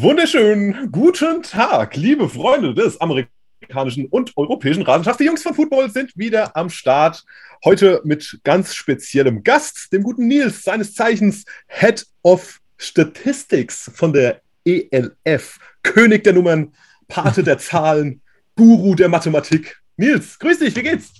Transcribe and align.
Wunderschönen 0.00 0.92
guten 0.92 1.42
Tag, 1.42 1.96
liebe 1.96 2.28
Freunde 2.28 2.72
des 2.72 3.00
amerikanischen 3.00 4.06
und 4.06 4.30
europäischen 4.36 4.84
Rasenschafts. 4.84 5.18
Die 5.18 5.24
Jungs 5.24 5.42
von 5.42 5.54
Football 5.54 5.90
sind 5.90 6.16
wieder 6.16 6.56
am 6.56 6.70
Start. 6.70 7.24
Heute 7.64 8.00
mit 8.04 8.38
ganz 8.44 8.76
speziellem 8.76 9.42
Gast, 9.42 9.92
dem 9.92 10.04
guten 10.04 10.28
Nils, 10.28 10.62
seines 10.62 10.94
Zeichens 10.94 11.44
Head 11.66 12.06
of 12.22 12.60
Statistics 12.76 13.90
von 13.92 14.12
der 14.12 14.40
ELF. 14.64 15.58
König 15.82 16.22
der 16.22 16.34
Nummern, 16.34 16.72
Pate 17.08 17.42
der 17.42 17.58
Zahlen, 17.58 18.22
Guru 18.54 18.94
der 18.94 19.08
Mathematik. 19.08 19.80
Nils, 19.96 20.38
grüß 20.38 20.60
dich, 20.60 20.76
wie 20.76 20.82
geht's? 20.84 21.10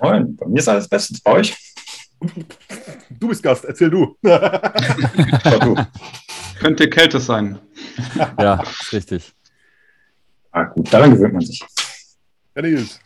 Moin, 0.00 0.36
bei 0.36 0.46
mir 0.48 0.58
ist 0.58 0.68
alles 0.68 0.86
bestens. 0.86 1.22
Bei 1.22 1.32
euch? 1.32 1.56
Du 3.08 3.28
bist 3.28 3.42
Gast, 3.42 3.64
erzähl 3.64 3.88
du. 3.88 4.18
du. 4.22 5.76
Könnte 6.60 6.88
Kälte 6.88 7.18
sein. 7.20 7.58
ja, 8.38 8.62
richtig. 8.92 9.32
Ah, 10.52 10.64
gut, 10.64 10.92
daran 10.92 11.12
gewöhnt 11.12 11.32
man 11.32 11.42
sich. 11.42 11.62
Ja, 12.54 12.62
Nils, 12.62 13.00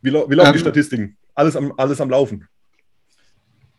wie, 0.00 0.12
wie 0.12 0.34
laufen 0.34 0.48
ähm, 0.48 0.52
die 0.52 0.58
Statistiken? 0.60 1.16
Alles 1.34 1.56
am, 1.56 1.72
alles 1.76 2.00
am 2.00 2.10
Laufen. 2.10 2.48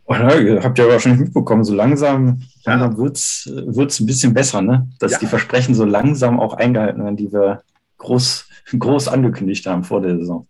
Oh, 0.05 0.15
na, 0.17 0.29
habt 0.63 0.79
ihr 0.79 0.85
aber 0.85 0.99
schon 0.99 1.19
mitbekommen, 1.19 1.63
so 1.63 1.75
langsam, 1.75 2.41
ja. 2.65 2.73
langsam 2.73 2.97
wird 2.97 3.17
es 3.17 3.99
ein 3.99 4.05
bisschen 4.05 4.33
besser, 4.33 4.61
ne? 4.61 4.89
dass 4.99 5.13
ja. 5.13 5.19
die 5.19 5.27
Versprechen 5.27 5.75
so 5.75 5.85
langsam 5.85 6.39
auch 6.39 6.55
eingehalten 6.55 7.03
werden, 7.03 7.15
die 7.15 7.31
wir 7.31 7.61
groß, 7.97 8.47
groß 8.79 9.07
angekündigt 9.07 9.65
haben 9.67 9.83
vor 9.83 10.01
der 10.01 10.17
Saison. 10.17 10.47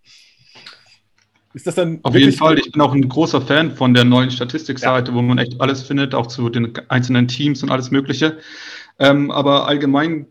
Ist 1.54 1.66
das 1.66 1.76
dann 1.76 2.00
Auf 2.04 2.16
jeden 2.16 2.32
Fall. 2.34 2.60
Ich 2.60 2.72
bin 2.72 2.82
auch 2.82 2.94
ein 2.94 3.10
großer 3.10 3.42
Fan 3.42 3.76
von 3.76 3.94
der 3.94 4.04
neuen 4.04 4.30
Statistikseite, 4.30 5.12
ja. 5.12 5.18
wo 5.18 5.22
man 5.22 5.40
echt 5.40 5.60
alles 5.60 5.82
findet, 5.82 6.14
auch 6.14 6.28
zu 6.28 6.50
den 6.50 6.74
einzelnen 6.90 7.28
Teams 7.28 7.64
und 7.64 7.72
alles 7.72 7.90
Mögliche. 7.90 8.38
Ähm, 9.00 9.32
aber 9.32 9.68
allgemein 9.68 10.28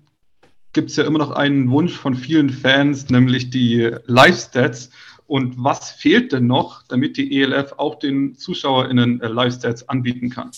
gibt 0.72 0.90
es 0.90 0.96
ja 0.96 1.04
immer 1.04 1.18
noch 1.18 1.32
einen 1.32 1.70
Wunsch 1.70 1.96
von 1.96 2.14
vielen 2.14 2.50
Fans, 2.50 3.08
nämlich 3.10 3.50
die 3.50 3.90
Live-Stats. 4.06 4.90
Und 5.26 5.62
was 5.62 5.90
fehlt 5.90 6.32
denn 6.32 6.46
noch, 6.46 6.84
damit 6.88 7.16
die 7.16 7.40
ELF 7.40 7.74
auch 7.76 7.98
den 7.98 8.36
ZuschauerInnen 8.36 9.20
äh, 9.20 9.26
Live-Stats 9.26 9.88
anbieten 9.88 10.30
kann? 10.30 10.50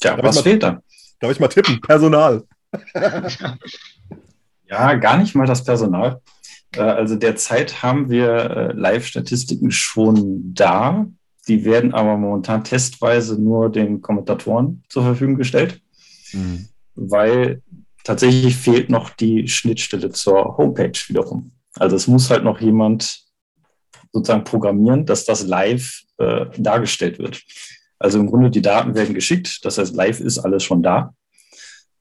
Tja, 0.00 0.16
darf 0.16 0.24
was 0.24 0.40
fehlt 0.40 0.62
da? 0.62 0.82
Darf 1.20 1.30
ich 1.30 1.40
mal 1.40 1.48
tippen? 1.48 1.80
Personal. 1.80 2.44
ja, 4.66 4.94
gar 4.94 5.18
nicht 5.18 5.34
mal 5.34 5.46
das 5.46 5.62
Personal. 5.62 6.20
Äh, 6.74 6.80
also 6.80 7.16
derzeit 7.16 7.82
haben 7.82 8.10
wir 8.10 8.28
äh, 8.28 8.72
Live-Statistiken 8.72 9.70
schon 9.70 10.54
da. 10.54 11.06
Die 11.48 11.64
werden 11.64 11.94
aber 11.94 12.16
momentan 12.16 12.64
testweise 12.64 13.40
nur 13.40 13.70
den 13.70 14.02
Kommentatoren 14.02 14.84
zur 14.88 15.02
Verfügung 15.02 15.36
gestellt, 15.36 15.80
mhm. 16.32 16.68
weil 16.94 17.62
tatsächlich 18.04 18.56
fehlt 18.56 18.90
noch 18.90 19.10
die 19.10 19.48
Schnittstelle 19.48 20.10
zur 20.10 20.56
Homepage 20.58 20.98
wiederum. 21.08 21.52
Also 21.74 21.96
es 21.96 22.06
muss 22.06 22.30
halt 22.30 22.44
noch 22.44 22.60
jemand 22.60 23.24
sozusagen 24.12 24.44
programmieren, 24.44 25.06
dass 25.06 25.24
das 25.24 25.46
live 25.46 26.02
äh, 26.18 26.46
dargestellt 26.58 27.18
wird. 27.18 27.42
Also 27.98 28.18
im 28.18 28.26
Grunde 28.26 28.50
die 28.50 28.62
Daten 28.62 28.94
werden 28.94 29.14
geschickt, 29.14 29.64
das 29.64 29.78
heißt, 29.78 29.94
live 29.94 30.20
ist 30.20 30.38
alles 30.38 30.62
schon 30.64 30.82
da. 30.82 31.14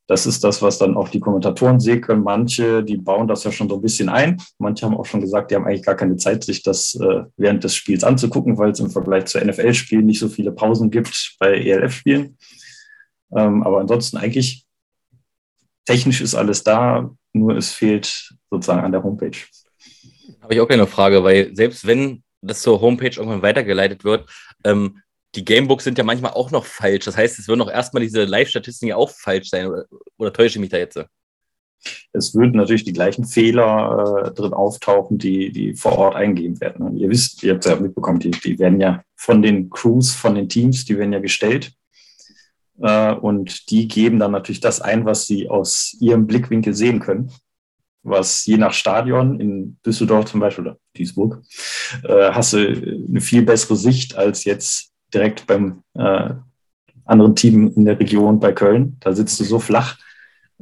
Das 0.09 0.25
ist 0.25 0.43
das, 0.43 0.63
was 0.63 0.79
dann 0.79 0.97
auch 0.97 1.09
die 1.09 1.19
Kommentatoren 1.19 1.79
sehen 1.79 2.01
können. 2.01 2.23
Manche, 2.23 2.83
die 2.83 2.97
bauen 2.97 3.27
das 3.27 3.43
ja 3.43 3.51
schon 3.51 3.69
so 3.69 3.75
ein 3.75 3.81
bisschen 3.81 4.09
ein. 4.09 4.41
Manche 4.57 4.87
haben 4.87 4.97
auch 4.97 5.05
schon 5.05 5.21
gesagt, 5.21 5.51
die 5.51 5.55
haben 5.55 5.65
eigentlich 5.65 5.85
gar 5.85 5.93
keine 5.93 6.15
Zeit, 6.15 6.43
sich 6.43 6.63
das 6.63 6.95
äh, 6.95 7.25
während 7.37 7.63
des 7.63 7.75
Spiels 7.75 8.03
anzugucken, 8.03 8.57
weil 8.57 8.71
es 8.71 8.79
im 8.79 8.89
Vergleich 8.89 9.25
zu 9.25 9.37
NFL-Spielen 9.39 10.07
nicht 10.07 10.17
so 10.17 10.27
viele 10.27 10.51
Pausen 10.51 10.89
gibt 10.89 11.35
bei 11.39 11.51
ELF-Spielen. 11.51 12.37
Ähm, 13.37 13.61
aber 13.61 13.81
ansonsten 13.81 14.17
eigentlich 14.17 14.65
technisch 15.85 16.21
ist 16.21 16.33
alles 16.33 16.63
da, 16.63 17.11
nur 17.33 17.55
es 17.55 17.71
fehlt 17.71 18.33
sozusagen 18.49 18.81
an 18.81 18.91
der 18.91 19.03
Homepage. 19.03 19.37
Habe 20.41 20.55
ich 20.55 20.59
auch 20.59 20.69
eine 20.69 20.87
Frage, 20.87 21.23
weil 21.23 21.55
selbst 21.55 21.85
wenn 21.85 22.23
das 22.41 22.63
zur 22.63 22.81
Homepage 22.81 23.15
irgendwann 23.15 23.43
weitergeleitet 23.43 24.03
wird, 24.03 24.27
ähm, 24.63 25.03
die 25.35 25.45
Gamebooks 25.45 25.83
sind 25.83 25.97
ja 25.97 26.03
manchmal 26.03 26.31
auch 26.31 26.51
noch 26.51 26.65
falsch. 26.65 27.05
Das 27.05 27.17
heißt, 27.17 27.37
es 27.39 27.47
würden 27.47 27.61
auch 27.61 27.69
erstmal 27.69 28.01
diese 28.01 28.23
Live-Statistiken 28.23 28.89
ja 28.89 28.95
auch 28.95 29.11
falsch 29.11 29.49
sein. 29.49 29.67
Oder, 29.67 29.85
oder, 30.17 30.33
täusche 30.33 30.55
ich 30.55 30.59
mich 30.59 30.69
da 30.69 30.77
jetzt? 30.77 30.99
Es 32.11 32.35
würden 32.35 32.57
natürlich 32.57 32.83
die 32.83 32.93
gleichen 32.93 33.25
Fehler 33.25 34.25
äh, 34.25 34.31
drin 34.31 34.53
auftauchen, 34.53 35.17
die, 35.17 35.51
die 35.51 35.75
vor 35.75 35.97
Ort 35.97 36.15
eingegeben 36.15 36.59
werden. 36.59 36.85
Und 36.85 36.97
ihr 36.97 37.09
wisst, 37.09 37.43
ihr 37.43 37.53
habt 37.53 37.65
es 37.65 37.71
ja 37.71 37.79
mitbekommen, 37.79 38.19
die, 38.19 38.31
die 38.31 38.59
werden 38.59 38.81
ja 38.81 39.03
von 39.15 39.41
den 39.41 39.69
Crews, 39.69 40.13
von 40.13 40.35
den 40.35 40.49
Teams, 40.49 40.85
die 40.85 40.97
werden 40.97 41.13
ja 41.13 41.19
gestellt. 41.19 41.73
Äh, 42.81 43.13
und 43.13 43.69
die 43.69 43.87
geben 43.87 44.19
dann 44.19 44.31
natürlich 44.31 44.61
das 44.61 44.81
ein, 44.81 45.05
was 45.05 45.27
sie 45.27 45.49
aus 45.49 45.95
ihrem 45.99 46.27
Blickwinkel 46.27 46.73
sehen 46.73 46.99
können 46.99 47.31
was 48.01 48.45
je 48.45 48.57
nach 48.57 48.73
Stadion 48.73 49.39
in 49.39 49.77
Düsseldorf 49.85 50.25
zum 50.25 50.39
Beispiel 50.39 50.67
oder 50.67 50.77
Duisburg, 50.95 51.41
äh, 52.03 52.31
hast 52.31 52.53
du 52.53 52.57
eine 52.57 53.21
viel 53.21 53.43
bessere 53.43 53.75
Sicht 53.75 54.15
als 54.15 54.45
jetzt 54.45 54.91
direkt 55.13 55.47
beim 55.47 55.83
äh, 55.95 56.29
anderen 57.05 57.35
Team 57.35 57.71
in 57.75 57.85
der 57.85 57.99
Region 57.99 58.39
bei 58.39 58.51
Köln. 58.51 58.97
Da 58.99 59.13
sitzt 59.13 59.39
du 59.39 59.43
so 59.43 59.59
flach. 59.59 59.97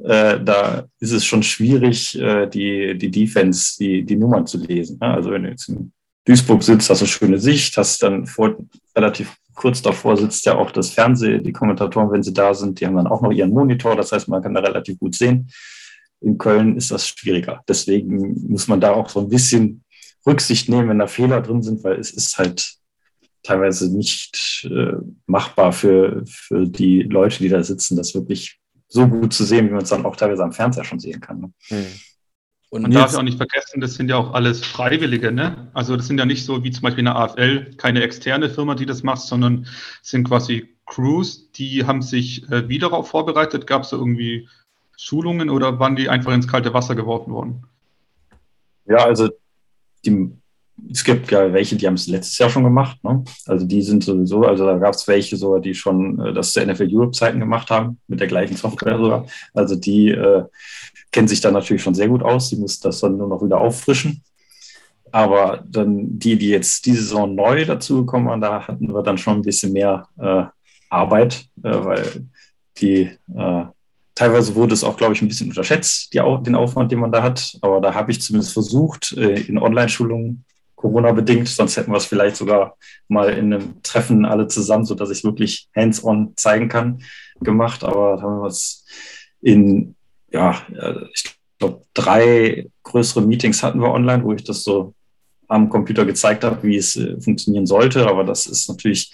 Äh, 0.04 0.40
da 0.44 0.86
ist 1.00 1.12
es 1.12 1.26
schon 1.26 1.44
schwierig, 1.44 2.18
äh, 2.20 2.48
die, 2.48 2.98
die 2.98 3.12
Defense, 3.12 3.76
die, 3.80 4.04
die 4.04 4.16
Nummern 4.16 4.46
zu 4.46 4.58
lesen. 4.60 4.98
Ne? 5.02 5.08
Also 5.08 5.32
wenn 5.32 5.44
du 5.44 5.50
jetzt 5.50 5.70
in 5.70 5.92
Duisburg 6.26 6.62
sitzt, 6.64 6.90
hast 6.90 7.02
du 7.02 7.06
schöne 7.06 7.40
Sicht, 7.40 7.78
hast 7.78 8.04
dann 8.04 8.26
vor, 8.26 8.56
relativ 8.96 9.36
kurz 9.56 9.82
davor 9.82 10.16
sitzt 10.16 10.46
ja 10.46 10.56
auch 10.56 10.72
das 10.72 10.92
Fernsehen, 10.92 11.44
die 11.44 11.52
Kommentatoren, 11.52 12.12
wenn 12.12 12.22
sie 12.22 12.34
da 12.34 12.54
sind, 12.54 12.80
die 12.80 12.86
haben 12.86 12.96
dann 12.96 13.08
auch 13.08 13.22
noch 13.22 13.32
ihren 13.32 13.50
Monitor, 13.50 13.96
das 13.96 14.12
heißt, 14.12 14.28
man 14.28 14.44
kann 14.44 14.54
da 14.54 14.62
relativ 14.62 15.00
gut 15.00 15.16
sehen. 15.16 15.50
In 16.22 16.38
Köln 16.38 16.78
ist 16.78 16.92
das 16.92 17.08
schwieriger. 17.08 17.62
Deswegen 17.68 18.50
muss 18.50 18.68
man 18.68 18.80
da 18.80 18.94
auch 18.94 19.10
so 19.10 19.20
ein 19.20 19.30
bisschen 19.30 19.84
Rücksicht 20.26 20.70
nehmen, 20.70 20.90
wenn 20.90 21.00
da 21.00 21.08
Fehler 21.08 21.42
drin 21.42 21.64
sind, 21.64 21.84
weil 21.84 22.00
es 22.00 22.12
ist 22.12 22.38
halt 22.38 22.76
teilweise 23.44 23.96
nicht 23.96 24.68
äh, 24.70 24.94
machbar 25.26 25.72
für, 25.72 26.24
für 26.26 26.68
die 26.68 27.04
Leute, 27.04 27.40
die 27.40 27.50
da 27.50 27.64
sitzen, 27.64 27.96
das 27.96 28.14
wirklich 28.14 28.60
so 28.88 29.08
gut 29.08 29.34
zu 29.34 29.44
sehen, 29.44 29.68
wie 29.68 29.74
man 29.74 29.84
es 29.84 29.90
dann 29.90 30.06
auch 30.06 30.16
teilweise 30.16 30.44
am 30.44 30.54
Fernseher 30.54 30.84
schon 30.84 31.00
sehen 31.00 31.20
kann. 31.20 31.40
Ne? 31.40 31.52
Hm. 31.68 31.86
Und 32.70 32.82
man 32.82 32.92
darf 32.92 33.14
ja 33.14 33.20
auch 33.20 33.24
nicht 33.24 33.38
vergessen, 33.38 33.80
das 33.80 33.96
sind 33.96 34.10
ja 34.10 34.18
auch 34.18 34.34
alles 34.34 34.66
Freiwillige, 34.66 35.32
ne? 35.32 35.70
Also 35.74 35.96
das 35.96 36.08
sind 36.08 36.18
ja 36.18 36.26
nicht 36.26 36.44
so 36.44 36.66
wie 36.66 36.72
zum 36.72 36.82
Beispiel 36.82 37.00
in 37.00 37.06
der 37.06 37.16
AFL, 37.16 37.76
keine 37.78 38.02
externe 38.02 38.50
Firma, 38.50 38.76
die 38.76 38.86
das 38.86 39.04
macht, 39.04 39.22
sondern 39.22 39.68
sind 40.02 40.28
quasi 40.28 40.76
Crews, 40.86 41.50
die 41.54 41.86
haben 41.86 42.02
sich 42.02 42.50
äh, 42.52 42.68
wie 42.68 42.78
darauf 42.78 43.10
vorbereitet. 43.10 43.68
Gab 43.68 43.84
es 43.84 43.92
da 43.92 43.98
irgendwie 43.98 44.50
Schulungen 44.98 45.50
oder 45.50 45.80
waren 45.80 45.96
die 45.96 46.10
einfach 46.10 46.34
ins 46.34 46.48
kalte 46.48 46.74
Wasser 46.74 46.96
geworfen 46.96 47.32
worden? 47.32 47.64
Ja, 48.86 48.98
also 48.98 49.30
die 50.06 50.32
es 50.92 51.04
gibt 51.04 51.32
ja 51.32 51.52
welche, 51.54 51.76
die 51.76 51.88
haben 51.88 51.96
es 51.96 52.08
letztes 52.08 52.38
Jahr 52.38 52.50
schon 52.50 52.64
gemacht. 52.64 53.04
Ne? 53.04 53.24
Also 53.46 53.66
die 53.66 53.82
sind 53.82 54.04
sowieso, 54.04 54.44
also 54.44 54.66
da 54.66 54.78
gab 54.78 54.94
es 54.94 55.08
welche 55.08 55.36
sogar, 55.38 55.60
die 55.60 55.74
schon 55.74 56.20
äh, 56.20 56.34
das 56.34 56.52
zu 56.52 56.66
NFL 56.66 56.88
Europe-Zeiten 56.92 57.40
gemacht 57.40 57.70
haben, 57.70 58.00
mit 58.08 58.20
der 58.20 58.28
gleichen 58.28 58.56
Software 58.56 58.98
sogar. 58.98 59.26
Also 59.54 59.76
die 59.76 60.10
äh, 60.10 60.44
kennen 61.12 61.28
sich 61.28 61.42
da 61.42 61.52
natürlich 61.52 61.82
schon 61.82 61.96
sehr 61.96 62.08
gut 62.08 62.24
aus. 62.24 62.50
Die 62.50 62.58
müssen 62.58 62.82
das 62.84 63.00
dann 63.00 63.18
nur 63.18 63.28
noch 63.28 63.44
wieder 63.44 63.60
auffrischen. 63.60 64.24
Aber 65.12 65.64
dann 65.66 66.20
die, 66.20 66.38
die 66.38 66.50
jetzt 66.50 66.86
diese 66.86 67.02
Saison 67.02 67.34
neu 67.34 67.66
dazugekommen 67.66 68.28
waren, 68.28 68.42
da 68.42 68.68
hatten 68.68 68.94
wir 68.94 69.04
dann 69.04 69.18
schon 69.18 69.38
ein 69.38 69.42
bisschen 69.42 69.74
mehr 69.74 70.08
äh, 70.20 70.44
Arbeit, 70.90 71.46
äh, 71.64 71.70
weil 71.70 72.28
die 72.78 73.10
äh, 73.36 73.66
teilweise 74.16 74.56
wurde 74.56 74.74
es 74.74 74.84
auch, 74.84 74.98
glaube 74.98 75.14
ich, 75.14 75.22
ein 75.22 75.28
bisschen 75.28 75.50
unterschätzt, 75.50 76.14
die, 76.14 76.18
den 76.18 76.56
Aufwand, 76.56 76.92
den 76.92 77.00
man 77.00 77.12
da 77.12 77.24
hat. 77.24 77.58
Aber 77.62 77.80
da 77.80 77.94
habe 77.94 78.12
ich 78.12 78.22
zumindest 78.22 78.54
versucht, 78.54 79.14
äh, 79.14 79.42
in 79.42 79.58
Online-Schulungen 79.58 80.44
Corona-bedingt, 80.78 81.48
sonst 81.50 81.76
hätten 81.76 81.92
wir 81.92 81.98
es 81.98 82.06
vielleicht 82.06 82.38
sogar 82.38 82.78
mal 83.08 83.30
in 83.32 83.52
einem 83.52 83.82
Treffen 83.82 84.26
alle 84.26 84.48
zusammen, 84.48 84.86
sodass 84.86 85.10
ich 85.10 85.18
es 85.18 85.24
wirklich 85.24 85.68
hands-on 85.76 86.34
zeigen 86.38 86.70
kann, 86.70 87.02
gemacht. 87.42 87.84
Aber 87.84 88.16
da 88.16 88.22
haben 88.22 88.42
wir 88.42 88.48
es 88.48 88.86
in, 89.42 89.96
ja, 90.32 90.62
ich 91.14 91.36
glaube, 91.58 91.82
drei 91.96 92.70
größere 92.84 93.24
Meetings 93.24 93.64
hatten 93.64 93.82
wir 93.82 93.92
online, 93.92 94.24
wo 94.24 94.34
ich 94.34 94.44
das 94.44 94.64
so 94.64 94.94
am 95.48 95.70
Computer 95.70 96.06
gezeigt 96.06 96.44
habe, 96.44 96.62
wie 96.64 96.78
es 96.78 96.96
äh, 96.96 97.20
funktionieren 97.20 97.66
sollte. 97.66 98.08
Aber 98.08 98.24
das 98.24 98.46
ist 98.46 98.70
natürlich, 98.70 99.12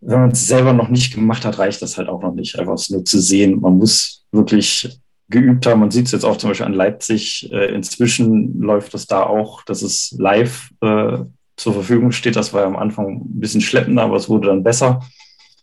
wenn 0.00 0.20
man 0.20 0.30
es 0.30 0.46
selber 0.46 0.72
noch 0.72 0.88
nicht 0.88 1.14
gemacht 1.14 1.44
hat, 1.44 1.58
reicht 1.58 1.82
das 1.82 1.98
halt 1.98 2.08
auch 2.08 2.22
noch 2.22 2.34
nicht, 2.34 2.58
einfach 2.58 2.78
nur 2.88 3.04
zu 3.04 3.20
sehen. 3.20 3.60
Man 3.60 3.76
muss 3.76 4.24
wirklich 4.32 4.98
geübt 5.28 5.66
haben. 5.66 5.80
Man 5.80 5.90
sieht 5.90 6.06
es 6.06 6.12
jetzt 6.12 6.24
auch 6.24 6.36
zum 6.36 6.50
Beispiel 6.50 6.66
an 6.66 6.74
Leipzig. 6.74 7.50
Äh, 7.52 7.74
inzwischen 7.74 8.60
läuft 8.60 8.94
das 8.94 9.06
da 9.06 9.22
auch, 9.22 9.62
dass 9.64 9.82
es 9.82 10.14
live 10.18 10.70
äh, 10.80 11.18
zur 11.56 11.72
Verfügung 11.72 12.12
steht. 12.12 12.36
Das 12.36 12.52
war 12.52 12.62
ja 12.62 12.66
am 12.66 12.76
Anfang 12.76 13.22
ein 13.22 13.40
bisschen 13.40 13.60
schleppender, 13.60 14.02
aber 14.02 14.16
es 14.16 14.28
wurde 14.28 14.48
dann 14.48 14.62
besser. 14.62 15.00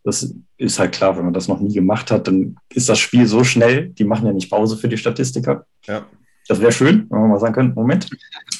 Das 0.04 0.34
ist 0.58 0.80
halt 0.80 0.94
klar, 0.94 1.16
wenn 1.18 1.26
man 1.26 1.34
das 1.34 1.48
noch 1.48 1.60
nie 1.60 1.74
gemacht 1.74 2.10
hat, 2.10 2.28
dann 2.28 2.56
ist 2.74 2.90
das 2.90 3.00
Spiel 3.00 3.28
so 3.28 3.44
schnell. 3.44 3.90
Die 3.90 4.04
machen 4.04 4.26
ja 4.26 4.34
nicht 4.34 4.50
Pause 4.50 4.78
für 4.78 4.90
die 4.90 4.98
Statistiker. 4.98 5.66
Ja. 5.86 6.06
Das 6.48 6.60
wäre 6.60 6.72
schön, 6.72 7.08
wenn 7.10 7.22
wir 7.22 7.28
mal 7.28 7.40
sagen 7.40 7.54
können, 7.54 7.74
Moment, 7.76 8.10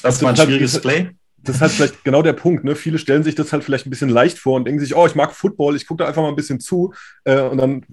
das 0.02 0.16
ist 0.16 0.22
mal 0.22 0.30
ein 0.30 0.36
schwieriges 0.36 0.80
Play. 0.80 1.10
das 1.42 1.56
ist 1.56 1.62
halt 1.62 1.72
vielleicht 1.72 2.04
genau 2.04 2.22
der 2.22 2.32
Punkt. 2.32 2.64
Ne? 2.64 2.76
Viele 2.76 2.98
stellen 2.98 3.24
sich 3.24 3.34
das 3.34 3.52
halt 3.52 3.64
vielleicht 3.64 3.86
ein 3.86 3.90
bisschen 3.90 4.08
leicht 4.08 4.38
vor 4.38 4.56
und 4.56 4.66
denken 4.66 4.80
sich, 4.80 4.94
oh, 4.94 5.06
ich 5.06 5.16
mag 5.16 5.32
Football, 5.32 5.74
ich 5.74 5.86
gucke 5.86 6.02
da 6.02 6.08
einfach 6.08 6.22
mal 6.22 6.28
ein 6.28 6.36
bisschen 6.36 6.60
zu. 6.60 6.94
Äh, 7.24 7.42
und 7.42 7.58
dann 7.58 7.84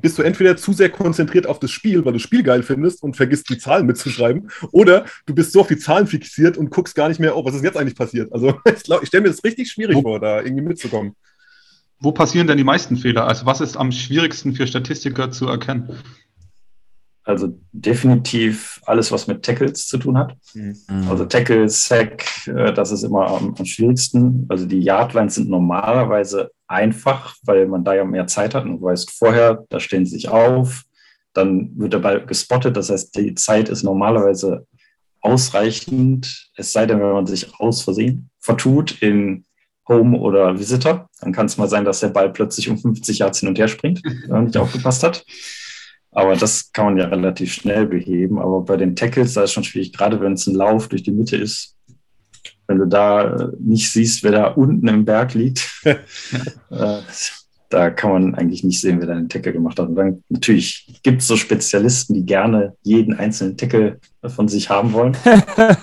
bist 0.00 0.18
du 0.18 0.22
entweder 0.22 0.56
zu 0.56 0.72
sehr 0.72 0.90
konzentriert 0.90 1.46
auf 1.46 1.58
das 1.58 1.70
Spiel, 1.70 2.04
weil 2.04 2.12
du 2.12 2.18
das 2.18 2.22
Spiel 2.22 2.42
geil 2.42 2.62
findest 2.62 3.02
und 3.02 3.16
vergisst 3.16 3.48
die 3.48 3.58
Zahlen 3.58 3.86
mitzuschreiben, 3.86 4.50
oder 4.72 5.06
du 5.26 5.34
bist 5.34 5.52
so 5.52 5.60
auf 5.60 5.68
die 5.68 5.78
Zahlen 5.78 6.06
fixiert 6.06 6.56
und 6.56 6.70
guckst 6.70 6.94
gar 6.94 7.08
nicht 7.08 7.20
mehr, 7.20 7.36
oh, 7.36 7.44
was 7.44 7.54
ist 7.54 7.64
jetzt 7.64 7.76
eigentlich 7.76 7.96
passiert? 7.96 8.32
Also 8.32 8.58
ich, 8.66 8.88
ich 8.88 9.08
stelle 9.08 9.22
mir 9.22 9.30
das 9.30 9.44
richtig 9.44 9.70
schwierig 9.70 9.96
wo, 9.96 10.02
vor, 10.02 10.20
da 10.20 10.42
irgendwie 10.42 10.64
mitzukommen. 10.64 11.14
Wo 12.00 12.12
passieren 12.12 12.46
denn 12.46 12.58
die 12.58 12.64
meisten 12.64 12.96
Fehler? 12.96 13.26
Also 13.26 13.46
was 13.46 13.60
ist 13.60 13.76
am 13.76 13.92
schwierigsten 13.92 14.54
für 14.54 14.66
Statistiker 14.66 15.30
zu 15.30 15.46
erkennen? 15.46 15.90
Also 17.26 17.58
definitiv 17.72 18.82
alles, 18.84 19.10
was 19.10 19.26
mit 19.26 19.42
Tackles 19.42 19.88
zu 19.88 19.96
tun 19.96 20.18
hat. 20.18 20.36
Mhm. 20.52 20.76
Also 21.08 21.24
Tackle, 21.24 21.70
Sack, 21.70 22.46
äh, 22.46 22.72
das 22.74 22.92
ist 22.92 23.02
immer 23.02 23.28
am, 23.28 23.54
am, 23.58 23.64
schwierigsten. 23.64 24.44
Also 24.50 24.66
die 24.66 24.80
Yardlines 24.80 25.36
sind 25.36 25.48
normalerweise 25.48 26.50
einfach, 26.66 27.36
weil 27.44 27.66
man 27.66 27.84
da 27.84 27.94
ja 27.94 28.04
mehr 28.04 28.26
Zeit 28.26 28.54
hat. 28.54 28.64
Und 28.64 28.80
du 28.80 28.82
weißt 28.82 29.10
vorher, 29.10 29.64
da 29.68 29.80
stehen 29.80 30.06
sie 30.06 30.12
sich 30.12 30.28
auf, 30.28 30.84
dann 31.32 31.70
wird 31.78 31.92
der 31.92 31.98
Ball 31.98 32.24
gespottet. 32.24 32.76
Das 32.76 32.90
heißt, 32.90 33.16
die 33.16 33.34
Zeit 33.34 33.68
ist 33.68 33.82
normalerweise 33.82 34.66
ausreichend, 35.20 36.50
es 36.56 36.72
sei 36.72 36.86
denn, 36.86 37.00
wenn 37.00 37.12
man 37.12 37.26
sich 37.26 37.58
aus 37.58 37.82
Versehen 37.82 38.30
vertut 38.38 39.00
in 39.02 39.44
Home 39.88 40.18
oder 40.18 40.58
Visitor, 40.58 41.08
dann 41.20 41.32
kann 41.32 41.46
es 41.46 41.56
mal 41.56 41.68
sein, 41.68 41.84
dass 41.84 42.00
der 42.00 42.08
Ball 42.08 42.30
plötzlich 42.30 42.68
um 42.68 42.78
50 42.78 43.18
Yards 43.18 43.40
hin 43.40 43.48
und 43.48 43.58
her 43.58 43.68
springt, 43.68 44.02
wenn 44.04 44.30
man 44.30 44.44
nicht 44.44 44.56
aufgepasst 44.56 45.02
hat. 45.02 45.24
Aber 46.10 46.36
das 46.36 46.70
kann 46.72 46.86
man 46.86 46.96
ja 46.96 47.06
relativ 47.06 47.52
schnell 47.52 47.86
beheben. 47.86 48.38
Aber 48.38 48.60
bei 48.62 48.76
den 48.76 48.94
Tackles, 48.94 49.34
da 49.34 49.42
ist 49.42 49.52
schon 49.52 49.64
schwierig, 49.64 49.92
gerade 49.92 50.20
wenn 50.20 50.34
es 50.34 50.46
ein 50.46 50.54
Lauf 50.54 50.88
durch 50.88 51.02
die 51.02 51.10
Mitte 51.10 51.36
ist. 51.36 51.76
Wenn 52.66 52.78
du 52.78 52.86
da 52.86 53.36
äh, 53.36 53.48
nicht 53.58 53.90
siehst, 53.90 54.22
wer 54.22 54.32
da 54.32 54.46
unten 54.48 54.88
im 54.88 55.04
Berg 55.04 55.34
liegt, 55.34 55.68
äh, 55.84 57.00
da 57.68 57.90
kann 57.90 58.12
man 58.12 58.34
eigentlich 58.34 58.62
nicht 58.62 58.80
sehen, 58.80 59.00
wer 59.00 59.08
da 59.08 59.14
den 59.14 59.28
Tackle 59.28 59.52
gemacht 59.52 59.78
hat. 59.78 59.88
Und 59.88 59.96
dann 59.96 60.22
natürlich 60.28 61.00
gibt 61.02 61.22
es 61.22 61.26
so 61.26 61.36
Spezialisten, 61.36 62.14
die 62.14 62.24
gerne 62.24 62.76
jeden 62.82 63.14
einzelnen 63.14 63.56
Tackle 63.56 63.98
von 64.24 64.48
sich 64.48 64.70
haben 64.70 64.92
wollen. 64.92 65.16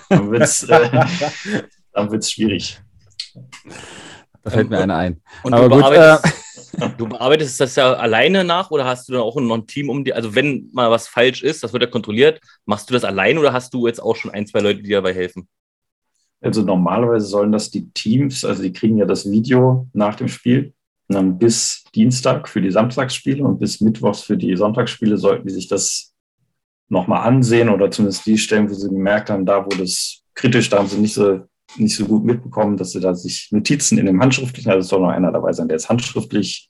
Dann 0.09 0.31
wird 0.31 0.43
es 0.43 0.63
äh, 0.63 0.89
schwierig. 2.21 2.81
Da 4.43 4.49
fällt 4.49 4.69
mir 4.69 4.79
einer 4.79 4.95
ein. 4.95 5.21
Und 5.43 5.53
Aber 5.53 5.69
gut, 5.69 5.91
äh, 5.91 6.17
Du 6.97 7.07
bearbeitest 7.07 7.59
das 7.59 7.75
ja 7.75 7.93
alleine 7.93 8.43
nach 8.43 8.71
oder 8.71 8.85
hast 8.85 9.09
du 9.09 9.13
dann 9.13 9.21
auch 9.21 9.35
noch 9.39 9.55
ein 9.55 9.67
Team 9.67 9.89
um 9.89 10.03
die? 10.03 10.13
Also, 10.13 10.35
wenn 10.35 10.69
mal 10.71 10.89
was 10.89 11.07
falsch 11.07 11.43
ist, 11.43 11.63
das 11.63 11.73
wird 11.73 11.83
ja 11.83 11.89
kontrolliert. 11.89 12.39
Machst 12.65 12.89
du 12.89 12.93
das 12.93 13.03
alleine 13.03 13.39
oder 13.39 13.53
hast 13.53 13.73
du 13.73 13.87
jetzt 13.87 14.01
auch 14.01 14.15
schon 14.15 14.31
ein, 14.31 14.47
zwei 14.47 14.59
Leute, 14.59 14.81
die 14.81 14.89
dabei 14.89 15.13
helfen? 15.13 15.47
Also, 16.41 16.63
normalerweise 16.63 17.25
sollen 17.25 17.51
das 17.51 17.69
die 17.69 17.89
Teams, 17.91 18.43
also 18.43 18.61
die 18.63 18.73
kriegen 18.73 18.97
ja 18.97 19.05
das 19.05 19.29
Video 19.29 19.87
nach 19.93 20.15
dem 20.15 20.27
Spiel. 20.27 20.73
Und 21.07 21.15
dann 21.15 21.37
bis 21.37 21.83
Dienstag 21.93 22.47
für 22.47 22.61
die 22.61 22.71
Samstagsspiele 22.71 23.43
und 23.43 23.59
bis 23.59 23.81
Mittwochs 23.81 24.21
für 24.21 24.37
die 24.37 24.55
Sonntagsspiele 24.55 25.17
sollten 25.17 25.47
die 25.47 25.53
sich 25.53 25.67
das 25.67 26.13
nochmal 26.89 27.27
ansehen 27.27 27.69
oder 27.69 27.91
zumindest 27.91 28.25
die 28.25 28.37
Stellen, 28.37 28.69
wo 28.69 28.73
sie 28.73 28.89
gemerkt 28.89 29.29
haben, 29.29 29.45
da 29.45 29.65
wo 29.65 29.69
das 29.69 30.23
kritisch, 30.33 30.69
da 30.69 30.79
haben 30.79 30.87
sie 30.87 30.97
nicht 30.97 31.13
so 31.13 31.41
nicht 31.77 31.95
so 31.95 32.05
gut 32.05 32.25
mitbekommen, 32.25 32.75
dass 32.75 32.91
sie 32.91 32.99
da 32.99 33.15
sich 33.15 33.47
Notizen 33.51 33.97
in 33.97 34.05
dem 34.05 34.21
handschriftlichen, 34.21 34.69
also 34.69 34.81
es 34.81 34.89
soll 34.89 34.99
noch 34.99 35.09
einer 35.09 35.31
dabei 35.31 35.53
sein, 35.53 35.69
der 35.69 35.77
jetzt 35.77 35.87
handschriftlich 35.87 36.69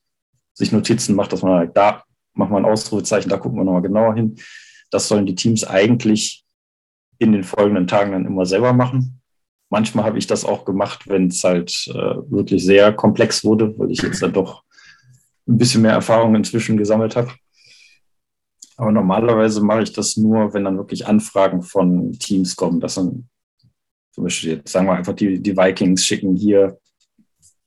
sich 0.53 0.71
Notizen 0.71 1.15
macht, 1.15 1.33
dass 1.33 1.41
man 1.41 1.53
halt 1.53 1.75
da 1.75 2.03
machen 2.33 2.51
wir 2.51 2.57
ein 2.57 2.65
Ausrufezeichen, 2.65 3.29
da 3.29 3.38
gucken 3.38 3.59
wir 3.59 3.63
nochmal 3.63 3.81
genauer 3.81 4.15
hin. 4.15 4.35
Das 4.89 5.07
sollen 5.07 5.25
die 5.25 5.35
Teams 5.35 5.63
eigentlich 5.63 6.44
in 7.17 7.31
den 7.31 7.44
folgenden 7.44 7.88
Tagen 7.88 8.12
dann 8.12 8.25
immer 8.25 8.45
selber 8.45 8.74
machen. 8.74 9.20
Manchmal 9.71 10.03
habe 10.03 10.18
ich 10.18 10.27
das 10.27 10.44
auch 10.44 10.65
gemacht, 10.65 11.07
wenn 11.07 11.27
es 11.27 11.44
halt 11.45 11.88
äh, 11.88 12.15
wirklich 12.29 12.63
sehr 12.63 12.91
komplex 12.91 13.45
wurde, 13.45 13.73
weil 13.79 13.89
ich 13.89 14.01
jetzt 14.01 14.21
dann 14.21 14.33
doch 14.33 14.63
ein 15.47 15.57
bisschen 15.57 15.81
mehr 15.81 15.94
Erfahrung 15.94 16.35
inzwischen 16.35 16.75
gesammelt 16.75 17.15
habe. 17.15 17.31
Aber 18.75 18.91
normalerweise 18.91 19.62
mache 19.62 19.83
ich 19.83 19.94
das 19.94 20.18
nur, 20.18 20.53
wenn 20.53 20.65
dann 20.65 20.77
wirklich 20.77 21.07
Anfragen 21.07 21.62
von 21.62 22.12
Teams 22.13 22.56
kommen, 22.56 22.81
dass 22.81 22.95
dann 22.95 23.29
zum 24.12 24.25
Beispiel 24.25 24.57
jetzt 24.57 24.71
sagen 24.71 24.88
wir 24.88 24.94
einfach, 24.94 25.13
die, 25.15 25.41
die 25.41 25.56
Vikings 25.56 26.06
schicken 26.06 26.35
hier, 26.35 26.77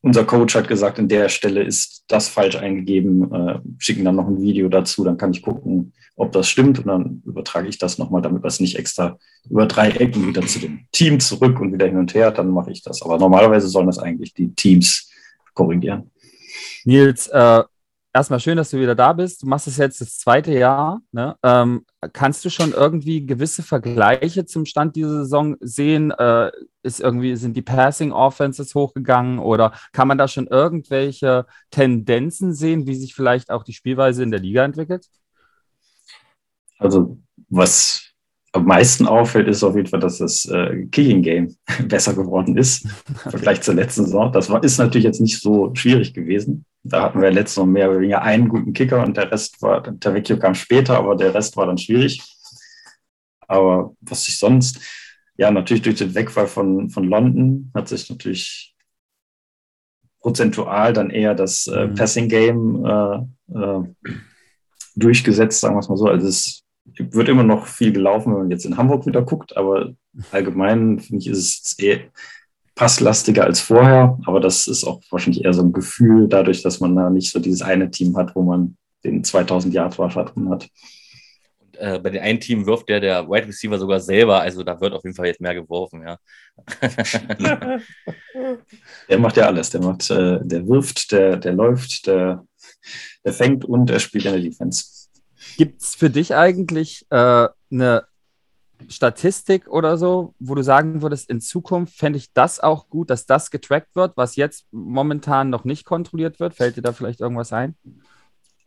unser 0.05 0.25
Coach 0.25 0.55
hat 0.55 0.69
gesagt, 0.69 0.99
an 0.99 1.09
der 1.09 1.31
Stelle 1.31 1.63
ist 1.63 2.05
das 2.09 2.29
falsch 2.29 2.57
eingegeben, 2.57 3.33
äh, 3.33 3.59
schicken 3.79 4.05
dann 4.05 4.17
noch 4.17 4.29
ein 4.29 4.43
Video 4.43 4.69
dazu, 4.69 5.03
dann 5.03 5.17
kann 5.17 5.31
ich 5.31 5.41
gucken, 5.41 5.95
ob 6.15 6.31
das 6.31 6.47
stimmt 6.47 6.79
und 6.79 6.89
dann 6.89 7.23
übertrage 7.25 7.69
ich 7.69 7.79
das 7.79 7.97
nochmal, 7.97 8.21
damit 8.21 8.43
wir 8.43 8.49
es 8.49 8.61
nicht 8.61 8.79
extra 8.79 9.19
über 9.49 9.65
drei 9.65 9.89
Ecken 9.89 10.29
wieder 10.29 10.47
zu 10.47 10.59
dem 10.59 10.81
Team 10.93 11.21
zurück 11.21 11.59
und 11.59 11.73
wieder 11.73 11.87
hin 11.87 11.97
und 11.97 12.13
her, 12.13 12.31
dann 12.31 12.51
mache 12.51 12.71
ich 12.71 12.83
das. 12.83 13.01
Aber 13.01 13.19
normalerweise 13.19 13.67
sollen 13.67 13.87
das 13.87 13.99
eigentlich 13.99 14.35
die 14.35 14.55
Teams 14.55 15.11
korrigieren. 15.55 16.11
Nils, 16.85 17.29
äh, 17.29 17.63
erstmal 18.15 18.41
schön, 18.41 18.57
dass 18.57 18.71
du 18.71 18.81
wieder 18.81 18.95
da 18.95 19.13
bist. 19.13 19.43
Du 19.43 19.47
machst 19.47 19.67
es 19.67 19.77
jetzt 19.77 20.01
das 20.01 20.19
zweite 20.19 20.53
Jahr. 20.53 21.01
Ne? 21.13 21.37
Ähm, 21.43 21.85
kannst 22.13 22.45
du 22.45 22.51
schon 22.51 22.73
irgendwie 22.73 23.27
gewisse 23.27 23.63
Vergleiche 23.63 24.47
zum 24.47 24.65
Stand 24.65 24.97
dieser 24.97 25.25
Saison 25.25 25.57
sehen? 25.61 26.13
Äh, 26.13 26.51
ist 26.83 27.01
irgendwie, 27.01 27.35
sind 27.37 27.57
die 27.57 27.63
Passing 27.63 28.13
Offenses 28.13 28.75
hochgegangen 28.75 29.39
oder 29.41 29.73
kann 29.93 30.09
man 30.09 30.17
da 30.17 30.29
schon 30.29 30.47
irgendwelche 30.47 31.47
Tendenzen 31.71 32.55
sehen, 32.55 32.87
wie 32.87 32.95
sich 32.95 33.15
vielleicht 33.15 33.51
auch 33.51 33.65
die 33.65 33.73
Spielweise 33.73 34.23
in 34.23 34.31
der 34.31 34.41
Liga 34.41 34.65
entwickelt? 34.65 35.09
Also, 36.79 37.19
was 37.49 38.13
am 38.53 38.67
meisten 38.67 39.07
auffällt, 39.07 39.49
ist 39.49 39.65
auf 39.65 39.75
jeden 39.75 39.89
Fall, 39.89 40.01
dass 40.01 40.19
das 40.19 40.45
äh, 40.45 40.87
Kicking 40.87 41.23
Game 41.23 41.57
besser 41.89 42.15
geworden 42.15 42.57
ist 42.57 42.85
im 42.85 43.31
Vergleich 43.31 43.63
zur 43.63 43.75
letzten 43.75 44.05
Saison. 44.05 44.31
Das 44.31 44.49
war, 44.51 44.63
ist 44.63 44.79
natürlich 44.79 45.05
jetzt 45.05 45.21
nicht 45.21 45.41
so 45.41 45.75
schwierig 45.75 46.15
gewesen. 46.15 46.65
Da 46.85 47.03
hatten 47.03 47.23
wir 47.23 47.31
letztes 47.31 47.57
Mal 47.57 47.67
mehr 47.67 47.91
oder 47.91 48.01
weniger 48.01 48.23
einen 48.23 48.49
guten 48.49 48.75
Kicker 48.75 49.03
und 49.03 49.17
der 49.17 49.31
Rest 49.33 49.61
war, 49.63 49.81
der 49.81 50.15
Vecchio 50.15 50.39
kam 50.39 50.55
später, 50.55 50.99
aber 50.99 51.17
der 51.17 51.35
Rest 51.35 51.57
war 51.57 51.67
dann 51.67 51.79
schwierig. 51.79 52.23
Aber 53.49 53.95
was 54.01 54.25
sich 54.25 54.39
sonst, 54.39 54.81
ja, 55.37 55.51
natürlich 55.51 55.83
durch 55.83 55.97
den 55.97 56.15
Wegfall 56.15 56.47
von, 56.47 56.91
von 56.91 57.05
London 57.05 57.71
hat 57.75 57.89
sich 57.89 58.09
natürlich 58.11 58.75
prozentual 60.21 60.93
dann 60.93 61.11
eher 61.11 61.35
das 61.35 61.67
äh, 61.67 61.87
mhm. 61.87 61.95
Passing 61.95 62.29
Game 62.29 62.85
äh, 62.85 63.17
äh, 63.59 64.11
durchgesetzt, 64.97 65.61
sagen 65.61 65.75
wir 65.75 65.81
es 65.81 65.89
mal 65.89 65.97
so. 65.97 66.07
Also 66.07 66.29
es 66.29 66.65
wird 66.85 67.29
immer 67.29 67.43
noch 67.43 67.67
viel 67.67 67.93
gelaufen, 67.93 68.33
wenn 68.33 68.41
man 68.41 68.51
jetzt 68.51 68.65
in 68.65 68.77
Hamburg 68.77 69.07
wieder 69.07 69.23
guckt, 69.23 69.57
aber 69.57 69.95
allgemein 70.33 71.01
finde 71.01 71.23
ich, 71.23 71.29
ist 71.29 71.67
es 71.67 71.79
eh 71.79 72.11
passlastiger 72.75 73.45
als 73.45 73.61
vorher, 73.61 74.19
aber 74.27 74.41
das 74.41 74.67
ist 74.67 74.85
auch 74.85 75.01
wahrscheinlich 75.11 75.45
eher 75.45 75.55
so 75.55 75.63
ein 75.63 75.73
Gefühl, 75.73 76.29
dadurch, 76.29 76.63
dass 76.63 76.81
man 76.81 76.97
da 76.97 77.09
nicht 77.09 77.31
so 77.31 77.39
dieses 77.39 77.63
eine 77.63 77.91
Team 77.91 78.17
hat, 78.17 78.35
wo 78.35 78.43
man 78.43 78.77
den 79.05 79.23
2000 79.23 79.73
Yard 79.73 79.99
Rusher 79.99 80.25
drin 80.25 80.51
hat. 80.51 80.69
Und, 81.61 81.77
äh, 81.77 82.01
bei 82.01 82.11
dem 82.11 82.23
einen 82.23 82.41
Team 82.41 82.67
wirft 82.67 82.89
der, 82.89 82.99
der 83.01 83.29
Wide 83.29 83.47
Receiver 83.47 83.79
sogar 83.79 84.01
selber, 84.01 84.41
also 84.41 84.65
da 84.65 84.81
wird 84.81 84.93
auf 84.93 85.05
jeden 85.05 85.15
Fall 85.15 85.27
jetzt 85.27 85.41
mehr 85.41 85.55
geworfen, 85.55 86.03
ja. 86.03 86.19
der 89.09 89.19
macht 89.19 89.37
ja 89.37 89.47
alles, 89.47 89.71
der 89.71 89.81
macht, 89.81 90.11
äh, 90.11 90.41
der 90.43 90.67
wirft, 90.67 91.13
der, 91.13 91.37
der 91.37 91.53
läuft, 91.53 92.09
der, 92.09 92.45
der 93.25 93.33
fängt 93.33 93.65
und 93.65 93.91
er 93.91 94.01
spielt 94.01 94.25
in 94.25 94.33
der 94.33 94.41
Defense. 94.41 95.09
Gibt 95.57 95.83
es 95.83 95.95
für 95.95 96.11
dich 96.11 96.35
eigentlich 96.35 97.07
äh, 97.11 97.49
eine 97.71 98.05
Statistik 98.89 99.69
oder 99.69 99.97
so, 99.97 100.35
wo 100.39 100.55
du 100.55 100.63
sagen 100.63 101.03
würdest, 101.03 101.31
in 101.31 101.41
Zukunft 101.41 101.97
fände 101.97 102.19
ich 102.19 102.33
das 102.33 102.61
auch 102.61 102.89
gut, 102.89 103.11
dass 103.11 103.27
das 103.27 103.51
getrackt 103.51 103.95
wird, 103.97 104.17
was 104.17 104.37
jetzt 104.37 104.67
momentan 104.73 105.51
noch 105.51 105.65
nicht 105.65 105.85
kontrolliert 105.85 106.41
wird? 106.41 106.55
Fällt 106.55 106.77
dir 106.77 106.83
da 106.83 106.93
vielleicht 106.93 107.21
irgendwas 107.21 107.53
ein? 107.53 107.77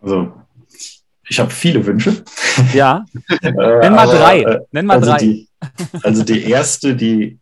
Also, 0.02 0.34
ich 1.30 1.40
habe 1.40 1.50
viele 1.50 1.86
Wünsche. 1.86 2.24
Ja. 2.74 3.06
Nenn 3.42 3.56
mal 3.56 4.08
aber, 4.08 4.18
drei. 4.18 4.42
Äh, 4.42 4.60
Nenn 4.72 4.86
mal 4.86 4.96
also 4.96 5.12
drei. 5.12 5.18
Die, 5.20 5.50
also 6.04 6.24
die 6.24 6.44
erste, 6.44 6.96
die, 6.96 7.40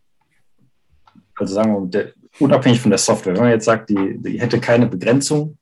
also 1.36 1.54
sagen 1.54 1.72
wir, 1.72 1.86
der, 1.88 2.12
unabhängig 2.38 2.80
von 2.80 2.90
der 2.90 2.98
Software, 2.98 3.34
wenn 3.34 3.42
man 3.42 3.50
jetzt 3.50 3.64
sagt, 3.64 3.90
die, 3.90 4.18
die 4.18 4.40
hätte 4.40 4.60
keine 4.60 4.86
Begrenzung, 4.86 5.58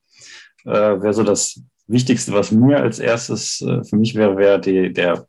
äh, 0.64 0.70
wäre 0.70 1.14
so 1.14 1.23
das 1.23 1.61
Wichtigste, 1.87 2.32
was 2.32 2.50
mir 2.50 2.80
als 2.80 2.99
erstes 2.99 3.61
äh, 3.61 3.84
für 3.84 3.96
mich 3.96 4.14
wäre, 4.14 4.37
wäre 4.37 4.61
die, 4.61 4.92
der 4.92 5.26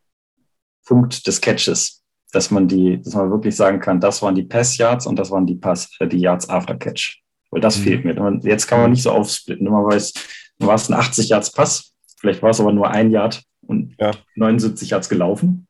Punkt 0.86 1.26
des 1.26 1.40
Catches, 1.40 2.02
dass 2.32 2.50
man 2.50 2.66
die, 2.66 3.00
dass 3.02 3.14
man 3.14 3.30
wirklich 3.30 3.54
sagen 3.54 3.80
kann, 3.80 4.00
das 4.00 4.22
waren 4.22 4.34
die 4.34 4.44
Pass 4.44 4.78
Yards 4.78 5.06
und 5.06 5.18
das 5.18 5.30
waren 5.30 5.46
die 5.46 5.56
Pass, 5.56 5.90
äh, 6.00 6.06
die 6.06 6.18
Yards 6.18 6.48
after 6.48 6.76
Catch. 6.76 7.22
Weil 7.50 7.60
das 7.60 7.78
mhm. 7.78 7.82
fehlt 7.82 8.04
mir. 8.04 8.40
Jetzt 8.42 8.66
kann 8.66 8.80
man 8.80 8.90
nicht 8.90 9.02
so 9.02 9.10
aufsplitten. 9.10 9.68
Man 9.68 9.84
weiß, 9.84 10.14
du 10.58 10.66
warst 10.66 10.90
ein 10.90 10.94
80 10.94 11.28
Yards 11.28 11.52
Pass, 11.52 11.92
vielleicht 12.18 12.42
war 12.42 12.50
es 12.50 12.60
aber 12.60 12.72
nur 12.72 12.90
ein 12.90 13.10
Yard 13.10 13.42
und 13.60 13.94
ja. 13.98 14.12
79 14.36 14.90
Yards 14.90 15.08
gelaufen. 15.08 15.66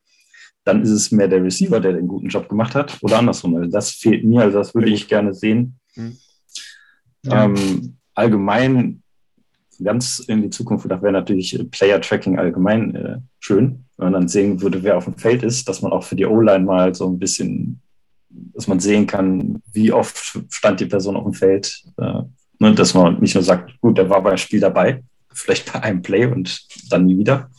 Dann 0.65 0.83
ist 0.83 0.91
es 0.91 1.13
mehr 1.13 1.29
der 1.29 1.43
Receiver, 1.43 1.81
der 1.81 1.93
den 1.93 2.09
guten 2.09 2.29
Job 2.29 2.49
gemacht 2.49 2.75
hat 2.75 2.99
oder 3.01 3.19
andersrum. 3.19 3.57
Also 3.57 3.71
das 3.71 3.91
fehlt 3.91 4.25
mir, 4.25 4.43
also 4.43 4.59
das 4.59 4.75
würde 4.75 4.91
ich 4.91 5.09
gerne 5.09 5.33
sehen. 5.33 5.79
Mhm. 5.95 6.19
Ähm, 7.29 7.97
allgemein 8.15 9.03
ganz 9.83 10.21
in 10.21 10.43
die 10.43 10.51
Zukunft 10.51 10.85
gedacht 10.85 11.03
wäre 11.03 11.13
natürlich 11.13 11.59
Player 11.71 12.01
Tracking 12.01 12.39
allgemein 12.39 12.95
äh, 12.95 13.19
schön, 13.47 13.85
wenn 13.97 14.07
man 14.07 14.13
dann 14.13 14.29
sehen 14.29 14.61
würde, 14.61 14.83
wer 14.83 14.97
auf 14.97 15.05
dem 15.05 15.17
Feld 15.17 15.43
ist, 15.43 15.69
dass 15.69 15.83
man 15.83 15.93
auch 15.93 16.05
für 16.05 16.17
die 16.17 16.27
O-Line 16.27 16.65
mal 16.65 16.95
so 16.95 17.09
ein 17.09 17.19
bisschen 17.19 17.81
dass 18.55 18.67
man 18.67 18.81
sehen 18.81 19.07
kann, 19.07 19.63
wie 19.73 19.93
oft 19.93 20.39
stand 20.51 20.81
die 20.81 20.87
Person 20.87 21.17
auf 21.17 21.25
dem 21.25 21.35
Feld. 21.35 21.85
Äh, 21.97 22.23
ne, 22.59 22.75
dass 22.75 22.95
man 22.95 23.21
nicht 23.21 23.35
nur 23.35 23.45
sagt, 23.45 23.81
gut, 23.81 23.99
der 23.99 24.11
war 24.11 24.23
beim 24.23 24.37
Spiel 24.37 24.61
dabei, 24.61 25.03
vielleicht 25.33 25.73
bei 25.73 25.83
einem 25.83 26.03
Play 26.03 26.27
und 26.27 26.67
dann 26.91 27.07
nie 27.07 27.19
wieder. 27.19 27.51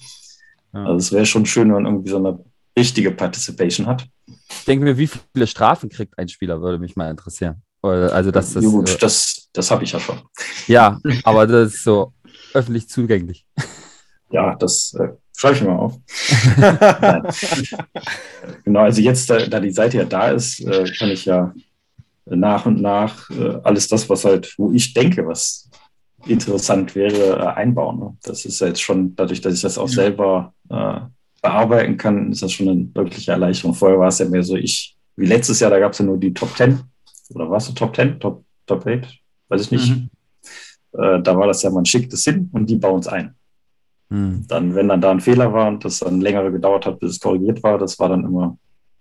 Ja. 0.74 0.86
Also 0.86 0.98
es 0.98 1.12
wäre 1.12 1.25
schon 1.25 1.46
schön, 1.46 1.67
wenn 1.67 1.84
man 1.84 1.86
irgendwie 1.86 2.10
so 2.10 2.17
eine 2.17 2.39
richtige 2.77 3.12
Participation 3.12 3.88
hat. 3.88 4.06
Ich 4.27 4.65
denke 4.65 4.86
mir, 4.86 4.98
wie 4.98 5.08
viele 5.08 5.48
Strafen 5.48 5.89
kriegt 5.89 6.17
ein 6.17 6.27
Spieler, 6.27 6.62
würde 6.62 6.79
mich 6.79 6.96
mal 6.96 7.10
interessieren. 7.10 7.62
Also, 7.82 8.32
dass 8.32 8.53
das, 8.53 8.63
ja, 8.63 8.70
gut, 8.70 8.89
äh, 8.89 8.98
das, 9.00 9.50
das 9.53 9.72
habe 9.72 9.84
ich 9.84 9.94
ja 9.94 10.00
schon. 10.00 10.20
Ja, 10.67 11.00
aber 11.24 11.48
das 11.48 11.75
ist 11.75 11.84
so 11.84 12.12
öffentlich 12.53 12.89
zugänglich. 12.89 13.46
Ja, 14.29 14.56
das 14.56 14.94
äh, 15.00 15.10
schreibe 15.38 15.56
ich 15.56 15.62
mir 15.62 15.70
mal 15.70 15.77
auf. 15.77 15.98
genau, 18.65 18.82
also 18.82 19.01
jetzt, 19.01 19.29
da, 19.29 19.46
da, 19.46 19.60
die 19.60 19.72
Seite 19.72 19.98
ja 19.98 20.06
da 20.06 20.32
ist, 20.32 20.60
äh, 20.62 20.91
kann 20.98 21.10
ich 21.10 21.25
ja 21.25 21.53
nach 22.25 22.65
und 22.65 22.82
nach 22.82 23.29
äh, 23.29 23.60
alles 23.63 23.88
das, 23.88 24.10
was 24.10 24.25
halt, 24.25 24.53
wo 24.58 24.72
ich 24.72 24.94
denke, 24.94 25.25
was 25.25 25.70
interessant 26.25 26.96
wäre, 26.96 27.39
äh, 27.39 27.56
einbauen. 27.56 28.00
Ne? 28.00 28.17
Das 28.24 28.46
ist 28.46 28.60
ja 28.60 28.67
jetzt 28.67 28.82
schon, 28.82 29.15
dadurch, 29.15 29.39
dass 29.39 29.53
ich 29.53 29.62
das 29.62 29.77
auch 29.77 29.88
selber 29.88 30.53
äh, 30.70 31.00
bearbeiten 31.41 31.98
kann, 31.98 32.32
ist 32.32 32.41
das 32.41 32.51
schon 32.51 32.70
eine 32.70 32.89
wirkliche 32.96 33.32
Erleichterung. 33.32 33.75
Vorher 33.75 34.00
war 34.00 34.08
es 34.08 34.17
ja 34.17 34.25
mehr 34.25 34.44
so, 34.44 34.56
ich, 34.56 34.98
wie 35.15 35.27
letztes 35.27 35.60
Jahr, 35.60 35.70
da 35.70 35.79
gab 35.79 35.94
es 35.94 36.00
ja 36.00 36.06
nur 36.06 36.17
die 36.17 36.34
Top 36.34 36.58
10 36.58 36.79
oder 37.29 37.50
war 37.50 37.58
es 37.58 37.72
Top 37.74 37.96
10, 37.96 38.20
Top, 38.20 38.44
Top 38.65 38.86
8, 38.86 39.08
weiß 39.50 39.62
ich 39.62 39.72
nicht. 39.72 39.89
Mhm. 39.89 40.10
Äh, 40.94 41.22
da 41.22 41.38
war 41.38 41.46
das 41.46 41.62
ja, 41.62 41.70
man 41.70 41.86
schickt 41.86 42.12
es 42.12 42.24
hin 42.24 42.50
und 42.51 42.67
die 42.67 42.75
bauen 42.75 43.00
es 43.00 43.08
ein. 43.08 43.36
Mhm. 44.10 44.46
Dann, 44.48 44.76
wenn 44.76 44.88
dann 44.88 45.02
da 45.02 45.12
ein 45.12 45.20
Fehler 45.20 45.54
war 45.54 45.68
und 45.68 45.84
das 45.84 46.00
dann 46.00 46.22
länger 46.22 46.50
gedauert 46.50 46.86
hat, 46.86 47.00
bis 47.00 47.12
es 47.12 47.20
korrigiert 47.20 47.64
war, 47.64 47.78
das 47.78 48.00
war 48.00 48.10
dann 48.10 48.24
immer 48.24 48.58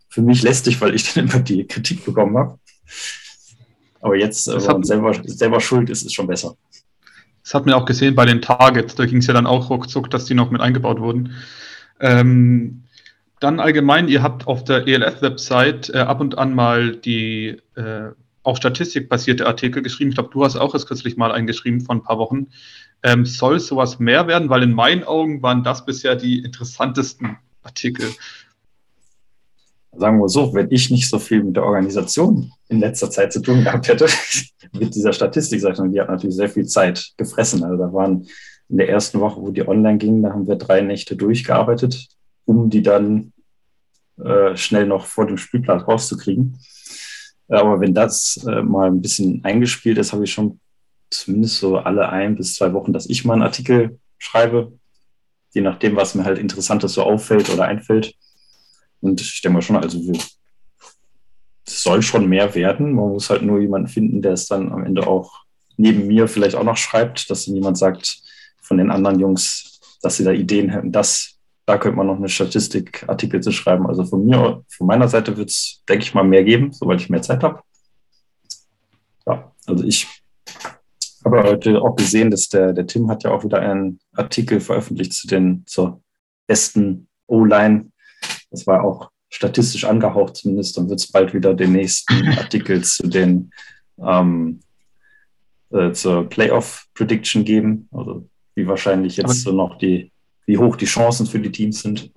für 0.08 0.22
mich 0.22 0.42
lästig, 0.42 0.80
weil 0.80 0.94
ich 0.94 1.12
dann 1.12 1.28
immer 1.28 1.40
die 1.40 1.66
Kritik 1.66 2.04
bekommen 2.04 2.36
habe. 2.36 2.58
Aber 4.00 4.16
jetzt, 4.16 4.46
wenn 4.46 4.64
man 4.64 4.84
selber, 4.84 5.14
selber 5.24 5.60
schuld 5.60 5.90
ist, 5.90 6.02
ist 6.02 6.14
schon 6.14 6.26
besser. 6.26 6.56
Das 7.42 7.54
hat 7.54 7.66
man 7.66 7.74
auch 7.74 7.84
gesehen 7.84 8.14
bei 8.14 8.24
den 8.24 8.42
Targets, 8.42 8.96
da 8.96 9.06
ging 9.06 9.18
es 9.18 9.26
ja 9.26 9.34
dann 9.34 9.46
auch 9.46 9.70
ruckzuck, 9.70 10.10
dass 10.10 10.24
die 10.24 10.34
noch 10.34 10.50
mit 10.50 10.60
eingebaut 10.60 11.00
wurden. 11.00 11.32
Ähm, 12.00 12.82
dann 13.40 13.60
allgemein, 13.60 14.08
ihr 14.08 14.22
habt 14.22 14.46
auf 14.46 14.64
der 14.64 14.86
ELF-Website 14.86 15.90
äh, 15.90 15.98
ab 15.98 16.20
und 16.20 16.38
an 16.38 16.54
mal 16.54 16.96
die 16.96 17.60
äh, 17.74 18.10
auch 18.42 18.56
statistikbasierte 18.56 19.46
Artikel 19.46 19.82
geschrieben. 19.82 20.10
Ich 20.10 20.16
glaube, 20.16 20.30
du 20.32 20.44
hast 20.44 20.56
auch 20.56 20.72
erst 20.72 20.88
kürzlich 20.88 21.16
mal 21.16 21.32
eingeschrieben 21.32 21.80
vor 21.80 21.94
ein 21.94 22.02
paar 22.02 22.18
Wochen. 22.18 22.48
Ähm, 23.02 23.24
soll 23.24 23.60
sowas 23.60 23.98
mehr 23.98 24.26
werden? 24.26 24.48
Weil 24.48 24.62
in 24.62 24.72
meinen 24.72 25.04
Augen 25.04 25.42
waren 25.42 25.62
das 25.62 25.84
bisher 25.84 26.16
die 26.16 26.40
interessantesten 26.40 27.36
Artikel. 27.62 28.06
Sagen 29.92 30.18
wir 30.18 30.28
so, 30.28 30.52
wenn 30.54 30.70
ich 30.70 30.90
nicht 30.90 31.08
so 31.08 31.18
viel 31.18 31.42
mit 31.42 31.56
der 31.56 31.64
Organisation 31.64 32.52
in 32.68 32.80
letzter 32.80 33.10
Zeit 33.10 33.32
zu 33.32 33.40
tun 33.40 33.64
gehabt 33.64 33.88
hätte, 33.88 34.06
mit 34.72 34.94
dieser 34.94 35.12
Statistik, 35.12 35.60
die 35.60 36.00
hat 36.00 36.08
natürlich 36.08 36.36
sehr 36.36 36.48
viel 36.48 36.66
Zeit 36.66 37.12
gefressen. 37.16 37.64
Also 37.64 37.76
da 37.76 37.92
waren 37.92 38.26
in 38.68 38.78
der 38.78 38.88
ersten 38.88 39.20
Woche, 39.20 39.40
wo 39.40 39.50
die 39.50 39.66
online 39.66 39.98
ging, 39.98 40.22
da 40.22 40.32
haben 40.32 40.46
wir 40.46 40.56
drei 40.56 40.80
Nächte 40.80 41.16
durchgearbeitet 41.16 42.08
um 42.46 42.70
die 42.70 42.82
dann 42.82 43.32
äh, 44.18 44.56
schnell 44.56 44.86
noch 44.86 45.04
vor 45.04 45.26
dem 45.26 45.36
Spielplatz 45.36 45.86
rauszukriegen. 45.86 46.58
Aber 47.48 47.80
wenn 47.80 47.92
das 47.92 48.42
äh, 48.48 48.62
mal 48.62 48.88
ein 48.88 49.02
bisschen 49.02 49.44
eingespielt 49.44 49.98
ist, 49.98 50.12
habe 50.12 50.24
ich 50.24 50.32
schon 50.32 50.58
zumindest 51.10 51.58
so 51.58 51.78
alle 51.78 52.08
ein 52.08 52.36
bis 52.36 52.54
zwei 52.54 52.72
Wochen, 52.72 52.92
dass 52.92 53.08
ich 53.08 53.24
mal 53.24 53.34
einen 53.34 53.42
Artikel 53.42 53.98
schreibe, 54.18 54.72
je 55.52 55.62
nachdem, 55.62 55.96
was 55.96 56.14
mir 56.14 56.24
halt 56.24 56.38
Interessantes 56.38 56.94
so 56.94 57.02
auffällt 57.02 57.50
oder 57.50 57.64
einfällt. 57.64 58.14
Und 59.00 59.20
ich 59.20 59.40
denke 59.42 59.54
mal 59.54 59.62
schon, 59.62 59.76
also 59.76 59.98
es 61.66 61.82
soll 61.82 62.02
schon 62.02 62.28
mehr 62.28 62.54
werden. 62.54 62.92
Man 62.92 63.10
muss 63.10 63.30
halt 63.30 63.42
nur 63.42 63.60
jemanden 63.60 63.88
finden, 63.88 64.22
der 64.22 64.32
es 64.32 64.46
dann 64.46 64.72
am 64.72 64.84
Ende 64.84 65.06
auch 65.06 65.44
neben 65.76 66.06
mir 66.06 66.28
vielleicht 66.28 66.56
auch 66.56 66.64
noch 66.64 66.76
schreibt, 66.76 67.30
dass 67.30 67.46
jemand 67.46 67.78
sagt 67.78 68.22
von 68.60 68.78
den 68.78 68.90
anderen 68.90 69.20
Jungs, 69.20 69.80
dass 70.02 70.16
sie 70.16 70.24
da 70.24 70.32
Ideen 70.32 70.70
hätten, 70.70 70.92
das 70.92 71.36
da 71.66 71.78
könnte 71.78 71.96
man 71.96 72.06
noch 72.06 72.16
eine 72.16 72.28
Statistikartikel 72.28 73.42
zu 73.42 73.50
schreiben. 73.50 73.88
Also 73.88 74.04
von 74.04 74.24
mir, 74.24 74.64
von 74.68 74.86
meiner 74.86 75.08
Seite 75.08 75.36
wird 75.36 75.50
es, 75.50 75.82
denke 75.88 76.04
ich 76.04 76.14
mal, 76.14 76.22
mehr 76.22 76.44
geben, 76.44 76.72
sobald 76.72 77.00
ich 77.00 77.10
mehr 77.10 77.22
Zeit 77.22 77.42
habe. 77.42 77.60
Ja, 79.26 79.52
also 79.66 79.84
ich 79.84 80.06
habe 81.26 81.42
heute 81.42 81.82
auch 81.82 81.96
gesehen, 81.96 82.30
dass 82.30 82.48
der, 82.48 82.72
der 82.72 82.86
Tim 82.86 83.10
hat 83.10 83.24
ja 83.24 83.32
auch 83.32 83.44
wieder 83.44 83.60
einen 83.60 83.98
Artikel 84.14 84.60
veröffentlicht 84.60 85.12
zu 85.12 85.26
den, 85.26 85.64
zur 85.66 86.02
besten 86.46 87.08
O-Line. 87.26 87.90
Das 88.50 88.66
war 88.66 88.84
auch 88.84 89.10
statistisch 89.28 89.84
angehaucht 89.84 90.36
zumindest. 90.36 90.76
Dann 90.76 90.88
wird 90.88 91.00
es 91.00 91.10
bald 91.10 91.34
wieder 91.34 91.52
den 91.54 91.72
nächsten 91.72 92.28
Artikel 92.38 92.82
zu 92.82 93.08
den 93.08 93.50
ähm, 94.02 94.60
äh, 95.70 95.92
zur 95.92 96.28
Playoff 96.28 96.86
Prediction 96.94 97.44
geben. 97.44 97.88
Also 97.92 98.28
wie 98.54 98.66
wahrscheinlich 98.66 99.16
jetzt 99.16 99.42
so 99.42 99.52
noch 99.52 99.78
die 99.78 100.12
wie 100.46 100.58
hoch 100.58 100.76
die 100.76 100.86
Chancen 100.86 101.26
für 101.26 101.40
die 101.40 101.50
Teams 101.50 101.82
sind. 101.82 102.12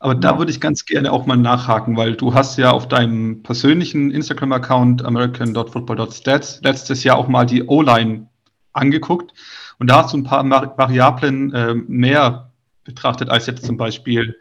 Aber 0.00 0.14
da 0.14 0.38
würde 0.38 0.50
ich 0.50 0.60
ganz 0.60 0.86
gerne 0.86 1.12
auch 1.12 1.26
mal 1.26 1.36
nachhaken, 1.36 1.96
weil 1.96 2.16
du 2.16 2.32
hast 2.32 2.56
ja 2.56 2.70
auf 2.70 2.88
deinem 2.88 3.42
persönlichen 3.42 4.10
Instagram-Account 4.10 5.04
american.football.stats 5.04 6.62
letztes 6.62 7.04
Jahr 7.04 7.18
auch 7.18 7.28
mal 7.28 7.44
die 7.44 7.64
O-Line 7.64 8.26
angeguckt 8.72 9.34
und 9.78 9.90
da 9.90 10.02
hast 10.02 10.14
du 10.14 10.18
ein 10.18 10.24
paar 10.24 10.48
Variablen 10.48 11.52
äh, 11.52 11.74
mehr 11.74 12.50
betrachtet 12.84 13.28
als 13.28 13.46
jetzt 13.46 13.66
zum 13.66 13.76
Beispiel 13.76 14.38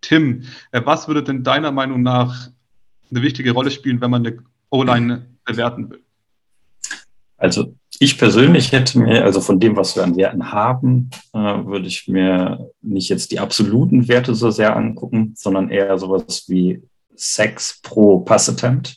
Tim. 0.00 0.44
Äh, 0.70 0.80
was 0.84 1.08
würde 1.08 1.22
denn 1.22 1.44
deiner 1.44 1.72
Meinung 1.72 2.02
nach 2.02 2.48
eine 3.10 3.22
wichtige 3.22 3.52
Rolle 3.52 3.70
spielen, 3.70 4.00
wenn 4.00 4.10
man 4.10 4.26
eine 4.26 4.38
O-Line 4.70 5.26
bewerten 5.44 5.90
will? 5.90 6.02
Also 7.36 7.74
ich 8.02 8.18
persönlich 8.18 8.72
hätte 8.72 8.98
mir, 8.98 9.24
also 9.24 9.40
von 9.40 9.60
dem, 9.60 9.76
was 9.76 9.94
wir 9.94 10.02
an 10.02 10.16
Werten 10.16 10.50
haben, 10.50 11.10
äh, 11.32 11.38
würde 11.38 11.86
ich 11.86 12.08
mir 12.08 12.68
nicht 12.80 13.08
jetzt 13.08 13.30
die 13.30 13.38
absoluten 13.38 14.08
Werte 14.08 14.34
so 14.34 14.50
sehr 14.50 14.74
angucken, 14.74 15.34
sondern 15.36 15.70
eher 15.70 15.96
sowas 15.98 16.44
wie 16.48 16.82
Sex 17.14 17.80
pro 17.80 18.18
Pass-Attempt. 18.18 18.96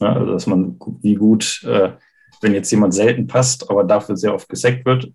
Ja, 0.00 0.14
also 0.14 0.32
dass 0.32 0.46
man 0.46 0.78
wie 1.02 1.16
gut, 1.16 1.62
äh, 1.64 1.92
wenn 2.40 2.54
jetzt 2.54 2.70
jemand 2.70 2.94
selten 2.94 3.26
passt, 3.26 3.68
aber 3.68 3.84
dafür 3.84 4.16
sehr 4.16 4.34
oft 4.34 4.48
gesackt 4.48 4.86
wird, 4.86 5.12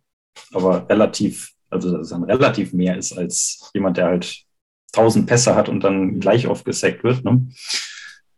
aber 0.54 0.88
relativ, 0.88 1.52
also 1.72 1.92
dass 1.92 2.02
es 2.02 2.10
dann 2.10 2.26
relativ 2.26 2.74
mehr 2.74 2.96
ist 2.96 3.18
als 3.18 3.72
jemand, 3.74 3.98
der 3.98 4.06
halt 4.06 4.44
1000 4.94 5.26
Pässe 5.26 5.56
hat 5.56 5.68
und 5.68 5.84
dann 5.84 6.20
gleich 6.20 6.48
oft 6.48 6.64
gesackt 6.64 7.04
wird. 7.04 7.26
Ne? 7.26 7.48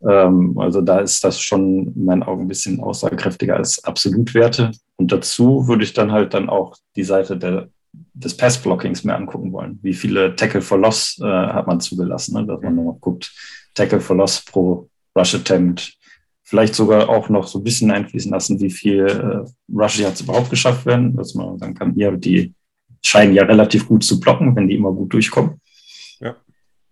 Ähm, 0.06 0.56
also 0.58 0.80
da 0.80 1.00
ist 1.00 1.24
das 1.24 1.40
schon 1.40 1.92
in 1.94 2.04
meinen 2.04 2.22
Augen 2.22 2.42
ein 2.42 2.48
bisschen 2.48 2.80
aussagekräftiger 2.80 3.56
als 3.56 3.82
Absolutwerte. 3.84 4.72
Und 4.96 5.12
dazu 5.12 5.66
würde 5.66 5.84
ich 5.84 5.94
dann 5.94 6.12
halt 6.12 6.34
dann 6.34 6.48
auch 6.48 6.76
die 6.96 7.04
Seite 7.04 7.36
der, 7.36 7.68
des 8.14 8.36
Pass-Blockings 8.36 9.04
mehr 9.04 9.16
angucken 9.16 9.52
wollen. 9.52 9.78
Wie 9.82 9.94
viele 9.94 10.36
Tackle 10.36 10.60
for 10.60 10.78
Loss 10.78 11.18
äh, 11.20 11.26
hat 11.26 11.66
man 11.66 11.80
zugelassen, 11.80 12.34
ne? 12.34 12.46
dass 12.46 12.60
man 12.60 12.74
nur 12.74 12.84
noch 12.84 13.00
guckt, 13.00 13.32
Tackle 13.74 14.00
for 14.00 14.16
Loss 14.16 14.44
pro 14.44 14.88
Rush 15.16 15.34
Attempt. 15.34 15.94
Vielleicht 16.42 16.74
sogar 16.74 17.08
auch 17.08 17.28
noch 17.28 17.46
so 17.46 17.58
ein 17.58 17.64
bisschen 17.64 17.90
einfließen 17.90 18.30
lassen, 18.30 18.60
wie 18.60 18.70
viel 18.70 19.06
äh, 19.06 19.44
Rush 19.72 19.98
Yards 19.98 20.22
überhaupt 20.22 20.50
geschafft 20.50 20.86
werden, 20.86 21.14
dass 21.16 21.34
man 21.34 21.58
dann 21.58 21.74
kann, 21.74 21.94
ja, 21.96 22.10
die 22.10 22.54
scheinen 23.04 23.34
ja 23.34 23.44
relativ 23.44 23.86
gut 23.86 24.02
zu 24.02 24.18
blocken, 24.18 24.56
wenn 24.56 24.68
die 24.68 24.76
immer 24.76 24.92
gut 24.92 25.12
durchkommen. 25.12 25.60
Ja. 26.20 26.36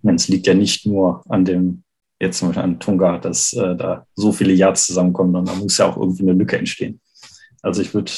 Es 0.02 0.28
liegt 0.28 0.46
ja 0.46 0.54
nicht 0.54 0.86
nur 0.86 1.22
an 1.28 1.44
dem 1.44 1.82
jetzt 2.18 2.38
zum 2.38 2.48
Beispiel 2.48 2.64
an 2.64 2.80
Tunga, 2.80 3.18
dass 3.18 3.52
äh, 3.52 3.76
da 3.76 4.06
so 4.14 4.32
viele 4.32 4.52
Yards 4.52 4.86
zusammenkommen, 4.86 5.32
dann 5.32 5.44
da 5.44 5.54
muss 5.54 5.78
ja 5.78 5.86
auch 5.86 5.96
irgendwie 5.96 6.22
eine 6.22 6.32
Lücke 6.32 6.58
entstehen. 6.58 7.00
Also 7.62 7.82
ich 7.82 7.92
würde 7.94 8.12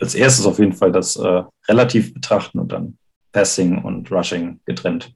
als 0.00 0.14
erstes 0.14 0.46
auf 0.46 0.58
jeden 0.58 0.72
Fall 0.72 0.92
das 0.92 1.16
äh, 1.16 1.42
relativ 1.68 2.12
betrachten 2.12 2.58
und 2.58 2.72
dann 2.72 2.98
Passing 3.32 3.82
und 3.82 4.10
Rushing 4.10 4.60
getrennt. 4.66 5.14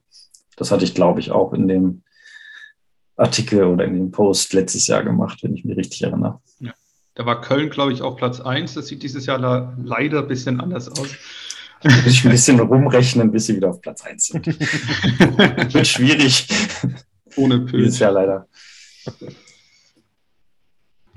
Das 0.55 0.71
hatte 0.71 0.85
ich, 0.85 0.95
glaube 0.95 1.19
ich, 1.19 1.31
auch 1.31 1.53
in 1.53 1.67
dem 1.67 2.03
Artikel 3.15 3.63
oder 3.63 3.85
in 3.85 3.93
dem 3.93 4.11
Post 4.11 4.53
letztes 4.53 4.87
Jahr 4.87 5.03
gemacht, 5.03 5.39
wenn 5.43 5.53
ich 5.55 5.65
mich 5.65 5.77
richtig 5.77 6.03
erinnere. 6.03 6.39
Ja. 6.59 6.73
Da 7.15 7.25
war 7.25 7.41
Köln, 7.41 7.69
glaube 7.69 7.93
ich, 7.93 8.01
auf 8.01 8.15
Platz 8.15 8.39
1. 8.39 8.75
Das 8.75 8.87
sieht 8.87 9.01
dieses 9.01 9.25
Jahr 9.25 9.75
leider 9.83 10.21
ein 10.21 10.27
bisschen 10.27 10.61
anders 10.61 10.87
aus. 10.89 11.09
Da 11.81 11.91
muss 11.91 12.05
ich 12.05 12.25
ein 12.25 12.31
bisschen 12.31 12.59
rumrechnen, 12.59 13.31
bis 13.31 13.47
sie 13.47 13.55
wieder 13.55 13.69
auf 13.69 13.81
Platz 13.81 14.03
1 14.03 14.25
sind. 14.27 14.45
Wird 15.73 15.87
schwierig. 15.87 16.47
Ohne 17.37 17.59
Pilz. 17.59 17.83
Dieses 17.85 17.99
Jahr 17.99 18.11
leider. 18.11 18.47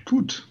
Gut. 0.05 0.47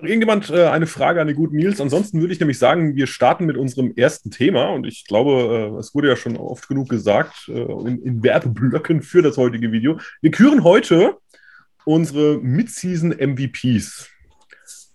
Irgendjemand 0.00 0.50
äh, 0.50 0.66
eine 0.66 0.86
Frage 0.86 1.20
an 1.20 1.26
den 1.26 1.34
guten 1.34 1.56
Nils? 1.56 1.80
Ansonsten 1.80 2.20
würde 2.20 2.32
ich 2.32 2.38
nämlich 2.38 2.58
sagen, 2.58 2.94
wir 2.94 3.08
starten 3.08 3.46
mit 3.46 3.56
unserem 3.56 3.92
ersten 3.96 4.30
Thema 4.30 4.68
und 4.68 4.86
ich 4.86 5.04
glaube, 5.06 5.74
äh, 5.74 5.78
es 5.78 5.92
wurde 5.94 6.08
ja 6.08 6.16
schon 6.16 6.36
oft 6.36 6.68
genug 6.68 6.88
gesagt 6.88 7.48
äh, 7.48 7.60
in, 7.60 8.00
in, 8.02 8.22
Werbeblöcken 8.22 9.02
für 9.02 9.22
das 9.22 9.36
heutige 9.36 9.72
Video. 9.72 9.98
Wir 10.20 10.30
küren 10.30 10.62
heute 10.62 11.16
unsere 11.84 12.38
Mid-Season 12.38 13.10
MVPs 13.10 14.08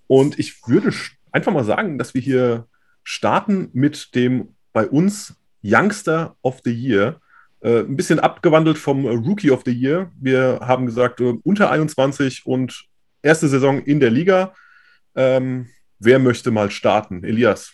und 0.07 0.39
ich 0.39 0.65
würde 0.67 0.93
einfach 1.33 1.51
mal 1.51 1.65
sagen, 1.65 1.97
dass 1.97 2.13
wir 2.13 2.21
hier 2.21 2.67
starten 3.03 3.69
mit 3.73 4.15
dem 4.15 4.55
bei 4.71 4.87
uns 4.87 5.35
Youngster 5.63 6.37
of 6.43 6.61
the 6.63 6.71
Year 6.71 7.19
Äh, 7.63 7.79
ein 7.79 7.95
bisschen 7.95 8.19
abgewandelt 8.19 8.77
vom 8.77 9.05
Rookie 9.05 9.49
of 9.49 9.61
the 9.65 9.71
Year. 9.71 10.11
Wir 10.19 10.59
haben 10.61 10.85
gesagt, 10.85 11.21
äh, 11.21 11.33
unter 11.43 11.71
21 11.71 12.45
und 12.45 12.83
erste 13.21 13.47
Saison 13.47 13.81
in 13.81 14.01
der 14.01 14.11
Liga. 14.11 14.53
Ähm, 15.15 15.69
wer 15.97 16.19
möchte 16.19 16.51
mal 16.51 16.69
starten? 16.71 17.23
Elias, 17.23 17.71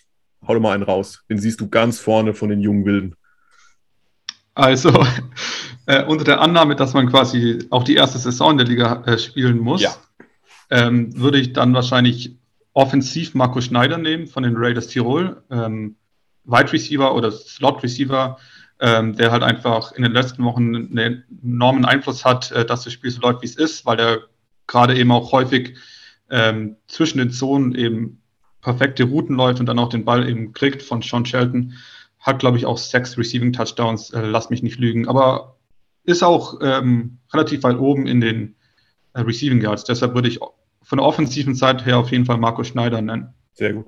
hau 0.47 0.53
doch 0.53 0.61
mal 0.61 0.73
einen 0.73 0.83
raus. 0.83 1.23
Den 1.27 1.39
siehst 1.39 1.59
du 1.59 1.69
ganz 1.69 1.99
vorne 1.99 2.35
von 2.35 2.49
den 2.49 2.61
jungen 2.61 2.85
Wilden. 2.85 3.15
Also, 4.53 4.91
äh, 5.87 6.03
unter 6.05 6.23
der 6.23 6.39
Annahme, 6.39 6.75
dass 6.75 6.93
man 6.93 7.09
quasi 7.09 7.65
auch 7.71 7.83
die 7.83 7.95
erste 7.95 8.19
Saison 8.19 8.51
in 8.51 8.57
der 8.59 8.67
Liga 8.67 9.03
äh, 9.07 9.17
spielen 9.17 9.57
muss, 9.57 9.81
ja. 9.81 9.95
ähm, 10.69 11.19
würde 11.19 11.39
ich 11.39 11.53
dann 11.53 11.73
wahrscheinlich 11.73 12.37
offensiv 12.73 13.33
Marco 13.33 13.59
Schneider 13.59 13.97
nehmen 13.97 14.27
von 14.27 14.43
den 14.43 14.55
Raiders 14.55 14.85
Tirol. 14.85 15.41
Ähm, 15.49 15.95
Wide 16.45 16.71
Receiver 16.73 17.15
oder 17.15 17.31
Slot 17.31 17.81
Receiver, 17.81 18.37
ähm, 18.79 19.15
der 19.15 19.31
halt 19.31 19.43
einfach 19.43 19.91
in 19.91 20.03
den 20.03 20.13
letzten 20.13 20.43
Wochen 20.43 20.75
einen 20.75 21.23
enormen 21.43 21.85
Einfluss 21.85 22.23
hat, 22.25 22.51
äh, 22.51 22.65
dass 22.65 22.83
das 22.83 22.93
Spiel 22.93 23.11
so 23.11 23.21
läuft, 23.21 23.41
wie 23.41 23.47
es 23.47 23.55
ist, 23.55 23.85
weil 23.85 23.99
er 23.99 24.19
gerade 24.67 24.97
eben 24.97 25.11
auch 25.11 25.31
häufig 25.31 25.75
ähm, 26.29 26.77
zwischen 26.87 27.17
den 27.17 27.31
Zonen 27.31 27.75
eben 27.75 28.21
perfekte 28.61 29.03
Routen 29.03 29.35
läuft 29.35 29.59
und 29.59 29.65
dann 29.65 29.79
auch 29.79 29.89
den 29.89 30.05
Ball 30.05 30.29
eben 30.29 30.53
kriegt 30.53 30.81
von 30.81 31.01
Sean 31.01 31.25
Shelton. 31.25 31.73
Hat, 32.19 32.39
glaube 32.39 32.57
ich, 32.57 32.65
auch 32.65 32.77
sechs 32.77 33.17
Receiving 33.17 33.53
Touchdowns, 33.53 34.11
äh, 34.11 34.21
lass 34.21 34.49
mich 34.49 34.61
nicht 34.61 34.79
lügen, 34.79 35.07
aber 35.07 35.57
ist 36.03 36.23
auch 36.23 36.59
ähm, 36.61 37.19
relativ 37.33 37.63
weit 37.63 37.77
oben 37.77 38.07
in 38.07 38.21
den 38.21 38.55
äh, 39.13 39.21
Receiving 39.21 39.61
Yards. 39.61 39.83
Deshalb 39.85 40.15
würde 40.15 40.27
ich 40.27 40.39
von 40.81 40.97
der 40.97 41.05
offensiven 41.05 41.55
Seite 41.55 41.85
her 41.85 41.97
auf 41.97 42.11
jeden 42.11 42.25
Fall 42.25 42.37
Marco 42.37 42.63
Schneider 42.63 43.01
nennen. 43.01 43.33
Sehr 43.53 43.73
gut. 43.73 43.87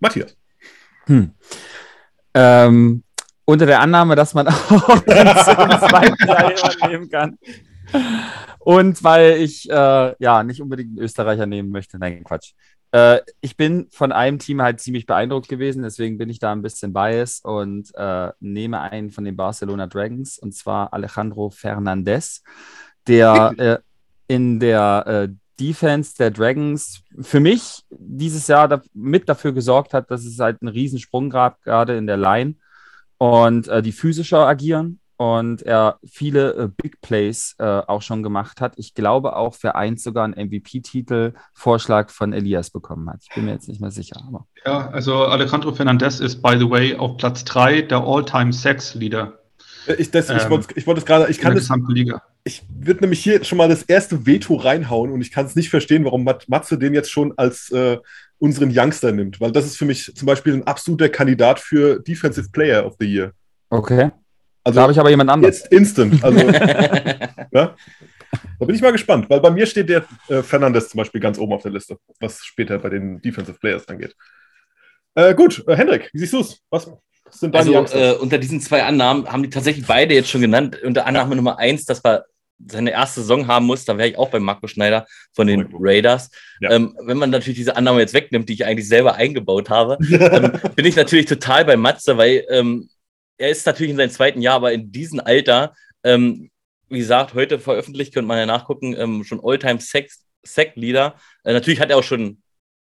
Matthias. 0.00 0.39
Hm. 1.10 1.32
Ähm, 2.34 3.02
unter 3.44 3.66
der 3.66 3.80
Annahme, 3.80 4.14
dass 4.14 4.32
man 4.32 4.46
auch 4.48 4.98
den 5.00 5.26
zweiten 5.26 6.28
Jahr 6.28 6.88
nehmen 6.88 7.10
kann. 7.10 7.36
Und 8.60 9.02
weil 9.02 9.38
ich 9.38 9.68
äh, 9.68 10.14
ja 10.18 10.44
nicht 10.44 10.62
unbedingt 10.62 10.90
einen 10.90 11.04
Österreicher 11.04 11.46
nehmen 11.46 11.70
möchte. 11.70 11.98
Nein, 11.98 12.22
Quatsch. 12.22 12.52
Äh, 12.92 13.20
ich 13.40 13.56
bin 13.56 13.88
von 13.90 14.12
einem 14.12 14.38
Team 14.38 14.62
halt 14.62 14.80
ziemlich 14.80 15.06
beeindruckt 15.06 15.48
gewesen, 15.48 15.82
deswegen 15.82 16.16
bin 16.16 16.28
ich 16.28 16.38
da 16.38 16.52
ein 16.52 16.62
bisschen 16.62 16.92
biased 16.92 17.44
und 17.44 17.92
äh, 17.96 18.30
nehme 18.38 18.80
einen 18.80 19.10
von 19.10 19.24
den 19.24 19.36
Barcelona 19.36 19.88
Dragons 19.88 20.38
und 20.38 20.54
zwar 20.54 20.92
Alejandro 20.92 21.50
Fernandez, 21.50 22.44
der 23.08 23.54
äh, 23.58 23.78
in 24.32 24.60
der 24.60 25.04
äh, 25.06 25.28
Defense 25.60 26.16
der 26.18 26.30
Dragons 26.30 27.02
für 27.20 27.40
mich 27.40 27.82
dieses 27.90 28.46
Jahr 28.48 28.68
da, 28.68 28.80
mit 28.94 29.28
dafür 29.28 29.52
gesorgt 29.52 29.94
hat, 29.94 30.10
dass 30.10 30.24
es 30.24 30.38
halt 30.38 30.62
einen 30.62 30.68
Riesensprung 30.68 31.30
gab, 31.30 31.62
gerade 31.62 31.96
in 31.96 32.06
der 32.06 32.16
Line 32.16 32.54
und 33.18 33.68
äh, 33.68 33.82
die 33.82 33.92
physischer 33.92 34.46
agieren 34.46 35.00
und 35.20 35.60
er 35.60 35.98
viele 36.02 36.54
äh, 36.54 36.68
Big 36.74 37.02
Plays 37.02 37.54
äh, 37.58 37.64
auch 37.64 38.00
schon 38.00 38.22
gemacht 38.22 38.62
hat. 38.62 38.72
Ich 38.76 38.94
glaube 38.94 39.36
auch 39.36 39.54
für 39.54 39.74
eins 39.74 40.02
sogar 40.02 40.24
einen 40.24 40.48
MVP-Titel 40.48 41.34
Vorschlag 41.52 42.08
von 42.08 42.32
Elias 42.32 42.70
bekommen 42.70 43.10
hat. 43.10 43.20
Ich 43.28 43.34
bin 43.34 43.44
mir 43.44 43.52
jetzt 43.52 43.68
nicht 43.68 43.82
mehr 43.82 43.90
sicher. 43.90 44.16
Aber. 44.26 44.46
Ja, 44.64 44.88
also 44.88 45.26
Alejandro 45.26 45.74
Fernandez 45.74 46.20
ist, 46.20 46.40
by 46.40 46.56
the 46.58 46.70
way, 46.70 46.96
auf 46.96 47.18
Platz 47.18 47.44
3 47.44 47.82
der 47.82 47.98
All-Time-Sex-Leader. 47.98 49.39
Ich, 49.98 50.10
das, 50.10 50.28
ähm, 50.30 50.36
ich 50.36 50.50
wollte 50.50 50.68
ich 50.74 50.86
wollt 50.86 50.98
es 50.98 51.06
gerade, 51.06 51.30
ich 51.30 51.38
kann 51.38 51.58
Liga. 51.88 52.22
ich 52.44 52.62
würde 52.68 53.00
nämlich 53.00 53.22
hier 53.22 53.42
schon 53.44 53.58
mal 53.58 53.68
das 53.68 53.82
erste 53.82 54.26
Veto 54.26 54.56
reinhauen 54.56 55.10
und 55.10 55.20
ich 55.20 55.30
kann 55.30 55.46
es 55.46 55.56
nicht 55.56 55.70
verstehen, 55.70 56.04
warum 56.04 56.28
Matze 56.48 56.78
den 56.78 56.94
jetzt 56.94 57.10
schon 57.10 57.32
als 57.36 57.70
äh, 57.70 57.98
unseren 58.38 58.70
Youngster 58.74 59.12
nimmt, 59.12 59.40
weil 59.40 59.52
das 59.52 59.66
ist 59.66 59.76
für 59.76 59.84
mich 59.84 60.12
zum 60.14 60.26
Beispiel 60.26 60.54
ein 60.54 60.66
absoluter 60.66 61.08
Kandidat 61.08 61.60
für 61.60 62.00
Defensive 62.00 62.50
Player 62.50 62.86
of 62.86 62.96
the 62.98 63.06
Year. 63.06 63.32
Okay. 63.68 64.10
Also 64.64 64.76
da 64.76 64.82
habe 64.82 64.92
ich 64.92 65.00
aber 65.00 65.10
jemand 65.10 65.30
anderes. 65.30 65.60
Jetzt 65.60 65.72
instant. 65.72 66.22
Also, 66.22 66.38
ja? 67.52 67.76
Da 68.58 68.66
bin 68.66 68.76
ich 68.76 68.82
mal 68.82 68.92
gespannt, 68.92 69.28
weil 69.28 69.40
bei 69.40 69.50
mir 69.50 69.66
steht 69.66 69.88
der 69.88 70.04
äh, 70.28 70.42
Fernandes 70.42 70.90
zum 70.90 70.98
Beispiel 70.98 71.20
ganz 71.20 71.38
oben 71.38 71.52
auf 71.52 71.62
der 71.62 71.72
Liste, 71.72 71.98
was 72.20 72.44
später 72.44 72.78
bei 72.78 72.88
den 72.88 73.20
Defensive 73.20 73.58
Players 73.58 73.88
angeht. 73.88 74.14
Äh, 75.14 75.34
gut, 75.34 75.64
äh, 75.66 75.74
Hendrik, 75.74 76.10
wie 76.12 76.18
siehst 76.18 76.34
du 76.34 76.40
es? 76.40 76.62
Was 76.70 76.92
sind 77.32 77.54
Also 77.54 77.72
äh, 77.74 78.12
unter 78.14 78.38
diesen 78.38 78.60
zwei 78.60 78.82
Annahmen 78.82 79.26
haben 79.30 79.42
die 79.42 79.50
tatsächlich 79.50 79.86
beide 79.86 80.14
jetzt 80.14 80.30
schon 80.30 80.40
genannt. 80.40 80.78
Unter 80.82 81.06
Annahme 81.06 81.36
Nummer 81.36 81.58
eins, 81.58 81.84
dass 81.84 82.04
wir 82.04 82.24
seine 82.66 82.90
erste 82.90 83.20
Saison 83.20 83.46
haben 83.46 83.66
muss, 83.66 83.84
da 83.84 83.96
wäre 83.96 84.08
ich 84.08 84.18
auch 84.18 84.30
bei 84.30 84.38
Marco 84.38 84.66
Schneider 84.66 85.06
von 85.32 85.46
den 85.46 85.68
Raiders. 85.72 86.30
Ja. 86.60 86.70
Ähm, 86.72 86.96
wenn 87.02 87.16
man 87.16 87.30
natürlich 87.30 87.58
diese 87.58 87.76
Annahme 87.76 88.00
jetzt 88.00 88.14
wegnimmt, 88.14 88.48
die 88.48 88.54
ich 88.54 88.66
eigentlich 88.66 88.88
selber 88.88 89.14
eingebaut 89.14 89.70
habe, 89.70 89.98
ähm, 90.10 90.52
bin 90.74 90.84
ich 90.84 90.96
natürlich 90.96 91.26
total 91.26 91.64
bei 91.64 91.76
Matze, 91.76 92.16
weil 92.16 92.44
ähm, 92.50 92.88
er 93.38 93.50
ist 93.50 93.66
natürlich 93.66 93.90
in 93.90 93.96
seinem 93.96 94.10
zweiten 94.10 94.42
Jahr, 94.42 94.56
aber 94.56 94.72
in 94.72 94.92
diesem 94.92 95.20
Alter, 95.20 95.74
ähm, 96.04 96.50
wie 96.88 96.98
gesagt, 96.98 97.34
heute 97.34 97.58
veröffentlicht, 97.58 98.12
könnte 98.12 98.28
man 98.28 98.38
ja 98.38 98.46
nachgucken, 98.46 98.94
ähm, 98.98 99.24
schon 99.24 99.40
All-Time-Sack-Leader. 99.42 101.14
Äh, 101.44 101.52
natürlich 101.52 101.80
hat 101.80 101.90
er 101.90 101.96
auch 101.96 102.02
schon 102.02 102.42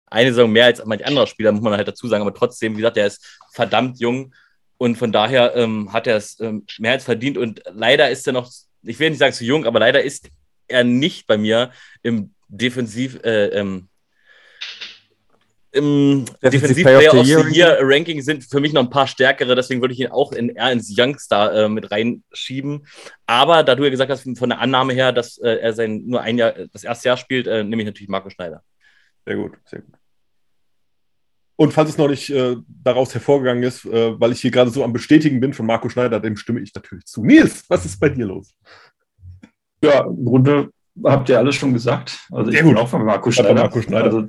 eine 0.08 0.30
Saison 0.30 0.52
mehr 0.52 0.66
als 0.66 0.84
manch 0.86 1.06
anderer 1.06 1.28
Spieler, 1.28 1.52
muss 1.52 1.62
man 1.62 1.74
halt 1.74 1.88
dazu 1.88 2.08
sagen, 2.08 2.22
aber 2.22 2.34
trotzdem, 2.34 2.74
wie 2.74 2.78
gesagt, 2.78 2.98
er 2.98 3.08
ist 3.08 3.40
verdammt 3.52 4.00
jung 4.00 4.34
und 4.78 4.98
von 4.98 5.12
daher 5.12 5.56
ähm, 5.56 5.92
hat 5.94 6.08
er 6.08 6.18
es 6.18 6.40
ähm, 6.40 6.66
mehr 6.78 6.94
als 6.94 7.06
verdient 7.06 7.38
und 7.38 7.62
leider 7.72 8.10
ist 8.10 8.28
er 8.28 8.34
noch, 8.34 8.52
ich 8.84 9.00
will 9.00 9.10
nicht 9.10 9.20
sagen 9.20 9.34
zu 9.34 9.46
jung, 9.46 9.66
aber 9.66 9.80
leider 9.80 10.04
ist 10.04 10.30
er 10.68 10.84
nicht 10.84 11.28
bei 11.28 11.38
mir 11.38 11.72
im 12.02 12.34
Defensiv, 12.48 13.20
äh, 13.24 13.48
ähm, 13.48 13.88
im 15.72 16.26
Defensiv 16.44 16.84
Player 16.84 17.12
of 17.12 17.26
the 17.26 17.32
Year, 17.32 17.50
Year 17.50 17.78
Ranking 17.82 18.22
sind 18.22 18.44
für 18.44 18.60
mich 18.60 18.74
noch 18.74 18.84
ein 18.84 18.92
paar 18.92 19.08
stärkere, 19.08 19.56
deswegen 19.56 19.82
würde 19.82 19.96
ich 19.96 20.00
ihn 20.02 20.12
auch 20.12 20.32
in, 20.32 20.50
eher 20.50 20.72
ins 20.72 20.96
Youngstar 20.96 21.54
äh, 21.54 21.70
mit 21.70 21.90
reinschieben. 21.90 22.86
Aber 23.26 23.64
da 23.64 23.74
du 23.74 23.84
ja 23.84 23.90
gesagt 23.90 24.12
hast, 24.12 24.38
von 24.38 24.50
der 24.50 24.60
Annahme 24.60 24.94
her, 24.94 25.12
dass 25.12 25.40
äh, 25.40 25.56
er 25.56 25.74
sein 25.74 26.04
nur 26.06 26.22
ein 26.22 26.38
Jahr, 26.38 26.54
das 26.72 26.84
erste 26.84 27.08
Jahr 27.08 27.18
spielt, 27.18 27.48
äh, 27.48 27.64
nehme 27.64 27.82
ich 27.82 27.88
natürlich 27.88 28.10
Marco 28.10 28.30
Schneider. 28.30 28.62
Sehr 29.26 29.38
gut, 29.38 29.58
sehr 29.66 29.82
gut. 29.82 29.94
Und 31.56 31.72
falls 31.72 31.90
es 31.90 31.98
noch 31.98 32.08
nicht 32.08 32.30
äh, 32.30 32.58
daraus 32.68 33.14
hervorgegangen 33.14 33.64
ist, 33.64 33.86
äh, 33.86 34.20
weil 34.20 34.32
ich 34.32 34.42
hier 34.42 34.52
gerade 34.52 34.72
so 34.72 34.84
am 34.84 34.92
Bestätigen 34.92 35.40
bin 35.40 35.54
von 35.54 35.66
Marco 35.66 35.88
Schneider, 35.88 36.20
dem 36.20 36.36
stimme 36.36 36.60
ich 36.60 36.74
natürlich 36.74 37.06
zu. 37.06 37.24
Nils, 37.24 37.64
was 37.70 37.86
ist 37.86 38.00
bei 38.00 38.10
dir 38.10 38.26
los? 38.26 38.54
Ja, 39.84 40.02
im 40.02 40.26
Grunde 40.26 40.72
habt 41.04 41.30
ihr 41.30 41.38
alles 41.38 41.56
schon 41.56 41.74
gesagt. 41.74 42.18
Also 42.32 42.50
ich 42.50 42.58
Sehr 42.58 42.66
bin 42.66 42.78
auch 42.78 42.88
von 42.88 43.06
Marco 43.06 43.30
Schneider. 43.32 43.54
Marco 43.54 43.82
Schneider. 43.82 44.06
Also, 44.06 44.28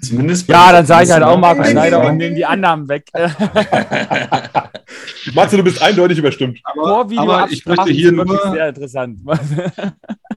zumindest 0.00 0.48
ja, 0.48 0.72
dann 0.72 0.86
sage 0.86 1.04
ich 1.04 1.12
halt 1.12 1.22
auch 1.22 1.38
Marco 1.38 1.64
Schneider 1.64 2.06
und 2.06 2.16
nehme 2.16 2.36
die 2.36 2.44
Annahmen 2.44 2.88
weg. 2.88 3.04
Matze, 5.34 5.56
du 5.56 5.64
bist 5.64 5.82
eindeutig 5.82 6.18
überstimmt. 6.18 6.60
Aber, 6.64 7.06
aber 7.16 7.48
ich 7.50 7.64
möchte 7.66 7.90
hier 7.90 8.12
nur... 8.12 8.26
Sehr 8.52 8.68
interessant. 8.68 9.20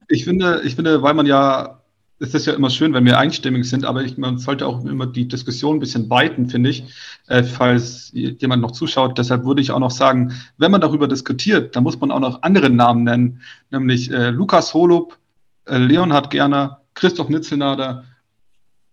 ich, 0.07 0.23
finde, 0.23 0.61
ich 0.63 0.75
finde, 0.75 1.01
weil 1.01 1.13
man 1.13 1.25
ja 1.25 1.81
es 2.19 2.33
ist 2.33 2.47
ja 2.47 2.53
immer 2.53 2.69
schön, 2.69 2.93
wenn 2.93 3.05
wir 3.05 3.19
einstimmig 3.19 3.69
sind, 3.69 3.85
aber 3.85 4.03
ich, 4.03 4.17
man 4.17 4.37
sollte 4.39 4.65
auch 4.65 4.83
immer 4.85 5.05
die 5.05 5.27
Diskussion 5.27 5.77
ein 5.77 5.79
bisschen 5.79 6.09
weiten, 6.09 6.49
finde 6.49 6.71
ich, 6.71 6.83
äh, 7.27 7.43
falls 7.43 8.11
jemand 8.13 8.61
noch 8.61 8.71
zuschaut. 8.71 9.17
Deshalb 9.17 9.45
würde 9.45 9.61
ich 9.61 9.71
auch 9.71 9.79
noch 9.79 9.91
sagen, 9.91 10.33
wenn 10.57 10.71
man 10.71 10.81
darüber 10.81 11.07
diskutiert, 11.07 11.75
dann 11.75 11.83
muss 11.83 11.99
man 11.99 12.11
auch 12.11 12.19
noch 12.19 12.41
andere 12.41 12.69
Namen 12.69 13.03
nennen, 13.03 13.41
nämlich 13.71 14.11
äh, 14.11 14.29
Lukas 14.29 14.73
Holub, 14.73 15.17
äh, 15.65 15.77
Leonhard 15.77 16.31
Gerner, 16.31 16.81
Christoph 16.95 17.29
Nitzelnader 17.29 18.03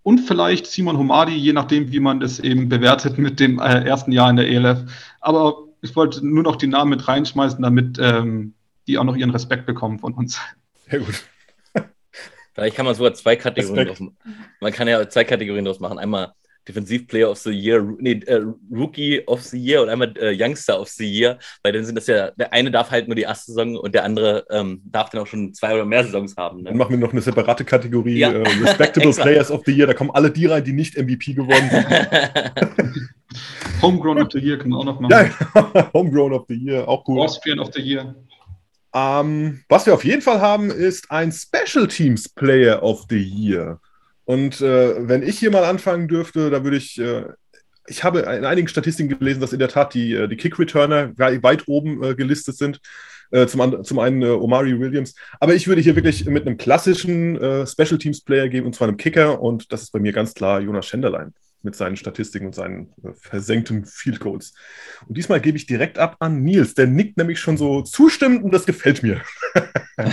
und 0.03 0.19
vielleicht 0.19 0.67
Simon 0.67 0.99
Homadi, 0.99 1.35
je 1.35 1.55
nachdem, 1.55 1.91
wie 1.91 2.01
man 2.01 2.21
das 2.21 2.39
eben 2.41 2.69
bewertet 2.69 3.17
mit 3.17 3.41
dem 3.41 3.59
äh, 3.59 3.85
ersten 3.85 4.13
Jahr 4.13 4.29
in 4.29 4.37
der 4.37 4.49
ELF. 4.49 4.85
Aber 5.21 5.57
ich 5.81 5.97
wollte 5.97 6.27
nur 6.27 6.43
noch 6.43 6.57
die 6.57 6.67
Namen 6.67 6.91
mit 6.91 7.09
reinschmeißen, 7.09 7.63
damit 7.63 7.99
ähm, 7.99 8.53
die 8.87 8.99
auch 8.99 9.05
noch 9.05 9.17
ihren 9.17 9.31
Respekt 9.31 9.65
bekommen 9.65 9.99
von 9.99 10.13
uns. 10.13 10.39
Sehr 10.91 10.99
gut. 10.99 11.25
Vielleicht 12.55 12.77
kann 12.77 12.87
man 12.87 12.95
sogar 12.95 13.15
zwei 13.15 13.37
Kategorien 13.37 13.87
draus 13.87 14.01
machen. 14.01 14.17
Man 14.61 14.73
kann 14.73 14.89
ja 14.89 15.09
zwei 15.09 15.25
Kategorien 15.25 15.65
draus 15.65 15.81
machen. 15.81 15.99
Einmal 15.99 16.33
Defensiv 16.67 17.07
Player 17.07 17.31
of 17.31 17.39
the 17.39 17.51
Year, 17.51 17.83
nee, 17.99 18.21
äh, 18.27 18.41
Rookie 18.71 19.23
of 19.27 19.43
the 19.43 19.59
Year 19.59 19.83
und 19.83 19.91
einmal 19.91 20.15
äh, 20.17 20.35
Youngster 20.35 20.81
of 20.81 20.89
the 20.89 21.05
Year, 21.05 21.39
weil 21.63 21.73
dann 21.73 21.85
sind 21.85 21.95
das 21.95 22.07
ja, 22.07 22.31
der 22.31 22.53
eine 22.53 22.71
darf 22.71 22.91
halt 22.91 23.07
nur 23.07 23.17
die 23.17 23.23
erste 23.23 23.53
Saison 23.53 23.77
und 23.77 23.95
der 23.95 24.05
andere 24.05 24.47
ähm, 24.51 24.81
darf 24.87 25.11
dann 25.11 25.21
auch 25.21 25.27
schon 25.27 25.53
zwei 25.53 25.75
oder 25.75 25.85
mehr 25.85 26.05
Saisons 26.05 26.37
haben. 26.37 26.59
Ne? 26.59 26.71
Dann 26.71 26.79
machen 26.79 26.93
wir 26.93 26.99
noch 26.99 27.13
eine 27.13 27.21
separate 27.21 27.65
Kategorie, 27.65 28.19
ja. 28.19 28.33
äh, 28.33 28.49
Respectable 28.63 29.13
Players 29.23 29.51
of 29.51 29.63
the 29.67 29.73
Year, 29.73 29.87
da 29.87 29.93
kommen 29.93 30.11
alle 30.13 30.31
die 30.31 30.47
rein, 30.47 30.65
die 30.65 30.73
nicht 30.73 30.97
MVP 30.97 31.35
geworden 31.35 31.69
sind. 31.71 31.87
Homegrown 33.83 34.23
of 34.23 34.29
the 34.33 34.39
Year 34.39 34.57
können 34.57 34.73
wir 34.73 34.79
auch 34.79 34.85
noch 34.85 35.01
machen. 35.01 35.11
Ja, 35.11 35.93
Homegrown 35.93 36.33
of 36.33 36.47
the 36.49 36.55
Year, 36.55 36.89
auch 36.89 37.07
cool. 37.07 37.21
Austrian 37.21 37.59
of 37.59 37.71
the 37.75 37.83
Year. 37.83 38.15
Ähm, 38.95 39.65
was 39.69 39.87
wir 39.87 39.95
auf 39.95 40.05
jeden 40.05 40.23
Fall 40.23 40.41
haben, 40.41 40.71
ist 40.71 41.11
ein 41.11 41.33
Special 41.33 41.89
Teams 41.89 42.29
Player 42.29 42.83
of 42.83 43.07
the 43.11 43.19
Year. 43.19 43.81
Und 44.25 44.61
äh, 44.61 45.09
wenn 45.09 45.23
ich 45.23 45.39
hier 45.39 45.51
mal 45.51 45.65
anfangen 45.65 46.09
dürfte, 46.09 46.49
da 46.49 46.63
würde 46.63 46.77
ich, 46.77 46.99
äh, 47.01 47.25
ich 47.87 48.05
habe 48.05 48.21
in 48.21 48.45
einigen 48.45 48.69
Statistiken 48.69 49.19
gelesen, 49.19 49.41
dass 49.41 49.53
in 49.53 49.59
der 49.59 49.69
Tat 49.69 49.95
die, 49.95 50.15
äh, 50.15 50.29
die 50.29 50.37
Kick-Returner 50.37 51.13
weit 51.19 51.67
oben 51.67 52.03
äh, 52.03 52.15
gelistet 52.15 52.57
sind. 52.57 52.81
Äh, 53.31 53.47
zum, 53.47 53.83
zum 53.83 53.99
einen 53.99 54.23
äh, 54.23 54.29
Omari 54.29 54.79
Williams. 54.79 55.15
Aber 55.41 55.55
ich 55.55 55.67
würde 55.67 55.81
hier 55.81 55.97
wirklich 55.97 56.25
mit 56.27 56.47
einem 56.47 56.57
klassischen 56.57 57.37
Special 57.67 57.99
Teams 57.99 58.21
Player 58.21 58.49
gehen, 58.49 58.65
und 58.65 58.77
zwar 58.77 58.87
einem 58.87 58.97
Kicker. 58.97 59.43
Und 59.43 59.73
das 59.73 59.83
ist 59.83 59.93
bei 59.93 59.99
mir 59.99 60.13
ganz 60.13 60.35
klar 60.35 60.61
Jonas 60.61 60.87
Schenderlein. 60.87 61.35
Mit 61.65 61.75
seinen 61.75 61.97
Statistiken 61.97 62.47
und 62.47 62.55
seinen 62.55 62.93
äh, 63.03 63.13
versenkten 63.15 63.85
Field 63.85 64.21
Goals. 64.21 64.55
Und 65.07 65.17
diesmal 65.17 65.41
gebe 65.41 65.57
ich 65.57 65.67
direkt 65.67 65.99
ab 65.99 66.17
an 66.21 66.43
Nils. 66.43 66.75
Der 66.75 66.87
nickt 66.87 67.17
nämlich 67.17 67.41
schon 67.41 67.57
so 67.57 67.83
zustimmend 67.83 68.45
und 68.45 68.53
das 68.53 68.67
gefällt 68.67 69.03
mir. 69.03 69.21
ja, 69.99 70.05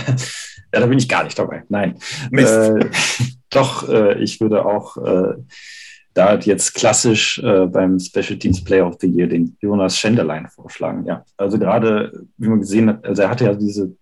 da 0.70 0.86
bin 0.86 0.98
ich 0.98 1.08
gar 1.08 1.24
nicht 1.24 1.38
dabei. 1.38 1.64
Nein. 1.68 1.98
Äh, 2.32 2.86
doch, 3.50 3.88
äh, 3.88 4.22
ich 4.22 4.40
würde 4.40 4.64
auch 4.64 4.96
äh, 4.96 5.34
da 6.14 6.38
jetzt 6.38 6.74
klassisch 6.74 7.38
äh, 7.38 7.66
beim 7.66 7.98
Special 7.98 8.38
Teams 8.38 8.62
Player 8.62 8.86
of 8.86 8.96
the 9.00 9.06
Year 9.06 9.26
den 9.26 9.56
Jonas 9.60 9.98
Schenderlein 9.98 10.48
vorschlagen. 10.48 11.06
Ja, 11.06 11.24
also 11.36 11.58
gerade, 11.58 12.26
wie 12.36 12.48
man 12.48 12.60
gesehen 12.60 12.88
hat, 12.88 13.04
also 13.06 13.22
er 13.22 13.30
hatte 13.30 13.44
ja 13.44 13.54
diese 13.54 13.96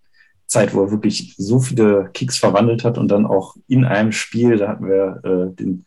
Zeit, 0.46 0.74
wo 0.74 0.82
er 0.82 0.90
wirklich 0.90 1.34
so 1.38 1.60
viele 1.60 2.10
Kicks 2.12 2.38
verwandelt 2.38 2.82
hat 2.82 2.98
und 2.98 3.08
dann 3.08 3.24
auch 3.24 3.56
in 3.68 3.84
einem 3.84 4.10
Spiel, 4.10 4.56
da 4.56 4.68
hatten 4.68 4.88
wir 4.88 5.20
äh, 5.22 5.54
den, 5.54 5.86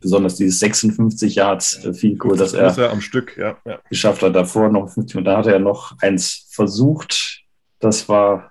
besonders 0.00 0.36
dieses 0.36 0.58
56 0.60 1.34
Yards 1.34 1.84
äh, 1.84 1.92
Field 1.94 2.18
Goal, 2.18 2.36
das 2.36 2.52
er, 2.52 2.76
er 2.76 2.90
am 2.90 3.00
Stück 3.00 3.36
ja, 3.36 3.56
ja. 3.64 3.78
geschafft 3.88 4.22
hat. 4.22 4.34
Davor 4.34 4.68
noch 4.70 4.88
50 4.88 5.16
und 5.16 5.24
da 5.24 5.38
hat 5.38 5.46
er 5.46 5.58
noch 5.58 5.96
eins 6.00 6.46
versucht. 6.50 7.42
Das 7.78 8.08
war, 8.08 8.50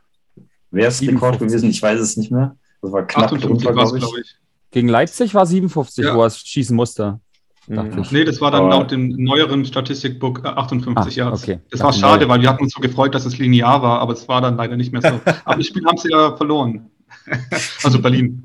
wer 0.71 0.88
ist 0.88 1.01
Rekord 1.01 1.39
gewesen? 1.39 1.69
Ich 1.69 1.81
weiß 1.81 1.99
es 1.99 2.17
nicht 2.17 2.31
mehr. 2.31 2.55
Das 2.81 2.91
war 2.91 3.05
knapp 3.05 3.29
drunter, 3.29 3.73
glaube 3.73 3.97
ich. 3.97 4.03
ich. 4.03 4.35
Gegen 4.71 4.88
Leipzig 4.88 5.33
war 5.33 5.45
57, 5.45 6.05
ja. 6.05 6.15
wo 6.15 6.21
er 6.21 6.27
es 6.27 6.39
schießen 6.39 6.75
musste. 6.75 7.19
Mhm. 7.67 8.03
Nee, 8.09 8.23
das 8.23 8.41
war 8.41 8.49
dann 8.49 8.62
Aber 8.62 8.69
laut 8.69 8.91
dem 8.91 9.09
neueren 9.09 9.63
Statistikbook 9.63 10.43
58 10.43 11.17
äh, 11.17 11.21
ah, 11.21 11.25
Yards. 11.25 11.43
Okay. 11.43 11.59
Das, 11.69 11.79
das 11.79 11.81
war 11.81 11.93
schade, 11.93 12.25
neu. 12.25 12.33
weil 12.33 12.41
wir 12.41 12.49
hatten 12.49 12.63
uns 12.63 12.73
so 12.73 12.81
gefreut, 12.81 13.13
dass 13.13 13.25
es 13.25 13.38
linear 13.38 13.81
war, 13.83 13.99
aber 13.99 14.13
es 14.13 14.27
war 14.27 14.41
dann 14.41 14.57
leider 14.57 14.75
nicht 14.75 14.91
mehr 14.91 15.01
so. 15.01 15.07
aber 15.45 15.57
das 15.57 15.67
Spiel 15.67 15.85
haben 15.85 15.97
sie 15.97 16.09
ja 16.12 16.35
verloren. 16.35 16.89
also 17.83 18.01
Berlin. 18.01 18.43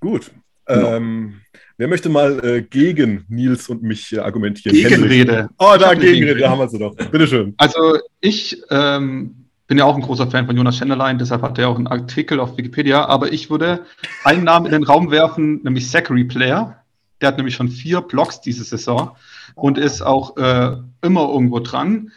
Gut. 0.00 0.30
Ähm, 0.68 1.40
wer 1.76 1.88
möchte 1.88 2.08
mal 2.08 2.44
äh, 2.44 2.62
gegen 2.62 3.24
Nils 3.28 3.68
und 3.68 3.82
mich 3.82 4.12
äh, 4.12 4.18
argumentieren? 4.18 4.76
Gegenrede. 4.76 5.48
Oh, 5.58 5.74
da 5.78 5.94
Gegenrede, 5.94 6.40
da 6.40 6.50
haben 6.50 6.58
wir 6.58 6.68
sie 6.68 6.78
doch. 6.78 6.94
Bitteschön. 6.94 7.54
Also 7.56 7.98
ich 8.20 8.60
ähm, 8.70 9.46
bin 9.66 9.78
ja 9.78 9.84
auch 9.84 9.94
ein 9.94 10.02
großer 10.02 10.30
Fan 10.30 10.46
von 10.46 10.56
Jonas 10.56 10.76
Schenderlein, 10.76 11.18
deshalb 11.18 11.42
hat 11.42 11.58
er 11.58 11.68
auch 11.68 11.76
einen 11.76 11.86
Artikel 11.86 12.40
auf 12.40 12.56
Wikipedia. 12.56 13.04
Aber 13.04 13.32
ich 13.32 13.50
würde 13.50 13.84
einen 14.24 14.44
Namen 14.44 14.66
in 14.66 14.72
den 14.72 14.84
Raum 14.84 15.10
werfen, 15.10 15.62
nämlich 15.62 15.88
Zachary 15.88 16.24
Player. 16.24 16.82
Der 17.20 17.28
hat 17.28 17.36
nämlich 17.36 17.54
schon 17.54 17.68
vier 17.68 18.00
Blocks 18.00 18.40
diese 18.40 18.64
Saison 18.64 19.16
und 19.54 19.78
ist 19.78 20.02
auch 20.02 20.36
äh, 20.36 20.76
immer 21.02 21.28
irgendwo 21.28 21.60
dran. 21.60 22.12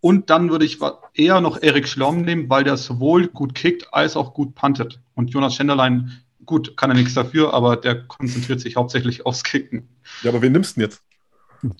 Und 0.00 0.30
dann 0.30 0.50
würde 0.50 0.64
ich 0.64 0.78
eher 1.14 1.40
noch 1.40 1.60
Erik 1.62 1.88
Schlom 1.88 2.22
nehmen, 2.22 2.48
weil 2.48 2.62
der 2.62 2.76
sowohl 2.76 3.26
gut 3.26 3.54
kickt 3.54 3.92
als 3.92 4.16
auch 4.16 4.34
gut 4.34 4.54
puntet. 4.54 5.00
Und 5.14 5.30
Jonas 5.30 5.56
Schenderlein, 5.56 6.12
gut, 6.46 6.76
kann 6.76 6.90
er 6.90 6.96
nichts 6.96 7.14
dafür, 7.14 7.52
aber 7.52 7.76
der 7.76 8.06
konzentriert 8.06 8.60
sich 8.60 8.76
hauptsächlich 8.76 9.26
aufs 9.26 9.42
Kicken. 9.42 9.88
Ja, 10.22 10.30
aber 10.30 10.42
wen 10.42 10.52
nimmst 10.52 10.76
du 10.76 10.80
denn 10.80 10.90
jetzt? 10.90 11.02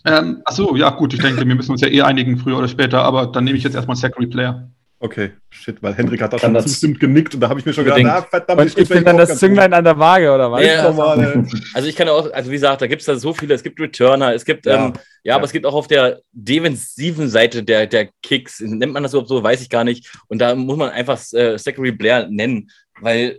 Ähm, 0.05 0.43
achso, 0.45 0.75
ja, 0.77 0.91
gut, 0.91 1.15
ich 1.15 1.21
denke, 1.21 1.47
wir 1.47 1.55
müssen 1.55 1.73
uns 1.73 1.81
ja 1.81 1.89
eh 1.89 2.03
einigen, 2.03 2.39
früher 2.39 2.59
oder 2.59 2.69
später, 2.69 3.03
aber 3.03 3.27
dann 3.27 3.45
nehme 3.45 3.57
ich 3.57 3.65
jetzt 3.65 3.75
erstmal 3.75 3.97
Zachary 3.97 4.27
Player. 4.27 4.71
Okay, 4.99 5.33
shit, 5.51 5.83
weil 5.83 5.93
Hendrik 5.93 6.23
hat 6.23 6.33
da 6.33 6.39
schon 6.39 6.59
zustimmt 6.61 6.99
genickt 6.99 7.35
und 7.35 7.41
da 7.41 7.51
habe 7.51 7.61
ich 7.61 7.67
mir 7.67 7.75
schon 7.75 7.85
gedacht, 7.85 8.01
na, 8.03 8.23
verdammt, 8.23 8.63
und 8.63 8.79
ich 8.79 8.89
bin 8.89 9.05
dann 9.05 9.19
das 9.19 9.39
Zünglein 9.39 9.75
an 9.75 9.85
der 9.85 9.99
Waage, 9.99 10.33
oder 10.33 10.51
was? 10.51 10.65
Ja, 10.65 10.89
also 11.75 11.87
ich 11.87 11.95
kann 11.95 12.09
auch, 12.09 12.33
also 12.33 12.51
wie 12.51 12.55
gesagt, 12.55 12.81
da 12.81 12.87
gibt 12.87 13.03
es 13.03 13.07
da 13.07 13.15
so 13.15 13.35
viele, 13.35 13.55
es 13.55 13.63
gibt 13.63 13.79
Returner, 13.79 14.33
es 14.33 14.47
gibt, 14.47 14.65
ja, 14.65 14.87
ähm, 14.87 14.93
ja, 14.95 15.01
ja, 15.25 15.35
aber 15.35 15.45
es 15.45 15.53
gibt 15.53 15.67
auch 15.67 15.75
auf 15.75 15.87
der 15.87 16.21
defensiven 16.33 17.29
Seite 17.29 17.63
der, 17.63 17.87
der 17.87 18.09
Kicks, 18.23 18.61
nennt 18.61 18.95
man 18.95 19.03
das 19.03 19.13
überhaupt 19.13 19.29
so, 19.29 19.43
weiß 19.43 19.61
ich 19.61 19.69
gar 19.69 19.85
nicht. 19.85 20.11
Und 20.29 20.39
da 20.39 20.55
muss 20.55 20.79
man 20.79 20.89
einfach 20.89 21.21
äh, 21.33 21.57
Zachary 21.59 21.93
Blair 21.93 22.29
nennen, 22.31 22.71
weil 23.01 23.39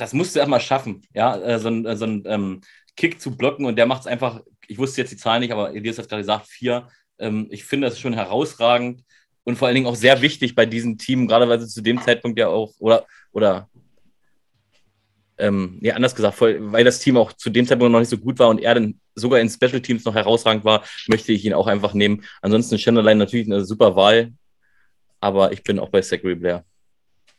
das 0.00 0.14
musst 0.14 0.34
du 0.34 0.38
erstmal 0.38 0.60
schaffen, 0.60 1.02
ja, 1.14 1.36
äh, 1.36 1.58
so 1.58 1.68
ein, 1.68 1.84
äh, 1.84 1.96
so 1.96 2.06
ein 2.06 2.22
ähm, 2.26 2.60
Kick 2.96 3.20
zu 3.20 3.36
blocken 3.36 3.66
und 3.66 3.76
der 3.76 3.86
macht 3.86 4.00
es 4.00 4.06
einfach, 4.06 4.40
ich 4.66 4.78
wusste 4.78 5.02
jetzt 5.02 5.10
die 5.10 5.16
Zahl 5.16 5.40
nicht, 5.40 5.52
aber 5.52 5.74
Elias 5.74 5.98
hat 5.98 6.08
gerade 6.08 6.22
gesagt, 6.22 6.46
vier. 6.46 6.88
Ähm, 7.18 7.48
ich 7.50 7.64
finde 7.64 7.88
das 7.88 8.00
schon 8.00 8.14
herausragend 8.14 9.04
und 9.44 9.56
vor 9.56 9.68
allen 9.68 9.74
Dingen 9.74 9.86
auch 9.86 9.96
sehr 9.96 10.22
wichtig 10.22 10.54
bei 10.54 10.64
diesem 10.64 10.96
Team, 10.96 11.26
gerade 11.26 11.48
weil 11.48 11.60
sie 11.60 11.68
zu 11.68 11.82
dem 11.82 12.00
Zeitpunkt 12.00 12.38
ja 12.38 12.48
auch, 12.48 12.72
oder, 12.78 13.06
oder 13.32 13.68
ähm, 15.36 15.78
ja, 15.82 15.94
anders 15.94 16.14
gesagt, 16.14 16.40
weil 16.40 16.84
das 16.84 16.98
Team 16.98 17.16
auch 17.16 17.32
zu 17.34 17.50
dem 17.50 17.66
Zeitpunkt 17.66 17.92
noch 17.92 18.00
nicht 18.00 18.08
so 18.08 18.18
gut 18.18 18.38
war 18.38 18.48
und 18.48 18.60
er 18.60 18.74
dann 18.74 19.00
sogar 19.14 19.40
in 19.40 19.50
Special 19.50 19.80
Teams 19.80 20.04
noch 20.04 20.14
herausragend 20.14 20.64
war, 20.64 20.82
möchte 21.08 21.32
ich 21.32 21.44
ihn 21.44 21.52
auch 21.52 21.66
einfach 21.66 21.92
nehmen. 21.92 22.24
Ansonsten 22.40 22.78
Chandlerline 22.78 23.18
natürlich 23.18 23.46
eine 23.46 23.64
super 23.64 23.96
Wahl, 23.96 24.32
aber 25.20 25.52
ich 25.52 25.62
bin 25.62 25.78
auch 25.78 25.90
bei 25.90 26.00
Zachary 26.00 26.36
Blair. 26.36 26.64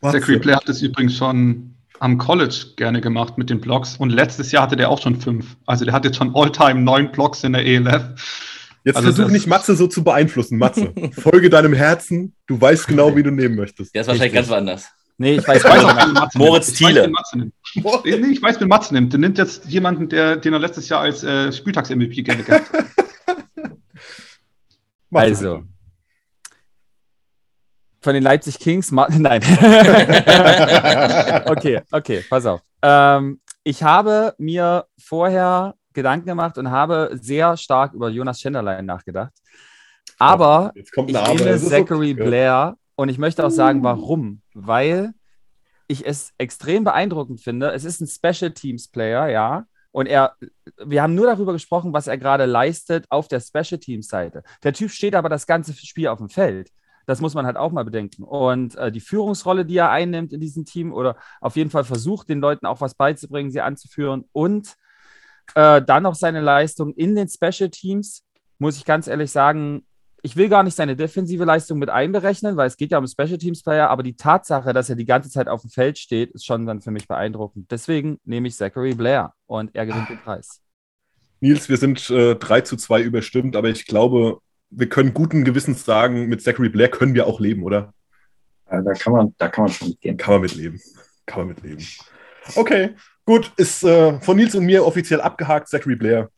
Zachary 0.00 0.38
Blair 0.38 0.56
hat 0.56 0.68
es 0.68 0.82
übrigens 0.82 1.16
schon 1.16 1.76
am 2.02 2.18
College 2.18 2.74
gerne 2.76 3.00
gemacht 3.00 3.38
mit 3.38 3.48
den 3.48 3.60
Blocks 3.60 3.96
und 3.96 4.10
letztes 4.10 4.50
Jahr 4.50 4.64
hatte 4.64 4.74
der 4.74 4.90
auch 4.90 5.00
schon 5.00 5.20
fünf. 5.20 5.56
Also 5.66 5.84
der 5.84 5.94
hat 5.94 6.04
jetzt 6.04 6.16
schon 6.16 6.34
all-time 6.34 6.80
neun 6.80 7.12
Blocks 7.12 7.44
in 7.44 7.52
der 7.52 7.64
ELF. 7.64 8.02
Jetzt 8.82 8.96
also 8.96 9.12
versuch 9.12 9.30
nicht 9.30 9.46
Matze 9.46 9.76
so 9.76 9.86
zu 9.86 10.02
beeinflussen, 10.02 10.58
Matze. 10.58 10.92
Folge 11.12 11.48
deinem 11.48 11.72
Herzen, 11.72 12.34
du 12.48 12.60
weißt 12.60 12.88
genau, 12.88 13.14
wie 13.14 13.22
du 13.22 13.30
nehmen 13.30 13.54
möchtest. 13.54 13.94
Der 13.94 14.00
ist 14.00 14.08
wahrscheinlich 14.08 14.34
ganz 14.34 14.48
woanders. 14.48 14.88
Nee, 15.16 15.36
ich 15.36 15.46
weiß, 15.48 15.58
ich 15.58 15.64
weiß 15.64 15.84
auch, 15.84 16.12
Matze 16.12 16.38
Moritz 16.38 16.72
Thiele. 16.72 17.12
Nee, 18.04 18.32
ich 18.32 18.42
weiß, 18.42 18.60
wen 18.60 18.68
Matze 18.68 18.94
nimmt. 18.94 19.12
Der 19.12 19.20
nimmt 19.20 19.38
jetzt 19.38 19.66
jemanden, 19.66 20.08
der, 20.08 20.36
den 20.36 20.52
er 20.52 20.58
letztes 20.58 20.88
Jahr 20.88 21.02
als 21.02 21.22
äh, 21.22 21.52
Spieltags-MVP 21.52 22.22
gerne 22.22 22.42
gehabt 22.42 22.72
hat. 22.72 22.86
also. 25.12 25.62
Von 28.02 28.14
den 28.14 28.22
Leipzig 28.22 28.58
Kings, 28.58 28.92
nein. 28.92 29.10
okay, 31.46 31.80
okay, 31.90 32.24
pass 32.28 32.46
auf. 32.46 32.60
Ähm, 32.82 33.40
ich 33.62 33.82
habe 33.82 34.34
mir 34.38 34.86
vorher 34.98 35.74
Gedanken 35.92 36.26
gemacht 36.26 36.58
und 36.58 36.70
habe 36.70 37.10
sehr 37.12 37.56
stark 37.56 37.94
über 37.94 38.08
Jonas 38.08 38.40
Schenderlein 38.40 38.86
nachgedacht. 38.86 39.32
Aber 40.18 40.72
ich 40.74 40.90
nehme 40.96 41.58
Zachary 41.58 42.12
okay. 42.12 42.24
Blair 42.24 42.76
und 42.96 43.08
ich 43.08 43.18
möchte 43.18 43.46
auch 43.46 43.50
sagen, 43.50 43.82
warum. 43.82 44.42
Weil 44.52 45.12
ich 45.86 46.06
es 46.06 46.32
extrem 46.38 46.84
beeindruckend 46.84 47.40
finde. 47.40 47.72
Es 47.72 47.84
ist 47.84 48.00
ein 48.00 48.08
Special 48.08 48.52
Teams 48.52 48.88
Player, 48.88 49.28
ja. 49.28 49.66
Und 49.92 50.06
er, 50.06 50.34
wir 50.82 51.02
haben 51.02 51.14
nur 51.14 51.26
darüber 51.26 51.52
gesprochen, 51.52 51.92
was 51.92 52.06
er 52.06 52.16
gerade 52.16 52.46
leistet 52.46 53.04
auf 53.10 53.28
der 53.28 53.40
Special 53.40 53.78
Teams 53.78 54.08
Seite. 54.08 54.42
Der 54.62 54.72
Typ 54.72 54.90
steht 54.90 55.14
aber 55.14 55.28
das 55.28 55.46
ganze 55.46 55.74
Spiel 55.74 56.08
auf 56.08 56.18
dem 56.18 56.30
Feld. 56.30 56.70
Das 57.06 57.20
muss 57.20 57.34
man 57.34 57.46
halt 57.46 57.56
auch 57.56 57.72
mal 57.72 57.84
bedenken. 57.84 58.24
Und 58.24 58.76
äh, 58.76 58.92
die 58.92 59.00
Führungsrolle, 59.00 59.64
die 59.64 59.76
er 59.76 59.90
einnimmt 59.90 60.32
in 60.32 60.40
diesem 60.40 60.64
Team 60.64 60.92
oder 60.92 61.16
auf 61.40 61.56
jeden 61.56 61.70
Fall 61.70 61.84
versucht, 61.84 62.28
den 62.28 62.40
Leuten 62.40 62.66
auch 62.66 62.80
was 62.80 62.94
beizubringen, 62.94 63.50
sie 63.50 63.60
anzuführen 63.60 64.24
und 64.32 64.76
äh, 65.54 65.82
dann 65.82 66.02
noch 66.02 66.14
seine 66.14 66.40
Leistung 66.40 66.94
in 66.94 67.14
den 67.14 67.28
Special 67.28 67.70
Teams, 67.70 68.24
muss 68.58 68.76
ich 68.76 68.84
ganz 68.84 69.06
ehrlich 69.06 69.30
sagen, 69.30 69.84
ich 70.22 70.36
will 70.36 70.48
gar 70.48 70.62
nicht 70.62 70.76
seine 70.76 70.94
defensive 70.94 71.44
Leistung 71.44 71.78
mit 71.78 71.90
einberechnen, 71.90 72.56
weil 72.56 72.68
es 72.68 72.76
geht 72.76 72.92
ja 72.92 72.98
um 72.98 73.06
Special 73.06 73.38
Teams 73.38 73.62
Player, 73.62 73.90
aber 73.90 74.04
die 74.04 74.14
Tatsache, 74.14 74.72
dass 74.72 74.88
er 74.88 74.94
die 74.94 75.04
ganze 75.04 75.30
Zeit 75.30 75.48
auf 75.48 75.62
dem 75.62 75.70
Feld 75.70 75.98
steht, 75.98 76.30
ist 76.30 76.46
schon 76.46 76.64
dann 76.64 76.80
für 76.80 76.92
mich 76.92 77.08
beeindruckend. 77.08 77.70
Deswegen 77.70 78.20
nehme 78.24 78.46
ich 78.46 78.54
Zachary 78.54 78.94
Blair 78.94 79.34
und 79.46 79.74
er 79.74 79.84
gewinnt 79.84 80.08
den 80.08 80.18
Preis. 80.18 80.60
Nils, 81.40 81.68
wir 81.68 81.76
sind 81.76 82.08
äh, 82.10 82.36
3 82.36 82.60
zu 82.60 82.76
2 82.76 83.02
überstimmt, 83.02 83.56
aber 83.56 83.68
ich 83.68 83.84
glaube, 83.84 84.38
wir 84.72 84.88
können 84.88 85.14
guten 85.14 85.44
Gewissens 85.44 85.84
sagen, 85.84 86.28
mit 86.28 86.42
Zachary 86.42 86.68
Blair 86.68 86.88
können 86.88 87.14
wir 87.14 87.26
auch 87.26 87.40
leben, 87.40 87.62
oder? 87.62 87.92
Ja, 88.70 88.80
da 88.80 88.92
kann 88.94 89.12
man, 89.12 89.34
da 89.38 89.48
kann 89.48 89.64
man 89.64 89.72
schon 89.72 89.88
mitgehen. 89.88 90.16
Kann 90.16 90.34
man 90.34 90.42
mitleben. 90.42 90.80
Kann 91.26 91.40
man 91.40 91.48
mitleben. 91.48 91.86
Okay, 92.56 92.94
Gut, 93.24 93.52
ist 93.56 93.84
äh, 93.84 94.18
von 94.20 94.36
Nils 94.36 94.54
und 94.54 94.64
mir 94.64 94.84
offiziell 94.84 95.20
abgehakt, 95.20 95.68
Zachary 95.68 95.94
Blair. 95.94 96.28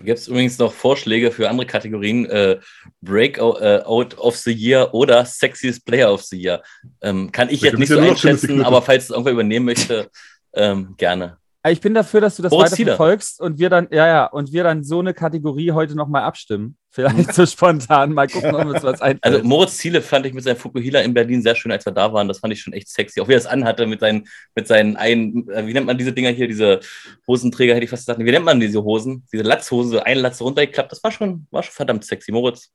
Gibt 0.00 0.18
es 0.18 0.28
übrigens 0.28 0.58
noch 0.58 0.72
Vorschläge 0.72 1.30
für 1.30 1.48
andere 1.48 1.66
Kategorien? 1.66 2.26
Äh, 2.26 2.60
Breakout 3.00 3.58
äh, 3.60 3.82
of 3.86 4.36
the 4.36 4.52
Year 4.52 4.92
oder 4.92 5.24
Sexiest 5.24 5.86
Player 5.86 6.12
of 6.12 6.22
the 6.22 6.36
Year. 6.36 6.62
Ähm, 7.00 7.32
kann 7.32 7.48
ich 7.48 7.62
jetzt 7.62 7.78
nicht 7.78 7.88
so 7.88 7.98
einschätzen, 7.98 8.62
aber 8.62 8.82
falls 8.82 9.04
es 9.04 9.10
irgendwer 9.10 9.32
übernehmen 9.32 9.64
möchte, 9.64 10.10
ähm, 10.52 10.94
gerne. 10.98 11.38
Ich 11.70 11.80
bin 11.80 11.94
dafür, 11.94 12.20
dass 12.20 12.36
du 12.36 12.42
das 12.42 12.52
weiter 12.52 12.76
verfolgst 12.76 13.40
und 13.40 13.58
wir 13.58 13.70
dann, 13.70 13.88
ja, 13.90 14.06
ja, 14.06 14.26
und 14.26 14.52
wir 14.52 14.64
dann 14.64 14.84
so 14.84 15.00
eine 15.00 15.14
Kategorie 15.14 15.72
heute 15.72 15.94
nochmal 15.94 16.22
abstimmen. 16.22 16.76
Vielleicht 16.90 17.32
so 17.34 17.46
spontan. 17.46 18.12
Mal 18.12 18.28
gucken, 18.28 18.54
ob 18.54 18.66
uns 18.66 18.82
was 18.82 19.00
einfällt. 19.00 19.24
Also 19.24 19.46
Moritz 19.46 19.76
Ziele 19.78 20.02
fand 20.02 20.26
ich 20.26 20.34
mit 20.34 20.44
seinem 20.44 20.56
Fukuhila 20.56 21.00
in 21.00 21.14
Berlin 21.14 21.42
sehr 21.42 21.54
schön, 21.54 21.70
als 21.70 21.84
wir 21.84 21.92
da 21.92 22.12
waren. 22.12 22.28
Das 22.28 22.38
fand 22.40 22.52
ich 22.52 22.60
schon 22.60 22.72
echt 22.72 22.88
sexy. 22.88 23.20
Auch 23.20 23.28
wie 23.28 23.34
er 23.34 23.38
es 23.38 23.46
anhatte 23.46 23.86
mit 23.86 24.00
seinen, 24.00 24.26
mit 24.54 24.66
seinen 24.66 24.96
ein, 24.96 25.48
äh, 25.48 25.66
wie 25.66 25.72
nennt 25.72 25.86
man 25.86 25.98
diese 25.98 26.12
Dinger 26.12 26.30
hier, 26.30 26.48
diese 26.48 26.80
Hosenträger, 27.26 27.74
hätte 27.74 27.84
ich 27.84 27.90
fast 27.90 28.06
gesagt. 28.06 28.18
Wie 28.18 28.30
nennt 28.30 28.44
man 28.44 28.60
diese 28.60 28.82
Hosen? 28.82 29.26
Diese 29.32 29.42
Latzhosen, 29.42 29.92
so 29.92 30.00
eine 30.00 30.20
Latze 30.20 30.44
runtergeklappt. 30.44 30.92
Das 30.92 31.02
war 31.04 31.12
schon, 31.12 31.46
war 31.50 31.62
schon 31.62 31.74
verdammt 31.74 32.04
sexy. 32.04 32.32
Moritz, 32.32 32.72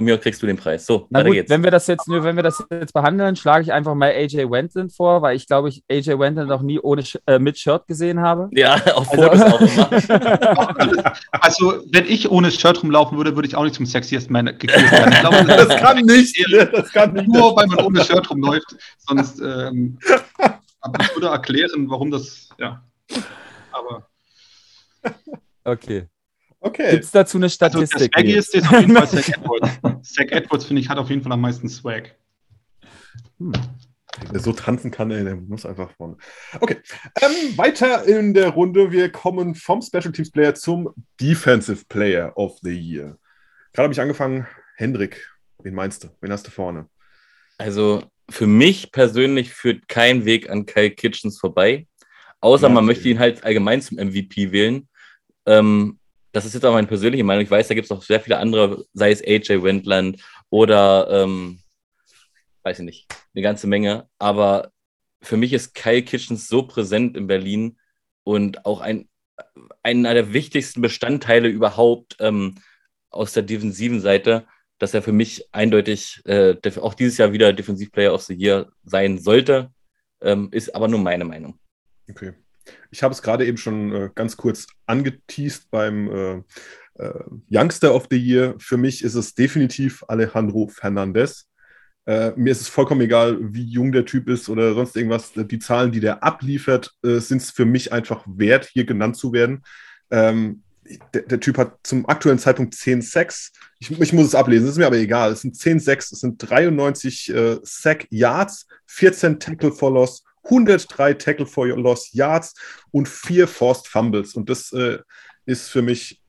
von 0.00 0.06
mir 0.06 0.16
kriegst 0.16 0.42
du 0.42 0.46
den 0.46 0.56
Preis. 0.56 0.86
So, 0.86 1.06
Na 1.10 1.22
gut, 1.22 1.34
geht's. 1.34 1.50
wenn 1.50 1.62
wir 1.62 1.70
das 1.70 1.86
jetzt 1.86 2.08
nur, 2.08 2.24
wenn 2.24 2.34
wir 2.34 2.42
das 2.42 2.64
jetzt 2.70 2.94
behandeln, 2.94 3.36
schlage 3.36 3.64
ich 3.64 3.72
einfach 3.72 3.94
mal 3.94 4.10
AJ 4.10 4.50
Wendland 4.50 4.94
vor, 4.94 5.20
weil 5.20 5.36
ich 5.36 5.46
glaube, 5.46 5.68
ich 5.68 5.84
AJ 5.90 6.18
Wendland 6.18 6.48
noch 6.48 6.62
nie 6.62 6.80
ohne 6.80 7.04
äh, 7.26 7.38
mit 7.38 7.58
Shirt 7.58 7.86
gesehen 7.86 8.20
habe. 8.20 8.48
Ja, 8.52 8.74
auf 8.94 9.10
also, 9.12 9.22
Fotos 9.24 9.42
auch 9.42 9.60
immer. 9.60 11.12
also, 11.32 11.82
wenn 11.92 12.06
ich 12.06 12.30
ohne 12.30 12.50
Shirt 12.50 12.82
rumlaufen 12.82 13.18
würde, 13.18 13.36
würde 13.36 13.46
ich 13.46 13.54
auch 13.54 13.64
nicht 13.64 13.74
zum 13.74 13.84
Sexiest 13.84 14.30
Man 14.30 14.46
gekürt 14.46 14.90
werden. 14.90 15.12
Ich 15.12 15.20
glaube, 15.20 15.44
das, 15.44 15.68
das, 15.68 15.80
kann 15.80 15.98
nicht. 15.98 16.46
Das 16.72 16.90
kann 16.92 17.12
nicht. 17.12 17.28
Nur 17.28 17.54
weil 17.56 17.66
man 17.66 17.84
ohne 17.84 18.02
Shirt 18.02 18.30
rumläuft. 18.30 18.76
Sonst 18.98 19.38
ähm, 19.40 19.98
ich 20.02 21.14
würde 21.14 21.26
erklären, 21.26 21.90
warum 21.90 22.10
das, 22.10 22.48
ja. 22.58 22.82
Aber 23.72 24.06
Okay. 25.64 26.08
Okay. 26.60 26.90
Gibt 26.90 27.04
es 27.04 27.10
dazu 27.10 27.38
eine 27.38 27.48
Statistik? 27.48 27.94
Also 27.94 28.08
der 28.08 28.20
Swaggy 28.20 28.32
ist 28.34 28.68
auf 28.68 28.80
jeden 28.80 28.94
Fall 28.94 29.08
Zach 29.08 29.28
Edwards. 29.28 29.70
Zach 30.14 30.26
Edwards, 30.30 30.64
finde 30.66 30.82
ich, 30.82 30.88
hat 30.88 30.98
auf 30.98 31.08
jeden 31.08 31.22
Fall 31.22 31.32
am 31.32 31.40
meisten 31.40 31.68
Swag. 31.68 32.14
Hm. 33.38 33.52
Der 34.32 34.40
so 34.40 34.52
tanzen 34.52 34.90
kann, 34.90 35.10
ey, 35.10 35.24
der 35.24 35.36
muss 35.36 35.64
einfach 35.64 35.90
vorne. 35.92 36.16
Okay. 36.60 36.76
Ähm, 37.22 37.56
weiter 37.56 38.04
in 38.04 38.34
der 38.34 38.50
Runde. 38.50 38.92
Wir 38.92 39.10
kommen 39.10 39.54
vom 39.54 39.80
Special 39.80 40.12
Teams 40.12 40.30
Player 40.30 40.54
zum 40.54 40.90
Defensive 41.20 41.84
Player 41.88 42.36
of 42.36 42.58
the 42.62 42.72
Year. 42.72 43.16
Gerade 43.72 43.84
habe 43.84 43.94
ich 43.94 44.00
angefangen. 44.00 44.46
Hendrik, 44.76 45.28
wen 45.62 45.74
meinst 45.74 46.04
du? 46.04 46.08
Wen 46.20 46.32
hast 46.32 46.46
du 46.46 46.50
vorne? 46.50 46.88
Also 47.56 48.02
für 48.28 48.46
mich 48.46 48.92
persönlich 48.92 49.52
führt 49.52 49.88
kein 49.88 50.24
Weg 50.24 50.50
an 50.50 50.66
Kyle 50.66 50.90
Kitchens 50.90 51.38
vorbei. 51.38 51.86
Außer 52.40 52.68
ja, 52.68 52.74
man 52.74 52.86
möchte 52.86 53.08
ihn 53.08 53.18
halt 53.18 53.44
allgemein 53.44 53.80
zum 53.80 53.98
MVP 53.98 54.52
wählen. 54.52 54.88
Ähm, 55.46 55.99
das 56.32 56.44
ist 56.44 56.54
jetzt 56.54 56.64
auch 56.64 56.72
meine 56.72 56.86
persönliche 56.86 57.24
Meinung. 57.24 57.42
Ich 57.42 57.50
weiß, 57.50 57.68
da 57.68 57.74
gibt 57.74 57.86
es 57.86 57.90
noch 57.90 58.02
sehr 58.02 58.20
viele 58.20 58.38
andere, 58.38 58.84
sei 58.92 59.10
es 59.10 59.22
AJ 59.22 59.62
Wendland 59.62 60.22
oder, 60.48 61.08
ähm, 61.10 61.60
weiß 62.62 62.78
ich 62.80 62.84
nicht, 62.84 63.06
eine 63.34 63.42
ganze 63.42 63.66
Menge. 63.66 64.08
Aber 64.18 64.72
für 65.22 65.36
mich 65.36 65.52
ist 65.52 65.74
Kyle 65.74 66.02
Kitchens 66.02 66.48
so 66.48 66.62
präsent 66.62 67.16
in 67.16 67.26
Berlin 67.26 67.78
und 68.24 68.64
auch 68.64 68.80
ein, 68.80 69.08
einer 69.82 70.14
der 70.14 70.32
wichtigsten 70.32 70.80
Bestandteile 70.80 71.48
überhaupt 71.48 72.16
ähm, 72.20 72.56
aus 73.10 73.32
der 73.32 73.42
defensiven 73.42 74.00
Seite, 74.00 74.46
dass 74.78 74.94
er 74.94 75.02
für 75.02 75.12
mich 75.12 75.52
eindeutig 75.52 76.22
äh, 76.24 76.56
auch 76.80 76.94
dieses 76.94 77.18
Jahr 77.18 77.32
wieder 77.32 77.52
Defensivplayer 77.52 78.14
of 78.14 78.22
the 78.22 78.34
Year 78.34 78.70
sein 78.84 79.18
sollte. 79.18 79.70
Ähm, 80.22 80.48
ist 80.52 80.74
aber 80.74 80.88
nur 80.88 81.00
meine 81.00 81.24
Meinung. 81.24 81.58
Okay. 82.08 82.34
Ich 82.90 83.02
habe 83.02 83.12
es 83.12 83.22
gerade 83.22 83.46
eben 83.46 83.56
schon 83.56 83.92
äh, 83.94 84.10
ganz 84.14 84.36
kurz 84.36 84.66
angeteased 84.86 85.70
beim 85.70 86.10
äh, 86.10 87.02
äh, 87.02 87.24
Youngster 87.50 87.94
of 87.94 88.08
the 88.10 88.16
Year. 88.16 88.54
Für 88.58 88.76
mich 88.76 89.04
ist 89.04 89.14
es 89.14 89.34
definitiv 89.34 90.04
Alejandro 90.08 90.68
Fernandez. 90.68 91.46
Äh, 92.06 92.32
mir 92.36 92.50
ist 92.50 92.60
es 92.60 92.68
vollkommen 92.68 93.02
egal, 93.02 93.38
wie 93.40 93.64
jung 93.64 93.92
der 93.92 94.04
Typ 94.04 94.28
ist 94.28 94.48
oder 94.48 94.74
sonst 94.74 94.96
irgendwas. 94.96 95.32
Die 95.34 95.58
Zahlen, 95.58 95.92
die 95.92 96.00
der 96.00 96.24
abliefert, 96.24 96.92
äh, 97.04 97.18
sind 97.18 97.42
es 97.42 97.50
für 97.50 97.64
mich 97.64 97.92
einfach 97.92 98.24
wert, 98.26 98.68
hier 98.72 98.84
genannt 98.84 99.16
zu 99.16 99.32
werden. 99.32 99.62
Ähm, 100.10 100.62
der, 101.14 101.22
der, 101.22 101.38
Typ 101.38 101.58
hat 101.58 101.78
zum 101.84 102.08
aktuellen 102.08 102.38
Zeitpunkt 102.38 102.74
10 102.74 103.02
Sacks. 103.02 103.52
Ich, 103.78 103.92
ich, 103.92 104.12
muss 104.12 104.26
es 104.26 104.34
ablesen, 104.34 104.68
ist 104.68 104.78
mir 104.78 104.86
aber 104.86 104.96
egal. 104.96 105.32
Es 105.32 105.42
sind 105.42 105.56
10 105.56 105.78
Sacks, 105.78 106.10
es 106.10 106.20
sind 106.20 106.38
93 106.38 107.32
äh, 107.32 107.58
Sack 107.62 108.06
Yards, 108.10 108.66
14 108.86 109.38
Tackle 109.38 109.72
for 109.72 109.92
Loss 109.92 110.24
103 110.44 111.14
Tackle 111.14 111.46
for 111.46 111.66
Loss 111.66 112.12
Yards 112.12 112.54
und 112.90 113.08
vier 113.08 113.46
Forced 113.46 113.88
Fumbles. 113.88 114.34
Und 114.34 114.48
das 114.48 114.72
äh, 114.72 114.98
ist 115.46 115.68
für 115.68 115.82
mich. 115.82 116.20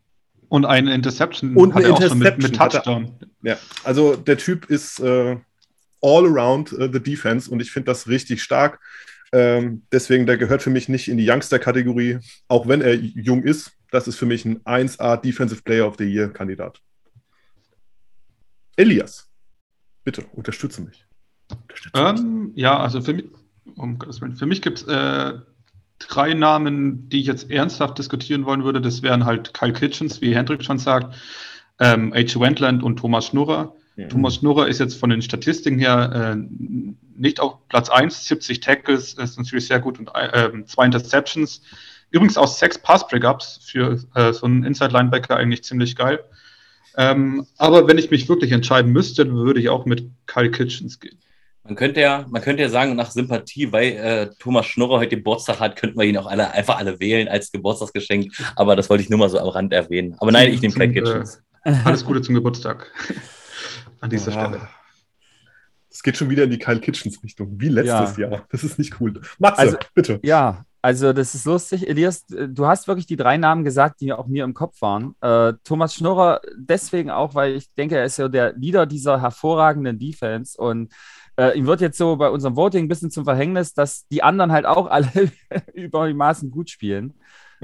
Und 0.49 0.65
eine 0.65 0.93
Interception. 0.93 1.55
Und 1.55 1.73
eine 1.75 1.87
Interception. 1.87 2.19
Mit, 2.19 2.37
mit, 2.41 2.55
Touchdown. 2.55 3.15
Er, 3.43 3.53
ja, 3.53 3.59
also 3.83 4.15
der 4.15 4.37
Typ 4.37 4.65
ist 4.65 4.99
äh, 4.99 5.37
all 6.01 6.25
around 6.25 6.73
uh, 6.73 6.89
the 6.91 6.99
defense 6.99 7.49
und 7.49 7.61
ich 7.61 7.71
finde 7.71 7.85
das 7.85 8.07
richtig 8.07 8.43
stark. 8.43 8.79
Ähm, 9.33 9.83
deswegen, 9.91 10.25
der 10.25 10.37
gehört 10.37 10.61
für 10.61 10.69
mich 10.69 10.89
nicht 10.89 11.07
in 11.07 11.17
die 11.17 11.29
Youngster-Kategorie, 11.29 12.19
auch 12.49 12.67
wenn 12.67 12.81
er 12.81 12.95
jung 12.95 13.43
ist. 13.43 13.71
Das 13.89 14.07
ist 14.07 14.17
für 14.17 14.25
mich 14.25 14.43
ein 14.45 14.59
1A 14.63 15.17
Defensive 15.17 15.61
Player 15.61 15.87
of 15.87 15.95
the 15.97 16.03
Year-Kandidat. 16.03 16.81
Elias, 18.75 19.29
bitte 20.03 20.25
unterstütze 20.33 20.81
mich. 20.81 21.05
Unterstütze 21.49 21.97
ähm, 21.97 22.47
mich. 22.47 22.57
Ja, 22.57 22.79
also 22.79 23.01
für 23.01 23.13
mich, 23.13 23.25
um 23.77 23.99
Gottes 23.99 24.21
Willen. 24.21 24.35
Für 24.35 24.45
mich 24.45 24.61
gibt 24.61 24.79
es 24.79 24.87
äh, 24.87 25.33
drei 25.99 26.33
Namen, 26.33 27.09
die 27.09 27.21
ich 27.21 27.27
jetzt 27.27 27.49
ernsthaft 27.49 27.97
diskutieren 27.97 28.45
wollen 28.45 28.63
würde. 28.63 28.81
Das 28.81 29.01
wären 29.01 29.25
halt 29.25 29.53
Kyle 29.53 29.73
Kitchens, 29.73 30.21
wie 30.21 30.35
Hendrik 30.35 30.63
schon 30.63 30.79
sagt, 30.79 31.15
ähm, 31.79 32.13
H. 32.13 32.39
Wendland 32.39 32.83
und 32.83 32.97
Thomas 32.97 33.27
Schnurrer. 33.27 33.75
Mhm. 33.95 34.09
Thomas 34.09 34.35
Schnurrer 34.35 34.67
ist 34.67 34.79
jetzt 34.79 34.95
von 34.95 35.09
den 35.09 35.21
Statistiken 35.21 35.79
her 35.79 36.35
äh, 36.35 36.41
nicht 37.15 37.39
auf 37.39 37.67
Platz 37.67 37.89
1, 37.89 38.25
70 38.25 38.59
Tackles, 38.59 39.13
ist 39.13 39.37
natürlich 39.37 39.67
sehr 39.67 39.79
gut 39.79 39.99
und 39.99 40.09
äh, 40.13 40.49
zwei 40.65 40.85
Interceptions. 40.85 41.61
Übrigens 42.09 42.37
auch 42.37 42.47
sechs 42.47 42.77
Pass-Breakups 42.77 43.61
für 43.63 43.99
äh, 44.15 44.33
so 44.33 44.45
einen 44.45 44.63
Inside-Linebacker 44.63 45.37
eigentlich 45.37 45.63
ziemlich 45.63 45.95
geil. 45.95 46.19
Ähm, 46.97 47.45
aber 47.57 47.87
wenn 47.87 47.97
ich 47.97 48.11
mich 48.11 48.27
wirklich 48.27 48.51
entscheiden 48.51 48.91
müsste, 48.91 49.31
würde 49.31 49.61
ich 49.61 49.69
auch 49.69 49.85
mit 49.85 50.09
Kyle 50.25 50.51
Kitchens 50.51 50.99
gehen. 50.99 51.17
Man 51.63 51.75
könnte 51.75 52.01
ja, 52.01 52.25
man 52.29 52.41
könnte 52.41 52.63
ja 52.63 52.69
sagen, 52.69 52.95
nach 52.95 53.11
Sympathie, 53.11 53.71
weil 53.71 53.91
äh, 53.91 54.29
Thomas 54.39 54.65
Schnurrer 54.65 54.99
heute 54.99 55.15
Geburtstag 55.15 55.59
hat, 55.59 55.75
könnten 55.75 55.99
wir 55.99 56.05
ihn 56.05 56.17
auch 56.17 56.25
alle, 56.25 56.51
einfach 56.51 56.77
alle 56.77 56.99
wählen 56.99 57.27
als 57.27 57.51
Geburtstagsgeschenk. 57.51 58.33
Aber 58.55 58.75
das 58.75 58.89
wollte 58.89 59.03
ich 59.03 59.09
nur 59.09 59.19
mal 59.19 59.29
so 59.29 59.37
am 59.37 59.47
Rand 59.47 59.71
erwähnen. 59.71 60.15
Aber 60.19 60.31
nein, 60.31 60.51
ich 60.51 60.61
nehme 60.61 60.73
Frank 60.73 60.93
Kitchens. 60.93 61.43
Äh, 61.63 61.75
alles 61.85 62.03
Gute 62.03 62.21
zum 62.21 62.33
Geburtstag. 62.33 62.91
An 63.99 64.09
dieser 64.09 64.31
ja. 64.31 64.39
Stelle. 64.39 64.67
Es 65.91 66.01
geht 66.01 66.17
schon 66.17 66.29
wieder 66.29 66.45
in 66.45 66.49
die 66.49 66.57
Kyle 66.57 66.79
Kitchens 66.79 67.21
Richtung, 67.23 67.59
wie 67.59 67.67
letztes 67.67 68.17
ja. 68.17 68.29
Jahr. 68.29 68.45
Das 68.49 68.63
ist 68.63 68.79
nicht 68.79 68.99
cool. 68.99 69.21
Matze, 69.37 69.59
also, 69.59 69.77
bitte. 69.93 70.19
Ja, 70.23 70.65
also 70.81 71.13
das 71.13 71.35
ist 71.35 71.45
lustig. 71.45 71.87
Elias, 71.87 72.25
du 72.27 72.65
hast 72.65 72.87
wirklich 72.87 73.05
die 73.05 73.17
drei 73.17 73.37
Namen 73.37 73.63
gesagt, 73.63 74.01
die 74.01 74.11
auch 74.13 74.25
mir 74.25 74.43
im 74.45 74.55
Kopf 74.55 74.81
waren. 74.81 75.15
Äh, 75.21 75.53
Thomas 75.63 75.93
Schnurrer 75.93 76.41
deswegen 76.55 77.11
auch, 77.11 77.35
weil 77.35 77.55
ich 77.55 77.71
denke, 77.75 77.97
er 77.97 78.05
ist 78.05 78.17
ja 78.17 78.29
der 78.29 78.53
Leader 78.53 78.87
dieser 78.87 79.21
hervorragenden 79.21 79.99
Defense 79.99 80.59
und 80.59 80.91
äh, 81.37 81.57
ihm 81.57 81.65
wird 81.65 81.81
jetzt 81.81 81.97
so 81.97 82.15
bei 82.15 82.29
unserem 82.29 82.55
Voting 82.55 82.85
ein 82.85 82.87
bisschen 82.87 83.11
zum 83.11 83.23
Verhängnis, 83.23 83.73
dass 83.73 84.07
die 84.07 84.23
anderen 84.23 84.51
halt 84.51 84.65
auch 84.65 84.87
alle 84.87 85.31
über 85.73 86.07
die 86.07 86.13
Maßen 86.13 86.51
gut 86.51 86.69
spielen. 86.69 87.13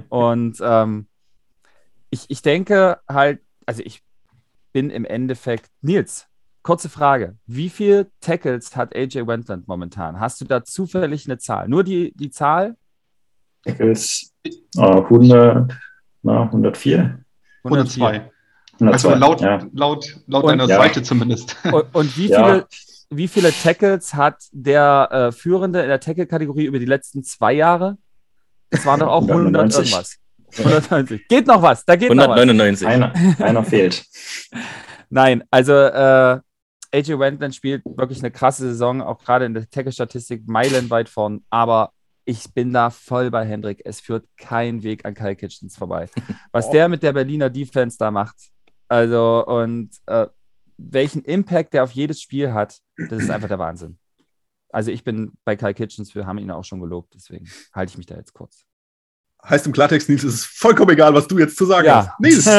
Und 0.10 0.58
ähm, 0.62 1.08
ich, 2.10 2.26
ich 2.30 2.42
denke 2.42 3.00
halt, 3.08 3.42
also 3.66 3.82
ich 3.84 4.04
bin 4.72 4.90
im 4.90 5.06
Endeffekt, 5.06 5.70
Nils, 5.82 6.28
kurze 6.62 6.90
Frage. 6.90 7.36
Wie 7.46 7.70
viele 7.70 8.10
Tackles 8.22 8.76
hat 8.76 8.96
AJ 8.96 9.28
Wendland 9.28 9.68
momentan? 9.68 10.20
Hast 10.20 10.40
du 10.42 10.46
da 10.46 10.64
zufällig 10.64 11.26
eine 11.26 11.38
Zahl? 11.38 11.68
Nur 11.68 11.84
die, 11.84 12.14
die 12.16 12.30
Zahl? 12.30 12.78
Tackles 13.64 14.34
äh, 14.46 14.80
100, 14.80 15.74
na, 16.24 16.44
104? 16.44 17.20
102. 17.64 18.32
102. 18.80 18.92
Also 18.92 19.16
laut, 19.16 19.42
ja. 19.42 19.60
laut, 19.74 20.22
laut 20.28 20.44
und, 20.44 20.50
deiner 20.50 20.68
ja. 20.68 20.78
Seite 20.78 21.02
zumindest. 21.02 21.58
Und, 21.66 21.96
und 21.96 22.18
wie 22.18 22.28
viele, 22.28 22.58
ja 22.60 22.66
wie 23.10 23.28
viele 23.28 23.52
Tackles 23.52 24.14
hat 24.14 24.44
der 24.52 25.10
äh, 25.12 25.32
Führende 25.32 25.82
in 25.82 25.88
der 25.88 26.00
Tackle-Kategorie 26.00 26.66
über 26.66 26.80
die 26.80 26.86
letzten 26.86 27.24
zwei 27.24 27.54
Jahre? 27.54 27.98
Das 28.70 28.86
waren 28.86 29.00
doch 29.00 29.08
auch 29.08 29.28
100 29.28 29.74
irgendwas. 29.74 30.18
190. 30.58 31.28
Geht 31.28 31.48
noch 31.48 31.62
was? 31.62 31.86
Da 31.86 31.96
geht 31.96 32.10
199. 32.10 32.88
noch 32.88 32.94
was. 32.94 33.32
Einer, 33.40 33.46
einer 33.46 33.64
fehlt. 33.64 34.06
Nein, 35.10 35.44
also 35.52 35.74
äh, 35.74 36.40
AJ 36.92 37.20
Wendland 37.20 37.56
spielt 37.56 37.84
wirklich 37.86 38.20
eine 38.20 38.32
krasse 38.32 38.64
Saison, 38.64 39.02
auch 39.02 39.20
gerade 39.20 39.46
in 39.46 39.54
der 39.54 39.70
Tackle-Statistik 39.70 40.48
meilenweit 40.48 41.10
vorn. 41.10 41.44
Aber 41.50 41.92
ich 42.26 42.54
bin 42.54 42.74
da 42.74 42.90
voll 42.90 43.32
bei 43.32 43.46
Hendrik. 43.46 43.82
Es 43.86 44.02
führt 44.02 44.26
kein 44.38 44.84
Weg 44.84 45.06
an 45.06 45.14
Kyle 45.14 45.36
Kitchens 45.36 45.78
vorbei. 45.78 46.10
Was 46.52 46.68
oh. 46.68 46.72
der 46.72 46.90
mit 46.90 47.04
der 47.04 47.14
Berliner 47.14 47.50
Defense 47.50 47.98
da 47.98 48.12
macht. 48.12 48.36
Also, 48.90 49.46
und 49.46 49.92
äh, 50.08 50.28
welchen 50.78 51.24
Impact 51.24 51.74
der 51.74 51.84
auf 51.84 51.92
jedes 51.92 52.22
Spiel 52.22 52.54
hat, 52.54 52.80
das 53.10 53.24
ist 53.24 53.30
einfach 53.30 53.48
der 53.48 53.60
Wahnsinn. 53.60 53.98
Also 54.70 54.92
ich 54.92 55.04
bin 55.04 55.34
bei 55.44 55.56
Kyle 55.56 55.74
Kitchens, 55.74 56.14
wir 56.14 56.26
haben 56.26 56.38
ihn 56.38 56.52
auch 56.52 56.64
schon 56.64 56.80
gelobt, 56.80 57.14
deswegen 57.16 57.48
halte 57.74 57.92
ich 57.92 57.98
mich 57.98 58.06
da 58.06 58.16
jetzt 58.16 58.34
kurz. 58.34 58.66
Heißt 59.46 59.66
im 59.66 59.72
Klartext, 59.72 60.10
Nils, 60.10 60.24
es 60.24 60.34
ist 60.34 60.46
vollkommen 60.46 60.92
egal, 60.92 61.14
was 61.14 61.28
du 61.28 61.38
jetzt 61.38 61.56
zu 61.56 61.66
sagen 61.66 61.88
ja. 61.88 62.08
hast. 62.08 62.20
Nils! 62.20 62.46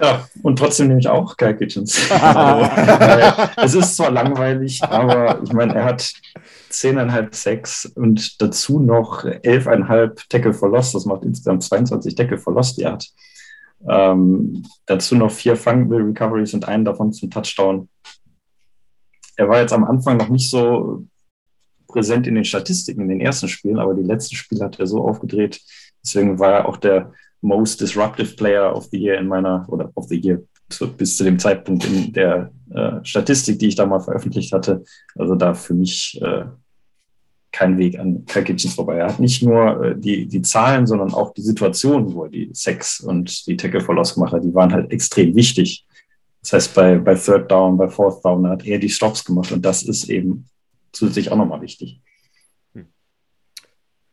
ja, 0.00 0.26
und 0.42 0.58
trotzdem 0.58 0.88
nehme 0.88 1.00
ich 1.00 1.08
auch 1.08 1.36
Kyle 1.36 1.56
Kitchens. 1.56 2.10
also, 2.20 3.78
es 3.78 3.86
ist 3.86 3.96
zwar 3.96 4.10
langweilig, 4.10 4.82
aber 4.82 5.40
ich 5.42 5.52
meine, 5.52 5.74
er 5.74 5.84
hat 5.84 6.12
10,5 6.70 7.34
Sex 7.34 7.86
und 7.94 8.42
dazu 8.42 8.80
noch 8.80 9.24
11,5 9.24 10.28
Tackle 10.28 10.52
for 10.52 10.68
Loss. 10.68 10.92
Das 10.92 11.06
macht 11.06 11.24
insgesamt 11.24 11.62
22 11.62 12.14
Tackle 12.14 12.38
for 12.38 12.52
Loss, 12.52 12.74
die 12.74 12.82
er 12.82 12.92
hat. 12.92 13.06
Ähm, 13.88 14.64
dazu 14.86 15.16
noch 15.16 15.30
vier 15.30 15.56
Fumble 15.56 16.02
Recoveries 16.02 16.54
und 16.54 16.68
einen 16.68 16.84
davon 16.84 17.12
zum 17.12 17.30
Touchdown. 17.30 17.88
Er 19.36 19.48
war 19.48 19.60
jetzt 19.60 19.72
am 19.72 19.84
Anfang 19.84 20.16
noch 20.18 20.28
nicht 20.28 20.50
so 20.50 21.04
präsent 21.88 22.26
in 22.26 22.34
den 22.34 22.44
Statistiken 22.44 23.02
in 23.02 23.08
den 23.08 23.20
ersten 23.20 23.48
Spielen, 23.48 23.78
aber 23.78 23.94
die 23.94 24.02
letzten 24.02 24.36
Spiele 24.36 24.64
hat 24.64 24.78
er 24.78 24.86
so 24.86 25.06
aufgedreht. 25.06 25.60
Deswegen 26.04 26.38
war 26.38 26.52
er 26.52 26.68
auch 26.68 26.76
der 26.76 27.12
most 27.40 27.80
disruptive 27.80 28.36
Player 28.36 28.74
of 28.74 28.88
the 28.90 28.98
Year 28.98 29.18
in 29.18 29.26
meiner, 29.26 29.66
oder 29.68 29.90
of 29.94 30.06
the 30.08 30.20
Year 30.20 30.42
zu, 30.68 30.92
bis 30.92 31.16
zu 31.16 31.24
dem 31.24 31.38
Zeitpunkt 31.38 31.84
in 31.84 32.12
der 32.12 32.52
äh, 32.70 33.02
Statistik, 33.02 33.58
die 33.58 33.68
ich 33.68 33.74
da 33.76 33.86
mal 33.86 34.00
veröffentlicht 34.00 34.52
hatte. 34.52 34.84
Also 35.16 35.34
da 35.34 35.54
für 35.54 35.74
mich 35.74 36.20
äh, 36.22 36.44
kein 37.52 37.78
Weg 37.78 37.98
an 37.98 38.24
Kyle 38.26 38.44
Kitchens 38.44 38.74
vorbei. 38.74 38.96
Er 38.96 39.08
hat 39.08 39.20
nicht 39.20 39.42
nur 39.42 39.84
äh, 39.84 39.98
die, 39.98 40.26
die 40.26 40.42
Zahlen, 40.42 40.86
sondern 40.86 41.12
auch 41.12 41.34
die 41.34 41.42
Situationen, 41.42 42.14
wo 42.14 42.24
er 42.24 42.30
die 42.30 42.50
Sex 42.52 43.00
und 43.00 43.46
die 43.46 43.56
Tackle 43.56 43.80
for 43.80 43.94
Loss 43.94 44.14
gemacht 44.14 44.32
hat, 44.32 44.44
die 44.44 44.54
waren 44.54 44.72
halt 44.72 44.90
extrem 44.92 45.34
wichtig. 45.34 45.84
Das 46.42 46.52
heißt, 46.52 46.74
bei, 46.74 46.98
bei 46.98 47.14
Third 47.14 47.50
Down, 47.50 47.76
bei 47.76 47.88
Fourth 47.88 48.24
Down 48.24 48.48
hat 48.48 48.64
er 48.64 48.78
die 48.78 48.88
Stops 48.88 49.24
gemacht 49.24 49.52
und 49.52 49.62
das 49.62 49.82
ist 49.82 50.08
eben 50.08 50.48
zusätzlich 50.92 51.30
auch 51.30 51.36
nochmal 51.36 51.60
wichtig. 51.60 52.00
Hm. 52.74 52.86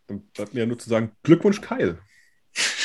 Dann 0.07 0.21
bleibt 0.33 0.53
mir 0.53 0.61
ja 0.61 0.65
nur 0.65 0.79
zu 0.79 0.89
sagen, 0.89 1.11
Glückwunsch 1.23 1.61
Kyle. 1.61 1.97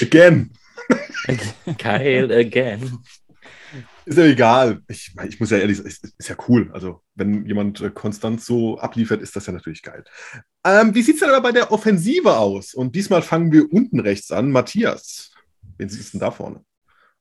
Again. 0.00 0.50
Kyle 1.78 2.36
again. 2.36 2.98
Ist 4.04 4.18
ja 4.18 4.24
egal. 4.24 4.82
Ich, 4.88 5.14
ich 5.28 5.38
muss 5.38 5.50
ja 5.50 5.58
ehrlich 5.58 5.76
sagen, 5.76 5.88
ist, 5.88 6.14
ist 6.18 6.28
ja 6.28 6.36
cool. 6.48 6.70
Also, 6.72 7.02
wenn 7.14 7.46
jemand 7.46 7.80
äh, 7.80 7.90
konstant 7.90 8.40
so 8.40 8.78
abliefert, 8.78 9.22
ist 9.22 9.36
das 9.36 9.46
ja 9.46 9.52
natürlich 9.52 9.82
geil. 9.82 10.04
Ähm, 10.64 10.94
wie 10.94 11.02
sieht 11.02 11.14
es 11.14 11.20
denn 11.20 11.30
aber 11.30 11.40
bei 11.40 11.52
der 11.52 11.70
Offensive 11.70 12.36
aus? 12.36 12.74
Und 12.74 12.94
diesmal 12.96 13.22
fangen 13.22 13.52
wir 13.52 13.72
unten 13.72 14.00
rechts 14.00 14.32
an. 14.32 14.50
Matthias, 14.50 15.32
wen 15.78 15.88
siehst 15.88 16.14
du 16.14 16.18
denn 16.18 16.26
da 16.26 16.30
vorne? 16.30 16.64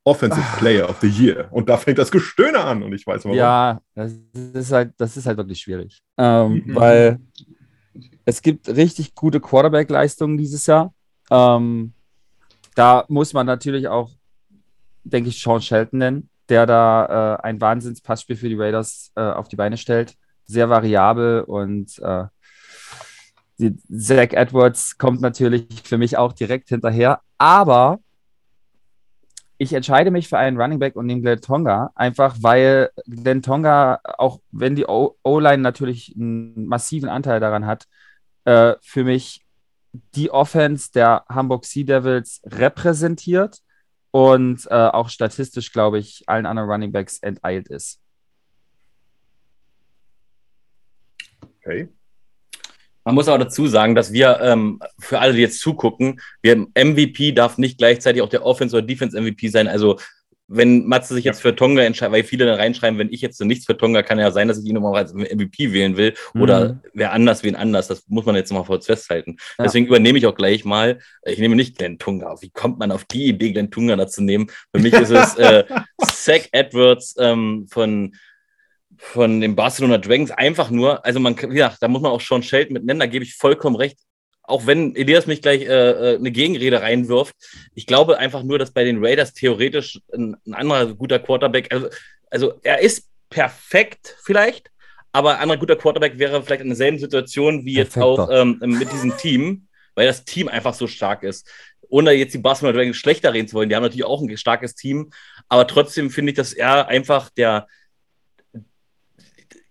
Offensive 0.03 0.43
ah. 0.43 0.57
Player 0.57 0.89
of 0.89 0.99
the 1.01 1.07
Year. 1.07 1.47
Und 1.51 1.69
da 1.69 1.77
fängt 1.77 1.99
das 1.99 2.09
Gestöhne 2.09 2.59
an 2.59 2.81
und 2.81 2.93
ich 2.93 3.05
weiß 3.05 3.23
warum. 3.25 3.37
Ja, 3.37 3.81
das 3.93 4.13
ist 4.33 4.71
halt, 4.71 4.93
das 4.97 5.15
ist 5.15 5.27
halt 5.27 5.37
wirklich 5.37 5.59
schwierig. 5.59 6.01
Ähm, 6.17 6.63
mhm. 6.65 6.75
Weil 6.75 7.19
es 8.25 8.41
gibt 8.41 8.67
richtig 8.69 9.13
gute 9.13 9.39
Quarterback-Leistungen 9.39 10.37
dieses 10.37 10.65
Jahr. 10.65 10.91
Ähm, 11.29 11.93
da 12.73 13.05
muss 13.09 13.33
man 13.33 13.45
natürlich 13.45 13.87
auch, 13.87 14.09
denke 15.03 15.29
ich, 15.29 15.39
Sean 15.39 15.61
Shelton 15.61 15.99
nennen 15.99 16.30
der 16.51 16.65
da 16.65 17.37
äh, 17.39 17.43
ein 17.43 17.61
Wahnsinnspassspiel 17.61 18.35
für 18.35 18.49
die 18.49 18.55
Raiders 18.55 19.11
äh, 19.15 19.21
auf 19.21 19.47
die 19.47 19.55
Beine 19.55 19.77
stellt. 19.77 20.15
Sehr 20.45 20.69
variabel 20.69 21.41
und 21.41 21.97
äh, 21.99 22.25
Zach 23.97 24.33
Edwards 24.33 24.97
kommt 24.97 25.21
natürlich 25.21 25.67
für 25.83 25.97
mich 25.97 26.17
auch 26.17 26.33
direkt 26.33 26.69
hinterher. 26.69 27.21
Aber 27.37 27.99
ich 29.57 29.73
entscheide 29.73 30.11
mich 30.11 30.27
für 30.27 30.37
einen 30.37 30.59
Running 30.59 30.79
Back 30.79 30.95
und 30.95 31.05
nehme 31.05 31.21
Glenn 31.21 31.39
Tonga, 31.39 31.91
einfach 31.95 32.35
weil 32.41 32.89
Glenn 33.05 33.41
Tonga, 33.41 33.99
auch 34.03 34.41
wenn 34.51 34.75
die 34.75 34.85
O-Line 34.87 35.61
natürlich 35.61 36.15
einen 36.17 36.65
massiven 36.65 37.07
Anteil 37.07 37.39
daran 37.39 37.65
hat, 37.65 37.85
äh, 38.45 38.73
für 38.81 39.03
mich 39.03 39.45
die 40.15 40.31
Offense 40.31 40.91
der 40.93 41.25
Hamburg 41.29 41.65
Sea 41.65 41.85
Devils 41.85 42.41
repräsentiert 42.45 43.61
und 44.11 44.67
äh, 44.69 44.73
auch 44.73 45.09
statistisch, 45.09 45.71
glaube 45.71 45.99
ich, 45.99 46.23
allen 46.27 46.45
anderen 46.45 46.69
Running 46.69 46.91
Backs 46.91 47.19
enteilt 47.19 47.67
ist. 47.69 47.99
Okay. 51.41 51.89
Man 53.03 53.15
muss 53.15 53.27
aber 53.27 53.45
dazu 53.45 53.67
sagen, 53.67 53.95
dass 53.95 54.13
wir 54.13 54.39
ähm, 54.41 54.79
für 54.99 55.19
alle, 55.19 55.33
die 55.33 55.39
jetzt 55.39 55.59
zugucken, 55.59 56.21
wir 56.41 56.55
MVP 56.55 57.31
darf 57.31 57.57
nicht 57.57 57.77
gleichzeitig 57.77 58.21
auch 58.21 58.29
der 58.29 58.45
Offense- 58.45 58.75
oder 58.75 58.85
Defense-MVP 58.85 59.47
sein. 59.47 59.67
Also 59.67 59.97
wenn 60.53 60.85
Matze 60.85 61.13
sich 61.13 61.23
jetzt 61.23 61.41
für 61.41 61.55
Tonga 61.55 61.81
entscheidet, 61.81 62.13
weil 62.13 62.23
viele 62.23 62.45
dann 62.45 62.59
reinschreiben, 62.59 62.99
wenn 62.99 63.11
ich 63.11 63.21
jetzt 63.21 63.37
so 63.37 63.45
nichts 63.45 63.65
für 63.65 63.77
Tonga, 63.77 64.03
kann 64.03 64.19
ja 64.19 64.31
sein, 64.31 64.49
dass 64.49 64.59
ich 64.59 64.65
ihn 64.65 64.75
nochmal 64.75 64.97
als 64.97 65.13
MVP 65.13 65.71
wählen 65.71 65.95
will 65.95 66.13
oder 66.33 66.73
mhm. 66.73 66.79
wer 66.93 67.13
anders, 67.13 67.43
wen 67.43 67.55
anders. 67.55 67.87
Das 67.87 68.03
muss 68.09 68.25
man 68.25 68.35
jetzt 68.35 68.51
mal 68.51 68.63
kurz 68.63 68.85
festhalten. 68.85 69.37
Ja. 69.57 69.63
Deswegen 69.63 69.87
übernehme 69.87 70.17
ich 70.17 70.25
auch 70.25 70.35
gleich 70.35 70.65
mal, 70.65 70.99
ich 71.23 71.39
nehme 71.39 71.55
nicht 71.55 71.77
Glenn 71.77 71.99
Tunga. 71.99 72.35
Wie 72.41 72.49
kommt 72.49 72.79
man 72.79 72.91
auf 72.91 73.05
die 73.05 73.27
Idee, 73.27 73.53
Glenn 73.53 73.71
Tunga 73.71 73.95
da 73.95 74.07
zu 74.07 74.21
nehmen? 74.21 74.47
Für 74.75 74.81
mich 74.81 74.93
ist 74.93 75.11
es 75.11 75.35
äh, 75.35 75.63
Zach 76.03 76.47
Edwards 76.51 77.15
ähm, 77.17 77.67
von 77.69 78.13
von 78.97 79.41
den 79.41 79.55
Barcelona 79.55 79.97
Dragons 79.97 80.29
einfach 80.29 80.69
nur, 80.69 81.03
also 81.03 81.19
man, 81.19 81.35
ja, 81.53 81.73
da 81.79 81.87
muss 81.87 82.03
man 82.03 82.11
auch 82.11 82.21
schon 82.21 82.43
Shelton 82.43 82.73
mit 82.73 82.85
nennen, 82.85 82.99
da 82.99 83.07
gebe 83.07 83.25
ich 83.25 83.33
vollkommen 83.33 83.75
recht 83.75 83.97
auch 84.51 84.67
wenn 84.67 84.95
Elias 84.95 85.27
mich 85.27 85.41
gleich 85.41 85.61
äh, 85.61 85.65
äh, 86.13 86.15
eine 86.17 86.31
Gegenrede 86.31 86.81
reinwirft, 86.81 87.35
ich 87.73 87.87
glaube 87.87 88.19
einfach 88.19 88.43
nur, 88.43 88.59
dass 88.59 88.71
bei 88.71 88.83
den 88.83 89.03
Raiders 89.03 89.33
theoretisch 89.33 89.99
ein, 90.13 90.35
ein 90.45 90.53
anderer 90.53 90.93
guter 90.93 91.19
Quarterback, 91.19 91.73
also, 91.73 91.89
also 92.29 92.53
er 92.61 92.79
ist 92.81 93.07
perfekt 93.29 94.17
vielleicht, 94.23 94.69
aber 95.11 95.35
ein 95.35 95.43
anderer 95.43 95.59
guter 95.59 95.75
Quarterback 95.75 96.19
wäre 96.19 96.43
vielleicht 96.43 96.61
in 96.61 96.67
derselben 96.69 96.99
Situation 96.99 97.65
wie 97.65 97.73
jetzt 97.73 97.93
Perfekter. 97.93 98.23
auch 98.23 98.29
ähm, 98.31 98.59
mit 98.61 98.91
diesem 98.91 99.17
Team, 99.17 99.67
weil 99.95 100.07
das 100.07 100.25
Team 100.25 100.47
einfach 100.47 100.73
so 100.73 100.87
stark 100.87 101.23
ist. 101.23 101.49
Ohne 101.89 102.11
jetzt 102.13 102.33
die 102.33 102.37
Barcelona 102.37 102.77
Dragons 102.77 102.95
schlechter 102.95 103.33
reden 103.33 103.47
zu 103.47 103.55
wollen, 103.55 103.67
die 103.67 103.75
haben 103.75 103.83
natürlich 103.83 104.05
auch 104.05 104.21
ein 104.21 104.37
starkes 104.37 104.75
Team, 104.75 105.11
aber 105.49 105.67
trotzdem 105.67 106.09
finde 106.09 106.31
ich, 106.31 106.37
dass 106.37 106.53
er 106.53 106.87
einfach 106.87 107.29
der, 107.29 107.67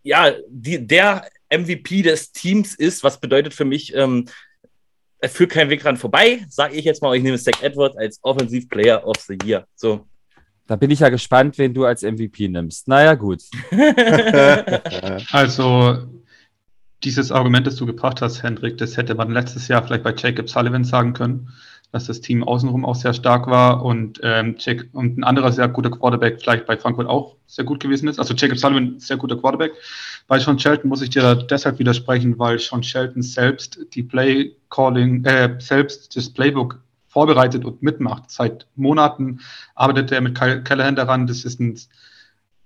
ja, 0.02 0.32
die, 0.48 0.86
der 0.86 1.26
MVP 1.50 2.02
des 2.02 2.32
Teams 2.32 2.74
ist, 2.74 3.02
was 3.02 3.20
bedeutet 3.20 3.54
für 3.54 3.64
mich, 3.64 3.94
ähm, 3.94 4.26
es 5.20 5.32
führt 5.32 5.50
kein 5.50 5.68
Weg 5.70 5.82
dran 5.82 5.96
vorbei, 5.96 6.44
sage 6.48 6.76
ich 6.76 6.84
jetzt 6.84 7.02
mal. 7.02 7.14
Ich 7.14 7.22
nehme 7.22 7.38
Zach 7.38 7.62
Edwards 7.62 7.96
als 7.96 8.18
Offensive 8.22 8.66
Player 8.68 9.06
of 9.06 9.16
the 9.26 9.38
Year. 9.44 9.66
So. 9.74 10.06
Da 10.66 10.76
bin 10.76 10.90
ich 10.90 11.00
ja 11.00 11.08
gespannt, 11.08 11.58
wen 11.58 11.74
du 11.74 11.84
als 11.84 12.02
MVP 12.02 12.48
nimmst. 12.48 12.88
Naja, 12.88 13.14
gut. 13.14 13.42
also, 15.32 16.06
dieses 17.02 17.32
Argument, 17.32 17.66
das 17.66 17.76
du 17.76 17.86
gebracht 17.86 18.22
hast, 18.22 18.42
Hendrik, 18.42 18.78
das 18.78 18.96
hätte 18.96 19.14
man 19.14 19.30
letztes 19.30 19.68
Jahr 19.68 19.84
vielleicht 19.84 20.04
bei 20.04 20.14
Jacob 20.16 20.48
Sullivan 20.48 20.84
sagen 20.84 21.12
können, 21.12 21.48
dass 21.92 22.06
das 22.06 22.20
Team 22.20 22.44
außenrum 22.44 22.84
auch 22.84 22.94
sehr 22.94 23.14
stark 23.14 23.46
war 23.48 23.84
und, 23.84 24.20
ähm, 24.22 24.56
und 24.92 25.18
ein 25.18 25.24
anderer 25.24 25.50
sehr 25.52 25.68
guter 25.68 25.90
Quarterback 25.90 26.40
vielleicht 26.40 26.66
bei 26.66 26.76
Frankfurt 26.76 27.08
auch 27.08 27.36
sehr 27.46 27.64
gut 27.64 27.80
gewesen 27.80 28.08
ist. 28.08 28.18
Also 28.18 28.34
Jacob 28.34 28.58
Sullivan, 28.58 29.00
sehr 29.00 29.16
guter 29.16 29.36
Quarterback. 29.36 29.72
Bei 30.28 30.38
Sean 30.38 30.58
Shelton 30.58 30.88
muss 30.88 31.02
ich 31.02 31.10
dir 31.10 31.34
deshalb 31.34 31.78
widersprechen, 31.80 32.38
weil 32.38 32.58
Sean 32.58 32.82
Shelton 32.82 33.22
selbst 33.22 33.78
die 33.94 34.04
Play 34.04 34.54
Calling, 34.68 35.24
äh, 35.24 35.56
selbst 35.58 36.16
das 36.16 36.30
Playbook 36.30 36.80
vorbereitet 37.08 37.64
und 37.64 37.82
mitmacht. 37.82 38.30
Seit 38.30 38.68
Monaten 38.76 39.40
arbeitet 39.74 40.12
er 40.12 40.20
mit 40.20 40.38
Kyle 40.38 40.62
Callahan 40.62 40.94
daran. 40.94 41.26
Das 41.26 41.44
ist 41.44 41.58
ein 41.58 41.76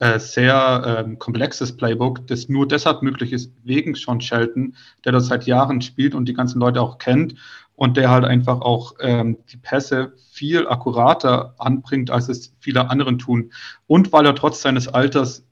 äh, 0.00 0.18
sehr 0.18 1.06
äh, 1.06 1.16
komplexes 1.16 1.74
Playbook, 1.74 2.26
das 2.26 2.50
nur 2.50 2.68
deshalb 2.68 3.00
möglich 3.00 3.32
ist 3.32 3.52
wegen 3.62 3.94
Sean 3.94 4.20
Shelton, 4.20 4.76
der 5.06 5.12
das 5.12 5.28
seit 5.28 5.46
Jahren 5.46 5.80
spielt 5.80 6.14
und 6.14 6.26
die 6.26 6.34
ganzen 6.34 6.60
Leute 6.60 6.82
auch 6.82 6.98
kennt 6.98 7.36
und 7.76 7.96
der 7.96 8.10
halt 8.10 8.24
einfach 8.24 8.60
auch 8.60 8.94
ähm, 9.00 9.38
die 9.50 9.56
Pässe 9.56 10.12
viel 10.30 10.66
akkurater 10.68 11.54
anbringt, 11.58 12.10
als 12.10 12.28
es 12.28 12.54
viele 12.60 12.90
anderen 12.90 13.18
tun. 13.18 13.52
Und 13.86 14.12
weil 14.12 14.26
er 14.26 14.34
trotz 14.34 14.62
seines 14.62 14.88
Alters 14.88 15.44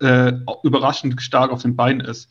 äh, 0.00 0.32
überraschend 0.62 1.20
stark 1.22 1.50
auf 1.50 1.62
den 1.62 1.76
Beinen 1.76 2.00
ist. 2.00 2.28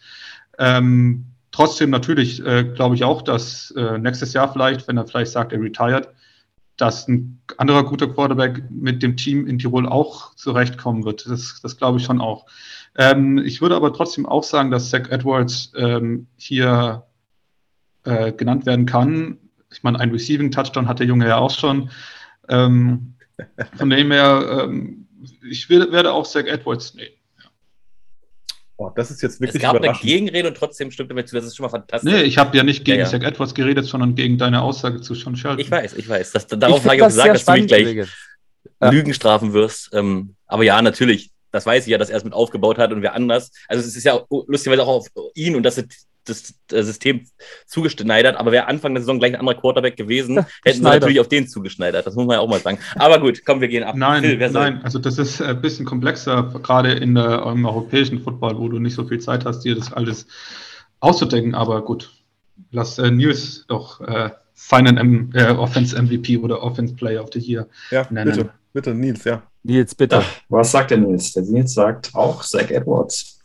Ähm, 0.59 1.25
trotzdem 1.51 1.89
natürlich 1.89 2.45
äh, 2.45 2.63
glaube 2.63 2.95
ich 2.95 3.03
auch, 3.03 3.21
dass 3.21 3.71
äh, 3.71 3.97
nächstes 3.97 4.33
Jahr 4.33 4.51
vielleicht, 4.51 4.87
wenn 4.87 4.97
er 4.97 5.07
vielleicht 5.07 5.31
sagt, 5.31 5.53
er 5.53 5.61
retired, 5.61 6.09
dass 6.77 7.07
ein 7.07 7.41
anderer 7.57 7.83
guter 7.83 8.07
Quarterback 8.07 8.63
mit 8.69 9.03
dem 9.03 9.15
Team 9.15 9.47
in 9.47 9.59
Tirol 9.59 9.87
auch 9.87 10.35
zurechtkommen 10.35 11.05
wird. 11.05 11.25
Das, 11.27 11.59
das 11.61 11.77
glaube 11.77 11.99
ich 11.99 12.03
schon 12.03 12.19
auch. 12.19 12.45
Ähm, 12.97 13.37
ich 13.37 13.61
würde 13.61 13.75
aber 13.75 13.93
trotzdem 13.93 14.25
auch 14.25 14.43
sagen, 14.43 14.71
dass 14.71 14.89
Zach 14.89 15.09
Edwards 15.09 15.71
ähm, 15.75 16.27
hier 16.35 17.03
äh, 18.03 18.31
genannt 18.31 18.65
werden 18.65 18.85
kann. 18.85 19.37
Ich 19.71 19.83
meine, 19.83 19.99
ein 19.99 20.11
Receiving 20.11 20.51
Touchdown 20.51 20.87
hat 20.87 20.99
der 20.99 21.07
Junge 21.07 21.27
ja 21.27 21.37
auch 21.37 21.51
schon. 21.51 21.89
Ähm, 22.49 23.15
von 23.77 23.89
dem 23.89 24.11
her, 24.11 24.63
ähm, 24.65 25.07
ich 25.49 25.69
will, 25.69 25.91
werde 25.91 26.11
auch 26.11 26.25
Zach 26.25 26.45
Edwards 26.45 26.93
nehmen. 26.93 27.13
Oh, 28.77 28.89
das 28.95 29.11
ist 29.11 29.21
jetzt 29.21 29.39
wirklich 29.39 29.61
Es 29.61 29.61
gab 29.61 29.81
eine 29.81 29.93
Gegenrede 29.93 30.47
und 30.47 30.57
trotzdem 30.57 30.91
stimmte 30.91 31.13
mir 31.13 31.25
zu. 31.25 31.35
Das 31.35 31.45
ist 31.45 31.55
schon 31.55 31.63
mal 31.63 31.69
fantastisch. 31.69 32.11
Nee, 32.11 32.23
ich 32.23 32.37
habe 32.37 32.57
ja 32.57 32.63
nicht 32.63 32.83
gegen 32.83 32.99
ja, 32.99 33.05
ja. 33.05 33.09
Zach 33.09 33.21
Edwards 33.21 33.53
geredet, 33.53 33.85
sondern 33.85 34.15
gegen 34.15 34.37
deine 34.37 34.61
Aussage 34.61 34.99
zu 35.01 35.13
Sean 35.13 35.35
Sheldon. 35.35 35.59
Ich 35.59 35.69
weiß, 35.69 35.93
ich 35.93 36.09
weiß. 36.09 36.31
Das, 36.31 36.47
darauf 36.47 36.83
habe 36.83 36.95
ich 36.95 37.01
auch 37.01 37.07
gesagt, 37.07 37.35
dass 37.35 37.45
du 37.45 37.51
mich 37.53 37.67
gleich 37.67 38.07
Lügen 38.81 39.13
strafen 39.13 39.53
wirst. 39.53 39.91
Ähm, 39.93 40.35
aber 40.47 40.63
ja, 40.63 40.81
natürlich. 40.81 41.31
Das 41.51 41.67
weiß 41.67 41.85
ich 41.85 41.91
ja, 41.91 41.99
dass 41.99 42.09
er 42.09 42.17
es 42.17 42.23
mit 42.23 42.33
aufgebaut 42.33 42.79
hat 42.79 42.91
und 42.91 43.03
wer 43.03 43.13
anders. 43.13 43.51
Also 43.67 43.87
es 43.87 43.95
ist 43.95 44.03
ja 44.03 44.19
lustigerweise 44.47 44.81
auch 44.81 44.87
auf 44.87 45.07
ihn 45.35 45.55
und 45.55 45.61
das 45.61 45.75
das 46.25 46.53
System 46.69 47.25
zugeschneidert, 47.65 48.37
aber 48.37 48.51
wäre 48.51 48.67
Anfang 48.67 48.93
der 48.93 49.01
Saison 49.01 49.19
gleich 49.19 49.33
ein 49.33 49.39
anderer 49.39 49.59
Quarterback 49.59 49.97
gewesen, 49.97 50.45
hätten 50.63 50.77
sie 50.77 50.81
natürlich 50.81 51.19
auf 51.19 51.27
den 51.27 51.47
zugeschneidert. 51.47 52.05
Das 52.07 52.15
muss 52.15 52.25
man 52.25 52.35
ja 52.35 52.39
auch 52.39 52.49
mal 52.49 52.59
sagen. 52.59 52.79
Aber 52.95 53.19
gut, 53.19 53.43
komm, 53.45 53.61
wir 53.61 53.67
gehen 53.67 53.83
ab. 53.83 53.95
Nein, 53.95 54.23
Phil, 54.23 54.49
nein, 54.51 54.81
also 54.83 54.99
das 54.99 55.17
ist 55.17 55.41
ein 55.41 55.61
bisschen 55.61 55.85
komplexer, 55.85 56.43
gerade 56.63 56.93
in 56.93 57.15
der, 57.15 57.45
im 57.45 57.65
europäischen 57.65 58.19
Football, 58.21 58.57
wo 58.57 58.69
du 58.69 58.79
nicht 58.79 58.95
so 58.95 59.03
viel 59.05 59.19
Zeit 59.19 59.45
hast, 59.45 59.61
dir 59.61 59.75
das 59.75 59.91
alles 59.91 60.27
auszudenken. 60.99 61.55
Aber 61.55 61.83
gut, 61.83 62.11
lass 62.71 62.97
äh, 62.99 63.11
Nils 63.11 63.65
doch 63.67 64.01
äh, 64.01 64.29
seinen 64.53 65.33
äh, 65.33 65.51
Offense 65.51 65.99
MVP 66.01 66.37
oder 66.37 66.61
Offense 66.61 66.95
Player 66.95 67.21
of 67.23 67.29
the 67.33 67.39
Year 67.39 67.67
ja, 67.91 68.07
nennen. 68.09 68.31
Bitte, 68.31 68.49
bitte, 68.71 68.93
Nils, 68.93 69.23
ja. 69.23 69.43
Nils, 69.63 69.95
bitte. 69.95 70.17
Ach, 70.17 70.41
was 70.49 70.71
sagt 70.71 70.91
der 70.91 70.97
Nils? 70.97 71.33
Der 71.33 71.43
Nils 71.43 71.73
sagt 71.73 72.13
auch 72.13 72.43
Zach 72.43 72.69
Edwards. 72.69 73.39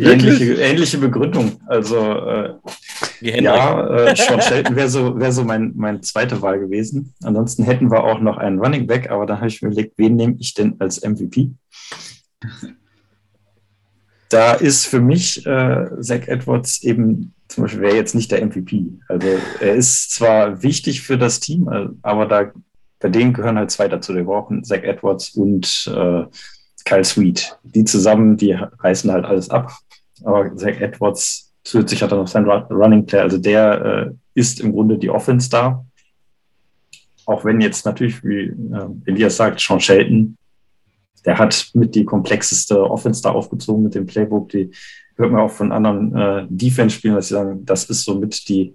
Ähnliche, 0.00 0.54
ähnliche 0.54 0.98
Begründung. 0.98 1.60
Also 1.66 1.96
äh, 1.96 2.54
ja, 3.20 3.86
äh, 3.88 4.16
Sean 4.16 4.40
Shelton 4.40 4.76
wäre 4.76 4.88
so, 4.88 5.18
wär 5.18 5.32
so 5.32 5.44
mein, 5.44 5.72
mein 5.76 6.02
zweite 6.02 6.40
Wahl 6.42 6.58
gewesen. 6.58 7.14
Ansonsten 7.22 7.64
hätten 7.64 7.90
wir 7.90 8.04
auch 8.04 8.20
noch 8.20 8.38
einen 8.38 8.58
Running 8.58 8.86
Back, 8.86 9.10
aber 9.10 9.26
dann 9.26 9.38
habe 9.38 9.48
ich 9.48 9.60
mir 9.62 9.68
überlegt, 9.68 9.94
wen 9.96 10.16
nehme 10.16 10.36
ich 10.38 10.54
denn 10.54 10.76
als 10.78 11.02
MVP? 11.02 11.50
Da 14.28 14.54
ist 14.54 14.86
für 14.86 15.00
mich 15.00 15.44
äh, 15.46 15.86
Zach 16.00 16.28
Edwards 16.28 16.82
eben 16.82 17.34
zum 17.50 17.64
Beispiel 17.64 17.82
wäre 17.82 17.96
jetzt 17.96 18.14
nicht 18.14 18.30
der 18.30 18.46
MVP. 18.46 18.86
Also 19.08 19.26
er 19.60 19.74
ist 19.74 20.12
zwar 20.12 20.62
wichtig 20.62 21.02
für 21.02 21.18
das 21.18 21.40
Team, 21.40 21.68
äh, 21.68 21.88
aber 22.02 22.26
da 22.26 22.52
bei 23.00 23.08
denen 23.08 23.32
gehören 23.32 23.58
halt 23.58 23.70
zwei 23.70 23.88
dazu. 23.88 24.14
Wir 24.14 24.24
brauchen 24.24 24.62
Zach 24.62 24.82
Edwards 24.82 25.30
und 25.30 25.90
äh, 25.92 26.24
Kyle 26.84 27.04
Sweet. 27.04 27.58
Die 27.64 27.84
zusammen, 27.84 28.36
die 28.36 28.52
reißen 28.52 29.10
halt 29.10 29.24
alles 29.24 29.50
ab 29.50 29.72
aber 30.24 30.56
Zach 30.56 30.80
Edwards 30.80 31.52
zusätzlich 31.64 32.02
hat 32.02 32.12
er 32.12 32.18
noch 32.18 32.28
seinen 32.28 32.48
Running 32.48 33.06
Player, 33.06 33.22
also 33.22 33.38
der 33.38 33.84
äh, 33.84 34.10
ist 34.34 34.60
im 34.60 34.72
Grunde 34.72 34.98
die 34.98 35.10
Offense 35.10 35.50
da. 35.50 35.84
auch 37.26 37.44
wenn 37.44 37.60
jetzt 37.60 37.84
natürlich, 37.86 38.24
wie 38.24 38.46
äh, 38.46 38.88
Elias 39.06 39.36
sagt, 39.36 39.60
Sean 39.60 39.80
Shelton, 39.80 40.36
der 41.24 41.38
hat 41.38 41.70
mit 41.74 41.94
die 41.94 42.04
komplexeste 42.04 42.90
Offense 42.90 43.22
da 43.22 43.30
aufgezogen 43.30 43.82
mit 43.82 43.94
dem 43.94 44.06
Playbook. 44.06 44.48
Die 44.50 44.70
hört 45.16 45.32
man 45.32 45.42
auch 45.42 45.50
von 45.50 45.70
anderen 45.70 46.16
äh, 46.16 46.46
Defense-Spielen, 46.48 47.14
dass 47.14 47.28
sie 47.28 47.34
sagen, 47.34 47.64
das 47.64 47.84
ist 47.84 48.04
somit 48.04 48.48
die 48.48 48.74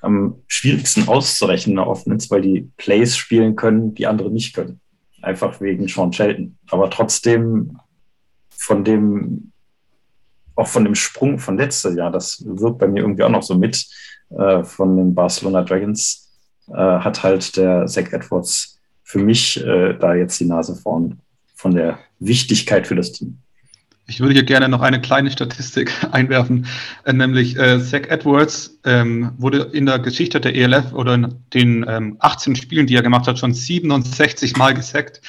am 0.00 0.36
schwierigsten 0.46 1.08
auszurechnende 1.08 1.86
Offense, 1.86 2.30
weil 2.30 2.42
die 2.42 2.70
Plays 2.76 3.16
spielen 3.16 3.56
können, 3.56 3.94
die 3.94 4.06
andere 4.06 4.30
nicht 4.30 4.54
können. 4.54 4.80
Einfach 5.22 5.60
wegen 5.60 5.88
Sean 5.88 6.12
Shelton. 6.12 6.56
Aber 6.70 6.90
trotzdem 6.90 7.78
von 8.50 8.84
dem, 8.84 9.52
auch 10.56 10.66
von 10.66 10.84
dem 10.84 10.94
Sprung 10.94 11.38
von 11.38 11.56
letztes 11.56 11.94
Jahr, 11.94 12.10
das 12.10 12.42
wirkt 12.46 12.78
bei 12.78 12.88
mir 12.88 13.02
irgendwie 13.02 13.22
auch 13.22 13.30
noch 13.30 13.42
so 13.42 13.56
mit, 13.56 13.86
äh, 14.30 14.64
von 14.64 14.96
den 14.96 15.14
Barcelona 15.14 15.62
Dragons, 15.62 16.30
äh, 16.68 16.74
hat 16.74 17.22
halt 17.22 17.56
der 17.56 17.86
Zach 17.86 18.12
Edwards 18.12 18.78
für 19.04 19.18
mich 19.18 19.64
äh, 19.64 19.94
da 19.94 20.14
jetzt 20.14 20.40
die 20.40 20.46
Nase 20.46 20.74
vorn 20.74 21.20
von 21.54 21.74
der 21.74 21.98
Wichtigkeit 22.18 22.86
für 22.86 22.96
das 22.96 23.12
Team. 23.12 23.38
Ich 24.08 24.20
würde 24.20 24.34
hier 24.34 24.44
gerne 24.44 24.68
noch 24.68 24.82
eine 24.82 25.00
kleine 25.00 25.30
Statistik 25.32 25.92
einwerfen, 26.12 26.66
äh, 27.04 27.12
nämlich 27.12 27.56
äh, 27.56 27.80
Zach 27.80 28.08
Edwards 28.08 28.78
ähm, 28.84 29.32
wurde 29.36 29.70
in 29.72 29.86
der 29.86 29.98
Geschichte 29.98 30.40
der 30.40 30.54
ELF 30.54 30.92
oder 30.92 31.14
in 31.14 31.34
den 31.54 31.84
ähm, 31.88 32.16
18 32.20 32.56
Spielen, 32.56 32.86
die 32.86 32.94
er 32.94 33.02
gemacht 33.02 33.26
hat, 33.26 33.38
schon 33.38 33.52
67 33.52 34.56
Mal 34.56 34.74
gesackt. 34.74 35.20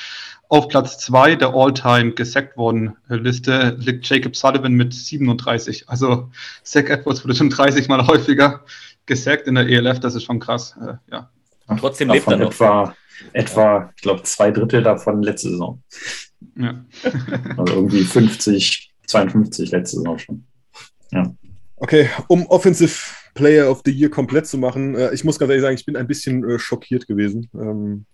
Auf 0.50 0.70
Platz 0.70 0.98
2 1.00 1.36
der 1.36 1.54
All-Time 1.54 2.14
gesackt 2.14 2.56
worden 2.56 2.96
äh, 3.10 3.16
Liste 3.16 3.76
liegt 3.80 4.08
Jacob 4.08 4.36
Sullivan 4.36 4.74
mit 4.74 4.94
37. 4.94 5.90
Also 5.90 6.30
Zach 6.64 6.86
Edwards 6.86 7.24
wurde 7.24 7.36
schon 7.36 7.50
30 7.50 7.88
Mal 7.90 8.06
häufiger 8.08 8.64
gesackt 9.06 9.48
in 9.48 9.56
der 9.56 9.68
ELF, 9.68 10.00
das 10.00 10.16
ist 10.16 10.24
schon 10.24 10.40
krass. 10.40 10.76
Äh, 10.82 10.94
ja. 11.12 11.30
Trotzdem 11.80 12.10
lebt 12.10 12.28
er 12.28 12.38
noch. 12.38 12.52
Etwa, 12.52 12.96
etwa 13.34 13.94
ich 13.96 14.02
glaube, 14.02 14.24
zwei 14.24 14.52
Drittel 14.52 14.84
davon 14.84 15.22
letzte 15.22 15.50
Saison. 15.50 15.82
Ja. 16.56 16.86
also 17.58 17.74
irgendwie 17.74 18.04
50, 18.04 18.94
52 19.06 19.72
letzte 19.72 19.98
Saison 19.98 20.18
schon. 20.18 20.46
Ja. 21.12 21.34
Okay, 21.78 22.10
um 22.28 22.46
Offensive 22.48 22.96
Player 23.34 23.70
of 23.70 23.82
the 23.86 23.92
Year 23.92 24.10
komplett 24.10 24.48
zu 24.48 24.58
machen, 24.58 24.96
äh, 24.96 25.14
ich 25.14 25.24
muss 25.24 25.38
ganz 25.38 25.50
ehrlich 25.50 25.62
sagen, 25.62 25.76
ich 25.76 25.86
bin 25.86 25.96
ein 25.96 26.08
bisschen 26.08 26.48
äh, 26.50 26.58
schockiert 26.58 27.08
gewesen. 27.08 27.50
Ähm, 27.54 28.06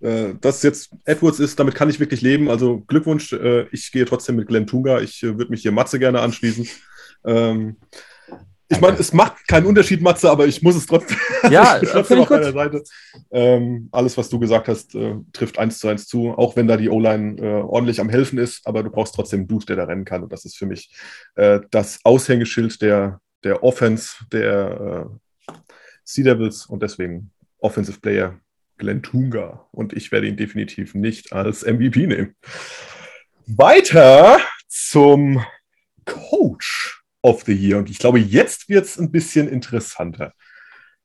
äh, 0.00 0.34
dass 0.40 0.62
jetzt 0.62 0.90
Edwards 1.04 1.40
ist, 1.40 1.58
damit 1.58 1.74
kann 1.74 1.90
ich 1.90 2.00
wirklich 2.00 2.22
leben. 2.22 2.48
Also 2.48 2.80
Glückwunsch, 2.86 3.32
äh, 3.32 3.66
ich 3.72 3.92
gehe 3.92 4.04
trotzdem 4.04 4.36
mit 4.36 4.48
Glenn 4.48 4.66
Tunga. 4.66 5.00
Ich 5.00 5.22
äh, 5.22 5.38
würde 5.38 5.50
mich 5.50 5.62
hier 5.62 5.72
Matze 5.72 5.98
gerne 5.98 6.20
anschließen. 6.20 6.66
Ähm, 7.24 7.76
ich 8.72 8.80
meine, 8.80 8.98
es 8.98 9.12
macht 9.12 9.48
keinen 9.48 9.66
Unterschied, 9.66 10.00
Matze, 10.00 10.30
aber 10.30 10.46
ich 10.46 10.62
muss 10.62 10.76
es 10.76 10.86
trotzdem, 10.86 11.16
ja, 11.50 11.80
trotzdem 11.84 12.20
auf 12.20 12.28
deiner 12.28 12.52
Seite. 12.52 12.84
Ähm, 13.32 13.88
alles, 13.90 14.16
was 14.16 14.28
du 14.28 14.38
gesagt 14.38 14.68
hast, 14.68 14.94
äh, 14.94 15.16
trifft 15.32 15.58
eins 15.58 15.80
zu 15.80 15.88
eins 15.88 16.06
zu, 16.06 16.30
auch 16.30 16.54
wenn 16.54 16.68
da 16.68 16.76
die 16.76 16.88
O-Line 16.88 17.40
äh, 17.40 17.62
ordentlich 17.62 18.00
am 18.00 18.08
Helfen 18.08 18.38
ist, 18.38 18.64
aber 18.66 18.84
du 18.84 18.90
brauchst 18.90 19.16
trotzdem 19.16 19.40
einen 19.40 19.48
Dude, 19.48 19.66
der 19.66 19.76
da 19.76 19.84
rennen 19.84 20.04
kann. 20.04 20.22
Und 20.22 20.32
das 20.32 20.44
ist 20.44 20.56
für 20.56 20.66
mich 20.66 20.94
äh, 21.34 21.58
das 21.72 21.98
Aushängeschild 22.04 22.80
der, 22.80 23.20
der 23.42 23.64
Offense 23.64 24.14
der 24.30 25.08
äh, 25.48 25.52
Sea 26.04 26.24
Devils 26.24 26.66
und 26.66 26.80
deswegen 26.80 27.32
Offensive 27.58 28.00
Player 28.00 28.38
Glenn 28.80 29.02
Tunga. 29.02 29.68
Und 29.70 29.92
ich 29.92 30.10
werde 30.10 30.26
ihn 30.26 30.36
definitiv 30.36 30.94
nicht 30.94 31.32
als 31.32 31.64
MVP 31.64 32.08
nehmen. 32.08 32.34
Weiter 33.46 34.40
zum 34.66 35.44
Coach 36.04 37.02
of 37.22 37.42
the 37.44 37.52
Year. 37.52 37.78
Und 37.78 37.88
ich 37.90 37.98
glaube, 37.98 38.18
jetzt 38.18 38.68
wird 38.68 38.86
es 38.86 38.98
ein 38.98 39.12
bisschen 39.12 39.48
interessanter. 39.48 40.32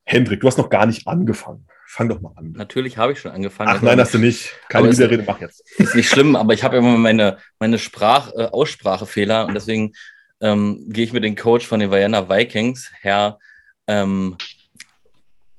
Hendrik, 0.03 0.39
du 0.41 0.47
hast 0.47 0.57
noch 0.57 0.69
gar 0.69 0.85
nicht 0.87 1.07
angefangen. 1.07 1.67
Fang 1.87 2.09
doch 2.09 2.19
mal 2.21 2.33
an. 2.35 2.53
Natürlich 2.53 2.97
habe 2.97 3.13
ich 3.13 3.19
schon 3.19 3.31
angefangen. 3.31 3.71
Ach 3.73 3.81
nein, 3.81 3.99
hast 3.99 4.13
du 4.13 4.17
nicht. 4.17 4.53
Keine 4.69 4.91
Widerrede, 4.91 5.23
mach 5.25 5.39
jetzt. 5.39 5.63
Ist 5.79 5.95
nicht 5.95 6.09
schlimm, 6.09 6.35
aber 6.35 6.53
ich 6.53 6.63
habe 6.63 6.77
immer 6.77 6.97
meine, 6.97 7.37
meine 7.59 7.77
Sprach, 7.77 8.31
äh, 8.33 8.45
Aussprachefehler 8.45 9.45
und 9.45 9.53
deswegen 9.53 9.93
ähm, 10.41 10.85
gehe 10.89 11.05
ich 11.05 11.13
mit 11.13 11.23
dem 11.23 11.35
Coach 11.35 11.65
von 11.65 11.79
den 11.79 11.91
Vienna 11.91 12.27
Vikings, 12.27 12.91
Herr. 13.01 13.39
Ähm, 13.87 14.35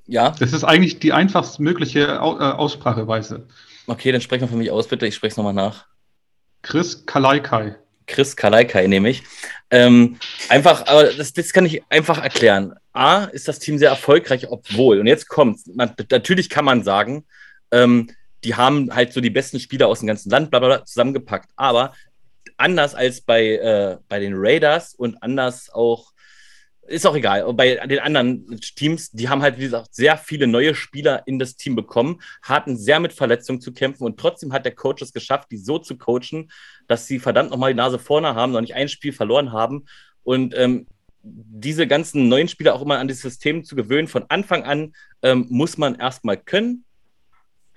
ja. 0.07 0.31
Das 0.39 0.53
ist 0.53 0.63
eigentlich 0.63 0.99
die 0.99 1.13
einfachst 1.13 1.59
mögliche 1.59 2.01
äh, 2.01 2.17
Ausspracheweise. 2.17 3.45
Okay, 3.87 4.11
dann 4.11 4.21
sprech 4.21 4.41
mal 4.41 4.47
für 4.47 4.55
mich 4.55 4.71
aus, 4.71 4.87
bitte. 4.87 5.07
Ich 5.07 5.15
spreche 5.15 5.31
es 5.31 5.37
nochmal 5.37 5.53
nach. 5.53 5.85
Chris 6.61 7.05
Kalaikai. 7.05 7.75
Chris 8.05 8.35
Kalaikai 8.35 8.87
nehme 8.87 9.09
ich. 9.09 9.23
Ähm, 9.69 10.17
einfach, 10.49 10.87
aber 10.87 11.05
das, 11.13 11.33
das 11.33 11.51
kann 11.51 11.65
ich 11.65 11.83
einfach 11.89 12.21
erklären. 12.21 12.73
A, 12.93 13.25
ist 13.25 13.47
das 13.47 13.59
Team 13.59 13.77
sehr 13.77 13.89
erfolgreich, 13.89 14.49
obwohl, 14.49 14.99
und 14.99 15.07
jetzt 15.07 15.27
kommt 15.27 15.59
natürlich 15.75 16.49
kann 16.49 16.65
man 16.65 16.83
sagen, 16.83 17.25
ähm, 17.71 18.09
die 18.43 18.55
haben 18.55 18.93
halt 18.95 19.13
so 19.13 19.21
die 19.21 19.29
besten 19.29 19.59
Spieler 19.59 19.87
aus 19.87 19.99
dem 19.99 20.07
ganzen 20.07 20.29
Land 20.29 20.49
bla, 20.49 20.59
bla, 20.59 20.67
bla 20.69 20.85
zusammengepackt, 20.85 21.51
aber 21.57 21.93
anders 22.55 22.95
als 22.95 23.21
bei, 23.21 23.55
äh, 23.55 23.97
bei 24.07 24.19
den 24.19 24.33
Raiders 24.35 24.95
und 24.95 25.21
anders 25.21 25.69
auch 25.69 26.11
ist 26.87 27.05
auch 27.05 27.15
egal. 27.15 27.53
Bei 27.53 27.75
den 27.87 27.99
anderen 27.99 28.59
Teams, 28.75 29.11
die 29.11 29.29
haben 29.29 29.41
halt, 29.41 29.57
wie 29.57 29.63
gesagt, 29.63 29.93
sehr 29.93 30.17
viele 30.17 30.47
neue 30.47 30.73
Spieler 30.75 31.23
in 31.25 31.39
das 31.39 31.55
Team 31.55 31.75
bekommen, 31.75 32.21
hatten 32.41 32.77
sehr 32.77 32.99
mit 32.99 33.13
Verletzungen 33.13 33.61
zu 33.61 33.73
kämpfen 33.73 34.03
und 34.03 34.19
trotzdem 34.19 34.53
hat 34.53 34.65
der 34.65 34.75
Coach 34.75 35.01
es 35.01 35.13
geschafft, 35.13 35.49
die 35.51 35.57
so 35.57 35.79
zu 35.79 35.97
coachen, 35.97 36.51
dass 36.87 37.07
sie 37.07 37.19
verdammt 37.19 37.51
nochmal 37.51 37.73
die 37.73 37.77
Nase 37.77 37.99
vorne 37.99 38.35
haben, 38.35 38.53
noch 38.53 38.61
nicht 38.61 38.75
ein 38.75 38.89
Spiel 38.89 39.13
verloren 39.13 39.51
haben. 39.51 39.85
Und 40.23 40.55
ähm, 40.57 40.87
diese 41.21 41.87
ganzen 41.87 42.29
neuen 42.29 42.47
Spieler 42.47 42.75
auch 42.75 42.81
immer 42.81 42.99
an 42.99 43.07
das 43.07 43.19
System 43.19 43.63
zu 43.63 43.75
gewöhnen, 43.75 44.07
von 44.07 44.25
Anfang 44.29 44.63
an 44.63 44.93
ähm, 45.21 45.45
muss 45.49 45.77
man 45.77 45.95
erstmal 45.95 46.37
können. 46.37 46.85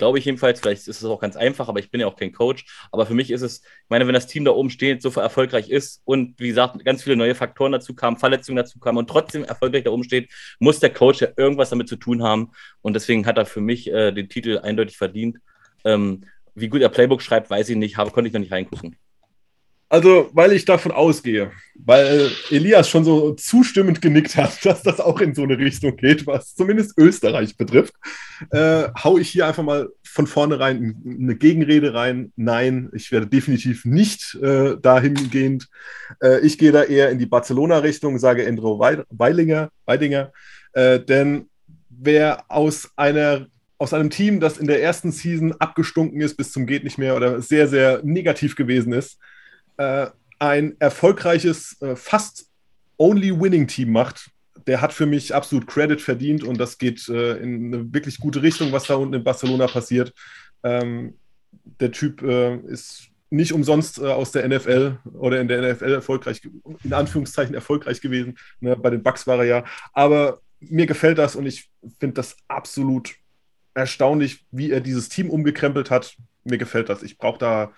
Glaube 0.01 0.19
ich 0.19 0.25
jedenfalls. 0.25 0.61
Vielleicht 0.61 0.89
ist 0.89 1.03
es 1.03 1.05
auch 1.05 1.21
ganz 1.21 1.37
einfach, 1.37 1.69
aber 1.69 1.79
ich 1.79 1.91
bin 1.91 2.01
ja 2.01 2.07
auch 2.07 2.17
kein 2.17 2.33
Coach. 2.33 2.65
Aber 2.91 3.05
für 3.05 3.13
mich 3.13 3.31
ist 3.31 3.43
es, 3.43 3.59
ich 3.59 3.91
meine, 3.91 4.07
wenn 4.07 4.15
das 4.15 4.27
Team 4.27 4.47
da 4.47 4.53
oben 4.53 4.71
steht, 4.71 5.03
so 5.03 5.11
erfolgreich 5.11 5.69
ist 5.69 6.01
und 6.07 6.41
wie 6.41 6.49
gesagt, 6.49 6.83
ganz 6.87 7.03
viele 7.03 7.17
neue 7.17 7.35
Faktoren 7.35 7.73
dazu 7.73 7.95
kamen, 7.95 8.17
Verletzungen 8.17 8.57
dazu 8.57 8.79
kamen 8.79 8.97
und 8.97 9.11
trotzdem 9.11 9.45
erfolgreich 9.45 9.85
da 9.85 9.91
oben 9.91 10.03
steht, 10.03 10.31
muss 10.59 10.81
der 10.81 10.89
Coach 10.89 11.21
ja 11.21 11.29
irgendwas 11.37 11.69
damit 11.69 11.87
zu 11.87 11.97
tun 11.97 12.23
haben. 12.23 12.53
Und 12.81 12.95
deswegen 12.95 13.27
hat 13.27 13.37
er 13.37 13.45
für 13.45 13.61
mich 13.61 13.89
äh, 13.93 14.11
den 14.11 14.31
Titel 14.31 14.57
eindeutig 14.57 14.97
verdient. 14.97 15.37
Ähm, 15.85 16.25
wie 16.55 16.69
gut 16.69 16.81
er 16.81 16.89
Playbook 16.89 17.21
schreibt, 17.21 17.51
weiß 17.51 17.69
ich 17.69 17.77
nicht, 17.77 17.99
habe, 17.99 18.11
konnte 18.11 18.29
ich 18.29 18.33
noch 18.33 18.41
nicht 18.41 18.53
reingucken. 18.53 18.97
Also, 19.93 20.31
weil 20.33 20.53
ich 20.53 20.65
davon 20.65 20.93
ausgehe, 20.93 21.51
weil 21.75 22.31
Elias 22.49 22.89
schon 22.89 23.05
so 23.05 23.33
zustimmend 23.33 24.01
genickt 24.01 24.37
hat, 24.37 24.65
dass 24.65 24.85
das 24.85 25.01
auch 25.01 25.21
in 25.21 25.35
so 25.35 25.43
eine 25.43 25.59
Richtung 25.59 25.97
geht, 25.97 26.29
was 26.29 26.55
zumindest 26.55 26.97
Österreich 26.97 27.57
betrifft, 27.57 27.93
äh, 28.53 28.85
hau 29.03 29.19
ich 29.19 29.29
hier 29.31 29.49
einfach 29.49 29.65
mal 29.65 29.89
von 30.05 30.29
vornherein 30.29 31.03
eine 31.05 31.35
Gegenrede 31.35 31.93
rein. 31.93 32.33
Nein, 32.37 32.89
ich 32.95 33.11
werde 33.11 33.27
definitiv 33.27 33.85
nicht 33.85 34.37
äh, 34.41 34.77
dahingehend. 34.81 35.67
Äh, 36.23 36.39
ich 36.47 36.57
gehe 36.57 36.71
da 36.71 36.85
eher 36.85 37.11
in 37.11 37.19
die 37.19 37.27
Barcelona-Richtung, 37.27 38.21
sage 38.21 38.47
Endro 38.47 38.79
Weilinger, 38.79 39.71
Weidinger, 39.87 40.33
äh, 40.73 41.01
denn 41.01 41.49
wer 41.89 42.45
aus 42.49 42.91
einer 42.97 43.49
aus 43.79 43.95
einem 43.95 44.11
Team, 44.11 44.41
das 44.41 44.59
in 44.59 44.67
der 44.67 44.83
ersten 44.83 45.11
Season 45.11 45.55
abgestunken 45.59 46.21
ist 46.21 46.37
bis 46.37 46.53
zum 46.53 46.67
geht 46.67 46.85
nicht 46.85 46.99
mehr 46.99 47.17
oder 47.17 47.41
sehr, 47.41 47.67
sehr 47.67 48.03
negativ 48.05 48.55
gewesen 48.55 48.93
ist, 48.93 49.19
äh, 49.81 50.11
ein 50.39 50.77
erfolgreiches, 50.79 51.81
äh, 51.81 51.97
fast 51.97 52.51
only 52.99 53.31
winning 53.39 53.67
Team 53.67 53.93
macht, 53.93 54.31
der 54.67 54.83
hat 54.83 54.93
für 54.93 55.07
mich 55.07 55.35
absolut 55.35 55.67
Credit 55.67 56.01
verdient 56.01 56.45
und 56.45 56.59
das 56.59 56.77
geht 56.77 57.09
äh, 57.09 57.39
in 57.39 57.73
eine 57.73 57.95
wirklich 57.95 58.19
gute 58.19 58.43
Richtung, 58.43 58.73
was 58.73 58.85
da 58.85 58.97
unten 58.97 59.15
in 59.15 59.25
Barcelona 59.25 59.67
passiert. 59.67 60.13
Ähm, 60.63 61.15
der 61.81 61.93
Typ 61.93 62.23
äh, 62.23 62.57
ist 62.67 63.09
nicht 63.31 63.55
umsonst 63.55 63.99
äh, 63.99 64.03
aus 64.03 64.33
der 64.33 64.47
NFL 64.47 64.99
oder 65.15 65.41
in 65.41 65.49
der 65.49 65.73
NFL 65.73 65.93
erfolgreich, 65.93 66.43
in 66.85 66.93
Anführungszeichen 66.93 67.55
erfolgreich 67.55 68.03
gewesen. 68.03 68.37
Ne? 68.61 68.77
Bei 68.77 68.91
den 68.91 69.03
Bucks 69.03 69.27
war 69.27 69.39
er 69.39 69.45
ja. 69.45 69.65
Aber 69.95 70.43
mir 70.59 70.85
gefällt 70.85 71.17
das 71.17 71.37
und 71.37 71.47
ich 71.47 71.71
finde 71.99 72.15
das 72.15 72.37
absolut 72.49 73.15
erstaunlich, 73.73 74.45
wie 74.51 74.73
er 74.73 74.81
dieses 74.81 75.09
Team 75.09 75.31
umgekrempelt 75.31 75.91
hat. 75.91 76.17
Mir 76.45 76.59
gefällt 76.59 76.91
das. 76.91 77.03
Ich 77.03 77.17
brauche 77.17 77.39
da 77.39 77.73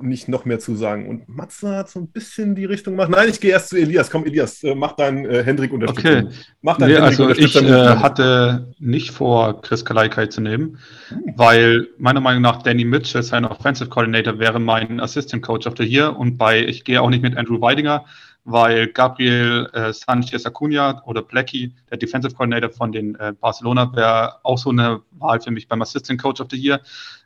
nicht 0.00 0.28
noch 0.28 0.44
mehr 0.44 0.58
zu 0.58 0.74
sagen. 0.74 1.08
Und 1.08 1.28
Matze 1.28 1.76
hat 1.76 1.88
so 1.88 2.00
ein 2.00 2.08
bisschen 2.08 2.54
die 2.54 2.64
Richtung 2.64 2.94
gemacht. 2.94 3.10
Nein, 3.10 3.28
ich 3.28 3.40
gehe 3.40 3.50
erst 3.50 3.70
zu 3.70 3.76
Elias. 3.76 4.10
Komm, 4.10 4.24
Elias, 4.24 4.62
äh, 4.62 4.74
mach 4.74 4.92
deinen 4.92 5.24
äh, 5.24 5.42
Hendrik 5.42 5.72
Unterstützung. 5.72 6.28
Okay. 6.28 6.36
Mach 6.62 6.78
deinen 6.78 6.90
nee, 6.90 6.94
Hendrik 6.96 7.20
also 7.20 7.30
ich 7.30 7.56
äh, 7.56 7.96
hatte 7.96 8.74
nicht 8.78 9.10
vor, 9.10 9.62
Chris 9.62 9.84
Kalaikai 9.84 10.26
zu 10.26 10.40
nehmen, 10.40 10.78
hm. 11.08 11.34
weil 11.36 11.88
meiner 11.98 12.20
Meinung 12.20 12.42
nach 12.42 12.62
Danny 12.62 12.84
Mitchell, 12.84 13.22
sein 13.22 13.44
Offensive 13.44 13.88
Coordinator, 13.88 14.38
wäre 14.38 14.58
mein 14.58 15.00
Assistant 15.00 15.42
Coach 15.42 15.66
of 15.66 15.74
the 15.78 15.84
Year. 15.84 16.16
Und 16.16 16.36
bei, 16.36 16.64
ich 16.64 16.84
gehe 16.84 17.00
auch 17.00 17.10
nicht 17.10 17.22
mit 17.22 17.36
Andrew 17.36 17.60
Weidinger, 17.60 18.04
weil 18.44 18.88
Gabriel 18.88 19.68
äh, 19.72 19.92
Sanchez 19.92 20.46
Acuna 20.46 21.02
oder 21.04 21.22
Blackie, 21.22 21.74
der 21.90 21.98
Defensive 21.98 22.34
Coordinator 22.34 22.70
von 22.70 22.92
den 22.92 23.14
äh, 23.16 23.32
Barcelona, 23.38 23.94
wäre 23.94 24.36
auch 24.42 24.58
so 24.58 24.70
eine 24.70 25.00
Wahl 25.12 25.40
für 25.40 25.50
mich 25.50 25.68
beim 25.68 25.82
Assistant 25.82 26.20
Coach 26.20 26.40
of 26.40 26.48
the 26.50 26.56
Year. 26.56 26.80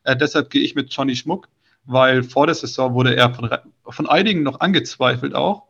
Äh, 0.05 0.17
deshalb 0.17 0.51
gehe 0.51 0.63
ich 0.63 0.75
mit 0.75 0.93
Johnny 0.93 1.15
Schmuck 1.15 1.49
weil 1.85 2.23
vor 2.23 2.47
der 2.47 2.55
Saison 2.55 2.95
wurde 2.95 3.17
er 3.17 3.35
von, 3.35 3.51
von 3.89 4.09
einigen 4.09 4.43
noch 4.43 4.61
angezweifelt 4.61 5.35
auch. 5.35 5.65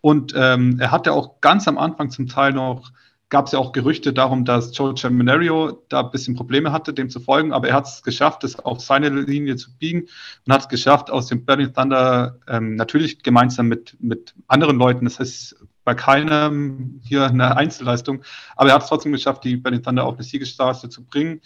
Und 0.00 0.32
ähm, 0.36 0.78
er 0.80 0.90
hatte 0.90 1.12
auch 1.12 1.40
ganz 1.40 1.68
am 1.68 1.76
Anfang 1.76 2.10
zum 2.10 2.26
Teil 2.26 2.52
noch 2.52 2.90
gab 3.30 3.46
es 3.46 3.52
ja 3.52 3.58
auch 3.60 3.72
Gerüchte 3.72 4.12
darum, 4.12 4.44
dass 4.44 4.76
Joe 4.76 4.96
Seminario 4.96 5.84
da 5.88 6.00
ein 6.00 6.10
bisschen 6.10 6.34
Probleme 6.34 6.72
hatte, 6.72 6.92
dem 6.92 7.08
zu 7.08 7.20
folgen, 7.20 7.52
aber 7.52 7.68
er 7.68 7.74
hat 7.74 7.86
es 7.86 8.02
geschafft, 8.02 8.42
das 8.42 8.58
auf 8.58 8.80
seine 8.80 9.08
Linie 9.08 9.56
zu 9.56 9.70
biegen 9.78 10.08
und 10.46 10.52
hat 10.52 10.62
es 10.62 10.68
geschafft, 10.68 11.10
aus 11.10 11.28
dem 11.28 11.44
Berlin 11.44 11.72
Thunder 11.72 12.38
ähm, 12.48 12.74
natürlich 12.74 13.22
gemeinsam 13.22 13.68
mit, 13.68 13.96
mit 14.00 14.34
anderen 14.48 14.78
Leuten, 14.78 15.04
das 15.04 15.20
heißt 15.20 15.56
bei 15.84 15.94
keinem 15.94 17.00
hier 17.04 17.26
eine 17.26 17.56
Einzelleistung, 17.56 18.22
aber 18.56 18.70
er 18.70 18.74
hat 18.74 18.82
es 18.82 18.88
trotzdem 18.88 19.12
geschafft, 19.12 19.44
die 19.44 19.56
Berlin 19.56 19.82
Thunder 19.82 20.04
auf 20.04 20.14
eine 20.14 20.24
Siegesstraße 20.24 20.88
zu 20.88 21.04
bringen. 21.04 21.40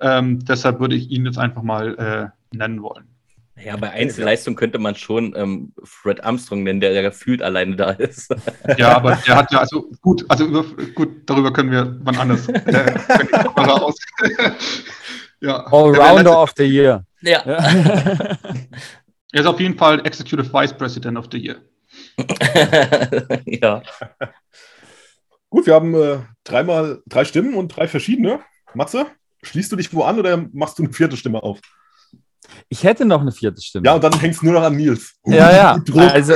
Ähm, 0.00 0.44
deshalb 0.44 0.80
würde 0.80 0.96
ich 0.96 1.10
ihn 1.10 1.24
jetzt 1.26 1.38
einfach 1.38 1.62
mal 1.62 2.32
äh, 2.52 2.56
nennen 2.56 2.82
wollen. 2.82 3.08
Ja, 3.56 3.76
bei 3.76 3.90
Einzelleistung 3.90 4.56
könnte 4.56 4.78
man 4.78 4.94
schon 4.94 5.34
ähm, 5.36 5.72
Fred 5.84 6.24
Armstrong 6.24 6.62
nennen, 6.62 6.80
der 6.80 6.92
ja 6.92 7.02
gefühlt 7.02 7.42
alleine 7.42 7.76
da 7.76 7.90
ist. 7.90 8.34
Ja, 8.78 8.96
aber 8.96 9.16
der 9.26 9.36
hat 9.36 9.52
ja, 9.52 9.58
also 9.58 9.90
gut, 10.00 10.24
also 10.28 10.46
über, 10.46 10.64
gut, 10.94 11.28
darüber 11.28 11.52
können 11.52 11.70
wir 11.70 11.98
wann 12.02 12.16
anders. 12.16 12.48
Äh, 12.48 12.92
raus. 13.60 13.96
ja. 15.40 15.66
Allrounder 15.66 16.40
of 16.42 16.52
the 16.56 16.64
Year. 16.64 17.04
Ja. 17.20 17.40
er 17.40 18.38
ist 19.32 19.46
auf 19.46 19.60
jeden 19.60 19.76
Fall 19.76 20.04
Executive 20.06 20.52
Vice 20.52 20.72
President 20.72 21.18
of 21.18 21.26
the 21.30 21.38
Year. 21.38 21.56
ja. 23.44 23.82
Gut, 25.50 25.66
wir 25.66 25.74
haben 25.74 25.94
äh, 25.94 26.18
dreimal 26.44 27.02
drei 27.06 27.24
Stimmen 27.24 27.54
und 27.54 27.68
drei 27.68 27.86
verschiedene. 27.86 28.40
Matze, 28.74 29.06
schließt 29.42 29.70
du 29.70 29.76
dich 29.76 29.92
wo 29.92 30.02
an 30.02 30.18
oder 30.18 30.48
machst 30.52 30.78
du 30.78 30.84
eine 30.84 30.92
vierte 30.92 31.16
Stimme 31.16 31.42
auf? 31.42 31.60
Ich 32.68 32.84
hätte 32.84 33.04
noch 33.04 33.20
eine 33.20 33.32
vierte 33.32 33.60
Stimme. 33.60 33.86
Ja, 33.86 33.94
und 33.94 34.04
dann 34.04 34.18
hängst 34.18 34.42
du 34.42 34.46
nur 34.46 34.54
noch 34.54 34.62
an 34.62 34.76
Nils. 34.76 35.14
Uh, 35.26 35.32
ja, 35.32 35.52
ja. 35.52 35.82
Also 36.08 36.34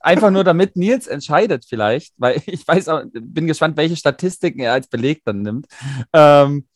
einfach 0.00 0.30
nur 0.30 0.44
damit 0.44 0.76
Nils 0.76 1.06
entscheidet 1.06 1.64
vielleicht, 1.68 2.14
weil 2.16 2.42
ich 2.46 2.66
weiß 2.66 2.88
auch, 2.88 3.02
bin 3.12 3.46
gespannt, 3.46 3.76
welche 3.76 3.96
Statistiken 3.96 4.60
er 4.60 4.72
als 4.72 4.88
Beleg 4.88 5.22
dann 5.24 5.42
nimmt. 5.42 5.66
Ähm, 6.12 6.66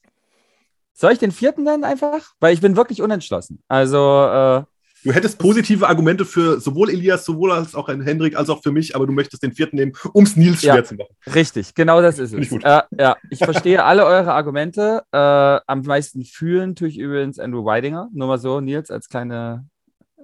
soll 0.95 1.12
ich 1.12 1.18
den 1.18 1.33
vierten 1.33 1.64
nennen 1.64 1.85
einfach? 1.85 2.20
Weil 2.39 2.55
ich 2.55 2.61
bin 2.61 2.76
wirklich 2.76 3.03
unentschlossen. 3.03 3.62
Also 3.68 3.99
äh, 3.99 4.62
Du 5.05 5.12
hättest 5.12 5.38
positive 5.38 5.88
Argumente 5.88 6.24
für 6.24 6.61
sowohl 6.61 6.90
Elias, 6.90 7.24
sowohl 7.24 7.50
als 7.50 7.74
auch 7.74 7.88
einen 7.88 8.03
Hendrik, 8.03 8.36
als 8.36 8.48
auch 8.50 8.62
für 8.62 8.70
mich, 8.70 8.94
aber 8.94 9.07
du 9.07 9.12
möchtest 9.12 9.42
den 9.42 9.53
vierten 9.53 9.76
nehmen, 9.76 9.92
um 10.12 10.24
es 10.24 10.36
Nils 10.36 10.61
schwer 10.61 10.76
ja, 10.76 10.84
zu 10.84 10.94
machen. 10.94 11.14
Richtig, 11.34 11.74
genau 11.74 12.00
das 12.00 12.18
ist 12.18 12.32
es. 12.32 12.53
Ich 12.53 12.64
äh, 12.64 12.82
ja, 12.98 13.16
ich 13.30 13.38
verstehe 13.38 13.82
alle 13.82 14.05
eure 14.05 14.32
Argumente. 14.32 15.03
Äh, 15.11 15.16
am 15.18 15.82
meisten 15.82 16.24
fühlen 16.24 16.76
tue 16.76 16.88
ich 16.88 16.98
übrigens 16.98 17.38
Andrew 17.40 17.64
Weidinger. 17.64 18.09
Nur 18.12 18.28
mal 18.28 18.38
so, 18.38 18.61
Nils, 18.61 18.90
als, 18.90 19.09
kleine, 19.09 19.66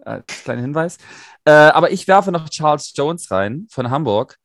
als 0.05 0.27
kleiner 0.45 0.63
Hinweis. 0.63 0.99
Äh, 1.45 1.51
aber 1.51 1.91
ich 1.91 2.07
werfe 2.07 2.31
noch 2.31 2.49
Charles 2.49 2.93
Jones 2.95 3.31
rein 3.33 3.67
von 3.71 3.91
Hamburg. 3.91 4.37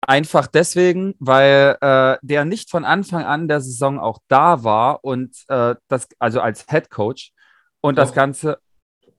Einfach 0.00 0.46
deswegen, 0.46 1.14
weil 1.18 1.76
äh, 1.80 2.16
der 2.22 2.44
nicht 2.44 2.70
von 2.70 2.84
Anfang 2.84 3.24
an 3.24 3.48
der 3.48 3.60
Saison 3.60 3.98
auch 3.98 4.18
da 4.28 4.62
war 4.64 5.04
und 5.04 5.34
äh, 5.48 5.74
das, 5.88 6.08
also 6.18 6.40
als 6.40 6.66
Head 6.68 6.90
Coach 6.90 7.32
und 7.80 7.96
das 7.96 8.12
Ganze 8.12 8.58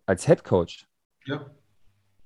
als 0.05 0.25
Head 0.25 0.43
Coach? 0.43 0.87
Ja. 1.25 1.45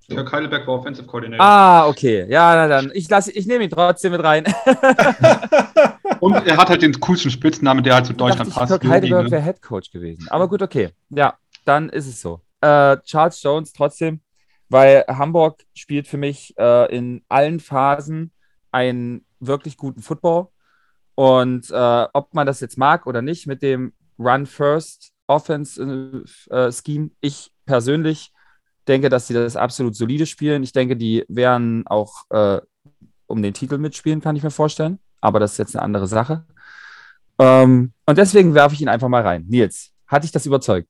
Jörg 0.07 0.31
Heidelberg 0.31 0.67
war 0.67 0.79
Offensive 0.79 1.05
Coordinator. 1.07 1.45
Ah, 1.45 1.87
okay. 1.87 2.25
Ja, 2.29 2.55
na 2.55 2.67
dann. 2.67 2.91
Ich, 2.93 3.09
ich 3.09 3.45
nehme 3.45 3.63
ihn 3.63 3.69
trotzdem 3.69 4.11
mit 4.11 4.23
rein. 4.23 4.43
Und 6.19 6.33
er 6.33 6.57
hat 6.57 6.69
halt 6.69 6.81
den 6.81 6.99
coolsten 6.99 7.29
Spitznamen, 7.29 7.83
der 7.83 7.95
halt 7.95 8.07
zu 8.07 8.13
Deutschland 8.13 8.53
passt. 8.53 8.71
Jörg 8.71 8.83
Heidelberg 8.83 9.25
ne? 9.25 9.31
wäre 9.31 9.43
Head 9.43 9.61
Coach 9.61 9.91
gewesen. 9.91 10.27
Aber 10.29 10.47
gut, 10.47 10.61
okay. 10.61 10.89
Ja, 11.09 11.37
dann 11.65 11.89
ist 11.89 12.07
es 12.07 12.21
so. 12.21 12.41
Äh, 12.61 12.97
Charles 13.03 13.41
Jones 13.41 13.71
trotzdem, 13.71 14.21
weil 14.67 15.05
Hamburg 15.07 15.63
spielt 15.75 16.07
für 16.07 16.17
mich 16.17 16.57
äh, 16.57 16.93
in 16.95 17.23
allen 17.29 17.59
Phasen 17.59 18.31
einen 18.71 19.25
wirklich 19.39 19.77
guten 19.77 20.01
Football. 20.01 20.47
Und 21.15 21.69
äh, 21.69 22.07
ob 22.13 22.33
man 22.33 22.47
das 22.47 22.59
jetzt 22.61 22.77
mag 22.77 23.05
oder 23.05 23.21
nicht 23.21 23.45
mit 23.45 23.61
dem 23.61 23.93
Run 24.17 24.45
First 24.45 25.13
Offense 25.29 26.25
äh, 26.49 26.55
äh, 26.55 26.71
Scheme, 26.71 27.11
ich 27.21 27.51
persönlich 27.65 28.33
denke, 28.87 29.09
dass 29.09 29.27
sie 29.27 29.35
das 29.35 29.55
absolut 29.55 29.95
solide 29.95 30.25
spielen. 30.25 30.63
Ich 30.63 30.73
denke, 30.73 30.97
die 30.97 31.23
werden 31.29 31.85
auch 31.85 32.23
äh, 32.31 32.59
um 33.27 33.41
den 33.41 33.53
Titel 33.53 33.77
mitspielen, 33.77 34.21
kann 34.21 34.35
ich 34.35 34.43
mir 34.43 34.49
vorstellen. 34.49 34.97
Aber 35.21 35.39
das 35.39 35.53
ist 35.53 35.57
jetzt 35.59 35.75
eine 35.75 35.83
andere 35.83 36.07
Sache. 36.07 36.45
Ähm, 37.37 37.93
und 38.05 38.17
deswegen 38.17 38.55
werfe 38.55 38.73
ich 38.73 38.81
ihn 38.81 38.89
einfach 38.89 39.07
mal 39.07 39.21
rein. 39.21 39.45
Nils, 39.47 39.91
hat 40.07 40.23
dich 40.23 40.31
das 40.31 40.45
überzeugt? 40.45 40.89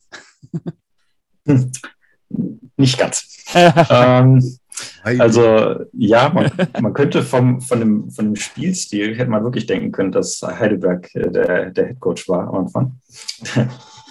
Hm. 1.45 1.71
Nicht 2.77 2.97
ganz. 2.97 3.43
ähm, 3.89 4.41
also 5.03 5.83
ja, 5.93 6.29
man, 6.29 6.51
man, 6.79 6.93
könnte 6.93 7.23
vom, 7.23 7.59
von, 7.59 7.79
dem, 7.79 8.11
von 8.11 8.25
dem 8.25 8.35
Spielstil, 8.35 9.17
hätte 9.17 9.29
man 9.29 9.43
wirklich 9.43 9.65
denken 9.65 9.91
können, 9.91 10.11
dass 10.11 10.41
Heidelberg 10.41 11.13
äh, 11.15 11.29
der, 11.29 11.71
der 11.71 11.87
Headcoach 11.87 12.29
war 12.29 12.47
am 12.47 12.55
Anfang 12.55 12.99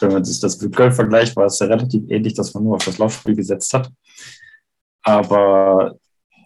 wenn 0.00 0.12
man 0.12 0.24
sich 0.24 0.40
das 0.40 0.60
mit 0.60 0.74
Köln 0.74 0.92
vergleicht, 0.92 1.36
war 1.36 1.46
es 1.46 1.58
ja 1.58 1.66
relativ 1.66 2.02
ähnlich, 2.08 2.34
dass 2.34 2.54
man 2.54 2.64
nur 2.64 2.76
auf 2.76 2.84
das 2.84 2.98
Laufspiel 2.98 3.34
gesetzt 3.34 3.72
hat. 3.74 3.90
Aber 5.02 5.96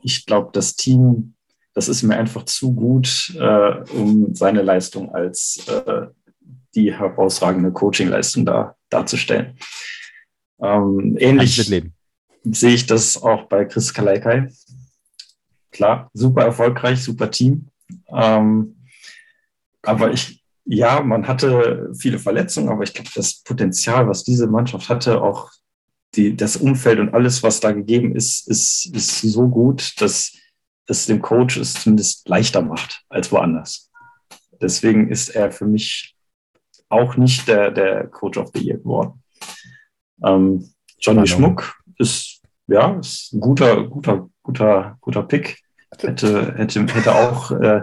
ich 0.03 0.26
glaube, 0.26 0.50
das 0.53 0.76
Team, 0.76 1.34
das 1.74 1.88
ist 1.88 2.03
mir 2.03 2.16
einfach 2.16 2.44
zu 2.44 2.74
gut, 2.74 3.34
äh, 3.38 3.82
um 3.92 4.34
seine 4.34 4.62
Leistung 4.62 5.14
als 5.14 5.66
äh, 5.68 6.07
die 6.74 6.92
herausragende 6.92 7.72
Coaching-Leistung 7.72 8.46
da, 8.46 8.76
darzustellen. 8.88 9.59
Ähm, 10.61 11.16
ähnlich 11.18 11.57
sehe 12.44 12.74
ich 12.74 12.86
das 12.86 13.22
auch 13.22 13.44
bei 13.48 13.64
Chris 13.64 13.92
Kalaikai. 13.92 14.48
Klar, 15.70 16.11
super 16.12 16.44
erfolgreich, 16.44 17.03
super 17.03 17.30
Team. 17.30 17.68
Ähm, 18.09 18.76
aber 19.82 20.12
ich, 20.12 20.41
ja, 20.64 21.00
man 21.02 21.26
hatte 21.26 21.90
viele 21.98 22.18
Verletzungen, 22.18 22.68
aber 22.68 22.84
ich 22.84 22.94
glaube, 22.94 23.10
das 23.14 23.42
Potenzial, 23.42 24.08
was 24.08 24.24
diese 24.24 24.46
Mannschaft 24.46 24.88
hatte, 24.88 25.20
auch 25.20 25.50
die, 26.14 26.36
das 26.36 26.56
Umfeld 26.56 26.98
und 26.98 27.14
alles, 27.14 27.42
was 27.42 27.60
da 27.60 27.72
gegeben 27.72 28.14
ist, 28.14 28.48
ist, 28.48 28.86
ist 28.94 29.20
so 29.22 29.48
gut, 29.48 30.00
dass 30.00 30.32
es 30.86 31.06
dem 31.06 31.22
Coach 31.22 31.56
es 31.56 31.74
zumindest 31.74 32.28
leichter 32.28 32.62
macht 32.62 33.02
als 33.08 33.32
woanders. 33.32 33.90
Deswegen 34.60 35.08
ist 35.08 35.30
er 35.30 35.50
für 35.50 35.66
mich 35.66 36.14
auch 36.88 37.16
nicht 37.16 37.48
der, 37.48 37.70
der 37.70 38.06
Coach 38.06 38.36
of 38.38 38.50
the 38.54 38.60
Year 38.60 38.78
geworden. 38.78 39.22
Ähm, 40.24 40.70
Johnny 40.98 41.26
Schmuck 41.26 41.74
ist, 41.98 42.42
ja, 42.68 42.98
ist 42.98 43.32
ein 43.32 43.40
guter, 43.40 43.84
guter, 43.88 44.28
guter, 44.42 44.98
guter 45.00 45.22
Pick. 45.22 45.58
Hätte, 45.98 46.54
hätte, 46.56 46.86
hätte 46.86 47.14
auch 47.14 47.50
äh, 47.50 47.82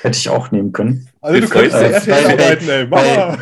Hätte 0.00 0.18
ich 0.18 0.28
auch 0.28 0.50
nehmen 0.50 0.72
können. 0.72 1.08
Also 1.20 1.40
du 1.40 1.48
könntest 1.48 1.76
äh, 1.76 1.90
RTL 1.90 2.32
arbeiten, 2.32 2.68
ey. 2.68 2.86
Bei, 2.86 3.38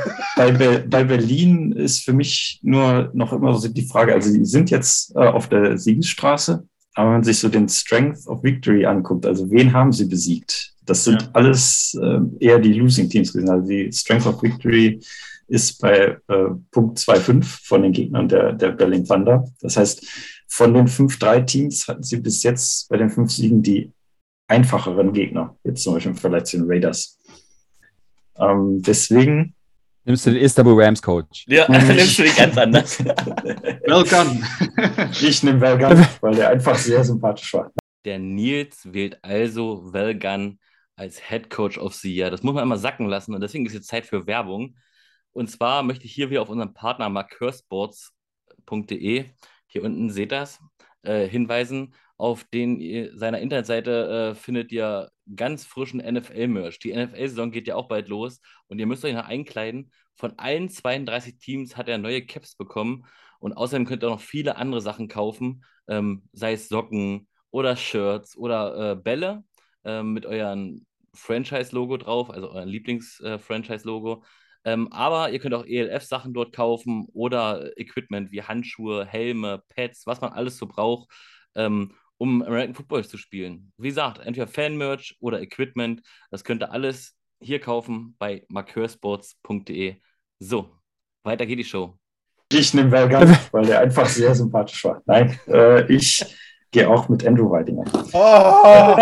bei, 0.53 0.78
bei, 0.78 1.05
Berlin 1.05 1.72
ist 1.72 2.05
für 2.05 2.12
mich 2.12 2.61
nur 2.62 3.11
noch 3.14 3.32
immer 3.32 3.55
so 3.55 3.68
die 3.68 3.86
Frage, 3.86 4.14
also 4.14 4.30
sie 4.30 4.44
sind 4.44 4.70
jetzt 4.70 5.14
äh, 5.16 5.20
auf 5.20 5.48
der 5.48 5.78
Siegesstraße, 5.78 6.64
aber 6.94 7.07
wenn 7.07 7.14
man 7.14 7.24
sich 7.24 7.38
so 7.38 7.48
den 7.48 7.68
Strength 7.68 8.26
of 8.26 8.42
Victory 8.42 8.84
anguckt, 8.84 9.26
also 9.26 9.50
wen 9.50 9.72
haben 9.72 9.92
sie 9.92 10.05
besiegt? 10.05 10.72
Das 10.84 11.05
sind 11.05 11.22
ja. 11.22 11.28
alles 11.32 11.98
äh, 12.00 12.18
eher 12.40 12.59
die 12.59 12.72
Losing 12.72 13.09
Teams 13.09 13.32
gewesen. 13.32 13.50
Also 13.50 13.68
die 13.68 13.92
Strength 13.92 14.26
of 14.26 14.42
Victory 14.42 15.00
ist 15.48 15.80
bei 15.80 16.16
äh, 16.28 16.46
Punkt 16.70 16.98
2,5 16.98 17.44
von 17.44 17.82
den 17.82 17.92
Gegnern 17.92 18.28
der, 18.28 18.53
der 18.53 18.72
Berlin 18.72 19.05
Thunder. 19.05 19.44
Das 19.61 19.76
heißt, 19.76 20.07
von 20.48 20.74
den 20.74 20.86
5-3 20.86 21.46
Teams 21.46 21.88
hatten 21.88 22.03
sie 22.03 22.16
bis 22.18 22.42
jetzt 22.42 22.88
bei 22.88 22.96
den 22.96 23.11
fünf 23.11 23.30
Siegen 23.30 23.62
die 23.62 23.91
einfacheren 24.53 25.12
Gegner, 25.12 25.57
jetzt 25.64 25.82
zum 25.82 25.94
Beispiel 25.94 26.14
vielleicht 26.14 26.46
zu 26.46 26.59
den 26.59 26.70
Raiders. 26.70 27.18
Ähm, 28.38 28.80
deswegen. 28.82 29.57
Nimmst 30.05 30.26
du 30.26 30.30
den 30.30 30.42
Istanbul 30.42 30.82
Rams 30.82 31.00
Coach? 31.00 31.46
Ja, 31.48 31.66
nimmst 31.70 32.18
du 32.18 32.24
den 32.24 32.36
ganz 32.36 32.59
anders. 32.59 33.03
well 33.05 34.05
gun. 34.05 34.44
ich 35.22 35.42
nehme 35.42 35.78
gun, 35.78 36.07
weil 36.20 36.34
der 36.34 36.50
einfach 36.50 36.76
sehr 36.76 37.03
sympathisch 37.03 37.55
war. 37.55 37.72
Der 38.05 38.18
Nils 38.18 38.92
wählt 38.92 39.18
also 39.22 39.90
well 39.92 40.18
gun 40.18 40.59
als 40.96 41.28
Head 41.28 41.48
Coach 41.48 41.78
of 41.78 41.94
the 41.94 42.14
Year. 42.14 42.30
Das 42.30 42.42
muss 42.42 42.53
man 42.55 42.64
immer 42.64 42.76
sacken 42.76 43.07
lassen 43.07 43.34
und 43.34 43.40
deswegen 43.40 43.64
ist 43.64 43.72
jetzt 43.72 43.88
Zeit 43.88 44.05
für 44.05 44.26
Werbung. 44.26 44.76
Und 45.32 45.50
zwar 45.50 45.82
möchte 45.82 46.05
ich 46.05 46.12
hier 46.12 46.28
wieder 46.28 46.42
auf 46.42 46.50
unseren 46.50 46.74
Partner 46.74 47.09
markeursports.de, 47.09 49.24
hier 49.66 49.82
unten 49.82 50.11
seht 50.11 50.32
das, 50.32 50.61
äh, 51.03 51.26
hinweisen 51.26 51.94
auf 52.16 52.44
den 52.44 53.16
seiner 53.18 53.40
Internetseite 53.40 54.32
äh, 54.32 54.34
findet 54.36 54.70
ihr 54.70 55.11
ganz 55.34 55.64
frischen 55.64 56.00
NFL-Merch. 56.00 56.78
Die 56.78 56.94
NFL-Saison 56.94 57.50
geht 57.50 57.66
ja 57.66 57.74
auch 57.74 57.88
bald 57.88 58.09
los 58.09 58.40
und 58.68 58.78
ihr 58.78 58.86
müsst 58.86 59.05
euch 59.05 59.14
noch 59.14 59.26
einkleiden. 59.26 59.90
Von 60.14 60.38
allen 60.38 60.68
32 60.68 61.38
Teams 61.38 61.76
hat 61.76 61.88
er 61.88 61.98
neue 61.98 62.24
Caps 62.24 62.55
bekommen 62.55 63.07
und 63.40 63.55
außerdem 63.55 63.86
könnt 63.86 64.05
ihr 64.05 64.11
noch 64.11 64.20
viele 64.20 64.57
andere 64.57 64.80
Sachen 64.80 65.09
kaufen, 65.09 65.64
ähm, 65.88 66.22
sei 66.32 66.53
es 66.53 66.68
Socken 66.68 67.28
oder 67.50 67.76
Shirts 67.76 68.36
oder 68.36 68.92
äh, 68.92 68.96
Bälle 68.96 69.42
äh, 69.84 70.03
mit 70.03 70.26
eurem 70.26 70.86
Franchise-Logo 71.14 71.96
drauf, 71.96 72.30
also 72.30 72.50
euer 72.50 72.64
Lieblings-Franchise-Logo. 72.66 74.22
Äh, 74.64 74.72
ähm, 74.72 74.92
aber 74.92 75.30
ihr 75.30 75.38
könnt 75.38 75.54
auch 75.54 75.66
ELF-Sachen 75.66 76.32
dort 76.34 76.52
kaufen 76.52 77.06
oder 77.12 77.76
Equipment 77.76 78.30
wie 78.32 78.42
Handschuhe, 78.42 79.04
Helme, 79.04 79.62
Pads, 79.74 80.06
was 80.06 80.20
man 80.20 80.32
alles 80.32 80.56
so 80.56 80.66
braucht. 80.66 81.10
Ähm, 81.54 81.94
um 82.18 82.42
American 82.42 82.74
Football 82.74 83.04
zu 83.04 83.18
spielen. 83.18 83.72
Wie 83.78 83.88
gesagt, 83.88 84.20
entweder 84.24 84.46
Fan-Merch 84.46 85.16
oder 85.18 85.40
Equipment, 85.40 86.02
das 86.30 86.44
könnt 86.44 86.62
ihr 86.62 86.70
alles 86.70 87.16
hier 87.40 87.58
kaufen 87.58 88.14
bei 88.16 88.44
markeursports.de. 88.48 89.96
So, 90.38 90.70
weiter 91.24 91.46
geht 91.46 91.58
die 91.58 91.64
Show. 91.64 91.98
Ich 92.52 92.74
nehme 92.74 92.90
Bergant, 92.90 93.36
weil 93.52 93.66
der 93.66 93.80
einfach 93.80 94.06
sehr 94.06 94.36
sympathisch 94.36 94.84
war. 94.84 95.02
Nein, 95.06 95.36
äh, 95.48 95.92
ich 95.92 96.24
gehe 96.70 96.88
auch 96.88 97.08
mit 97.08 97.26
Andrew 97.26 97.50
Weidinger. 97.50 97.84
Oh. 98.12 98.96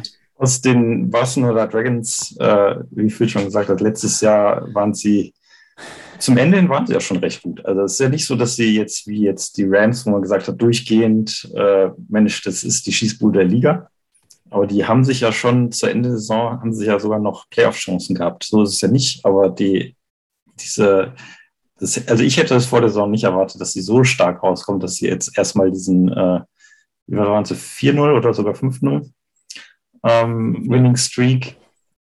aus, 0.40 0.60
den, 0.60 1.10
Barcelona 1.10 1.66
Dragons, 1.66 2.36
äh, 2.38 2.76
wie 2.90 3.10
Phil 3.10 3.28
schon 3.28 3.44
gesagt 3.44 3.68
hat, 3.68 3.80
letztes 3.80 4.20
Jahr 4.20 4.72
waren 4.74 4.94
sie 4.94 5.34
zum 6.18 6.36
Ende 6.36 6.68
waren 6.68 6.86
sie 6.86 6.92
ja 6.92 7.00
schon 7.00 7.16
recht 7.16 7.42
gut. 7.42 7.64
Also 7.64 7.82
es 7.82 7.92
ist 7.94 8.00
ja 8.00 8.08
nicht 8.10 8.26
so, 8.26 8.36
dass 8.36 8.54
sie 8.54 8.76
jetzt 8.76 9.06
wie 9.06 9.22
jetzt 9.22 9.56
die 9.56 9.64
Rams, 9.66 10.04
wo 10.04 10.10
man 10.10 10.20
gesagt 10.20 10.46
hat, 10.48 10.60
durchgehend, 10.60 11.50
äh, 11.54 11.88
Mensch, 12.08 12.42
das 12.42 12.62
ist 12.62 12.86
die 12.86 12.92
Schießbude 12.92 13.38
der 13.38 13.48
Liga. 13.48 13.88
Aber 14.50 14.66
die 14.66 14.84
haben 14.84 15.04
sich 15.04 15.20
ja 15.20 15.32
schon 15.32 15.72
zu 15.72 15.86
Ende 15.86 16.10
der 16.10 16.18
Saison, 16.18 16.60
haben 16.60 16.74
sich 16.74 16.88
ja 16.88 16.98
sogar 16.98 17.20
noch 17.20 17.48
Playoff-Chancen 17.48 18.14
gehabt. 18.14 18.44
So 18.44 18.62
ist 18.62 18.74
es 18.74 18.80
ja 18.82 18.88
nicht, 18.88 19.24
aber 19.24 19.48
die, 19.48 19.96
diese, 20.60 21.14
das, 21.78 22.06
also 22.06 22.22
ich 22.22 22.36
hätte 22.36 22.54
das 22.54 22.66
vor 22.66 22.80
der 22.80 22.90
Saison 22.90 23.10
nicht 23.10 23.24
erwartet, 23.24 23.60
dass 23.60 23.72
sie 23.72 23.80
so 23.80 24.04
stark 24.04 24.42
rauskommt, 24.42 24.82
dass 24.82 24.96
sie 24.96 25.06
jetzt 25.06 25.38
erstmal 25.38 25.70
diesen, 25.70 26.08
äh, 26.12 26.40
wie 27.06 27.16
waren 27.16 27.46
sie, 27.46 27.54
4-0 27.54 28.14
oder 28.14 28.34
sogar 28.34 28.54
5-0 28.54 29.10
ähm, 30.04 30.68
Winning 30.68 30.96
Streak. 30.96 31.56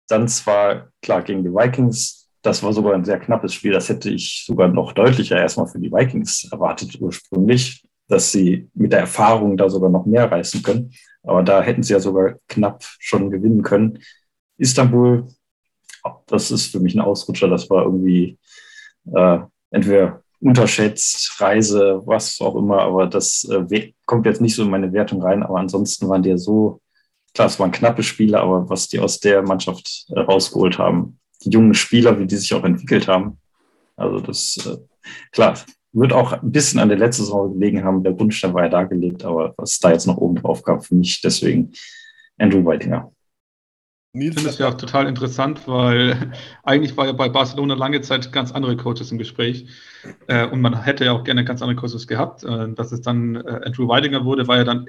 Dann 0.09 0.29
zwar, 0.29 0.89
klar, 1.03 1.23
gegen 1.23 1.43
die 1.43 1.51
Vikings, 1.51 2.29
das 2.43 2.63
war 2.63 2.73
sogar 2.73 2.95
ein 2.95 3.05
sehr 3.05 3.19
knappes 3.19 3.55
Spiel. 3.55 3.73
Das 3.73 3.89
hätte 3.89 4.11
ich 4.11 4.45
sogar 4.47 4.69
noch 4.69 4.93
deutlicher 4.93 5.39
erstmal 5.39 5.67
für 5.67 5.79
die 5.79 5.91
Vikings 5.91 6.49
erwartet 6.53 7.01
ursprünglich, 7.01 7.85
dass 8.09 8.33
sie 8.33 8.69
mit 8.75 8.93
der 8.93 9.01
Erfahrung 9.01 9.57
da 9.57 9.71
sogar 9.71 9.89
noch 9.89 10.05
mehr 10.05 10.31
reißen 10.31 10.63
können. 10.63 10.93
Aber 11.23 11.43
da 11.43 11.63
hätten 11.63 11.83
sie 11.83 11.95
ja 11.95 12.01
sogar 12.01 12.35
knapp 12.49 12.85
schon 12.99 13.31
gewinnen 13.31 13.63
können. 13.63 13.99
Istanbul, 14.59 15.27
das 16.27 16.51
ist 16.51 16.71
für 16.71 16.81
mich 16.81 16.95
ein 16.95 17.01
Ausrutscher. 17.01 17.49
Das 17.49 17.71
war 17.71 17.85
irgendwie 17.85 18.39
äh, 19.15 19.39
entweder 19.71 20.23
unterschätzt, 20.41 21.41
Reise, 21.41 22.03
was 22.05 22.41
auch 22.43 22.57
immer. 22.57 22.83
Aber 22.83 23.07
das 23.07 23.49
äh, 23.51 23.93
kommt 24.05 24.27
jetzt 24.27 24.43
nicht 24.43 24.55
so 24.55 24.63
in 24.63 24.71
meine 24.71 24.93
Wertung 24.93 25.23
rein. 25.23 25.43
Aber 25.43 25.59
ansonsten 25.59 26.09
waren 26.09 26.23
die 26.23 26.29
ja 26.29 26.37
so, 26.37 26.83
klar, 27.35 27.49
es 27.49 27.59
waren 27.59 27.73
knappe 27.73 28.03
Spiele, 28.03 28.41
aber 28.41 28.69
was 28.71 28.89
die 28.89 29.01
aus 29.01 29.21
der 29.21 29.43
Mannschaft 29.43 30.07
äh, 30.11 30.21
rausgeholt 30.21 30.79
haben, 30.79 31.19
die 31.45 31.51
jungen 31.51 31.75
Spieler, 31.75 32.19
wie 32.19 32.27
die 32.27 32.37
sich 32.37 32.55
auch 32.55 32.65
entwickelt 32.65 33.09
haben. 33.09 33.39
Also 33.97 34.21
das, 34.21 34.57
äh, 34.67 34.79
klar, 35.33 35.59
wird 35.93 36.13
auch 36.13 36.33
ein 36.33 36.51
bisschen 36.51 36.81
an 36.81 36.89
der 36.89 36.99
letzten 36.99 37.25
Saison 37.25 37.53
gelegen 37.53 37.85
haben. 37.85 38.03
Der 38.03 38.15
Grundstein 38.15 38.55
war 38.55 38.65
ja 38.65 38.69
dargelegt, 38.69 39.25
aber 39.25 39.55
was 39.57 39.79
da 39.79 39.93
jetzt 39.93 40.07
noch 40.07 40.17
oben 40.17 40.37
drauf 40.37 40.63
gab, 40.63 40.85
für 40.85 40.95
mich 40.95 41.21
deswegen 41.21 41.73
Andrew 42.39 42.65
Whitinger. 42.65 43.11
Nils, 44.13 44.31
ich 44.31 44.35
finde 44.35 44.51
das 44.51 44.59
ja 44.59 44.69
auch 44.69 44.75
total 44.75 45.09
interessant, 45.09 45.67
weil 45.67 46.33
eigentlich 46.63 46.97
war 46.97 47.07
ja 47.07 47.13
bei 47.13 47.29
Barcelona 47.29 47.75
lange 47.75 48.01
Zeit 48.01 48.31
ganz 48.33 48.53
andere 48.53 48.77
Coaches 48.77 49.11
im 49.11 49.19
Gespräch 49.19 49.67
äh, 50.29 50.47
und 50.47 50.61
man 50.61 50.83
hätte 50.83 51.05
ja 51.05 51.13
auch 51.13 51.25
gerne 51.25 51.45
ganz 51.45 51.63
andere 51.63 51.77
Coaches 51.77 52.07
gehabt. 52.07 52.45
Äh, 52.45 52.73
dass 52.75 52.93
es 52.93 53.01
dann 53.01 53.37
äh, 53.37 53.61
Andrew 53.65 53.89
Weidinger 53.89 54.25
wurde, 54.25 54.47
war 54.47 54.57
ja 54.57 54.65
dann 54.65 54.89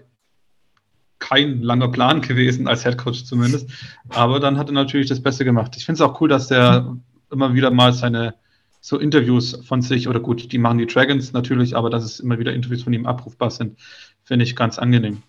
kein 1.20 1.61
langer 1.61 1.89
Plan 1.89 2.22
gewesen, 2.22 2.68
als 2.68 2.84
Head 2.84 2.97
Coach 2.97 3.24
zumindest. 3.24 3.70
Aber 4.09 4.39
dann 4.39 4.57
hat 4.57 4.70
er 4.70 4.74
natürlich 4.74 5.07
das 5.07 5.22
Beste 5.22 5.45
gemacht. 5.45 5.76
Ich 5.78 5.86
finde 5.86 6.03
es 6.03 6.09
auch 6.09 6.20
cool, 6.22 6.30
dass 6.30 6.47
der 6.47 6.95
immer 7.32 7.53
wieder 7.53 7.72
mal 7.72 7.93
seine 7.93 8.36
so 8.82 8.99
Interviews 8.99 9.59
von 9.66 9.82
sich, 9.82 10.07
oder 10.07 10.20
gut, 10.20 10.51
die 10.51 10.59
machen 10.59 10.78
die 10.78 10.86
Dragons 10.86 11.34
natürlich, 11.34 11.76
aber 11.76 11.89
dass 11.89 12.03
es 12.03 12.20
immer 12.20 12.38
wieder 12.38 12.53
Interviews 12.53 12.84
von 12.84 12.93
ihm 12.93 13.07
abrufbar 13.07 13.49
sind, 13.49 13.80
finde 14.24 14.45
ich 14.45 14.55
ganz 14.55 14.78
angenehm. 14.78 15.24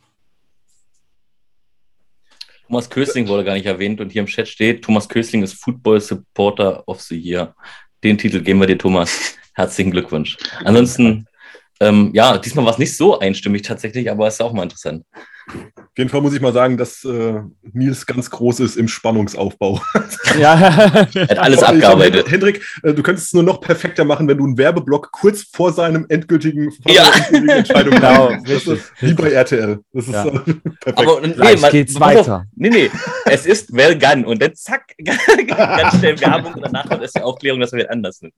Thomas 2.66 2.91
Kösling 2.91 3.28
wurde 3.28 3.45
gar 3.45 3.55
nicht 3.55 3.66
erwähnt 3.66 4.01
und 4.01 4.11
hier 4.11 4.20
im 4.20 4.26
Chat 4.26 4.49
steht, 4.49 4.84
Thomas 4.84 5.09
Kösling 5.09 5.43
ist 5.43 5.55
Football 5.55 6.01
Supporter 6.01 6.87
of 6.87 7.01
the 7.01 7.16
Year. 7.16 7.55
Den 8.03 8.18
Titel 8.18 8.43
geben 8.43 8.61
wir 8.61 8.66
dir, 8.66 8.76
Thomas. 8.76 9.37
Herzlichen 9.55 9.93
Glückwunsch. 9.93 10.37
Ansonsten, 10.64 11.26
ähm, 11.80 12.11
ja, 12.12 12.37
diesmal 12.37 12.64
war 12.66 12.72
es 12.72 12.78
nicht 12.78 12.95
so 12.95 13.18
einstimmig 13.18 13.62
tatsächlich, 13.62 14.11
aber 14.11 14.26
es 14.26 14.34
ist 14.34 14.43
auch 14.43 14.53
mal 14.53 14.64
interessant. 14.64 15.05
Auf 15.49 15.99
jeden 15.99 16.11
Fall 16.11 16.20
muss 16.20 16.34
ich 16.34 16.40
mal 16.40 16.53
sagen, 16.53 16.76
dass 16.76 17.05
äh, 17.05 17.40
Nils 17.72 18.05
ganz 18.05 18.28
groß 18.30 18.61
ist 18.61 18.76
im 18.76 18.88
Spannungsaufbau. 18.88 19.80
Ja, 20.38 20.55
er 20.55 21.28
hat 21.28 21.38
alles 21.38 21.62
abgearbeitet. 21.62 22.24
Hab, 22.24 22.32
Hendrik, 22.32 22.62
äh, 22.82 22.92
du 22.92 23.03
könntest 23.03 23.28
es 23.28 23.32
nur 23.32 23.42
noch 23.42 23.61
perfekter 23.61 24.05
machen, 24.05 24.28
wenn 24.28 24.36
du 24.36 24.44
einen 24.44 24.59
Werbeblock 24.59 25.11
kurz 25.11 25.44
vor 25.51 25.72
seinem 25.72 26.05
endgültigen 26.11 26.70
vor 26.72 26.92
ja. 26.92 27.05
endgültigen 27.05 27.49
Entscheidung 27.49 27.94
genau, 27.94 28.30
Wie 29.01 29.14
bei 29.14 29.30
RTL. 29.30 29.78
Das 29.92 30.07
ist 30.07 30.12
ja. 30.12 30.26
äh, 30.26 30.30
perfekt. 30.30 30.99
Aber 30.99 31.20
nee, 31.22 31.32
Gleich 31.32 31.61
man, 31.62 31.70
geht's 31.70 31.99
weiter. 31.99 32.36
Auf, 32.36 32.42
nee, 32.55 32.68
nee, 32.68 32.90
es 33.24 33.47
ist 33.47 33.72
well 33.72 33.99
gun 33.99 34.26
und 34.26 34.42
dann 34.42 34.55
zack, 34.55 34.92
ganz 35.03 35.99
schnell 35.99 36.20
Werbung 36.20 36.55
und 36.55 36.62
danach 36.62 36.86
kommt 36.86 37.01
erst 37.01 37.16
die 37.16 37.22
Aufklärung, 37.22 37.61
dass 37.61 37.72
wir 37.72 37.90
anders 37.90 38.18
sind. 38.18 38.34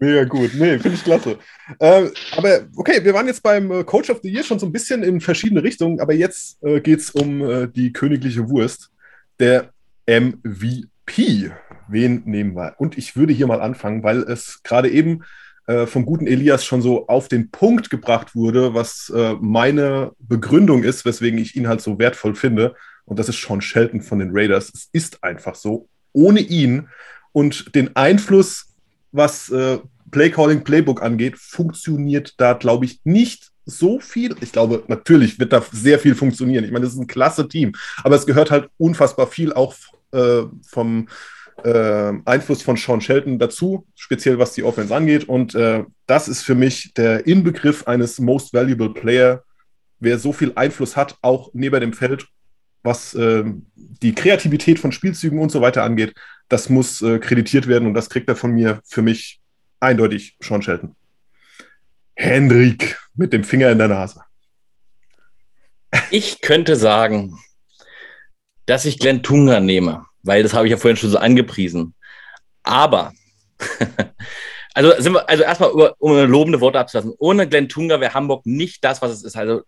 Mega 0.00 0.24
gut. 0.24 0.52
Nee, 0.54 0.78
finde 0.78 0.94
ich 0.94 1.04
klasse. 1.04 1.36
Äh, 1.78 2.08
aber 2.36 2.60
okay, 2.76 3.04
wir 3.04 3.12
waren 3.12 3.26
jetzt 3.26 3.42
beim 3.42 3.70
äh, 3.70 3.84
Coach 3.84 4.08
of 4.08 4.20
the 4.22 4.30
Year 4.30 4.44
schon 4.44 4.58
so 4.58 4.66
ein 4.66 4.72
bisschen 4.72 5.02
in 5.02 5.20
verschiedene 5.56 5.62
Richtungen, 5.62 6.00
aber 6.00 6.14
jetzt 6.14 6.62
äh, 6.62 6.80
geht 6.80 7.00
es 7.00 7.10
um 7.10 7.42
äh, 7.42 7.68
die 7.68 7.92
königliche 7.92 8.48
Wurst, 8.48 8.90
der 9.38 9.70
MVP. 10.06 11.50
Wen 11.88 12.22
nehmen 12.24 12.54
wir? 12.54 12.74
Und 12.78 12.98
ich 12.98 13.16
würde 13.16 13.32
hier 13.32 13.46
mal 13.46 13.60
anfangen, 13.60 14.02
weil 14.02 14.22
es 14.22 14.62
gerade 14.62 14.90
eben 14.90 15.24
äh, 15.66 15.86
vom 15.86 16.04
guten 16.04 16.26
Elias 16.26 16.64
schon 16.64 16.82
so 16.82 17.06
auf 17.08 17.28
den 17.28 17.50
Punkt 17.50 17.90
gebracht 17.90 18.34
wurde, 18.34 18.74
was 18.74 19.12
äh, 19.14 19.34
meine 19.40 20.12
Begründung 20.18 20.82
ist, 20.82 21.04
weswegen 21.04 21.38
ich 21.38 21.56
ihn 21.56 21.68
halt 21.68 21.80
so 21.80 21.98
wertvoll 21.98 22.34
finde. 22.34 22.74
Und 23.04 23.18
das 23.18 23.28
ist 23.28 23.40
Sean 23.40 23.60
Shelton 23.60 24.00
von 24.00 24.18
den 24.18 24.30
Raiders. 24.32 24.72
Es 24.74 24.88
ist 24.92 25.22
einfach 25.22 25.54
so. 25.54 25.88
Ohne 26.12 26.40
ihn 26.40 26.88
und 27.32 27.74
den 27.74 27.94
Einfluss, 27.94 28.74
was 29.12 29.48
äh, 29.50 29.78
Playcalling 30.10 30.64
Playbook 30.64 31.02
angeht, 31.02 31.36
funktioniert 31.38 32.34
da, 32.38 32.54
glaube 32.54 32.84
ich, 32.84 33.00
nicht 33.04 33.52
so 33.66 34.00
viel. 34.00 34.34
Ich 34.40 34.52
glaube, 34.52 34.84
natürlich 34.86 35.38
wird 35.38 35.52
da 35.52 35.62
sehr 35.72 35.98
viel 35.98 36.14
funktionieren. 36.14 36.64
Ich 36.64 36.70
meine, 36.70 36.84
das 36.84 36.94
ist 36.94 37.00
ein 37.00 37.08
klasse 37.08 37.48
Team, 37.48 37.72
aber 38.02 38.14
es 38.14 38.26
gehört 38.26 38.50
halt 38.50 38.70
unfassbar 38.78 39.26
viel 39.26 39.52
auch 39.52 39.74
äh, 40.12 40.42
vom 40.66 41.08
äh, 41.64 42.12
Einfluss 42.24 42.62
von 42.62 42.76
Sean 42.76 43.00
Shelton 43.00 43.38
dazu, 43.38 43.86
speziell 43.94 44.38
was 44.38 44.52
die 44.52 44.62
Offense 44.62 44.94
angeht. 44.94 45.28
Und 45.28 45.54
äh, 45.54 45.84
das 46.06 46.28
ist 46.28 46.42
für 46.42 46.54
mich 46.54 46.94
der 46.94 47.26
Inbegriff 47.26 47.86
eines 47.86 48.18
Most 48.20 48.54
Valuable 48.54 48.90
Player, 48.90 49.42
wer 49.98 50.18
so 50.18 50.32
viel 50.32 50.52
Einfluss 50.54 50.96
hat, 50.96 51.16
auch 51.22 51.50
neben 51.52 51.80
dem 51.80 51.92
Feld, 51.92 52.26
was 52.82 53.14
äh, 53.14 53.44
die 53.74 54.14
Kreativität 54.14 54.78
von 54.78 54.92
Spielzügen 54.92 55.40
und 55.40 55.50
so 55.50 55.60
weiter 55.60 55.82
angeht. 55.82 56.14
Das 56.48 56.68
muss 56.68 57.02
äh, 57.02 57.18
kreditiert 57.18 57.66
werden 57.66 57.88
und 57.88 57.94
das 57.94 58.10
kriegt 58.10 58.28
er 58.28 58.36
von 58.36 58.52
mir 58.52 58.80
für 58.84 59.02
mich 59.02 59.40
eindeutig 59.80 60.36
Sean 60.40 60.62
Shelton. 60.62 60.94
Hendrik 62.16 62.98
mit 63.14 63.32
dem 63.32 63.44
Finger 63.44 63.70
in 63.70 63.78
der 63.78 63.88
Nase. 63.88 64.22
Ich 66.10 66.40
könnte 66.40 66.76
sagen, 66.76 67.38
dass 68.64 68.84
ich 68.84 68.98
Glenn 68.98 69.22
Tunga 69.22 69.60
nehme, 69.60 70.06
weil 70.22 70.42
das 70.42 70.54
habe 70.54 70.66
ich 70.66 70.70
ja 70.70 70.76
vorhin 70.76 70.96
schon 70.96 71.10
so 71.10 71.18
angepriesen. 71.18 71.94
Aber, 72.62 73.12
also, 74.74 75.00
sind 75.00 75.12
wir, 75.12 75.28
also 75.28 75.44
erstmal, 75.44 75.70
um 75.98 76.12
eine 76.12 76.26
lobende 76.26 76.60
Worte 76.60 76.80
abzulassen, 76.80 77.14
ohne 77.18 77.48
Glenn 77.48 77.68
Tunga 77.68 78.00
wäre 78.00 78.14
Hamburg 78.14 78.44
nicht 78.44 78.82
das, 78.82 79.00
was 79.02 79.12
es 79.12 79.22
ist. 79.22 79.36
Also 79.36 79.62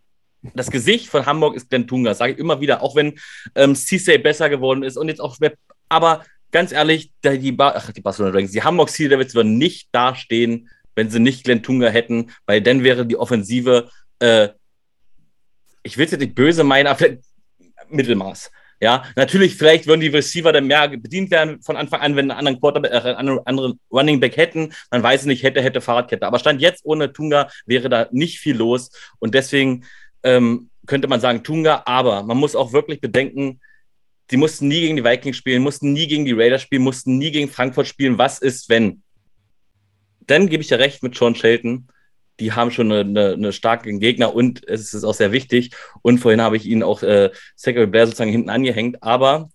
das 0.54 0.70
Gesicht 0.70 1.08
von 1.08 1.26
Hamburg 1.26 1.54
ist 1.54 1.70
Glenn 1.70 1.86
Tunga, 1.86 2.14
sage 2.14 2.32
ich 2.32 2.38
immer 2.38 2.60
wieder, 2.60 2.82
auch 2.82 2.96
wenn 2.96 3.18
ähm, 3.54 3.74
Cisse 3.74 4.18
besser 4.18 4.48
geworden 4.48 4.82
ist 4.82 4.96
und 4.96 5.08
jetzt 5.08 5.20
auch 5.20 5.36
aber 5.88 6.24
ganz 6.50 6.72
ehrlich, 6.72 7.12
die, 7.24 7.52
ba 7.52 7.74
Ach, 7.76 7.92
die 7.92 8.00
Barcelona 8.00 8.32
Dragons, 8.32 8.52
die 8.52 8.62
Hamburg 8.62 8.88
Sea 8.88 9.08
Devils 9.08 9.34
würden 9.34 9.58
nicht 9.58 9.88
dastehen, 9.92 10.68
wenn 10.98 11.10
sie 11.10 11.20
nicht 11.20 11.44
Glenn 11.44 11.62
Tunga 11.62 11.88
hätten, 11.88 12.32
weil 12.44 12.60
dann 12.60 12.82
wäre 12.82 13.06
die 13.06 13.16
Offensive, 13.16 13.88
äh, 14.18 14.48
ich 15.84 15.96
will 15.96 16.06
es 16.06 16.10
jetzt 16.10 16.20
nicht 16.20 16.34
böse 16.34 16.64
meinen, 16.64 16.88
aber 16.88 17.06
Mittelmaß. 17.88 18.50
Ja, 18.80 19.04
natürlich, 19.14 19.54
vielleicht 19.54 19.86
würden 19.86 20.00
die 20.00 20.08
Receiver 20.08 20.52
dann 20.52 20.66
mehr 20.66 20.88
bedient 20.88 21.30
werden 21.30 21.62
von 21.62 21.76
Anfang 21.76 22.00
an, 22.00 22.16
wenn 22.16 22.30
einen 22.30 22.38
anderen 22.38 22.60
Quarterback, 22.60 22.92
äh, 22.92 23.14
einen 23.14 23.38
anderen 23.44 23.78
Running 23.92 24.18
Back 24.18 24.36
hätten. 24.36 24.72
Man 24.90 25.02
weiß 25.02 25.26
nicht, 25.26 25.44
hätte, 25.44 25.62
hätte 25.62 25.80
Fahrradkette. 25.80 26.26
Aber 26.26 26.40
Stand 26.40 26.60
jetzt 26.60 26.84
ohne 26.84 27.12
Tunga 27.12 27.48
wäre 27.64 27.88
da 27.88 28.08
nicht 28.10 28.40
viel 28.40 28.56
los. 28.56 28.90
Und 29.20 29.34
deswegen 29.34 29.84
ähm, 30.24 30.68
könnte 30.86 31.06
man 31.06 31.20
sagen 31.20 31.44
Tunga, 31.44 31.82
aber 31.86 32.24
man 32.24 32.36
muss 32.36 32.56
auch 32.56 32.72
wirklich 32.72 33.00
bedenken, 33.00 33.60
die 34.32 34.36
mussten 34.36 34.66
nie 34.66 34.80
gegen 34.80 34.96
die 34.96 35.04
Vikings 35.04 35.36
spielen, 35.36 35.62
mussten 35.62 35.92
nie 35.92 36.08
gegen 36.08 36.24
die 36.24 36.32
Raiders 36.32 36.62
spielen, 36.62 36.82
mussten 36.82 37.18
nie 37.18 37.30
gegen 37.30 37.48
Frankfurt 37.48 37.86
spielen. 37.86 38.18
Was 38.18 38.40
ist, 38.40 38.68
wenn? 38.68 39.02
Dann 40.30 40.48
gebe 40.48 40.62
ich 40.62 40.68
dir 40.68 40.78
recht 40.78 41.02
mit 41.02 41.16
Sean 41.16 41.34
Shelton. 41.34 41.88
Die 42.40 42.52
haben 42.52 42.70
schon 42.70 42.92
eine, 42.92 43.00
eine, 43.00 43.32
eine 43.32 43.52
starken 43.52 43.98
Gegner 43.98 44.34
und 44.34 44.66
es 44.68 44.94
ist 44.94 45.04
auch 45.04 45.14
sehr 45.14 45.32
wichtig. 45.32 45.72
Und 46.02 46.18
vorhin 46.18 46.40
habe 46.40 46.56
ich 46.56 46.66
ihn 46.66 46.82
auch 46.82 47.02
äh, 47.02 47.30
Secretary 47.56 47.88
Blair 47.88 48.06
sozusagen 48.06 48.30
hinten 48.30 48.50
angehängt. 48.50 49.02
Aber 49.02 49.50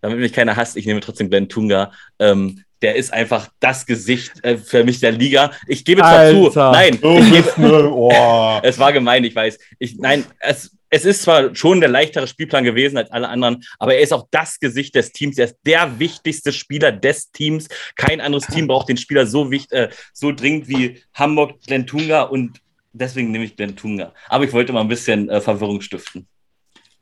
damit 0.00 0.18
mich 0.18 0.32
keiner 0.32 0.56
hasst, 0.56 0.76
ich 0.76 0.86
nehme 0.86 1.00
trotzdem 1.00 1.30
Glenn 1.30 1.48
Tunga. 1.48 1.92
Ähm, 2.18 2.62
der 2.82 2.94
ist 2.94 3.12
einfach 3.12 3.48
das 3.58 3.86
Gesicht 3.86 4.44
äh, 4.44 4.56
für 4.56 4.84
mich 4.84 5.00
der 5.00 5.12
Liga. 5.12 5.50
Ich 5.66 5.84
gebe 5.84 6.00
zwar 6.00 6.28
zu, 6.30 6.52
nein, 6.56 7.00
gebe, 7.00 7.90
oh. 7.90 8.60
es 8.62 8.78
war 8.78 8.92
gemein, 8.92 9.24
ich 9.24 9.34
weiß. 9.34 9.58
Ich, 9.78 9.96
nein, 9.96 10.24
es, 10.38 10.76
es 10.90 11.04
ist 11.04 11.22
zwar 11.22 11.54
schon 11.54 11.80
der 11.80 11.88
leichtere 11.88 12.26
Spielplan 12.26 12.64
gewesen 12.64 12.96
als 12.96 13.10
alle 13.10 13.28
anderen, 13.28 13.64
aber 13.78 13.94
er 13.94 14.00
ist 14.00 14.12
auch 14.12 14.26
das 14.30 14.58
Gesicht 14.58 14.94
des 14.94 15.12
Teams. 15.12 15.38
Er 15.38 15.46
ist 15.46 15.56
der 15.66 15.98
wichtigste 15.98 16.52
Spieler 16.52 16.92
des 16.92 17.30
Teams. 17.30 17.68
Kein 17.96 18.20
anderes 18.20 18.46
Team 18.46 18.66
braucht 18.66 18.88
den 18.88 18.96
Spieler 18.96 19.26
so, 19.26 19.50
wichtig, 19.50 19.72
äh, 19.72 19.88
so 20.12 20.32
dringend 20.32 20.68
wie 20.68 21.02
Hamburg, 21.14 21.54
Lentunga 21.68 22.22
und 22.22 22.60
deswegen 22.92 23.30
nehme 23.30 23.44
ich 23.44 23.56
Lentunga. 23.58 24.12
Aber 24.28 24.44
ich 24.44 24.52
wollte 24.52 24.72
mal 24.72 24.80
ein 24.80 24.88
bisschen 24.88 25.28
äh, 25.28 25.40
Verwirrung 25.40 25.80
stiften. 25.80 26.26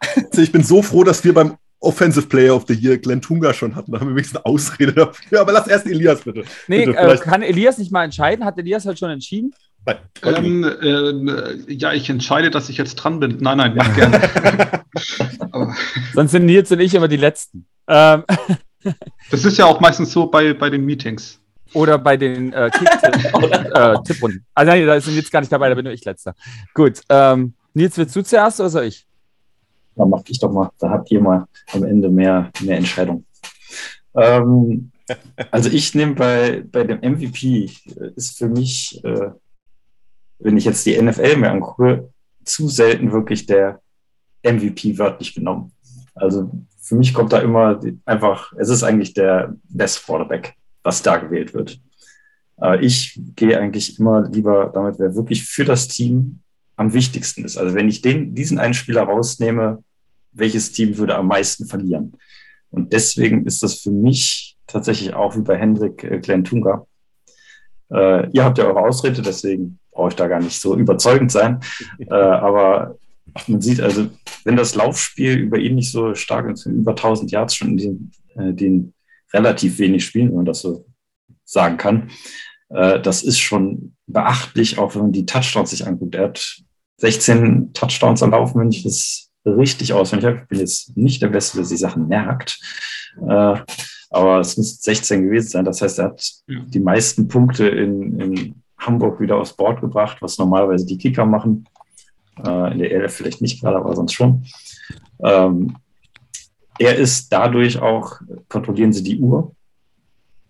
Ich 0.37 0.53
bin 0.53 0.63
so 0.63 0.83
froh, 0.83 1.05
dass 1.05 1.25
wir 1.25 1.33
beim 1.33 1.57
Offensive 1.81 2.27
Player 2.27 2.55
of 2.55 2.65
the 2.69 2.75
Year 2.75 2.99
Glenn 2.99 3.21
Tunga 3.21 3.55
schon 3.55 3.75
hatten. 3.75 3.93
Da 3.93 4.01
haben 4.01 4.09
wir 4.09 4.15
wenigstens 4.15 4.37
eine 4.37 4.47
Ausrede 4.47 4.93
dafür. 4.93 5.41
Aber 5.41 5.53
lass 5.53 5.67
erst 5.67 5.87
Elias 5.87 6.23
bitte. 6.23 6.45
Nee, 6.69 6.87
bitte, 6.87 6.99
äh, 6.99 7.17
kann 7.19 7.43
Elias 7.43 7.79
nicht 7.79 7.93
mal 7.93 8.05
entscheiden? 8.05 8.45
Hat 8.45 8.59
Elias 8.59 8.87
halt 8.87 8.99
schon 8.99 9.11
entschieden? 9.11 9.55
Ähm, 10.23 10.65
äh, 10.65 11.73
ja, 11.73 11.93
ich 11.93 12.11
entscheide, 12.11 12.51
dass 12.51 12.69
ich 12.69 12.77
jetzt 12.77 12.97
dran 12.97 13.21
bin. 13.21 13.39
Nein, 13.41 13.59
nein, 13.59 13.75
mach 13.77 13.95
gerne. 13.95 14.85
Sonst 16.15 16.33
sind 16.33 16.47
Nils 16.47 16.71
und 16.73 16.81
ich 16.81 16.95
immer 16.95 17.09
die 17.09 17.17
Letzten. 17.17 17.67
Ähm. 17.89 18.25
Das 19.33 19.45
ist 19.45 19.59
ja 19.59 19.65
auch 19.65 19.81
meistens 19.81 20.13
so 20.13 20.29
bei, 20.29 20.55
bei 20.55 20.71
den 20.71 20.85
Meetings. 20.85 21.41
Oder 21.73 21.99
bei 21.99 22.17
den 22.17 22.53
äh, 22.53 22.71
Kick-Tipprunden. 22.73 23.67
äh, 23.75 24.41
also 24.55 24.71
nein, 24.71 24.87
da 24.87 25.01
sind 25.01 25.17
jetzt 25.17 25.33
gar 25.33 25.41
nicht 25.41 25.51
dabei, 25.51 25.69
da 25.69 25.75
bin 25.75 25.83
nur 25.83 25.93
ich 25.93 26.05
Letzter. 26.05 26.37
Gut. 26.73 27.01
Ähm, 27.09 27.55
Nils, 27.75 27.99
willst 27.99 28.15
du 28.15 28.23
zuerst 28.23 28.61
oder 28.61 28.71
soll 28.71 28.85
ich? 28.85 29.05
Dann 29.97 30.09
mach 30.09 30.23
ich 30.29 30.39
doch 30.39 30.53
mal. 30.53 30.71
Da 30.79 30.91
habt 30.91 31.11
ihr 31.11 31.21
mal 31.21 31.47
am 31.73 31.83
Ende 31.83 32.09
mehr, 32.09 32.51
mehr 32.61 32.77
Entscheidung. 32.77 33.25
Ähm, 34.15 34.93
also 35.51 35.69
ich 35.69 35.95
nehme 35.95 36.15
bei, 36.15 36.65
bei 36.71 36.85
dem 36.85 36.99
MVP, 37.01 37.71
ist 38.15 38.39
für 38.39 38.49
mich, 38.49 39.03
äh, 39.05 39.31
wenn 40.39 40.57
ich 40.57 40.65
jetzt 40.65 40.85
die 40.87 41.01
NFL 41.01 41.37
mir 41.37 41.51
angucke, 41.51 42.11
zu 42.45 42.69
selten 42.69 43.13
wirklich 43.13 43.47
der 43.47 43.81
MVP 44.43 44.99
wörtlich 44.99 45.35
genommen. 45.35 45.73
Also 46.15 46.51
für 46.81 46.95
mich 46.95 47.13
kommt 47.13 47.33
da 47.33 47.39
immer 47.39 47.81
einfach, 48.05 48.53
es 48.59 48.69
ist 48.69 48.83
eigentlich 48.83 49.13
der 49.15 49.57
Best 49.69 50.05
Quarterback, 50.05 50.55
was 50.83 51.03
da 51.03 51.17
gewählt 51.17 51.53
wird. 51.53 51.81
Aber 52.57 52.83
ich 52.83 53.21
gehe 53.35 53.59
eigentlich 53.59 53.99
immer 53.99 54.29
lieber 54.29 54.71
damit, 54.73 54.99
wer 54.99 55.15
wirklich 55.15 55.45
für 55.45 55.65
das 55.65 55.89
Team 55.89 56.41
am 56.77 56.93
wichtigsten 56.93 57.45
ist. 57.45 57.57
Also 57.57 57.75
wenn 57.75 57.89
ich 57.89 58.03
den, 58.03 58.35
diesen 58.35 58.59
einen 58.59 58.75
Spieler 58.75 59.03
rausnehme, 59.03 59.83
welches 60.33 60.73
Team 60.73 60.97
würde 60.97 61.17
am 61.17 61.27
meisten 61.27 61.67
verlieren? 61.67 62.13
Und 62.71 62.93
deswegen 62.93 63.47
ist 63.47 63.63
das 63.63 63.81
für 63.81 63.91
mich 63.91 64.57
tatsächlich 64.67 65.15
auch 65.15 65.37
wie 65.37 65.41
bei 65.43 65.57
Hendrik 65.57 66.05
äh, 66.05 66.19
Glenn 66.19 66.45
Tunga. 66.45 66.87
Äh, 67.91 68.31
ihr 68.31 68.45
habt 68.45 68.59
ja 68.59 68.65
eure 68.65 68.81
Ausrede, 68.81 69.23
deswegen 69.23 69.79
brauche 69.97 70.11
ich 70.11 70.17
da 70.17 70.29
gar 70.29 70.41
nicht 70.41 70.61
so 70.61 70.77
überzeugend 70.77 71.33
sein. 71.33 71.61
äh, 71.99 72.15
aber 72.15 72.97
man 73.49 73.61
sieht 73.61 73.81
also, 73.81 74.09
wenn 74.45 74.57
das 74.57 74.75
Laufspiel 74.75 75.37
über 75.37 75.59
ihn 75.59 75.75
nicht 75.75 75.91
so 75.91 76.15
stark 76.15 76.49
ist, 76.51 76.67
über 76.67 76.93
1000 76.93 77.31
Yards 77.31 77.57
schon 77.57 77.71
in 77.71 77.77
den, 77.77 78.13
äh, 78.37 78.53
den 78.53 78.95
relativ 79.33 79.79
wenig 79.79 80.05
Spielen, 80.05 80.29
wenn 80.29 80.37
man 80.37 80.45
das 80.45 80.61
so 80.61 80.87
sagen 81.45 81.77
kann, 81.77 82.11
äh, 82.71 83.01
das 83.01 83.23
ist 83.23 83.39
schon 83.39 83.95
beachtlich, 84.07 84.79
auch 84.79 84.95
wenn 84.95 85.03
man 85.03 85.13
die 85.13 85.27
Touchdowns 85.27 85.71
sich 85.71 85.87
anguckt. 85.87 86.15
Er 86.15 86.25
hat 86.25 86.63
16 86.99 87.73
Touchdowns 87.73 88.23
erlaufen, 88.23 88.61
wenn 88.61 88.71
ich 88.71 88.83
das 88.83 89.31
richtig 89.45 89.93
auswendig 89.93 90.27
habe. 90.29 90.41
Ich 90.43 90.49
bin 90.49 90.59
jetzt 90.59 90.97
nicht 90.97 91.23
der 91.23 91.29
Beste, 91.29 91.59
der 91.59 91.67
sich 91.67 91.79
Sachen 91.79 92.09
merkt. 92.09 92.59
Äh, 93.21 93.57
aber 94.11 94.41
es 94.41 94.57
müsste 94.57 94.83
16 94.83 95.25
gewesen 95.25 95.49
sein. 95.49 95.65
Das 95.65 95.83
heißt, 95.83 95.99
er 95.99 96.07
hat 96.07 96.31
die 96.47 96.81
meisten 96.81 97.29
Punkte 97.29 97.69
in, 97.69 98.21
in, 98.21 98.63
Hamburg 98.79 99.21
wieder 99.21 99.37
aufs 99.37 99.55
Board 99.55 99.81
gebracht, 99.81 100.19
was 100.21 100.39
normalerweise 100.39 100.87
die 100.87 100.99
Kicker 100.99 101.27
machen. 101.27 101.67
Äh, 102.45 102.73
in 102.73 102.79
der 102.79 102.93
ELF 102.93 103.15
vielleicht 103.15 103.41
nicht 103.41 103.61
gerade, 103.61 103.79
aber 103.79 103.95
sonst 103.95 104.13
schon. 104.13 104.45
Ähm, 105.23 105.77
er 106.79 106.97
ist 106.97 107.33
dadurch 107.33 107.79
auch, 107.79 108.21
kontrollieren 108.49 108.93
sie 108.93 109.03
die 109.03 109.19
Uhr. 109.19 109.55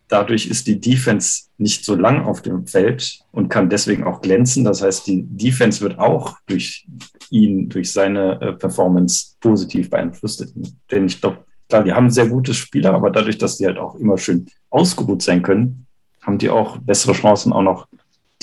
Dadurch 0.09 0.47
ist 0.47 0.67
die 0.67 0.81
Defense 0.81 1.45
nicht 1.59 1.85
so 1.85 1.95
lang 1.95 2.25
auf 2.25 2.43
dem 2.43 2.67
Feld 2.67 3.21
und 3.33 3.49
kann 3.49 3.69
deswegen 3.69 4.05
auch 4.05 4.21
glänzen. 4.21 4.65
Das 4.65 4.83
heißt, 4.83 5.07
die 5.07 5.25
Defense 5.25 5.81
wird 5.81 5.99
auch 5.99 6.37
durch 6.47 6.87
ihn, 7.31 7.69
durch 7.69 7.93
seine 7.93 8.41
äh, 8.41 8.53
Performance 8.53 9.35
positiv 9.41 9.91
beeinflusst. 9.91 10.53
Denn 10.91 11.07
ich 11.07 11.21
glaube, 11.21 11.45
klar, 11.69 11.83
die 11.83 11.93
haben 11.93 12.11
sehr 12.11 12.29
gute 12.29 12.55
Spieler, 12.55 12.95
aber 12.95 13.11
dadurch, 13.11 13.39
dass 13.39 13.59
die 13.59 13.67
halt 13.67 13.79
auch 13.79 13.97
immer 13.97 14.19
schön 14.19 14.47
ausgeruht 14.71 15.23
sein 15.23 15.43
können, 15.43 15.87
haben 16.23 16.39
die 16.39 16.51
auch 16.51 16.79
bessere 16.79 17.13
Chancen, 17.13 17.53
auch 17.53 17.63
noch 17.63 17.89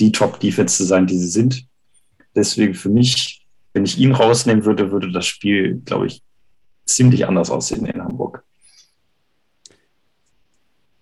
die 0.00 0.12
Top-Defense 0.12 0.76
zu 0.76 0.84
sein, 0.84 1.06
die 1.06 1.18
sie 1.18 1.28
sind. 1.28 1.66
Deswegen 2.34 2.74
für 2.74 2.88
mich, 2.88 3.46
wenn 3.72 3.84
ich 3.84 3.98
ihn 3.98 4.12
rausnehmen 4.12 4.64
würde, 4.64 4.90
würde 4.90 5.12
das 5.12 5.26
Spiel, 5.26 5.80
glaube 5.84 6.06
ich, 6.06 6.22
ziemlich 6.86 7.26
anders 7.26 7.50
aussehen 7.50 7.86
in 7.86 8.02
Hamburg. 8.02 8.44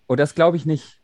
Oh, 0.09 0.17
das 0.17 0.35
glaube 0.35 0.57
ich 0.57 0.67
nicht. 0.67 1.01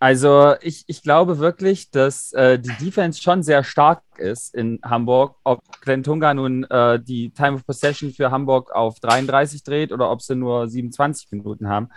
Also 0.00 0.54
ich, 0.60 0.84
ich 0.86 1.02
glaube 1.02 1.38
wirklich, 1.38 1.90
dass 1.90 2.32
äh, 2.32 2.58
die 2.58 2.72
Defense 2.84 3.20
schon 3.20 3.42
sehr 3.42 3.64
stark 3.64 4.02
ist 4.16 4.54
in 4.54 4.78
Hamburg. 4.84 5.36
Ob 5.42 5.60
Glenn 5.80 6.04
Tunga 6.04 6.34
nun 6.34 6.64
äh, 6.64 7.00
die 7.02 7.30
Time 7.30 7.54
of 7.54 7.66
Possession 7.66 8.12
für 8.12 8.30
Hamburg 8.30 8.70
auf 8.70 9.00
33 9.00 9.64
dreht 9.64 9.92
oder 9.92 10.10
ob 10.10 10.22
sie 10.22 10.36
nur 10.36 10.68
27 10.68 11.32
Minuten 11.32 11.68
haben. 11.68 11.88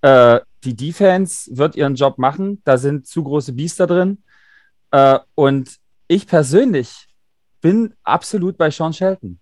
Äh, 0.00 0.40
die 0.64 0.74
Defense 0.74 1.54
wird 1.54 1.76
ihren 1.76 1.96
Job 1.96 2.16
machen. 2.16 2.62
Da 2.64 2.78
sind 2.78 3.06
zu 3.06 3.22
große 3.22 3.52
Biester 3.52 3.86
drin. 3.86 4.22
Äh, 4.94 5.18
und 5.34 5.76
ich 6.06 6.26
persönlich 6.28 7.08
bin 7.60 7.94
absolut 8.04 8.56
bei 8.56 8.70
Sean 8.70 8.92
Shelton. 8.92 9.40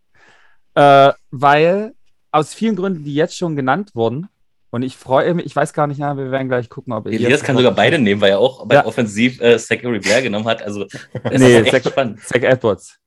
Äh, 0.74 1.12
weil 1.30 1.92
aus 2.30 2.54
vielen 2.54 2.74
Gründen, 2.74 3.04
die 3.04 3.14
jetzt 3.14 3.36
schon 3.36 3.54
genannt 3.54 3.90
wurden, 3.94 4.28
und 4.70 4.80
ich 4.80 4.96
freue 4.96 5.34
mich, 5.34 5.44
ich 5.44 5.54
weiß 5.54 5.74
gar 5.74 5.86
nicht, 5.86 5.98
na, 5.98 6.16
wir 6.16 6.30
werden 6.30 6.48
gleich 6.48 6.70
gucken, 6.70 6.94
ob 6.94 7.06
Elias, 7.06 7.24
Elias 7.24 7.42
kann 7.42 7.58
sogar 7.58 7.72
beide 7.72 7.98
nehmen, 7.98 8.22
weil 8.22 8.30
er 8.30 8.38
auch 8.38 8.66
bei 8.66 8.76
ja. 8.76 8.86
Offensiv 8.86 9.38
äh, 9.42 9.58
Zachary 9.58 9.98
Blair 9.98 10.22
genommen 10.22 10.46
hat. 10.46 10.62
Also, 10.62 10.84
das 10.84 11.02
nee, 11.38 11.58
ist 11.58 11.74
echt 11.74 11.84
Zach, 11.84 11.92
spannend. 11.92 12.20
Zach 12.20 12.40
Edwards. 12.40 12.98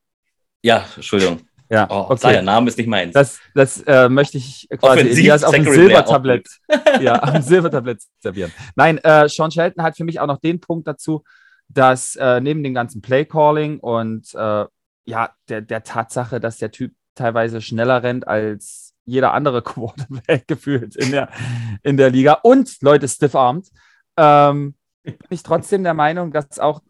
Ja, 0.62 0.86
Entschuldigung. 0.96 1.42
Ja, 1.68 1.88
oh, 1.90 2.06
okay. 2.10 2.34
der 2.34 2.44
Name 2.44 2.68
ist 2.68 2.78
nicht 2.78 2.86
meins. 2.86 3.14
Das, 3.14 3.40
das 3.56 3.82
äh, 3.88 4.08
möchte 4.08 4.38
ich 4.38 4.68
quasi 4.70 5.00
Offensiv 5.00 5.18
Elias 5.18 5.44
auf 5.44 5.56
dem 5.56 5.64
Silbertablett, 5.64 6.48
ja, 7.02 7.18
auf 7.24 7.32
dem 7.32 7.42
Silbertablett 7.42 8.04
servieren. 8.20 8.52
Nein, 8.76 9.00
äh, 9.00 9.28
Sean 9.28 9.50
Shelton 9.50 9.82
hat 9.82 9.98
für 9.98 10.04
mich 10.04 10.20
auch 10.20 10.28
noch 10.28 10.40
den 10.40 10.60
Punkt 10.60 10.88
dazu, 10.88 11.24
dass 11.68 12.16
äh, 12.16 12.40
neben 12.42 12.64
dem 12.64 12.74
ganzen 12.74 13.02
Playcalling 13.02 13.80
und 13.80 14.34
äh, 14.36 14.66
ja, 15.06 15.36
der, 15.50 15.62
der 15.62 15.84
Tatsache, 15.84 16.40
dass 16.40 16.58
der 16.58 16.72
Typ 16.72 16.94
teilweise 17.16 17.62
schneller 17.62 18.04
rennt 18.04 18.28
als 18.28 18.94
jeder 19.06 19.34
andere 19.34 19.62
Quarterback 19.64 20.48
gefühlt 20.48 20.96
in 20.96 21.12
der, 21.12 21.30
in 21.84 21.98
der 21.98 22.10
Liga 22.10 22.34
und 22.44 22.82
Leute 22.82 23.08
stiff-armed, 23.08 23.70
ähm, 24.18 24.76
bin 25.04 25.18
ich 25.30 25.44
trotzdem 25.44 25.84
der 25.84 25.94
Meinung, 25.94 26.32
dass 26.32 26.60
auch 26.60 26.82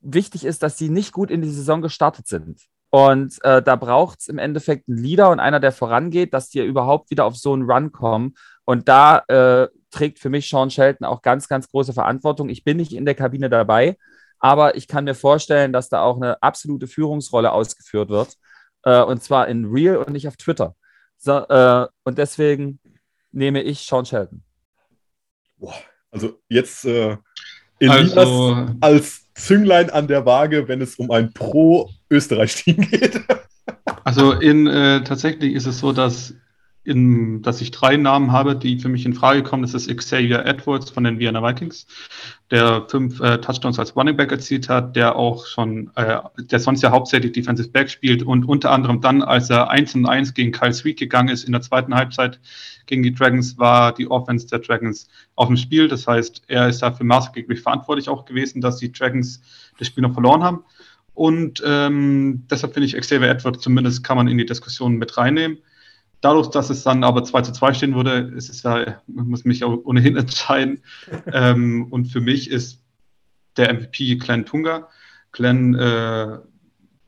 wichtig 0.00 0.44
ist, 0.44 0.62
dass 0.62 0.78
sie 0.78 0.88
nicht 0.88 1.12
gut 1.12 1.30
in 1.30 1.42
die 1.42 1.50
Saison 1.50 1.82
gestartet 1.82 2.26
sind. 2.26 2.62
Und 2.94 3.42
äh, 3.42 3.62
da 3.62 3.76
braucht 3.76 4.20
es 4.20 4.28
im 4.28 4.36
Endeffekt 4.36 4.86
einen 4.86 4.98
Leader 4.98 5.30
und 5.30 5.40
einer, 5.40 5.60
der 5.60 5.72
vorangeht, 5.72 6.34
dass 6.34 6.50
die 6.50 6.60
überhaupt 6.60 7.10
wieder 7.10 7.24
auf 7.24 7.36
so 7.36 7.54
einen 7.54 7.62
Run 7.62 7.90
kommen. 7.90 8.34
Und 8.66 8.86
da 8.86 9.20
äh, 9.28 9.68
trägt 9.90 10.18
für 10.18 10.28
mich 10.28 10.46
Sean 10.50 10.70
Shelton 10.70 11.06
auch 11.06 11.22
ganz, 11.22 11.48
ganz 11.48 11.70
große 11.70 11.94
Verantwortung. 11.94 12.50
Ich 12.50 12.64
bin 12.64 12.76
nicht 12.76 12.92
in 12.92 13.06
der 13.06 13.14
Kabine 13.14 13.48
dabei, 13.48 13.96
aber 14.40 14.76
ich 14.76 14.88
kann 14.88 15.04
mir 15.04 15.14
vorstellen, 15.14 15.72
dass 15.72 15.88
da 15.88 16.02
auch 16.02 16.16
eine 16.16 16.42
absolute 16.42 16.86
Führungsrolle 16.86 17.50
ausgeführt 17.52 18.10
wird. 18.10 18.34
Äh, 18.82 19.00
und 19.00 19.22
zwar 19.22 19.48
in 19.48 19.64
Real 19.64 19.96
und 19.96 20.10
nicht 20.10 20.28
auf 20.28 20.36
Twitter. 20.36 20.76
So, 21.16 21.38
äh, 21.48 21.86
und 22.04 22.18
deswegen 22.18 22.78
nehme 23.30 23.62
ich 23.62 23.86
Sean 23.86 24.04
Shelton. 24.04 24.42
Boah, 25.56 25.76
also 26.10 26.42
jetzt 26.50 26.84
äh, 26.84 27.16
Elias 27.78 28.18
also, 28.18 28.66
als 28.82 29.32
Zünglein 29.32 29.88
an 29.88 30.08
der 30.08 30.26
Waage, 30.26 30.68
wenn 30.68 30.82
es 30.82 30.96
um 30.96 31.10
ein 31.10 31.32
Pro-Österreich-Team 32.12 32.88
geht. 32.90 33.20
Also 34.04 34.32
in, 34.32 34.66
äh, 34.66 35.04
tatsächlich 35.04 35.54
ist 35.54 35.66
es 35.66 35.78
so, 35.78 35.92
dass 35.92 36.34
in, 36.84 37.42
dass 37.42 37.60
ich 37.60 37.70
drei 37.70 37.96
Namen 37.96 38.32
habe, 38.32 38.56
die 38.56 38.80
für 38.80 38.88
mich 38.88 39.06
in 39.06 39.14
Frage 39.14 39.44
kommen. 39.44 39.62
Das 39.62 39.74
ist 39.74 39.96
Xavier 39.96 40.44
Edwards 40.44 40.90
von 40.90 41.04
den 41.04 41.20
Vienna 41.20 41.40
Vikings, 41.40 41.86
der 42.50 42.84
fünf 42.88 43.20
äh, 43.20 43.38
Touchdowns 43.38 43.78
als 43.78 43.94
Running 43.94 44.16
Back 44.16 44.32
erzielt 44.32 44.68
hat, 44.68 44.96
der 44.96 45.14
auch 45.14 45.46
schon, 45.46 45.92
äh, 45.94 46.18
der 46.38 46.58
sonst 46.58 46.82
ja 46.82 46.90
hauptsächlich 46.90 47.32
Defensive 47.32 47.68
Back 47.68 47.88
spielt 47.88 48.24
und 48.24 48.44
unter 48.44 48.72
anderem 48.72 49.00
dann, 49.00 49.22
als 49.22 49.48
er 49.48 49.70
1 49.70 49.94
und 49.94 50.06
1 50.06 50.34
gegen 50.34 50.50
Kyle 50.50 50.74
Sweet 50.74 50.98
gegangen 50.98 51.28
ist 51.28 51.44
in 51.44 51.52
der 51.52 51.62
zweiten 51.62 51.94
Halbzeit 51.94 52.40
gegen 52.86 53.04
die 53.04 53.14
Dragons, 53.14 53.58
war 53.58 53.94
die 53.94 54.10
Offense 54.10 54.48
der 54.48 54.58
Dragons 54.58 55.06
auf 55.36 55.46
dem 55.46 55.56
Spiel. 55.56 55.86
Das 55.86 56.08
heißt, 56.08 56.42
er 56.48 56.68
ist 56.68 56.82
dafür 56.82 57.06
maßgeblich 57.06 57.60
verantwortlich 57.60 58.08
auch 58.08 58.24
gewesen, 58.24 58.60
dass 58.60 58.78
die 58.78 58.90
Dragons 58.90 59.40
das 59.78 59.86
Spiel 59.86 60.02
noch 60.02 60.14
verloren 60.14 60.42
haben. 60.42 60.64
Und 61.14 61.62
ähm, 61.64 62.46
deshalb 62.50 62.74
finde 62.74 62.86
ich 62.86 62.96
Xavier 62.96 63.28
Edwards 63.28 63.60
zumindest 63.60 64.02
kann 64.02 64.16
man 64.16 64.28
in 64.28 64.38
die 64.38 64.46
Diskussion 64.46 64.96
mit 64.96 65.16
reinnehmen. 65.16 65.58
Dadurch, 66.20 66.48
dass 66.48 66.70
es 66.70 66.84
dann 66.84 67.04
aber 67.04 67.24
2 67.24 67.42
zu 67.42 67.52
2 67.52 67.74
stehen 67.74 67.94
würde, 67.94 68.32
ist 68.36 68.48
es 68.48 68.62
ja, 68.62 69.00
man 69.08 69.28
muss 69.28 69.44
mich 69.44 69.64
auch 69.64 69.78
ohnehin 69.84 70.16
entscheiden. 70.18 70.82
ähm, 71.32 71.88
und 71.90 72.06
für 72.06 72.20
mich 72.20 72.50
ist 72.50 72.80
der 73.56 73.74
MVP 73.74 74.16
Glenn 74.16 74.46
Tunga. 74.46 74.88
Glenn, 75.32 75.74
äh, 75.74 76.38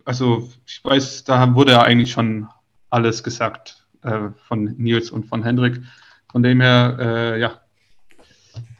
also 0.05 0.50
ich 0.66 0.84
weiß, 0.84 1.24
da 1.24 1.55
wurde 1.55 1.72
er 1.72 1.84
eigentlich 1.84 2.12
schon 2.12 2.48
alles 2.90 3.22
gesagt 3.22 3.86
äh, 4.02 4.30
von 4.48 4.64
Nils 4.76 5.11
und 5.11 5.26
von 5.26 5.42
Hendrik. 5.42 5.80
Von 6.30 6.42
dem 6.42 6.61
her, 6.61 6.96
äh, 6.98 7.40
ja, 7.40 7.61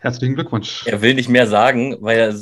herzlichen 0.01 0.35
Glückwunsch. 0.35 0.87
Er 0.87 1.01
will 1.01 1.15
nicht 1.15 1.29
mehr 1.29 1.47
sagen, 1.47 1.97
weil 2.01 2.19
er 2.19 2.35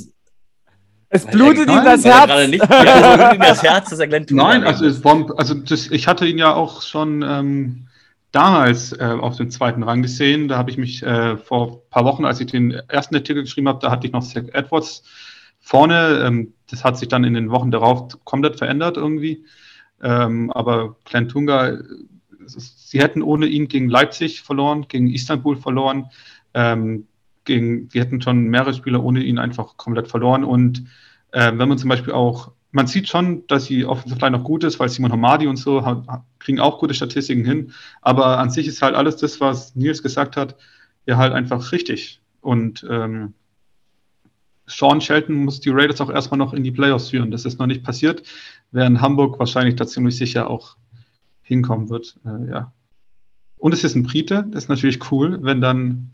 es 1.13 1.27
blutet 1.27 1.69
ihm 1.69 1.85
das 1.85 2.05
Herz. 2.05 2.49
Nicht, 2.49 2.65
ja, 2.69 2.83
es 2.83 3.17
blutet 3.17 3.35
ihm 3.35 3.41
das 3.41 3.63
Herz, 3.63 3.91
dass 3.91 3.99
er 3.99 4.07
Glenn 4.09 4.27
Thunberg 4.27 4.49
Nein, 4.49 4.65
also, 4.65 4.87
es 4.87 5.05
war, 5.05 5.27
also 5.37 5.55
das, 5.55 5.89
ich 5.91 6.09
hatte 6.09 6.27
ihn 6.27 6.39
ja 6.39 6.55
auch 6.55 6.81
schon 6.81 7.23
ähm, 7.23 7.87
damals 8.33 8.93
äh, 8.93 9.05
auf 9.05 9.37
dem 9.37 9.51
zweiten 9.51 9.83
Rang 9.83 10.01
gesehen. 10.01 10.49
Da 10.49 10.57
habe 10.57 10.71
ich 10.71 10.79
mich 10.79 11.03
äh, 11.03 11.37
vor 11.37 11.69
ein 11.69 11.91
paar 11.91 12.05
Wochen, 12.07 12.25
als 12.25 12.41
ich 12.41 12.47
den 12.47 12.71
ersten 12.71 13.15
Artikel 13.15 13.43
geschrieben 13.43 13.69
habe, 13.69 13.79
da 13.81 13.91
hatte 13.91 14.07
ich 14.07 14.13
noch 14.13 14.23
Zach 14.25 14.45
Edwards 14.53 15.05
vorne. 15.61 16.23
Ähm, 16.25 16.55
das 16.71 16.83
hat 16.83 16.97
sich 16.97 17.09
dann 17.09 17.25
in 17.25 17.35
den 17.35 17.51
Wochen 17.51 17.71
darauf 17.71 18.25
komplett 18.25 18.57
verändert 18.57 18.97
irgendwie. 18.97 19.45
Ähm, 20.03 20.51
aber 20.51 20.97
Glenn 21.05 21.29
Tunga, 21.29 21.79
sie 22.47 23.01
hätten 23.01 23.23
ohne 23.23 23.47
ihn 23.47 23.69
gegen 23.69 23.91
Leipzig 23.91 24.41
verloren, 24.41 24.87
gegen 24.89 25.13
Istanbul 25.13 25.57
verloren. 25.57 26.07
Ähm, 26.55 27.07
gegen, 27.45 27.93
wir 27.93 28.03
hätten 28.03 28.20
schon 28.20 28.45
mehrere 28.45 28.74
Spieler 28.74 29.03
ohne 29.03 29.22
ihn 29.22 29.38
einfach 29.38 29.76
komplett 29.76 30.09
verloren. 30.09 30.45
Und 30.45 30.84
äh, 31.32 31.53
wenn 31.55 31.68
man 31.68 31.78
zum 31.78 31.88
Beispiel 31.88 32.12
auch, 32.12 32.53
man 32.70 32.86
sieht 32.86 33.09
schon, 33.09 33.47
dass 33.49 33.66
die 33.66 33.84
Offensive 33.84 34.20
Line 34.20 34.38
noch 34.38 34.45
gut 34.45 34.64
ist, 34.64 34.80
weil 34.80 34.88
Simon 34.88 35.12
Hamadi 35.12 35.47
und 35.47 35.57
so 35.57 35.84
haben, 35.84 36.07
kriegen 36.38 36.61
auch 36.61 36.78
gute 36.78 36.95
Statistiken 36.95 37.45
hin. 37.45 37.72
Aber 38.01 38.38
an 38.38 38.51
sich 38.51 38.66
ist 38.66 38.82
halt 38.82 38.95
alles 38.95 39.16
das, 39.16 39.40
was 39.40 39.74
Nils 39.76 40.03
gesagt 40.03 40.36
hat, 40.36 40.57
ja 41.07 41.16
halt 41.16 41.32
einfach 41.32 41.72
richtig. 41.72 42.20
Und 42.40 42.86
ähm, 42.88 43.34
Sean 44.66 45.01
Shelton 45.01 45.36
muss 45.36 45.61
die 45.61 45.70
Raiders 45.70 46.01
auch 46.01 46.11
erstmal 46.11 46.38
noch 46.38 46.55
in 46.55 46.64
die 46.64 46.70
Playoffs 46.70 47.11
führen. 47.11 47.30
Das 47.30 47.45
ist 47.45 47.59
noch 47.59 47.66
nicht 47.66 47.82
passiert, 47.82 48.22
während 48.70 49.01
Hamburg 49.01 49.38
wahrscheinlich 49.38 49.76
da 49.76 49.86
ziemlich 49.86 50.16
sicher 50.16 50.49
auch 50.49 50.76
hinkommen 51.43 51.90
wird. 51.90 52.16
Äh, 52.24 52.51
ja. 52.51 52.72
Und 53.59 53.74
es 53.74 53.84
ist 53.84 53.95
ein 53.95 54.03
Brite, 54.03 54.47
das 54.51 54.64
ist 54.64 54.68
natürlich 54.68 55.12
cool, 55.12 55.38
wenn 55.43 55.61
dann 55.61 56.12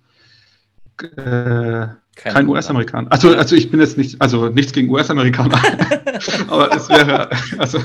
äh, 1.03 1.89
kein, 2.19 2.33
kein 2.33 2.49
US-Amerikaner. 2.49 3.13
Also, 3.13 3.37
also 3.37 3.55
ich 3.55 3.71
bin 3.71 3.79
jetzt 3.81 3.97
nicht, 3.97 4.21
also 4.21 4.49
nichts 4.49 4.73
gegen 4.73 4.91
US-Amerikaner, 4.91 5.61
aber 6.49 6.75
es 6.75 6.89
wäre, 6.89 7.31
also. 7.59 7.79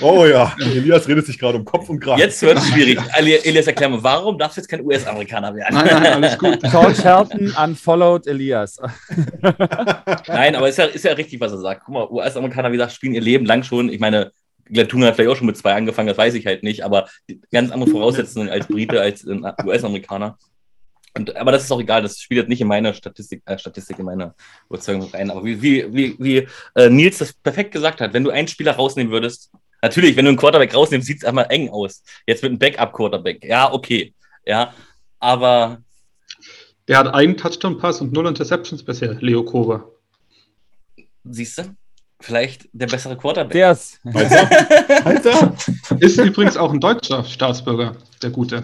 Oh 0.00 0.24
ja, 0.24 0.54
Elias 0.58 1.06
redet 1.06 1.26
sich 1.26 1.38
gerade 1.38 1.58
um 1.58 1.64
Kopf 1.66 1.90
und 1.90 2.00
Kragen. 2.00 2.18
Jetzt 2.18 2.40
wird 2.40 2.56
es 2.56 2.68
schwierig. 2.68 2.98
Elias, 3.14 3.66
erklär 3.66 3.90
mal, 3.90 4.02
warum 4.02 4.38
darf 4.38 4.56
jetzt 4.56 4.68
kein 4.68 4.82
US-Amerikaner 4.82 5.54
werden? 5.54 5.74
Nein, 5.74 6.02
nein, 6.02 6.12
alles 6.14 6.38
gut. 6.38 6.60
George 6.62 6.94
Shelton 6.94 7.54
unfollowed 7.62 8.26
Elias. 8.26 8.78
nein, 10.28 10.56
aber 10.56 10.68
ist 10.70 10.78
ja, 10.78 10.86
ist 10.86 11.04
ja 11.04 11.12
richtig, 11.12 11.38
was 11.40 11.52
er 11.52 11.58
sagt. 11.58 11.82
Guck 11.84 11.94
mal, 11.94 12.08
US-Amerikaner, 12.10 12.70
wie 12.70 12.76
gesagt, 12.76 12.92
spielen 12.92 13.14
ihr 13.14 13.20
Leben 13.20 13.44
lang 13.44 13.62
schon. 13.62 13.90
Ich 13.90 14.00
meine, 14.00 14.32
Glenn 14.64 14.88
Tunga 14.88 15.08
hat 15.08 15.16
vielleicht 15.16 15.30
auch 15.30 15.36
schon 15.36 15.46
mit 15.46 15.58
zwei 15.58 15.74
angefangen, 15.74 16.08
das 16.08 16.16
weiß 16.16 16.32
ich 16.34 16.46
halt 16.46 16.62
nicht, 16.62 16.84
aber 16.84 17.08
ganz 17.52 17.70
andere 17.70 17.90
Voraussetzungen 17.90 18.48
als 18.48 18.66
Brite, 18.66 19.00
als 19.00 19.26
US-Amerikaner. 19.64 20.38
Und, 21.16 21.36
aber 21.36 21.52
das 21.52 21.64
ist 21.64 21.70
auch 21.70 21.80
egal, 21.80 22.02
das 22.02 22.20
spielt 22.20 22.48
nicht 22.48 22.60
in 22.60 22.66
meiner 22.66 22.92
Statistik, 22.92 23.42
äh, 23.46 23.56
Statistik 23.56 23.98
in 24.00 24.04
meiner 24.04 24.34
Überzeugung 24.68 25.08
rein. 25.12 25.30
Aber 25.30 25.44
wie, 25.44 25.62
wie, 25.62 25.92
wie, 25.92 26.16
wie 26.18 26.48
äh, 26.74 26.90
Nils 26.90 27.18
das 27.18 27.32
perfekt 27.32 27.72
gesagt 27.72 28.00
hat, 28.00 28.12
wenn 28.12 28.24
du 28.24 28.30
einen 28.30 28.48
Spieler 28.48 28.72
rausnehmen 28.72 29.12
würdest, 29.12 29.52
natürlich, 29.80 30.16
wenn 30.16 30.24
du 30.24 30.30
einen 30.30 30.38
Quarterback 30.38 30.74
rausnimmst, 30.74 31.06
sieht 31.06 31.18
es 31.18 31.24
einmal 31.24 31.46
eng 31.50 31.70
aus. 31.70 32.02
Jetzt 32.26 32.42
mit 32.42 32.50
einem 32.50 32.58
Backup-Quarterback. 32.58 33.44
Ja, 33.44 33.72
okay. 33.72 34.12
Ja, 34.44 34.74
aber. 35.20 35.78
Der 36.88 36.98
hat 36.98 37.14
einen 37.14 37.36
Touchdown-Pass 37.36 38.00
und 38.00 38.12
null 38.12 38.26
Interceptions 38.26 38.82
bisher, 38.82 39.14
Leo 39.14 39.44
Kober. 39.44 39.90
Siehst 41.22 41.58
du? 41.58 41.76
Vielleicht 42.20 42.68
der 42.72 42.86
bessere 42.86 43.16
Quarterback. 43.16 43.52
Der 43.52 43.72
ist. 43.72 44.00
ist 46.00 46.18
übrigens 46.18 46.56
auch 46.56 46.72
ein 46.72 46.80
deutscher 46.80 47.24
Staatsbürger, 47.24 47.96
der 48.22 48.30
Gute. 48.30 48.62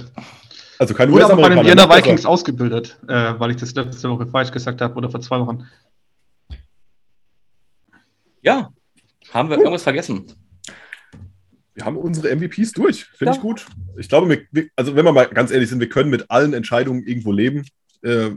Also 0.80 0.94
kein 0.94 1.12
Wurde 1.12 1.26
aber 1.26 1.42
bei 1.42 1.50
den 1.50 1.62
Vienna 1.62 1.94
Vikings 1.94 2.24
ausgebildet, 2.24 2.98
äh, 3.06 3.34
weil 3.38 3.50
ich 3.50 3.58
das 3.58 3.74
letzte 3.74 4.08
Woche 4.08 4.26
falsch 4.26 4.50
gesagt 4.50 4.80
habe 4.80 4.94
oder 4.94 5.10
vor 5.10 5.20
zwei 5.20 5.38
Wochen. 5.38 5.66
Ja, 8.40 8.72
haben 9.30 9.50
wir 9.50 9.58
irgendwas 9.58 9.82
vergessen? 9.82 10.32
Wir 11.74 11.84
haben 11.84 11.98
unsere 11.98 12.34
MVPs 12.34 12.72
durch. 12.72 13.04
Finde 13.04 13.32
ja. 13.32 13.36
ich 13.36 13.42
gut. 13.42 13.66
Ich 13.98 14.08
glaube, 14.08 14.46
wir, 14.50 14.68
also 14.74 14.96
wenn 14.96 15.04
wir 15.04 15.12
mal 15.12 15.26
ganz 15.28 15.50
ehrlich 15.50 15.68
sind, 15.68 15.80
wir 15.80 15.88
können 15.90 16.08
mit 16.08 16.30
allen 16.30 16.54
Entscheidungen 16.54 17.06
irgendwo 17.06 17.30
leben. 17.30 17.66
Äh, 18.00 18.30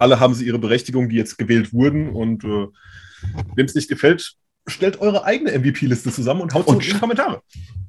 alle 0.00 0.18
haben 0.18 0.34
sie 0.34 0.46
ihre 0.46 0.58
Berechtigung, 0.58 1.08
die 1.08 1.14
jetzt 1.14 1.38
gewählt 1.38 1.72
wurden. 1.72 2.10
Und 2.10 2.42
äh, 2.42 2.66
wem 3.54 3.66
es 3.66 3.76
nicht 3.76 3.88
gefällt, 3.88 4.34
stellt 4.66 5.00
eure 5.00 5.22
eigene 5.22 5.56
MVP-Liste 5.56 6.10
zusammen 6.10 6.40
und 6.40 6.54
haut 6.54 6.66
sie 6.66 6.74
in 6.74 6.80
die 6.80 6.98
Kommentare. 6.98 7.40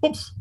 Ups. 0.01 0.35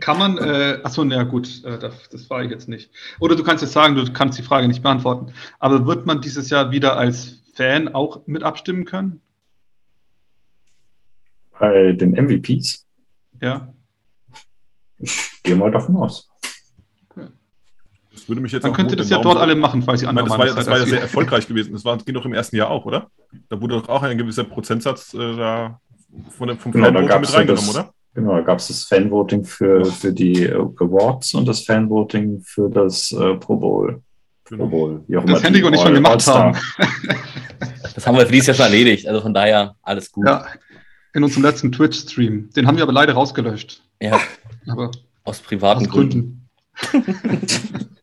Kann 0.00 0.18
man, 0.18 0.38
äh, 0.38 0.78
achso, 0.82 1.04
na 1.04 1.22
gut, 1.22 1.64
äh, 1.64 1.78
das, 1.78 2.08
das 2.10 2.30
war 2.30 2.42
ich 2.42 2.50
jetzt 2.50 2.68
nicht. 2.68 2.90
Oder 3.18 3.36
du 3.36 3.42
kannst 3.42 3.62
jetzt 3.62 3.72
sagen, 3.72 3.94
du 3.94 4.12
kannst 4.12 4.38
die 4.38 4.42
Frage 4.42 4.68
nicht 4.68 4.82
beantworten. 4.82 5.32
Aber 5.58 5.86
wird 5.86 6.06
man 6.06 6.20
dieses 6.20 6.50
Jahr 6.50 6.70
wieder 6.70 6.96
als 6.96 7.42
Fan 7.54 7.88
auch 7.88 8.26
mit 8.26 8.42
abstimmen 8.42 8.84
können? 8.84 9.20
Bei 11.58 11.92
den 11.92 12.12
MVPs? 12.12 12.86
Ja. 13.40 13.72
Ich 14.98 15.42
gehe 15.42 15.56
mal 15.56 15.70
davon 15.70 15.96
aus. 15.96 16.30
Das 18.12 18.28
würde 18.28 18.40
mich 18.40 18.52
jetzt 18.52 18.64
Man 18.64 18.72
könnte 18.72 18.96
das 18.96 19.08
ja 19.08 19.18
dort 19.18 19.38
alle 19.38 19.54
machen, 19.54 19.82
falls 19.82 20.00
sie 20.00 20.06
andere 20.06 20.26
Das 20.26 20.38
war, 20.38 20.46
das 20.46 20.66
war 20.66 20.78
ja 20.78 20.86
sehr 20.86 21.00
erfolgreich 21.00 21.46
gewesen. 21.46 21.72
Das 21.72 21.84
war, 21.84 21.96
ging 21.98 22.14
doch 22.14 22.24
im 22.24 22.34
ersten 22.34 22.56
Jahr 22.56 22.68
auch, 22.68 22.84
oder? 22.84 23.10
Da 23.48 23.60
wurde 23.60 23.80
doch 23.80 23.88
auch 23.88 24.02
ein 24.02 24.18
gewisser 24.18 24.44
Prozentsatz 24.44 25.14
äh, 25.14 25.36
da 25.36 25.80
von, 26.36 26.58
vom 26.58 26.72
genau, 26.72 26.92
Fan 26.92 27.04
mit 27.04 27.12
reingenommen, 27.12 27.46
das, 27.46 27.70
oder? 27.70 27.94
Genau, 28.14 28.34
da 28.34 28.40
gab 28.40 28.58
es 28.58 28.68
das 28.68 28.84
Fanvoting 28.84 29.44
für, 29.44 29.84
für 29.84 30.12
die 30.12 30.44
äh, 30.44 30.54
Awards 30.54 31.34
und 31.34 31.46
das 31.46 31.60
Fanvoting 31.64 32.40
für 32.40 32.68
das 32.68 33.12
äh, 33.12 33.34
Pro 33.34 33.56
Bowl. 33.56 34.02
Genau. 34.44 34.64
Pro 34.64 34.70
Bowl, 34.70 35.04
wie 35.06 35.16
auch 35.16 35.24
das 35.24 35.42
Handy 35.42 35.62
und 35.62 35.74
ich 35.74 35.80
schon 35.80 35.94
gemacht 35.94 36.26
haben. 36.26 36.56
Das 37.94 38.06
haben 38.06 38.16
wir 38.16 38.24
für 38.24 38.32
dieses 38.32 38.46
Jahr 38.46 38.54
schon 38.54 38.66
erledigt, 38.66 39.06
also 39.06 39.20
von 39.20 39.34
daher 39.34 39.74
alles 39.82 40.10
gut. 40.10 40.26
Ja, 40.26 40.46
in 41.12 41.24
unserem 41.24 41.42
letzten 41.42 41.72
Twitch-Stream. 41.72 42.50
Den 42.50 42.66
haben 42.66 42.76
wir 42.76 42.84
aber 42.84 42.92
leider 42.92 43.12
rausgelöscht. 43.14 43.82
Ja. 44.00 44.18
Aber 44.68 44.90
aus 45.24 45.40
privaten 45.40 45.86
aus 45.86 45.90
Gründen. 45.90 46.48
Gründen. 46.74 47.90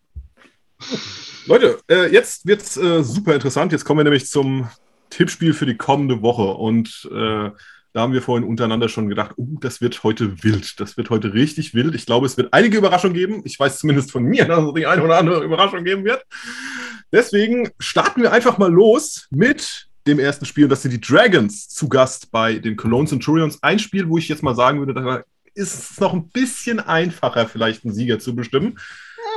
Leute, 1.47 1.79
äh, 1.89 2.11
jetzt 2.11 2.45
wird 2.45 2.61
es 2.61 2.77
äh, 2.77 3.03
super 3.03 3.33
interessant. 3.33 3.71
Jetzt 3.71 3.85
kommen 3.85 3.99
wir 3.99 4.03
nämlich 4.03 4.27
zum 4.27 4.67
Tippspiel 5.09 5.53
für 5.53 5.65
die 5.65 5.77
kommende 5.77 6.21
Woche. 6.21 6.43
Und 6.43 7.09
äh, 7.11 7.49
da 7.97 8.03
haben 8.03 8.13
wir 8.13 8.21
vorhin 8.21 8.47
untereinander 8.47 8.89
schon 8.89 9.09
gedacht, 9.09 9.31
oh, 9.37 9.57
das 9.59 9.81
wird 9.81 10.03
heute 10.03 10.43
wild. 10.43 10.79
Das 10.79 10.97
wird 10.97 11.09
heute 11.09 11.33
richtig 11.33 11.73
wild. 11.73 11.95
Ich 11.95 12.05
glaube, 12.05 12.27
es 12.27 12.37
wird 12.37 12.53
einige 12.53 12.77
Überraschungen 12.77 13.15
geben. 13.15 13.41
Ich 13.43 13.59
weiß 13.59 13.79
zumindest 13.79 14.11
von 14.11 14.21
mir, 14.21 14.45
dass 14.47 14.63
es 14.63 14.73
die 14.75 14.85
eine 14.85 15.01
oder 15.01 15.17
andere 15.17 15.43
Überraschung 15.43 15.83
geben 15.83 16.05
wird. 16.05 16.23
Deswegen 17.11 17.71
starten 17.79 18.21
wir 18.21 18.31
einfach 18.31 18.59
mal 18.59 18.71
los 18.71 19.25
mit 19.31 19.87
dem 20.05 20.19
ersten 20.19 20.45
Spiel. 20.45 20.65
Und 20.65 20.69
das 20.69 20.83
sind 20.83 20.91
die 20.91 21.01
Dragons 21.01 21.69
zu 21.69 21.89
Gast 21.89 22.29
bei 22.29 22.59
den 22.59 22.75
Cologne 22.75 23.07
Centurions. 23.07 23.63
Ein 23.63 23.79
Spiel, 23.79 24.07
wo 24.07 24.19
ich 24.19 24.27
jetzt 24.27 24.43
mal 24.43 24.53
sagen 24.53 24.77
würde, 24.77 24.93
da 24.93 25.23
ist 25.55 25.91
es 25.91 25.99
noch 25.99 26.13
ein 26.13 26.29
bisschen 26.29 26.79
einfacher, 26.79 27.47
vielleicht 27.47 27.83
einen 27.83 27.95
Sieger 27.95 28.19
zu 28.19 28.35
bestimmen. 28.35 28.77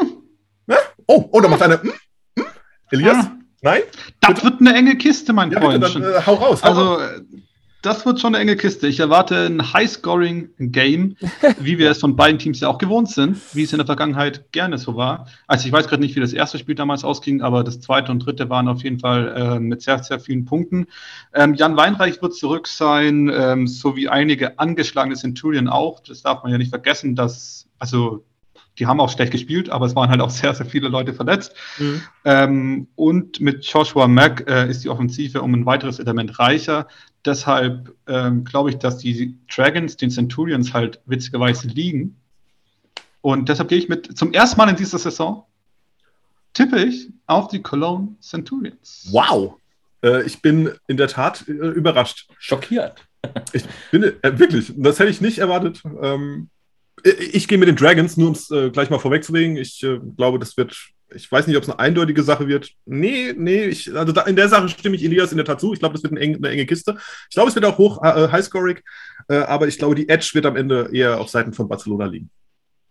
Hm. 0.01 0.77
Oh, 1.07 1.31
oh, 1.33 1.41
da 1.41 1.49
macht 1.49 1.63
einer. 1.63 1.83
Hm? 1.83 1.95
Hm? 2.37 2.45
Elias? 2.91 3.25
Hm. 3.25 3.43
Nein? 3.63 3.83
Das 4.21 4.35
Bitte? 4.35 4.45
wird 4.45 4.61
eine 4.61 4.75
enge 4.75 4.99
Kiste, 4.99 5.33
mein 5.33 5.51
ja, 5.51 5.63
Freund. 5.63 5.83
Bitte, 5.83 6.01
dann, 6.01 6.13
äh, 6.13 6.27
hau 6.27 6.35
raus. 6.35 6.63
Hau 6.63 6.69
also, 6.69 6.95
raus. 6.95 7.23
Das 7.83 8.05
wird 8.05 8.21
schon 8.21 8.35
eine 8.35 8.43
enge 8.43 8.57
Kiste. 8.57 8.87
Ich 8.87 9.01
erwarte 9.01 9.47
ein 9.47 9.73
High-Scoring-Game, 9.73 11.17
wie 11.61 11.79
wir 11.79 11.91
es 11.91 11.99
von 11.99 12.15
beiden 12.15 12.39
Teams 12.39 12.61
ja 12.61 12.69
auch 12.69 12.79
gewohnt 12.79 13.11
sind, 13.11 13.39
wie 13.55 13.63
es 13.63 13.73
in 13.73 13.79
der 13.79 13.87
Vergangenheit 13.87 14.53
gerne 14.53 14.77
so 14.77 14.97
war. 14.97 15.27
Also 15.47 15.67
ich 15.67 15.73
weiß 15.73 15.89
gerade 15.89 16.03
nicht, 16.03 16.15
wie 16.15 16.21
das 16.21 16.33
erste 16.33 16.59
Spiel 16.59 16.75
damals 16.75 17.05
ausging, 17.05 17.41
aber 17.41 17.65
das 17.65 17.81
zweite 17.81 18.13
und 18.13 18.21
dritte 18.21 18.51
waren 18.51 18.69
auf 18.69 18.83
jeden 18.83 19.01
Fall 19.01 19.35
äh, 19.37 19.61
mit 19.61 19.83
sehr, 19.83 20.03
sehr 20.03 20.21
vielen 20.21 20.45
Punkten. 20.45 20.87
Ähm, 21.33 21.55
Jan 21.55 21.77
Weinreich 21.77 22.21
wird 22.21 22.35
zurück 22.35 22.67
sein, 22.67 23.31
ähm, 23.35 23.67
so 23.67 23.97
wie 23.97 24.09
einige 24.09 24.59
angeschlagene 24.59 25.17
Centurion 25.17 25.69
auch. 25.69 26.01
Das 26.01 26.23
darf 26.23 26.43
man 26.43 26.53
ja 26.53 26.59
nicht 26.59 26.71
vergessen, 26.71 27.17
dass, 27.17 27.67
also 27.79 28.25
die 28.79 28.87
haben 28.87 29.01
auch 29.01 29.11
schlecht 29.11 29.33
gespielt, 29.33 29.69
aber 29.69 29.87
es 29.87 29.95
waren 29.95 30.09
halt 30.09 30.21
auch 30.21 30.31
sehr, 30.31 30.55
sehr 30.55 30.67
viele 30.67 30.89
Leute 30.89 31.13
verletzt. 31.13 31.55
Mhm. 31.79 32.03
Ähm, 32.25 32.89
und 32.95 33.41
mit 33.41 33.65
Joshua 33.65 34.09
Mack 34.09 34.49
äh, 34.49 34.71
ist 34.71 34.85
die 34.85 34.89
Offensive 34.89 35.43
um 35.43 35.53
ein 35.55 35.67
weiteres 35.67 35.99
Element 35.99 36.39
reicher. 36.39 36.87
Deshalb 37.25 37.95
ähm, 38.07 38.45
glaube 38.45 38.71
ich, 38.71 38.77
dass 38.77 38.99
die 38.99 39.39
Dragons 39.55 39.97
den 39.97 40.11
Centurions 40.11 40.73
halt 40.73 41.01
witzigerweise 41.07 41.69
liegen. 41.69 42.17
Und 43.21 43.49
deshalb 43.49 43.69
gehe 43.69 43.79
ich 43.79 43.89
mit 43.89 44.17
zum 44.17 44.33
ersten 44.33 44.57
Mal 44.57 44.71
in 44.71 44.77
dieser 44.77 44.99
Saison 44.99 45.45
tippe 46.53 46.83
ich 46.83 47.09
auf 47.27 47.49
die 47.49 47.63
Cologne 47.63 48.17
Centurions. 48.21 49.09
Wow! 49.11 49.57
Äh, 50.03 50.25
ich 50.25 50.41
bin 50.43 50.71
in 50.87 50.97
der 50.97 51.09
Tat 51.09 51.45
äh, 51.47 51.53
überrascht. 51.53 52.29
Schockiert. 52.39 53.07
ich 53.53 53.65
bin 53.91 54.03
äh, 54.03 54.39
wirklich, 54.39 54.73
das 54.77 54.99
hätte 54.99 55.11
ich 55.11 55.21
nicht 55.21 55.39
erwartet. 55.39 55.83
Ähm, 56.01 56.49
ich 57.05 57.49
gehe 57.49 57.59
mit 57.59 57.69
den 57.69 57.77
Dragons, 57.77 58.17
nur 58.17 58.29
um 58.29 58.35
es 58.35 58.51
äh, 58.51 58.71
gleich 58.71 58.91
mal 58.91 58.99
vorwegzulegen. 58.99 59.57
Ich 59.57 59.83
äh, 59.83 59.99
glaube, 60.17 60.39
das 60.39 60.57
wird, 60.57 60.77
ich 61.15 61.31
weiß 61.31 61.47
nicht, 61.47 61.57
ob 61.57 61.63
es 61.63 61.69
eine 61.69 61.79
eindeutige 61.79 62.23
Sache 62.23 62.47
wird. 62.49 62.73
Nee, 62.87 63.35
nee, 63.37 63.65
ich, 63.65 63.95
also 63.95 64.13
da, 64.13 64.23
in 64.23 64.37
der 64.37 64.49
Sache 64.49 64.69
stimme 64.69 64.97
ich 64.97 65.05
Elias 65.05 65.33
in 65.33 65.37
der 65.37 65.45
Tat 65.45 65.61
zu. 65.61 65.73
Ich 65.73 65.81
glaube, 65.81 65.95
das 65.95 66.03
wird 66.03 66.13
eine 66.13 66.21
enge, 66.21 66.37
eine 66.37 66.49
enge 66.51 66.67
Kiste. 66.67 66.97
Ich 67.29 67.35
glaube, 67.35 67.49
es 67.49 67.55
wird 67.55 67.65
auch 67.65 67.79
hoch 67.79 68.03
äh, 68.03 68.29
highscorig, 68.31 68.83
äh, 69.29 69.37
aber 69.37 69.69
ich 69.69 69.79
glaube, 69.79 69.95
die 69.95 70.09
Edge 70.09 70.31
wird 70.35 70.47
am 70.47 70.57
Ende 70.57 70.91
eher 70.93 71.21
auf 71.21 71.29
Seiten 71.29 71.53
von 71.53 71.69
Barcelona 71.69 72.07
liegen. 72.07 72.31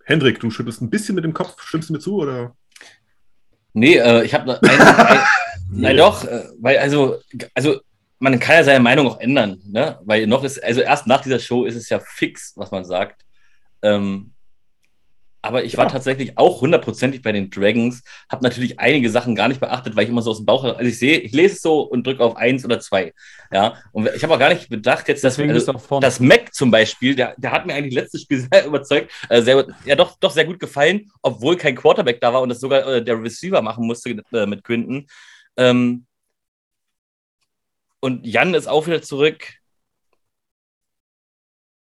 Hendrik, 0.04 0.40
du 0.40 0.50
schüttelst 0.50 0.82
ein 0.82 0.90
bisschen 0.90 1.16
mit 1.16 1.24
dem 1.24 1.34
Kopf. 1.34 1.62
Stimmst 1.62 1.90
du 1.90 1.94
mir 1.94 2.00
zu? 2.00 2.16
Oder? 2.16 2.56
Nee, 3.74 3.98
äh, 3.98 4.24
ich 4.24 4.34
habe. 4.34 4.60
ein, 4.62 5.20
Nein, 5.72 5.98
doch, 5.98 6.26
äh, 6.26 6.46
weil 6.60 6.80
also, 6.80 7.18
also 7.54 7.80
man 8.20 8.40
kann 8.40 8.56
ja 8.56 8.64
seine 8.64 8.80
Meinung 8.80 9.08
auch 9.08 9.20
ändern, 9.20 9.62
ne? 9.66 10.00
Weil 10.04 10.28
noch 10.28 10.44
ist, 10.44 10.62
also 10.64 10.82
erst 10.82 11.08
nach 11.08 11.22
dieser 11.22 11.40
Show 11.40 11.66
ist 11.66 11.76
es 11.76 11.90
ja 11.90 12.00
fix, 12.00 12.54
was 12.56 12.72
man 12.72 12.84
sagt. 12.84 13.24
Ähm, 13.82 14.32
aber 15.42 15.64
ich 15.64 15.78
war 15.78 15.88
tatsächlich 15.88 16.38
auch 16.38 16.62
hundertprozentig 16.62 17.22
bei 17.22 17.32
den 17.32 17.50
Dragons, 17.50 18.04
habe 18.30 18.44
natürlich 18.44 18.80
einige 18.80 19.10
Sachen 19.10 19.36
gar 19.36 19.48
nicht 19.48 19.60
beachtet, 19.60 19.96
weil 19.96 20.04
ich 20.04 20.10
immer 20.10 20.22
so 20.22 20.32
aus 20.32 20.38
dem 20.38 20.46
Bauch, 20.46 20.64
also 20.64 20.82
ich 20.82 21.00
sehe, 21.00 21.20
ich 21.20 21.32
lese 21.32 21.56
es 21.56 21.62
so 21.62 21.82
und 21.82 22.06
drücke 22.06 22.24
auf 22.24 22.36
eins 22.36 22.66
oder 22.66 22.80
zwei, 22.80 23.14
ja. 23.52 23.76
Und 23.92 24.10
ich 24.16 24.24
habe 24.24 24.34
auch 24.34 24.40
gar 24.40 24.50
nicht 24.50 24.70
bedacht 24.70 25.08
jetzt, 25.08 25.24
dass 25.24 25.40
also, 25.40 26.00
das 26.00 26.20
Mac 26.20 26.54
zum 26.54 26.72
Beispiel, 26.72 27.16
der, 27.16 27.36
der 27.38 27.52
hat 27.52 27.66
mir 27.66 27.74
eigentlich 27.74 27.94
letztes 27.94 28.24
Spiel 28.24 28.40
sehr 28.52 28.66
überzeugt, 28.66 29.12
äh, 29.30 29.42
sehr, 29.42 29.66
ja 29.86 29.96
doch, 29.96 30.18
doch 30.20 30.32
sehr 30.32 30.46
gut 30.46 30.60
gefallen, 30.60 31.12
obwohl 31.22 31.56
kein 31.56 31.76
Quarterback 31.76 32.20
da 32.20 32.34
war 32.34 32.42
und 32.42 32.50
das 32.50 32.60
sogar 32.60 32.86
äh, 32.88 33.04
der 33.04 33.22
Receiver 33.22 33.62
machen 33.62 33.88
musste 33.88 34.22
äh, 34.34 34.46
mit 34.46 34.64
Quinton. 34.64 35.08
Ähm, 35.58 36.06
und 38.02 38.26
Jan 38.26 38.54
ist 38.54 38.68
auch 38.68 38.88
wieder 38.88 39.02
zurück. 39.02 39.46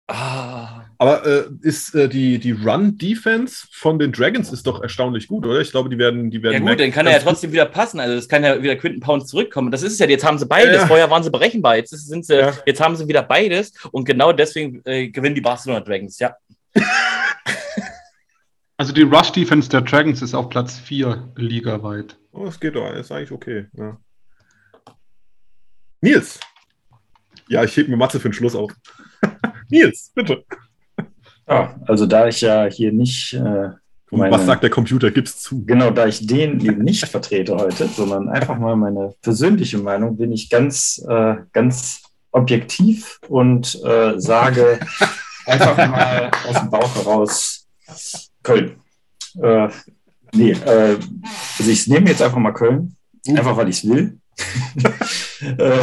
Ah. 0.09 0.80
Aber 1.01 1.24
äh, 1.24 1.44
ist 1.62 1.94
äh, 1.94 2.11
die, 2.11 2.38
die 2.38 2.53
Run-Defense 2.53 3.66
von 3.70 3.98
den 3.98 4.12
Dragons 4.12 4.53
ist 4.53 4.66
doch 4.66 4.82
erstaunlich 4.82 5.28
gut, 5.28 5.46
oder? 5.46 5.59
Ich 5.59 5.70
glaube, 5.70 5.88
die 5.88 5.96
werden. 5.96 6.30
Die 6.30 6.42
werden 6.42 6.62
ja, 6.62 6.70
gut, 6.70 6.78
dann 6.78 6.90
kann 6.90 7.07
er 7.07 7.14
ja 7.14 7.18
trotzdem 7.20 7.53
wieder 7.53 7.64
passen. 7.64 8.01
Also, 8.01 8.16
es 8.16 8.28
kann 8.28 8.44
ja 8.44 8.62
wieder 8.62 8.76
Quinton 8.76 9.01
Pounds 9.01 9.28
zurückkommen. 9.28 9.70
Das 9.70 9.82
ist 9.82 9.94
es 9.94 9.98
ja, 9.98 10.07
jetzt 10.07 10.26
haben 10.26 10.38
sie 10.38 10.44
beides. 10.44 10.76
Ja. 10.76 10.86
Vorher 10.86 11.09
waren 11.09 11.22
sie 11.22 11.30
berechenbar. 11.30 11.76
Jetzt, 11.76 11.88
sind 11.88 12.26
sie, 12.26 12.34
ja. 12.34 12.53
jetzt 12.66 12.82
haben 12.82 12.96
sie 12.96 13.09
wieder 13.09 13.22
beides. 13.22 13.72
Und 13.92 14.05
genau 14.05 14.34
deswegen 14.34 14.82
äh, 14.84 15.09
gewinnen 15.09 15.34
die 15.34 15.40
Barcelona 15.40 15.80
Dragons, 15.80 16.18
ja. 16.18 16.36
Also, 18.76 18.92
die 18.92 19.03
Rush-Defense 19.03 19.70
der 19.70 19.80
Dragons 19.80 20.20
ist 20.20 20.34
auf 20.34 20.51
Platz 20.51 20.78
4 20.78 21.32
ligaweit. 21.36 22.18
Oh, 22.32 22.44
das 22.44 22.61
geht 22.61 22.74
doch. 22.74 22.86
Das 22.90 23.07
ist 23.07 23.12
eigentlich 23.12 23.32
okay. 23.32 23.66
Ja. 23.72 23.98
Nils. 26.03 26.40
Ja, 27.48 27.64
ich 27.64 27.74
hebe 27.74 27.90
mir 27.90 27.96
Matze 27.96 28.20
für 28.20 28.28
den 28.28 28.34
Schluss 28.34 28.55
auf. 28.55 28.72
Nils, 29.70 30.12
bitte. 30.14 30.44
Ja, 31.51 31.74
also 31.86 32.07
da 32.07 32.28
ich 32.28 32.40
ja 32.40 32.66
hier 32.66 32.92
nicht. 32.92 33.34
Äh, 33.34 33.70
meine, 34.12 34.32
was 34.32 34.46
sagt 34.46 34.62
der 34.62 34.70
Computer? 34.70 35.11
Gib's 35.11 35.40
zu. 35.40 35.64
Genau, 35.64 35.90
da 35.90 36.07
ich 36.07 36.26
den 36.26 36.64
eben 36.64 36.82
nicht 36.82 37.05
vertrete 37.07 37.57
heute, 37.57 37.88
sondern 37.88 38.28
einfach 38.28 38.57
mal 38.57 38.76
meine 38.76 39.14
persönliche 39.20 39.78
Meinung, 39.78 40.16
bin 40.16 40.32
ich 40.32 40.48
ganz, 40.48 41.05
äh, 41.09 41.36
ganz 41.53 42.03
objektiv 42.32 43.18
und 43.28 43.80
äh, 43.84 44.18
sage 44.18 44.78
einfach 45.46 45.76
mal 45.76 46.30
aus 46.48 46.61
dem 46.61 46.70
Bauch 46.70 46.94
heraus 46.94 47.66
Köln. 48.42 48.76
Äh, 49.40 49.68
nee, 50.32 50.53
äh, 50.53 50.96
also 51.59 51.70
ich 51.70 51.86
nehme 51.88 52.11
jetzt 52.11 52.22
einfach 52.22 52.38
mal 52.38 52.53
Köln, 52.53 52.96
einfach 53.28 53.57
weil 53.57 53.68
ich 53.68 53.84
es 53.84 53.88
will. 53.88 54.18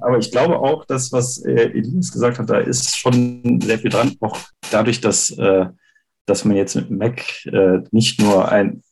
Aber 0.00 0.18
ich 0.18 0.30
glaube 0.30 0.58
auch, 0.58 0.84
dass, 0.84 1.12
was 1.12 1.44
äh, 1.44 1.70
Elias 1.70 2.12
gesagt 2.12 2.38
hat, 2.38 2.50
da 2.50 2.58
ist 2.58 2.96
schon 2.96 3.60
sehr 3.62 3.78
viel 3.78 3.90
dran. 3.90 4.14
Auch 4.20 4.38
dadurch, 4.70 5.00
dass, 5.00 5.30
äh, 5.30 5.66
dass 6.26 6.44
man 6.44 6.56
jetzt 6.56 6.74
mit 6.74 6.90
Mac 6.90 7.46
äh, 7.46 7.80
nicht 7.90 8.20
nur 8.20 8.50
ein 8.50 8.82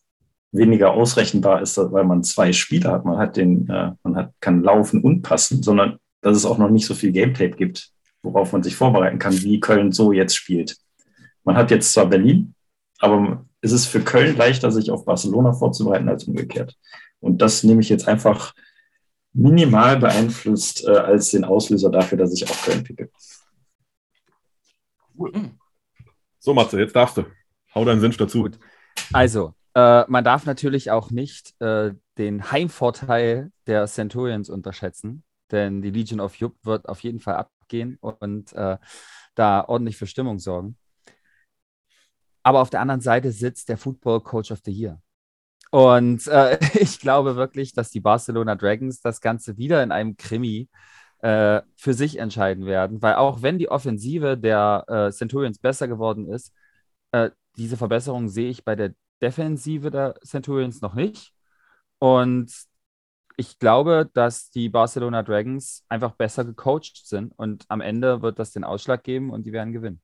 weniger 0.53 0.93
ausrechenbar 0.93 1.63
ist, 1.63 1.79
weil 1.79 2.05
man 2.05 2.23
zwei 2.23 2.53
Spieler 2.53 2.93
hat. 2.93 3.05
Man 3.05 3.19
hat 3.19 3.37
den, 3.37 3.69
äh, 3.69 3.93
man 4.03 4.17
hat, 4.17 4.33
kann 4.41 4.63
laufen 4.63 5.03
und 5.03 5.23
passen, 5.23 5.63
sondern 5.63 5.99
dass 6.21 6.37
es 6.37 6.45
auch 6.45 6.59
noch 6.59 6.71
nicht 6.71 6.87
so 6.87 6.95
viel 6.95 7.11
Gametape 7.11 7.57
gibt, 7.57 7.91
worauf 8.23 8.53
man 8.53 8.63
sich 8.63 8.77
vorbereiten 8.77 9.19
kann, 9.19 9.43
wie 9.43 9.61
Köln 9.61 9.93
so 9.93 10.13
jetzt 10.13 10.37
spielt. 10.37 10.77
Man 11.45 11.57
hat 11.57 11.71
jetzt 11.71 11.93
zwar 11.93 12.07
Berlin, 12.07 12.55
aber 13.01 13.45
es 13.61 13.73
ist 13.73 13.87
für 13.87 14.01
Köln 14.01 14.37
leichter, 14.37 14.71
sich 14.71 14.91
auf 14.91 15.05
Barcelona 15.05 15.53
vorzubereiten 15.53 16.09
als 16.09 16.25
umgekehrt. 16.25 16.77
Und 17.21 17.41
das 17.41 17.65
nehme 17.65 17.81
ich 17.81 17.89
jetzt 17.89 18.07
einfach 18.07 18.55
minimal 19.33 19.99
beeinflusst 19.99 20.87
äh, 20.87 20.91
als 20.91 21.31
den 21.31 21.45
Auslöser 21.45 21.91
dafür, 21.91 22.19
dass 22.19 22.33
ich 22.33 22.49
auch 22.49 22.63
Köln 22.65 22.85
picke. 22.85 23.11
So, 26.39 26.55
Matze, 26.55 26.81
jetzt 26.81 26.97
darfst 26.97 27.17
du. 27.17 27.25
Hau 27.75 27.85
deinen 27.85 28.01
Senf 28.01 28.17
dazu. 28.17 28.43
Gut. 28.43 28.59
Also, 29.13 29.55
äh, 29.75 30.05
man 30.09 30.25
darf 30.25 30.45
natürlich 30.45 30.91
auch 30.91 31.11
nicht 31.11 31.55
äh, 31.61 31.95
den 32.19 32.51
Heimvorteil 32.51 33.53
der 33.67 33.87
Centurions 33.87 34.51
unterschätzen, 34.51 35.25
denn 35.51 35.83
die 35.83 35.91
Legion 35.91 36.21
of 36.21 36.35
Jupp 36.37 36.57
wird 36.63 36.89
auf 36.89 37.01
jeden 37.01 37.21
Fall 37.21 37.37
abgehen 37.37 37.99
und 38.01 38.53
äh, 38.53 38.77
da 39.35 39.65
ordentlich 39.67 39.97
für 39.97 40.07
Stimmung 40.07 40.39
sorgen. 40.39 40.77
Aber 42.43 42.61
auf 42.61 42.71
der 42.71 42.81
anderen 42.81 43.01
Seite 43.01 43.33
sitzt 43.33 43.69
der 43.69 43.79
Football 43.79 44.21
Coach 44.21 44.51
of 44.51 44.61
the 44.65 44.73
Year. 44.73 45.01
Und 45.73 46.27
äh, 46.27 46.59
ich 46.75 47.01
glaube 47.01 47.37
wirklich, 47.37 47.73
dass 47.73 47.91
die 47.91 48.01
Barcelona 48.01 48.57
Dragons 48.57 49.01
das 49.01 49.21
Ganze 49.23 49.57
wieder 49.57 49.83
in 49.83 49.91
einem 49.91 50.17
Krimi 50.19 50.69
äh, 51.23 51.63
für 51.77 51.95
sich 51.95 52.19
entscheiden 52.19 52.67
werden, 52.67 53.01
weil 53.01 53.15
auch 53.15 53.41
wenn 53.41 53.59
die 53.59 53.71
Offensive 53.71 54.37
der 54.37 54.85
äh, 54.89 55.13
Centurions 55.13 55.59
besser 55.59 55.89
geworden 55.89 56.29
ist, 56.29 56.53
äh, 57.13 57.31
diese 57.57 57.79
Verbesserung 57.79 58.29
sehe 58.29 58.51
ich 58.51 58.65
bei 58.65 58.77
der 58.77 58.95
Defensive 59.23 59.91
der 59.91 60.15
Centurions 60.23 60.83
noch 60.83 60.95
nicht. 60.95 61.33
Und 61.99 62.53
ich 63.39 63.59
glaube, 63.59 64.11
dass 64.13 64.51
die 64.51 64.69
Barcelona 64.69 65.23
Dragons 65.23 65.85
einfach 65.89 66.13
besser 66.13 66.45
gecoacht 66.45 67.07
sind 67.07 67.33
und 67.39 67.65
am 67.69 67.81
Ende 67.81 68.21
wird 68.21 68.39
das 68.39 68.53
den 68.53 68.65
Ausschlag 68.65 69.05
geben 69.05 69.31
und 69.31 69.45
die 69.45 69.53
werden 69.53 69.73
gewinnen. 69.73 70.03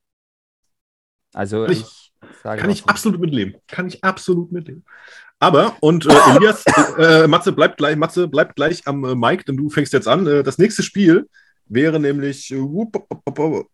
Also 1.35 1.67
ich, 1.67 1.81
ich 1.83 2.13
sage. 2.43 2.63
Kann 2.63 2.71
ich 2.71 2.87
absolut 2.87 3.21
mitleben. 3.21 3.61
Kann 3.67 3.87
ich 3.87 4.03
absolut 4.03 4.51
mitleben. 4.51 4.85
Aber, 5.41 5.77
und 5.81 6.05
äh, 6.07 6.37
Elias, 6.37 6.65
äh, 6.99 7.27
Matze, 7.29 7.53
bleibt 7.53 7.77
gleich, 7.77 7.97
Matze 7.97 8.27
bleibt 8.27 8.57
gleich 8.57 8.87
am 8.87 9.05
äh, 9.05 9.15
Mic, 9.15 9.45
denn 9.45 9.57
du 9.57 9.71
fängst 9.71 9.93
jetzt 9.93 10.09
an. 10.09 10.27
Äh, 10.27 10.43
das 10.43 10.59
nächste 10.59 10.83
Spiel 10.83 11.29
wäre 11.67 12.01
nämlich 12.01 12.51
äh, 12.51 12.61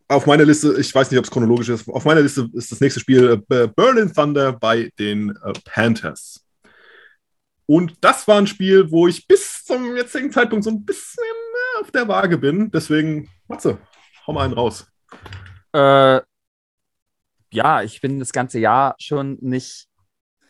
auf 0.08 0.26
meiner 0.26 0.44
Liste, 0.44 0.74
ich 0.78 0.94
weiß 0.94 1.10
nicht, 1.10 1.18
ob 1.18 1.24
es 1.24 1.30
chronologisch 1.30 1.70
ist, 1.70 1.88
auf 1.88 2.04
meiner 2.04 2.20
Liste 2.20 2.50
ist 2.52 2.70
das 2.70 2.80
nächste 2.80 3.00
Spiel 3.00 3.42
äh, 3.48 3.68
Berlin 3.68 4.12
Thunder 4.12 4.52
bei 4.52 4.90
den 4.98 5.38
Panthers. 5.64 6.44
Und 7.66 7.94
das 8.02 8.28
war 8.28 8.36
ein 8.36 8.46
Spiel, 8.46 8.90
wo 8.90 9.08
ich 9.08 9.26
bis 9.26 9.64
zum 9.64 9.96
jetzigen 9.96 10.30
Zeitpunkt 10.30 10.64
so 10.64 10.70
ein 10.70 10.84
bisschen 10.84 11.24
auf 11.80 11.90
der 11.90 12.06
Waage 12.06 12.36
bin. 12.36 12.70
Deswegen, 12.70 13.30
Matze, 13.48 13.78
hau 14.26 14.34
mal 14.34 14.44
einen 14.44 14.52
raus. 14.52 14.86
Äh, 15.72 16.20
ja, 17.50 17.82
ich 17.82 18.02
bin 18.02 18.18
das 18.18 18.32
ganze 18.32 18.58
Jahr 18.58 18.96
schon 18.98 19.38
nicht 19.40 19.88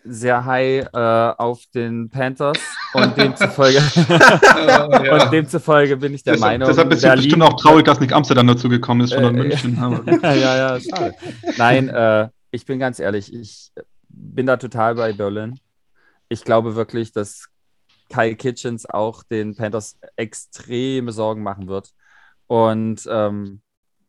sehr 0.05 0.45
high 0.45 0.87
äh, 0.93 0.99
auf 0.99 1.65
den 1.75 2.11
Panthers 2.11 2.59
und 2.93 3.17
demzufolge, 3.17 3.83
ja. 4.09 4.85
und 5.25 5.33
demzufolge 5.33 5.97
bin 5.97 6.15
ich 6.15 6.23
der 6.23 6.35
deshalb, 6.35 6.53
Meinung. 6.53 6.69
Deshalb 6.69 6.91
bist 6.91 7.05
du 7.05 7.11
bestimmt 7.11 7.43
auch 7.43 7.55
traurig, 7.55 7.85
dass 7.87 8.01
nicht 8.01 8.13
Amsterdam 8.13 8.47
dazu 8.47 8.69
gekommen 8.69 9.03
ist, 9.03 9.11
sondern 9.11 9.37
äh, 9.37 9.39
München. 9.39 9.77
ja, 10.23 10.35
ja, 10.35 10.81
schade. 10.81 11.15
Nein, 11.57 11.89
äh, 11.89 12.29
ich 12.51 12.67
bin 12.67 12.79
ganz 12.79 12.99
ehrlich, 12.99 13.33
ich 13.33 13.73
bin 14.09 14.47
da 14.47 14.59
total 14.59 14.95
bei 14.95 15.13
Berlin. 15.13 15.59
Ich 16.29 16.45
glaube 16.45 16.77
wirklich, 16.77 17.13
dass 17.13 17.49
Kyle 18.13 18.37
Kitchens 18.37 18.87
auch 18.87 19.23
den 19.23 19.57
Panthers 19.57 19.99
extreme 20.17 21.13
Sorgen 21.13 21.43
machen 21.43 21.69
wird. 21.69 21.91
Und 22.47 23.09
ähm, 23.11 23.63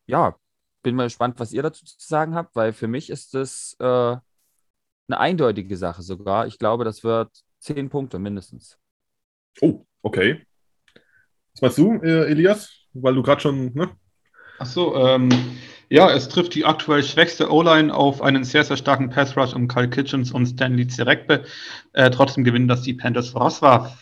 ja, 0.08 0.36
bin 0.84 0.96
mal 0.96 1.06
gespannt, 1.06 1.39
was 1.39 1.54
ihr 1.54 1.64
dazu 1.64 1.86
zu 1.86 1.96
sagen 1.98 2.36
habt, 2.36 2.56
weil 2.56 2.74
für 2.74 2.88
mich 2.88 3.10
ist 3.10 3.34
es 3.34 3.76
äh, 3.80 4.18
eine 5.08 5.20
eindeutige 5.20 5.78
Sache 5.78 6.01
sogar. 6.01 6.47
Ich 6.47 6.60
glaube, 6.60 6.84
das 6.84 7.03
wird 7.03 7.30
zehn 7.60 7.89
Punkte 7.89 8.20
mindestens. 8.20 8.78
Oh, 9.62 9.86
okay. 10.01 10.45
Was 11.53 11.62
meinst 11.62 11.78
du, 11.78 11.93
äh, 12.03 12.30
Elias? 12.30 12.72
Weil 12.93 13.16
du 13.16 13.24
gerade 13.24 13.41
schon, 13.41 13.74
ne? 13.74 13.91
Ach 14.60 14.66
so, 14.66 14.95
ähm, 14.95 15.30
ja, 15.89 16.12
es 16.12 16.30
trifft 16.30 16.56
die 16.56 16.66
aktuell 16.66 17.03
schwächste 17.03 17.51
O-Line 17.51 17.93
auf 17.93 18.22
einen 18.22 18.43
sehr, 18.43 18.64
sehr 18.64 18.78
starken 18.78 19.10
Pass 19.10 19.38
Rush 19.38 19.53
um 19.53 19.68
Kyle 19.68 19.89
Kitchens 19.89 20.32
und 20.32 20.45
Stanley 20.45 20.88
Zerekbe. 20.88 21.43
Äh, 21.93 22.10
trotzdem 22.10 22.43
gewinnen 22.43 22.68
das 22.68 22.82
die 22.82 22.93
Panthers 22.93 23.30
voraus 23.30 23.62
war. 23.62 23.97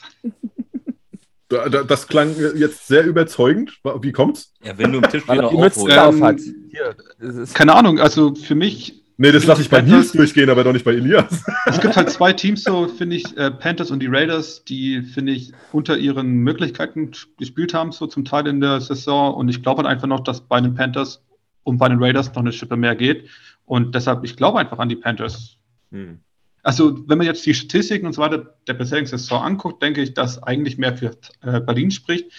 Das 1.50 2.08
klang 2.08 2.36
jetzt 2.56 2.88
sehr 2.88 3.06
überzeugend. 3.06 3.80
Wie 4.02 4.12
kommt's? 4.12 4.54
Ja, 4.64 4.76
wenn 4.78 4.92
du 4.92 5.00
im 5.00 5.10
Tisch 5.10 5.28
noch 5.28 5.52
ähm, 5.52 7.48
Keine 7.54 7.76
Ahnung, 7.76 8.00
also 8.00 8.34
für 8.34 8.56
mich 8.56 9.03
Nee, 9.18 9.32
das 9.32 9.46
lasse 9.46 9.62
ich 9.62 9.70
bei 9.70 9.82
Nils 9.82 10.12
durchgehen, 10.12 10.50
aber 10.50 10.64
doch 10.64 10.74
nicht 10.74 10.86
bei 10.86 10.94
Elias. 10.94 11.44
Es 11.66 11.80
gibt 11.80 11.96
halt 11.96 12.10
zwei 12.10 12.34
Teams, 12.34 12.64
so 12.64 12.88
finde 12.88 13.16
ich, 13.16 13.38
äh, 13.38 13.52
Panthers 13.52 13.92
und 13.92 14.00
die 14.00 14.08
Raiders, 14.08 14.64
die, 14.66 15.02
finde 15.02 15.34
ich, 15.34 15.52
unter 15.72 15.98
ihren 15.98 16.38
Möglichkeiten 16.38 17.12
gespielt 17.38 17.74
haben, 17.74 17.92
so 17.92 18.08
zum 18.08 18.26
Teil 18.26 18.48
in 18.48 18.60
der 18.60 18.82
Saison. 18.82 19.34
Und 19.36 19.50
ich 19.50 19.62
glaube 19.62 19.84
halt 19.84 19.88
einfach 19.88 20.08
noch, 20.08 20.22
dass 20.22 20.42
bei 20.42 20.60
den 20.60 20.74
Panthers 20.74 21.22
und 21.64 21.78
bei 21.78 21.90
den 21.90 22.04
Raiders 22.04 22.34
noch 22.34 22.42
eine 22.42 22.52
Schippe 22.52 22.76
mehr 22.76 22.96
geht. 22.96 23.30
Und 23.66 23.96
deshalb, 23.96 24.24
ich 24.24 24.36
glaube 24.36 24.60
einfach 24.60 24.80
an 24.80 24.90
die 24.90 24.96
Panthers. 24.96 25.58
Hm. 25.92 26.20
Also, 26.64 27.08
wenn 27.08 27.18
man 27.18 27.28
jetzt 27.28 27.46
die 27.46 27.54
Statistiken 27.54 28.06
und 28.06 28.14
so 28.14 28.22
weiter 28.22 28.56
der 28.68 28.74
bisherigen 28.74 29.08
Saison 29.08 29.44
anguckt, 29.44 29.84
denke 29.84 30.02
ich, 30.02 30.14
dass 30.14 30.42
eigentlich 30.42 30.78
mehr 30.78 30.96
für 30.96 31.12
äh, 31.42 31.60
Berlin 31.60 31.92
spricht. 31.92 32.32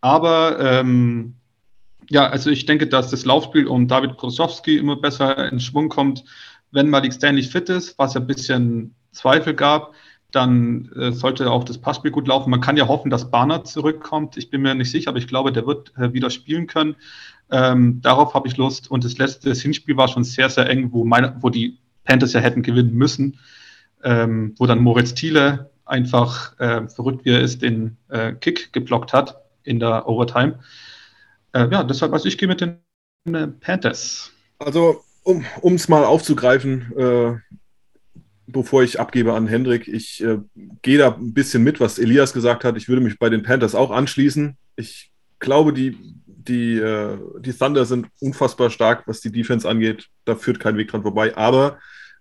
Aber 0.00 0.58
ähm, 0.60 1.34
ja, 2.10 2.28
also 2.28 2.50
ich 2.50 2.66
denke, 2.66 2.86
dass 2.86 3.10
das 3.10 3.24
Laufspiel 3.24 3.66
um 3.66 3.88
David 3.88 4.16
Krosowski 4.16 4.76
immer 4.76 4.96
besser 4.96 5.50
in 5.50 5.60
Schwung 5.60 5.88
kommt. 5.88 6.24
wenn 6.70 6.90
Malik 6.90 7.14
Stanley 7.14 7.42
fit 7.42 7.70
ist, 7.70 7.98
was 7.98 8.14
ja 8.14 8.20
ein 8.20 8.26
bisschen 8.26 8.94
Zweifel 9.12 9.54
gab, 9.54 9.94
dann 10.32 10.90
äh, 10.94 11.12
sollte 11.12 11.50
auch 11.50 11.64
das 11.64 11.78
Passspiel 11.78 12.10
gut 12.10 12.28
laufen. 12.28 12.50
Man 12.50 12.60
kann 12.60 12.76
ja 12.76 12.88
hoffen, 12.88 13.10
dass 13.10 13.30
Barnard 13.30 13.66
zurückkommt. 13.66 14.36
Ich 14.36 14.50
bin 14.50 14.60
mir 14.60 14.74
nicht 14.74 14.90
sicher, 14.90 15.10
aber 15.10 15.18
ich 15.18 15.28
glaube, 15.28 15.52
der 15.52 15.66
wird 15.66 15.96
äh, 15.96 16.12
wieder 16.12 16.28
spielen 16.28 16.66
können. 16.66 16.96
Ähm, 17.50 18.00
darauf 18.02 18.34
habe 18.34 18.46
ich 18.46 18.58
Lust. 18.58 18.90
Und 18.90 19.04
das 19.04 19.16
letzte 19.16 19.48
das 19.48 19.62
Hinspiel 19.62 19.96
war 19.96 20.08
schon 20.08 20.24
sehr, 20.24 20.50
sehr 20.50 20.68
eng, 20.68 20.92
wo, 20.92 21.04
meine, 21.04 21.36
wo 21.40 21.48
die 21.48 21.78
Panthers 22.04 22.34
ja 22.34 22.40
hätten 22.40 22.62
gewinnen 22.62 22.92
müssen, 22.92 23.38
ähm, 24.04 24.54
wo 24.58 24.66
dann 24.66 24.80
Moritz 24.80 25.14
Thiele 25.14 25.70
einfach 25.86 26.58
äh, 26.58 26.86
verrückt 26.88 27.24
wie 27.24 27.30
er 27.30 27.40
ist, 27.40 27.62
den 27.62 27.96
äh, 28.08 28.32
Kick 28.32 28.74
geblockt 28.74 29.14
hat 29.14 29.38
in 29.62 29.80
der 29.80 30.06
Overtime. 30.06 30.58
Äh, 31.52 31.68
ja, 31.70 31.84
deshalb, 31.84 32.12
also 32.12 32.28
ich 32.28 32.38
gehe 32.38 32.48
mit 32.48 32.60
den 32.60 32.78
äh, 33.26 33.46
Panthers. 33.46 34.32
Also, 34.58 35.02
um 35.22 35.74
es 35.74 35.88
mal 35.88 36.04
aufzugreifen, 36.04 36.92
äh, 36.96 37.34
bevor 38.46 38.82
ich 38.82 38.98
abgebe 38.98 39.34
an 39.34 39.46
Hendrik, 39.46 39.86
ich 39.88 40.22
äh, 40.24 40.38
gehe 40.82 40.98
da 40.98 41.14
ein 41.14 41.34
bisschen 41.34 41.62
mit, 41.62 41.80
was 41.80 41.98
Elias 41.98 42.32
gesagt 42.32 42.64
hat. 42.64 42.76
Ich 42.76 42.88
würde 42.88 43.02
mich 43.02 43.18
bei 43.18 43.28
den 43.28 43.42
Panthers 43.42 43.74
auch 43.74 43.90
anschließen. 43.90 44.56
Ich 44.76 45.12
glaube, 45.38 45.72
die, 45.72 45.96
die, 46.26 46.76
äh, 46.78 47.18
die 47.40 47.52
Thunder 47.52 47.84
sind 47.84 48.08
unfassbar 48.20 48.70
stark, 48.70 49.06
was 49.06 49.20
die 49.20 49.30
Defense 49.30 49.68
angeht. 49.68 50.08
Da 50.24 50.34
führt 50.34 50.60
kein 50.60 50.76
Weg 50.76 50.88
dran 50.88 51.02
vorbei. 51.02 51.36
Aber, 51.36 51.78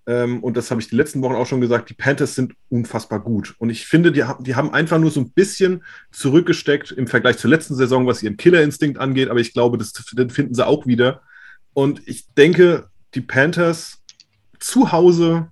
ähm, 0.08 0.44
und 0.44 0.58
das 0.58 0.72
habe 0.72 0.82
ich 0.82 0.90
die 0.90 0.96
letzten 0.96 1.22
Wochen 1.22 1.36
auch 1.36 1.46
schon 1.46 1.62
gesagt, 1.62 1.90
die 1.90 1.94
Panthers 1.94 2.34
sind 2.34 2.54
unfassbar 2.70 3.20
gut. 3.20 3.56
Und 3.60 3.70
ich 3.70 3.86
finde, 3.86 4.12
die, 4.12 4.24
die 4.40 4.56
haben 4.56 4.74
einfach 4.74 4.98
nur 5.00 5.12
so 5.12 5.20
ein 5.20 5.32
bisschen 5.32 5.84
zurückgesteckt 6.12 6.92
im 6.92 7.08
Vergleich 7.08 7.38
zur 7.38 7.50
letzten 7.50 7.76
Saison, 7.76 8.08
was 8.08 8.24
ihren 8.24 8.38
Killerinstinkt 8.38 8.98
angeht. 8.98 9.30
Aber 9.30 9.40
ich 9.40 9.54
glaube, 9.54 9.78
das 9.78 9.92
finden 10.30 10.56
sie 10.56 10.66
auch 10.66 10.88
wieder. 10.88 11.22
Und 11.74 12.02
ich 12.08 12.34
denke, 12.34 12.88
die 13.14 13.22
Panthers 13.22 14.02
zu 14.60 14.92
Hause 14.92 15.52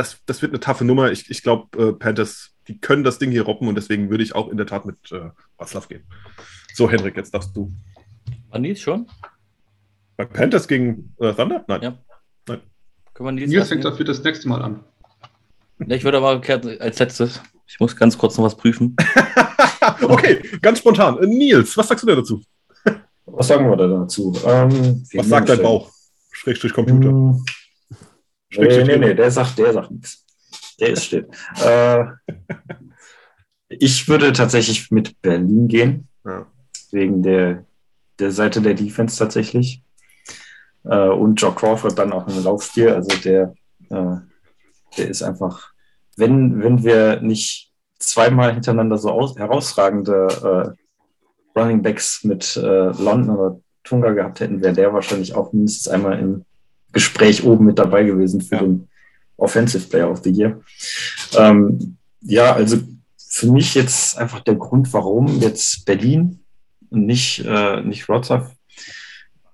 das, 0.00 0.18
das 0.24 0.40
wird 0.40 0.52
eine 0.52 0.60
taffe 0.60 0.84
Nummer. 0.84 1.12
Ich, 1.12 1.30
ich 1.30 1.42
glaube, 1.42 1.76
äh, 1.78 1.92
Panthers, 1.92 2.54
die 2.68 2.80
können 2.80 3.04
das 3.04 3.18
Ding 3.18 3.30
hier 3.30 3.42
roppen 3.42 3.68
und 3.68 3.74
deswegen 3.74 4.10
würde 4.10 4.24
ich 4.24 4.34
auch 4.34 4.48
in 4.48 4.56
der 4.56 4.66
Tat 4.66 4.86
mit 4.86 4.96
äh, 5.12 5.30
Watzlaw 5.58 5.86
gehen. 5.88 6.04
So, 6.74 6.90
Henrik, 6.90 7.16
jetzt 7.16 7.34
darfst 7.34 7.54
du. 7.54 7.70
Nils 8.58 8.80
schon? 8.80 9.06
Bei 10.16 10.24
Panthers 10.24 10.66
gegen 10.66 11.14
äh, 11.18 11.32
Thunder? 11.34 11.64
Nein. 11.68 11.82
Ja. 11.82 11.98
Wir 13.20 13.32
Nils, 13.32 13.50
Nils 13.50 13.68
fängt 13.68 13.84
dafür 13.84 14.06
das 14.06 14.24
nächste 14.24 14.48
Mal 14.48 14.62
an. 14.62 14.80
Ich 15.86 16.04
würde 16.04 16.16
aber 16.18 16.40
als 16.80 16.98
letztes, 16.98 17.40
ich 17.66 17.78
muss 17.78 17.94
ganz 17.94 18.16
kurz 18.16 18.38
noch 18.38 18.44
was 18.44 18.56
prüfen. 18.56 18.96
okay, 20.02 20.42
ganz 20.62 20.78
spontan. 20.78 21.18
Äh, 21.18 21.26
Nils, 21.26 21.76
was 21.76 21.88
sagst 21.88 22.02
du 22.02 22.06
denn 22.06 22.16
dazu? 22.16 22.42
Was 23.26 23.48
sagen 23.48 23.68
wir 23.68 23.76
da 23.76 23.86
dazu? 23.86 24.34
Ähm, 24.46 25.04
was 25.12 25.28
sagt 25.28 25.50
dein 25.50 25.60
Bauch? 25.62 25.92
Schrägstrich 26.32 26.72
Computer. 26.72 27.10
Hm. 27.10 27.44
Nee, 28.56 28.84
nee, 28.84 28.96
nee, 28.96 29.14
der 29.14 29.30
sagt, 29.30 29.58
der 29.58 29.74
sagt 29.74 29.90
nichts. 29.90 30.24
Der 30.80 30.88
ist 30.88 31.04
still. 31.04 31.28
Äh, 31.62 32.04
ich 33.68 34.08
würde 34.08 34.32
tatsächlich 34.32 34.90
mit 34.90 35.20
Berlin 35.20 35.68
gehen. 35.68 36.08
Ja. 36.24 36.46
Wegen 36.90 37.22
der, 37.22 37.66
der 38.18 38.32
Seite 38.32 38.62
der 38.62 38.74
Defense 38.74 39.18
tatsächlich. 39.18 39.82
Äh, 40.84 41.08
und 41.08 41.40
Joe 41.40 41.54
Crawford 41.54 41.98
dann 41.98 42.12
auch 42.12 42.26
im 42.28 42.42
Laufspiel. 42.42 42.90
Also 42.90 43.16
der, 43.22 43.54
äh, 43.90 44.16
der 44.96 45.08
ist 45.08 45.22
einfach, 45.22 45.72
wenn, 46.16 46.62
wenn 46.62 46.82
wir 46.82 47.20
nicht 47.20 47.70
zweimal 47.98 48.54
hintereinander 48.54 48.98
so 48.98 49.10
aus, 49.10 49.36
herausragende 49.36 50.76
äh, 51.54 51.58
Running 51.58 51.82
Backs 51.82 52.24
mit 52.24 52.56
äh, 52.56 52.90
London 53.02 53.30
oder 53.30 53.60
Tunga 53.84 54.12
gehabt 54.12 54.40
hätten, 54.40 54.62
wäre 54.62 54.72
der 54.72 54.92
wahrscheinlich 54.92 55.34
auch 55.34 55.52
mindestens 55.52 55.88
einmal 55.88 56.18
im 56.18 56.44
Gespräch 56.92 57.44
oben 57.44 57.66
mit 57.66 57.78
dabei 57.78 58.04
gewesen 58.04 58.40
für 58.40 58.56
ja. 58.56 58.62
den 58.62 58.88
Offensive 59.36 59.88
Player 59.88 60.10
of 60.10 60.22
the 60.22 60.30
Year. 60.30 60.60
Ähm, 61.36 61.96
ja, 62.20 62.52
also 62.52 62.78
für 63.16 63.46
mich 63.46 63.74
jetzt 63.74 64.18
einfach 64.18 64.40
der 64.40 64.56
Grund, 64.56 64.92
warum 64.92 65.40
jetzt 65.40 65.84
Berlin 65.86 66.40
und 66.90 67.06
nicht, 67.06 67.44
äh, 67.46 67.80
nicht 67.82 68.04
Wrocław. 68.04 68.46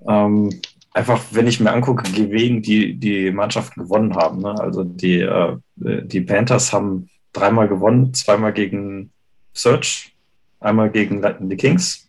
Ähm, 0.09 0.61
einfach, 0.97 1.23
wenn 1.31 1.47
ich 1.47 1.61
mir 1.61 1.73
angucke, 1.73 2.11
gegen 2.11 2.63
die 2.63 2.95
die 2.95 3.31
Mannschaften 3.31 3.83
gewonnen 3.83 4.17
haben. 4.17 4.41
Ne? 4.41 4.59
Also 4.59 4.83
die, 4.83 5.21
äh, 5.21 5.57
die 5.77 6.23
Panthers 6.23 6.73
haben 6.73 7.11
dreimal 7.35 7.69
gewonnen, 7.69 8.15
zweimal 8.15 8.55
gegen 8.55 9.11
Search, 9.53 10.17
einmal 10.59 10.91
gegen 10.91 11.23
die 11.51 11.57
Kings. 11.57 12.09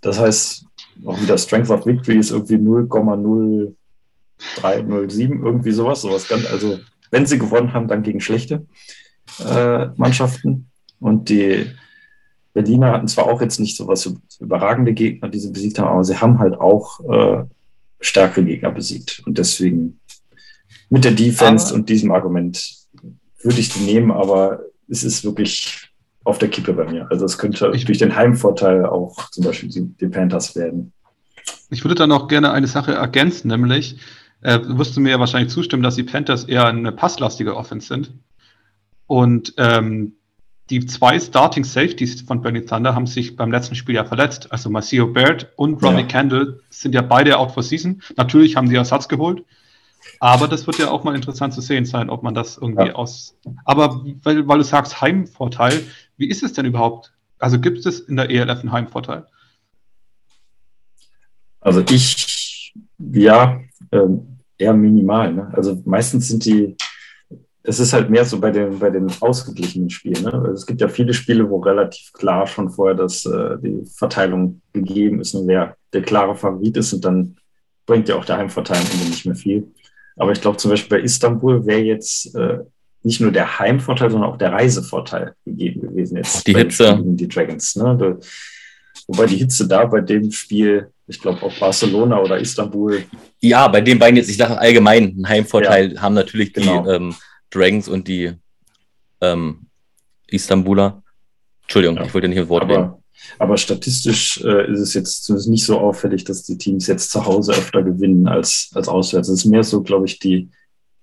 Das 0.00 0.18
heißt, 0.18 0.64
auch 1.04 1.20
wieder 1.20 1.36
Strength 1.36 1.70
of 1.70 1.84
Victory 1.84 2.18
ist 2.18 2.30
irgendwie 2.30 2.56
0,0 2.56 3.74
3-0-7, 4.56 5.44
irgendwie 5.44 5.72
sowas. 5.72 6.00
sowas 6.00 6.26
ganz, 6.26 6.46
also, 6.50 6.78
wenn 7.10 7.26
sie 7.26 7.38
gewonnen 7.38 7.74
haben, 7.74 7.88
dann 7.88 8.02
gegen 8.02 8.20
schlechte 8.20 8.66
äh, 9.46 9.86
Mannschaften. 9.96 10.70
Und 10.98 11.28
die 11.28 11.66
Berliner 12.54 12.92
hatten 12.92 13.08
zwar 13.08 13.26
auch 13.26 13.42
jetzt 13.42 13.60
nicht 13.60 13.76
so 13.76 13.86
was 13.86 14.10
überragende 14.40 14.94
Gegner, 14.94 15.28
die 15.28 15.38
sie 15.38 15.50
besiegt 15.50 15.78
haben, 15.78 15.88
aber 15.88 16.04
sie 16.04 16.16
haben 16.16 16.38
halt 16.38 16.54
auch 16.54 17.00
äh, 17.00 17.44
starke 18.06 18.44
Gegner 18.44 18.70
besiegt. 18.70 19.22
Und 19.26 19.38
deswegen 19.38 20.00
mit 20.90 21.04
der 21.04 21.12
Defense 21.12 21.68
aber, 21.68 21.76
und 21.76 21.88
diesem 21.88 22.12
Argument 22.12 22.72
würde 23.42 23.60
ich 23.60 23.70
die 23.70 23.80
nehmen, 23.80 24.10
aber 24.10 24.60
es 24.88 25.04
ist 25.04 25.24
wirklich 25.24 25.90
auf 26.24 26.38
der 26.38 26.48
Kippe 26.48 26.72
bei 26.72 26.90
mir. 26.90 27.06
Also 27.10 27.24
es 27.24 27.38
könnte 27.38 27.70
durch 27.70 27.98
den 27.98 28.16
Heimvorteil 28.16 28.86
auch 28.86 29.30
zum 29.30 29.44
Beispiel 29.44 29.68
die, 29.68 29.82
die 30.00 30.08
Panthers 30.08 30.56
werden. 30.56 30.92
Ich 31.70 31.84
würde 31.84 31.94
dann 31.94 32.12
auch 32.12 32.28
gerne 32.28 32.52
eine 32.52 32.66
Sache 32.66 32.92
ergänzen, 32.92 33.48
nämlich 33.48 33.98
äh, 34.40 34.60
wirst 34.62 34.96
du 34.96 35.00
mir 35.00 35.10
ja 35.10 35.20
wahrscheinlich 35.20 35.52
zustimmen, 35.52 35.82
dass 35.82 35.96
die 35.96 36.02
Panthers 36.02 36.44
eher 36.44 36.66
eine 36.66 36.92
passlastige 36.92 37.56
Offense 37.56 37.88
sind. 37.88 38.12
Und 39.06 39.54
ähm, 39.58 40.14
die 40.70 40.86
zwei 40.86 41.20
Starting 41.20 41.64
Safeties 41.64 42.22
von 42.22 42.40
Bernie 42.40 42.64
Thunder 42.64 42.94
haben 42.94 43.06
sich 43.06 43.36
beim 43.36 43.52
letzten 43.52 43.74
Spiel 43.74 43.94
ja 43.96 44.04
verletzt. 44.04 44.50
Also 44.50 44.70
Marcio 44.70 45.06
Baird 45.06 45.52
und 45.56 45.82
Ronnie 45.82 46.02
ja. 46.02 46.06
Kendall 46.06 46.60
sind 46.70 46.94
ja 46.94 47.02
beide 47.02 47.38
out 47.38 47.52
for 47.52 47.62
season. 47.62 48.00
Natürlich 48.16 48.56
haben 48.56 48.68
sie 48.68 48.76
Ersatz 48.76 49.08
geholt. 49.08 49.44
Aber 50.20 50.48
das 50.48 50.66
wird 50.66 50.78
ja 50.78 50.90
auch 50.90 51.04
mal 51.04 51.14
interessant 51.14 51.54
zu 51.54 51.60
sehen 51.60 51.84
sein, 51.84 52.08
ob 52.08 52.22
man 52.22 52.34
das 52.34 52.56
irgendwie 52.56 52.88
ja. 52.88 52.94
aus. 52.94 53.36
Aber 53.64 54.04
weil, 54.22 54.46
weil 54.48 54.58
du 54.58 54.64
sagst 54.64 55.00
Heimvorteil, 55.00 55.82
wie 56.16 56.28
ist 56.28 56.42
es 56.42 56.52
denn 56.52 56.66
überhaupt? 56.66 57.12
Also 57.38 57.60
gibt 57.60 57.84
es 57.84 58.00
in 58.00 58.16
der 58.16 58.30
ELF 58.30 58.60
einen 58.60 58.72
Heimvorteil? 58.72 59.26
Also 61.60 61.82
ich, 61.90 62.74
ja, 62.98 63.60
ähm, 63.92 64.38
eher 64.58 64.74
minimal. 64.74 65.32
Ne? 65.32 65.52
Also 65.54 65.80
meistens 65.84 66.28
sind 66.28 66.44
die, 66.44 66.76
es 67.66 67.80
ist 67.80 67.94
halt 67.94 68.10
mehr 68.10 68.26
so 68.26 68.38
bei 68.38 68.50
den, 68.50 68.78
bei 68.78 68.90
den 68.90 69.10
ausgeglichenen 69.20 69.88
Spielen. 69.88 70.22
Ne? 70.22 70.50
Es 70.54 70.66
gibt 70.66 70.82
ja 70.82 70.88
viele 70.88 71.14
Spiele, 71.14 71.48
wo 71.48 71.58
relativ 71.60 72.12
klar 72.12 72.46
schon 72.46 72.70
vorher 72.70 72.94
dass 72.94 73.24
äh, 73.24 73.56
die 73.62 73.82
Verteilung 73.96 74.60
gegeben 74.72 75.20
ist 75.20 75.34
und 75.34 75.48
wer 75.48 75.76
der 75.92 76.02
klare 76.02 76.36
Favorit 76.36 76.76
ist 76.76 76.92
und 76.92 77.04
dann 77.04 77.36
bringt 77.86 78.08
ja 78.08 78.16
auch 78.16 78.24
der 78.24 78.36
Heimvorteil 78.36 78.80
nicht 79.08 79.24
mehr 79.24 79.34
viel. 79.34 79.72
Aber 80.16 80.32
ich 80.32 80.40
glaube 80.40 80.58
zum 80.58 80.70
Beispiel 80.70 80.98
bei 80.98 81.04
Istanbul 81.04 81.66
wäre 81.66 81.80
jetzt 81.80 82.34
äh, 82.36 82.58
nicht 83.02 83.20
nur 83.20 83.32
der 83.32 83.58
Heimvorteil, 83.58 84.10
sondern 84.10 84.30
auch 84.30 84.38
der 84.38 84.52
Reisevorteil 84.52 85.34
gegeben 85.44 85.80
gewesen 85.80 86.18
jetzt. 86.18 86.46
Die 86.46 86.54
Hitze. 86.54 86.98
Die 87.02 87.28
Dragons. 87.28 87.76
Ne? 87.76 88.18
Wobei 89.08 89.26
die 89.26 89.36
Hitze 89.36 89.66
da 89.66 89.84
bei 89.86 90.00
dem 90.00 90.30
Spiel 90.30 90.88
ich 91.06 91.20
glaube 91.20 91.42
auch 91.42 91.52
Barcelona 91.58 92.18
oder 92.18 92.38
Istanbul. 92.38 93.04
Ja, 93.40 93.68
bei 93.68 93.80
den 93.80 93.98
beiden 93.98 94.16
jetzt, 94.16 94.30
ich 94.30 94.36
sage 94.36 94.58
allgemein, 94.58 95.04
einen 95.04 95.28
Heimvorteil 95.28 95.92
ja, 95.94 96.00
haben 96.00 96.14
natürlich 96.14 96.52
genau. 96.52 96.82
die 96.82 96.90
ähm, 96.90 97.14
Dragons 97.54 97.88
und 97.88 98.08
die 98.08 98.32
ähm, 99.20 99.66
Istanbuler. 100.26 101.02
Entschuldigung, 101.62 101.96
ja. 101.96 102.04
ich 102.04 102.14
wollte 102.14 102.28
nicht 102.28 102.38
ein 102.38 102.48
Wort 102.48 102.64
aber, 102.64 102.78
nehmen. 102.78 102.94
Aber 103.38 103.56
statistisch 103.56 104.42
äh, 104.42 104.70
ist 104.72 104.80
es 104.80 104.94
jetzt 104.94 105.28
nicht 105.30 105.64
so 105.64 105.78
auffällig, 105.78 106.24
dass 106.24 106.42
die 106.42 106.58
Teams 106.58 106.86
jetzt 106.86 107.10
zu 107.10 107.24
Hause 107.24 107.52
öfter 107.52 107.82
gewinnen 107.82 108.26
als, 108.28 108.70
als 108.74 108.88
auswärts. 108.88 109.28
Es 109.28 109.40
ist 109.40 109.44
mehr 109.46 109.64
so, 109.64 109.82
glaube 109.82 110.06
ich, 110.06 110.18
die 110.18 110.50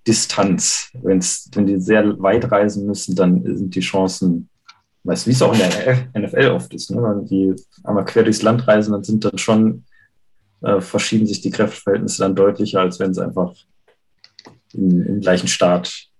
Distanz. 0.07 0.89
Wenn's, 1.01 1.49
wenn 1.53 1.67
die 1.67 1.79
sehr 1.79 2.19
weit 2.21 2.51
reisen 2.51 2.85
müssen, 2.85 3.15
dann 3.15 3.43
sind 3.57 3.73
die 3.75 3.81
Chancen 3.81 4.49
weißt 5.03 5.27
wie 5.27 5.31
es 5.31 5.41
auch 5.41 5.53
in 5.53 5.59
der 5.59 6.09
NFL 6.15 6.51
oft 6.51 6.73
ist, 6.73 6.91
ne? 6.91 7.01
wenn 7.01 7.25
die 7.25 7.55
einmal 7.83 8.05
quer 8.05 8.23
durchs 8.23 8.41
Land 8.41 8.67
reisen, 8.67 8.91
dann 8.91 9.03
sind 9.03 9.25
dann 9.25 9.37
schon 9.37 9.85
äh, 10.61 10.79
verschieben 10.79 11.25
sich 11.25 11.41
die 11.41 11.49
Kräfteverhältnisse 11.49 12.21
dann 12.21 12.35
deutlicher, 12.35 12.81
als 12.81 12.99
wenn 12.99 13.11
es 13.11 13.17
einfach 13.17 13.53
im, 14.73 15.05
im 15.05 15.19
gleichen 15.21 15.47
Start 15.47 15.87
äh, 15.87 16.10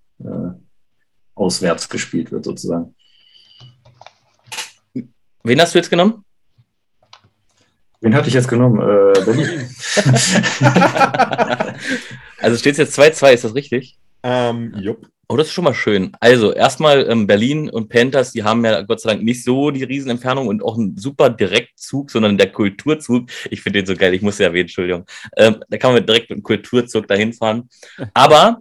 auswärts 1.34 1.88
gespielt 1.88 2.32
wird, 2.32 2.44
sozusagen. 2.44 2.94
Wen 5.44 5.60
hast 5.60 5.74
du 5.74 5.78
jetzt 5.78 5.90
genommen? 5.90 6.24
Wen 8.00 8.14
hatte 8.14 8.28
ich 8.28 8.34
jetzt 8.34 8.48
genommen? 8.48 8.80
Äh, 8.80 9.24
Berlin. 9.24 9.48
also 12.38 12.56
steht 12.56 12.72
es 12.72 12.78
jetzt 12.78 12.98
2-2, 12.98 13.32
ist 13.32 13.44
das 13.44 13.54
richtig? 13.54 13.98
Ähm, 14.22 14.74
jupp. 14.78 15.08
Oh, 15.28 15.36
das 15.36 15.46
ist 15.46 15.52
schon 15.52 15.64
mal 15.64 15.74
schön. 15.74 16.12
Also, 16.20 16.52
erstmal 16.52 17.08
ähm, 17.08 17.26
Berlin 17.26 17.70
und 17.70 17.88
Panthers, 17.88 18.32
die 18.32 18.42
haben 18.42 18.64
ja 18.64 18.82
Gott 18.82 19.00
sei 19.00 19.10
Dank 19.10 19.22
nicht 19.22 19.44
so 19.44 19.70
die 19.70 19.84
Riesenentfernung 19.84 20.46
und 20.46 20.62
auch 20.62 20.76
einen 20.76 20.96
super 20.96 21.30
Direktzug, 21.30 22.10
sondern 22.10 22.36
der 22.36 22.52
Kulturzug. 22.52 23.30
Ich 23.50 23.62
finde 23.62 23.80
den 23.80 23.86
so 23.86 23.96
geil, 23.96 24.14
ich 24.14 24.22
muss 24.22 24.38
ja 24.38 24.46
erwähnen, 24.46 24.64
Entschuldigung. 24.64 25.06
Ähm, 25.36 25.62
da 25.68 25.78
kann 25.78 25.94
man 25.94 26.04
direkt 26.04 26.28
mit 26.28 26.36
einem 26.36 26.42
Kulturzug 26.42 27.08
dahin 27.08 27.32
fahren. 27.32 27.68
Aber 28.12 28.58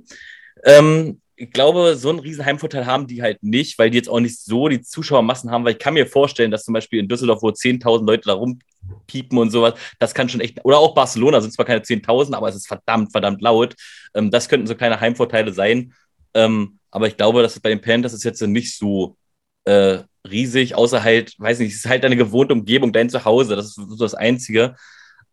ähm, 0.63 1.20
ich 1.41 1.51
glaube, 1.51 1.95
so 1.95 2.09
einen 2.09 2.19
riesen 2.19 2.45
Heimvorteil 2.45 2.85
haben 2.85 3.07
die 3.07 3.23
halt 3.23 3.41
nicht, 3.41 3.79
weil 3.79 3.89
die 3.89 3.97
jetzt 3.97 4.09
auch 4.09 4.19
nicht 4.19 4.39
so 4.39 4.67
die 4.67 4.81
Zuschauermassen 4.81 5.49
haben, 5.49 5.65
weil 5.65 5.73
ich 5.73 5.79
kann 5.79 5.95
mir 5.95 6.05
vorstellen, 6.05 6.51
dass 6.51 6.65
zum 6.65 6.73
Beispiel 6.75 6.99
in 6.99 7.07
Düsseldorf, 7.07 7.41
wo 7.41 7.51
10.000 7.51 8.05
Leute 8.05 8.25
da 8.27 8.33
rumpiepen 8.33 9.39
und 9.39 9.49
sowas, 9.49 9.73
das 9.97 10.13
kann 10.13 10.29
schon 10.29 10.39
echt, 10.41 10.63
oder 10.63 10.77
auch 10.77 10.93
Barcelona 10.93 11.41
sind 11.41 11.51
zwar 11.51 11.65
keine 11.65 11.81
10.000, 11.81 12.35
aber 12.35 12.47
es 12.47 12.55
ist 12.55 12.67
verdammt, 12.67 13.11
verdammt 13.11 13.41
laut. 13.41 13.75
Ähm, 14.13 14.29
das 14.29 14.49
könnten 14.49 14.67
so 14.67 14.75
kleine 14.75 14.99
Heimvorteile 14.99 15.51
sein. 15.51 15.93
Ähm, 16.35 16.77
aber 16.91 17.07
ich 17.07 17.17
glaube, 17.17 17.41
dass 17.41 17.59
bei 17.59 17.69
den 17.69 17.81
Panthers 17.81 18.13
ist 18.13 18.23
jetzt 18.23 18.41
nicht 18.41 18.77
so 18.77 19.17
äh, 19.65 19.99
riesig, 20.29 20.75
außer 20.75 21.03
halt, 21.03 21.33
weiß 21.39 21.57
nicht, 21.59 21.71
es 21.71 21.85
ist 21.85 21.89
halt 21.89 22.05
eine 22.05 22.17
gewohnte 22.17 22.53
Umgebung, 22.53 22.93
dein 22.93 23.09
Zuhause, 23.09 23.55
das 23.55 23.65
ist 23.65 23.75
so 23.75 23.97
das 23.97 24.13
Einzige. 24.13 24.75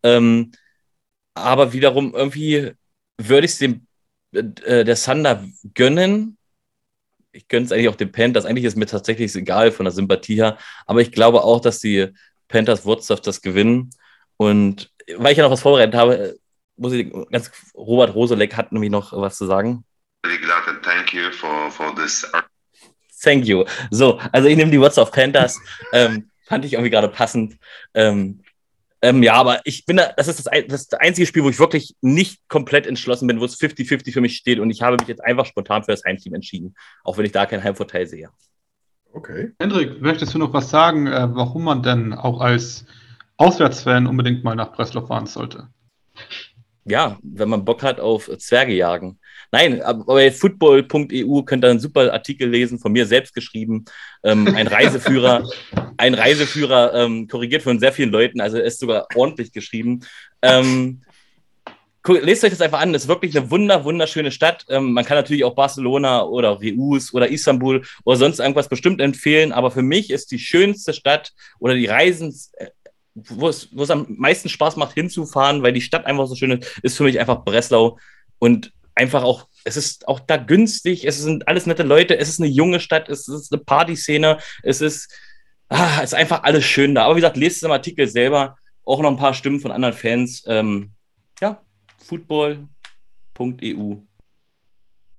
Ähm, 0.01 0.53
aber 1.35 1.71
wiederum 1.73 2.15
irgendwie 2.15 2.71
würde 3.19 3.45
ich 3.45 3.51
es 3.51 3.59
dem 3.59 3.85
äh, 4.31 4.83
der 4.83 4.95
Thunder 4.95 5.43
gönnen. 5.73 6.37
Ich 7.31 7.47
gönne 7.47 7.65
es 7.65 7.71
eigentlich 7.71 7.89
auch 7.89 7.95
den 7.95 8.11
Panthers. 8.11 8.45
Eigentlich 8.45 8.65
ist 8.65 8.77
mir 8.77 8.85
tatsächlich 8.85 9.33
egal 9.35 9.71
von 9.71 9.85
der 9.85 9.91
Sympathie 9.93 10.35
her. 10.35 10.57
Aber 10.85 11.01
ich 11.01 11.11
glaube 11.11 11.43
auch, 11.43 11.61
dass 11.61 11.79
die 11.79 12.07
Panthers 12.47 12.85
Wurzdaff 12.85 13.21
das 13.21 13.41
gewinnen. 13.41 13.91
Und 14.37 14.91
weil 15.17 15.31
ich 15.31 15.37
ja 15.37 15.43
noch 15.43 15.51
was 15.51 15.61
vorbereitet 15.61 15.95
habe, 15.95 16.37
muss 16.75 16.93
ich 16.93 17.11
ganz, 17.31 17.51
Robert 17.75 18.15
Rosolek 18.15 18.55
hat 18.55 18.71
nämlich 18.71 18.89
noch 18.89 19.13
was 19.13 19.37
zu 19.37 19.45
sagen 19.45 19.83
really 20.25 20.37
glad 20.37 20.67
and 20.67 20.83
thank 20.83 21.13
you 21.13 21.31
for, 21.31 21.71
for 21.71 21.93
this. 21.95 22.25
Thank 23.21 23.45
you. 23.45 23.65
So, 23.91 24.19
also 24.31 24.47
ich 24.47 24.55
nehme 24.55 24.71
die 24.71 24.79
Words 24.79 24.97
of 24.97 25.11
Panthers. 25.11 25.59
Ähm, 25.91 26.29
fand 26.45 26.65
ich 26.65 26.73
irgendwie 26.73 26.89
gerade 26.89 27.09
passend. 27.09 27.57
Ähm, 27.93 28.41
ähm, 29.01 29.23
ja, 29.23 29.33
aber 29.33 29.61
ich 29.63 29.85
bin 29.85 29.97
da, 29.97 30.11
das 30.15 30.27
ist 30.27 30.45
das, 30.45 30.63
das, 30.67 30.81
ist 30.81 30.93
das 30.93 30.99
einzige 30.99 31.25
Spiel, 31.25 31.43
wo 31.43 31.49
ich 31.49 31.59
wirklich 31.59 31.95
nicht 32.01 32.47
komplett 32.49 32.85
entschlossen 32.85 33.27
bin, 33.27 33.39
wo 33.39 33.45
es 33.45 33.59
50-50 33.59 34.11
für 34.11 34.21
mich 34.21 34.35
steht 34.35 34.59
und 34.59 34.69
ich 34.69 34.81
habe 34.81 34.97
mich 34.99 35.07
jetzt 35.07 35.23
einfach 35.23 35.45
spontan 35.45 35.83
für 35.83 35.91
das 35.91 36.03
Heimteam 36.03 36.33
entschieden, 36.33 36.75
auch 37.03 37.17
wenn 37.17 37.25
ich 37.25 37.31
da 37.31 37.45
keinen 37.45 37.63
Heimvorteil 37.63 38.07
sehe. 38.07 38.29
Okay. 39.13 39.53
Hendrik, 39.59 40.01
möchtest 40.01 40.33
du 40.33 40.37
noch 40.37 40.53
was 40.53 40.69
sagen, 40.69 41.07
äh, 41.07 41.27
warum 41.33 41.63
man 41.63 41.81
denn 41.81 42.13
auch 42.13 42.41
als 42.41 42.85
Auswärtsfan 43.37 44.05
unbedingt 44.05 44.43
mal 44.43 44.55
nach 44.55 44.73
Breslau 44.73 45.05
fahren 45.05 45.25
sollte? 45.25 45.69
Ja, 46.85 47.17
wenn 47.23 47.49
man 47.49 47.65
Bock 47.65 47.83
hat 47.83 47.99
auf 47.99 48.29
Zwerge 48.37 48.73
jagen. 48.73 49.19
Nein, 49.51 49.81
aber 49.81 50.05
bei 50.05 50.31
football.eu 50.31 51.41
könnt 51.43 51.63
ihr 51.63 51.69
einen 51.69 51.79
super 51.79 52.13
Artikel 52.13 52.49
lesen, 52.49 52.79
von 52.79 52.91
mir 52.91 53.05
selbst 53.07 53.33
geschrieben. 53.33 53.85
Ähm, 54.23 54.47
ein 54.47 54.67
Reiseführer, 54.67 55.49
ein 55.97 56.13
Reiseführer 56.13 56.93
ähm, 56.93 57.27
korrigiert 57.27 57.63
von 57.63 57.79
sehr 57.79 57.91
vielen 57.91 58.11
Leuten, 58.11 58.41
also 58.41 58.57
er 58.57 58.65
ist 58.65 58.79
sogar 58.79 59.07
ordentlich 59.15 59.51
geschrieben. 59.51 60.01
Ähm, 60.41 61.01
lest 62.07 62.43
euch 62.43 62.51
das 62.51 62.61
einfach 62.61 62.79
an, 62.79 62.93
das 62.93 63.03
ist 63.03 63.07
wirklich 63.07 63.35
eine 63.35 63.49
wunder, 63.49 63.83
wunderschöne 63.83 64.31
Stadt. 64.31 64.65
Ähm, 64.69 64.93
man 64.93 65.05
kann 65.05 65.17
natürlich 65.17 65.43
auch 65.43 65.55
Barcelona 65.55 66.23
oder 66.23 66.59
Reus 66.61 67.13
oder 67.13 67.29
Istanbul 67.29 67.83
oder 68.05 68.17
sonst 68.17 68.39
irgendwas 68.39 68.69
bestimmt 68.69 69.01
empfehlen, 69.01 69.51
aber 69.51 69.71
für 69.71 69.81
mich 69.81 70.11
ist 70.11 70.31
die 70.31 70.39
schönste 70.39 70.93
Stadt 70.93 71.33
oder 71.57 71.73
die 71.73 71.87
Reisens, 71.87 72.51
wo 73.15 73.49
es, 73.49 73.69
wo 73.71 73.81
es 73.83 73.89
am 73.89 74.05
meisten 74.09 74.49
Spaß 74.49 74.75
macht 74.75 74.93
hinzufahren, 74.93 75.63
weil 75.63 75.73
die 75.73 75.81
Stadt 75.81 76.05
einfach 76.05 76.27
so 76.27 76.35
schön 76.35 76.51
ist, 76.51 76.79
ist 76.83 76.97
für 76.97 77.03
mich 77.03 77.19
einfach 77.19 77.43
Breslau. 77.43 77.97
Und 78.37 78.71
einfach 78.99 79.23
auch, 79.23 79.47
es 79.63 79.77
ist 79.77 80.07
auch 80.07 80.19
da 80.19 80.37
günstig, 80.37 81.05
es 81.05 81.19
sind 81.19 81.47
alles 81.47 81.65
nette 81.65 81.83
Leute, 81.83 82.17
es 82.17 82.29
ist 82.29 82.39
eine 82.39 82.49
junge 82.49 82.79
Stadt, 82.79 83.09
es 83.09 83.27
ist 83.27 83.51
eine 83.51 83.63
Partyszene, 83.63 84.37
es 84.61 84.81
ist, 84.81 85.11
ah, 85.69 85.99
es 86.03 86.11
ist 86.11 86.15
einfach 86.15 86.43
alles 86.43 86.65
schön 86.65 86.93
da. 86.93 87.05
Aber 87.05 87.15
wie 87.15 87.21
gesagt, 87.21 87.37
lest 87.37 87.57
es 87.57 87.63
im 87.63 87.71
Artikel 87.71 88.07
selber, 88.07 88.57
auch 88.83 89.01
noch 89.01 89.09
ein 89.09 89.17
paar 89.17 89.33
Stimmen 89.33 89.59
von 89.59 89.71
anderen 89.71 89.95
Fans. 89.95 90.43
Ähm, 90.47 90.91
ja, 91.41 91.61
football.eu. 91.97 93.95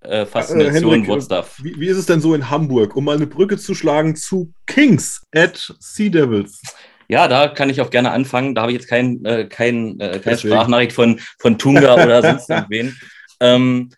Äh, 0.03 0.25
Faszination, 0.25 1.05
äh, 1.05 1.07
Henrik, 1.07 1.45
wie, 1.63 1.81
wie, 1.81 1.87
ist 1.87 1.99
es 1.99 2.07
denn 2.07 2.21
so 2.21 2.35
in 2.35 2.49
Hamburg, 2.49 2.97
um 2.97 3.05
mal 3.05 3.17
eine 3.17 3.27
Brücke 3.27 3.59
zu 3.59 3.75
schlagen 3.75 4.17
zu 4.17 4.53
Kings 4.67 5.27
at 5.35 5.75
Sea 5.79 6.09
Devils? 6.09 6.63
Ja, 7.09 7.29
da 7.29 7.49
kann 7.49 7.69
ich 7.69 7.81
auch 7.81 7.91
gerne 7.91 8.13
anfangen. 8.13 8.55
Da 8.55 8.63
habe 8.63 8.73
ich 8.73 8.79
jetzt 8.79 8.89
kein, 8.89 9.25
äh, 9.25 9.47
kein, 9.47 9.99
äh, 10.01 10.21
keine 10.21 10.39
Sprachnachricht 10.39 10.93
von, 10.93 11.21
von 11.39 11.59
Tunga 11.59 11.95
oder 11.95 12.23
sonst 12.23 12.49
irgendwen. 12.51 12.97
Ähm, 13.41 13.91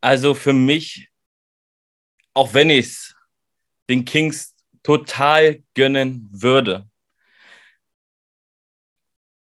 also 0.00 0.34
für 0.34 0.52
mich, 0.52 1.08
auch 2.34 2.54
wenn 2.54 2.70
ich 2.70 2.86
es 2.86 3.16
den 3.88 4.04
Kings 4.04 4.54
total 4.82 5.62
gönnen 5.74 6.28
würde, 6.30 6.88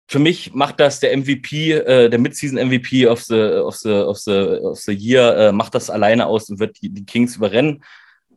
für 0.10 0.20
mich 0.20 0.54
macht 0.54 0.80
das 0.80 1.02
der 1.02 1.16
MVP, 1.18 1.74
äh, 1.74 2.10
der 2.10 2.20
Midseason 2.20 2.58
MVP 2.58 3.08
of 3.08 3.22
the, 3.24 3.36
of 3.36 3.76
the, 3.76 3.90
of 3.90 4.18
the, 4.18 4.32
of 4.32 4.80
the 4.80 4.94
Year, 4.94 5.36
äh, 5.38 5.52
macht 5.52 5.76
das 5.76 5.90
alleine 5.90 6.26
aus 6.28 6.50
und 6.50 6.60
wird 6.60 6.82
die, 6.82 6.90
die 6.90 7.06
Kings 7.06 7.36
überrennen. 7.36 7.84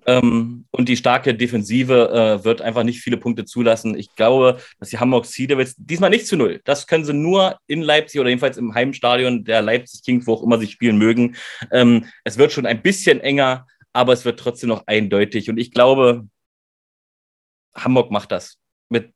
Ähm, 0.07 0.67
und 0.71 0.89
die 0.89 0.97
starke 0.97 1.35
Defensive 1.35 2.11
äh, 2.11 2.45
wird 2.45 2.63
einfach 2.63 2.85
nicht 2.85 3.01
viele 3.01 3.17
Punkte 3.17 3.45
zulassen. 3.45 3.97
Ich 3.97 4.15
glaube, 4.15 4.59
dass 4.79 4.91
die 4.91 4.99
Hamburg 4.99 5.27
Sea 5.27 5.47
Devils 5.47 5.75
diesmal 5.77 6.11
nicht 6.11 6.27
zu 6.27 6.37
null. 6.37 6.61
Das 6.65 6.87
können 6.87 7.05
sie 7.05 7.13
nur 7.13 7.59
in 7.67 7.83
Leipzig 7.83 8.21
oder 8.21 8.31
jedenfalls 8.31 8.57
im 8.57 8.75
Heimstadion 8.75 9.45
der 9.45 9.63
Leipzig 9.63 10.03
Kings, 10.03 10.27
wo 10.27 10.35
auch 10.35 10.43
immer 10.43 10.59
sie 10.59 10.69
spielen 10.69 10.99
mögen. 10.99 11.37
Ähm, 11.71 12.07
es 12.25 12.39
wird 12.39 12.53
schon 12.53 12.67
ein 12.67 12.83
bisschen 12.83 13.21
enger, 13.21 13.67
aber 13.93 14.13
es 14.13 14.25
wird 14.25 14.41
trotzdem 14.41 14.69
noch 14.69 14.87
eindeutig. 14.87 15.51
Und 15.51 15.59
ich 15.59 15.73
glaube, 15.73 16.27
Hamburg 17.75 18.11
macht 18.11 18.33
das 18.33 18.59
mit 18.89 19.13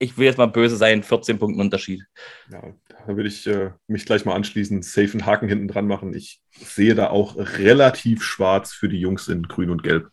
ich 0.00 0.16
will 0.16 0.24
jetzt 0.24 0.38
mal 0.38 0.46
böse 0.46 0.76
sein, 0.76 1.02
14 1.02 1.38
Punkten 1.38 1.60
Unterschied. 1.60 2.02
Ja, 2.50 2.62
da 3.06 3.16
würde 3.16 3.28
ich 3.28 3.46
äh, 3.46 3.70
mich 3.86 4.06
gleich 4.06 4.24
mal 4.24 4.34
anschließen, 4.34 4.82
safe 4.82 5.12
einen 5.12 5.26
Haken 5.26 5.48
hinten 5.48 5.68
dran 5.68 5.86
machen. 5.86 6.14
Ich 6.14 6.40
sehe 6.50 6.94
da 6.94 7.10
auch 7.10 7.36
relativ 7.36 8.22
schwarz 8.22 8.72
für 8.72 8.88
die 8.88 9.00
Jungs 9.00 9.28
in 9.28 9.44
Grün 9.44 9.70
und 9.70 9.82
Gelb. 9.82 10.10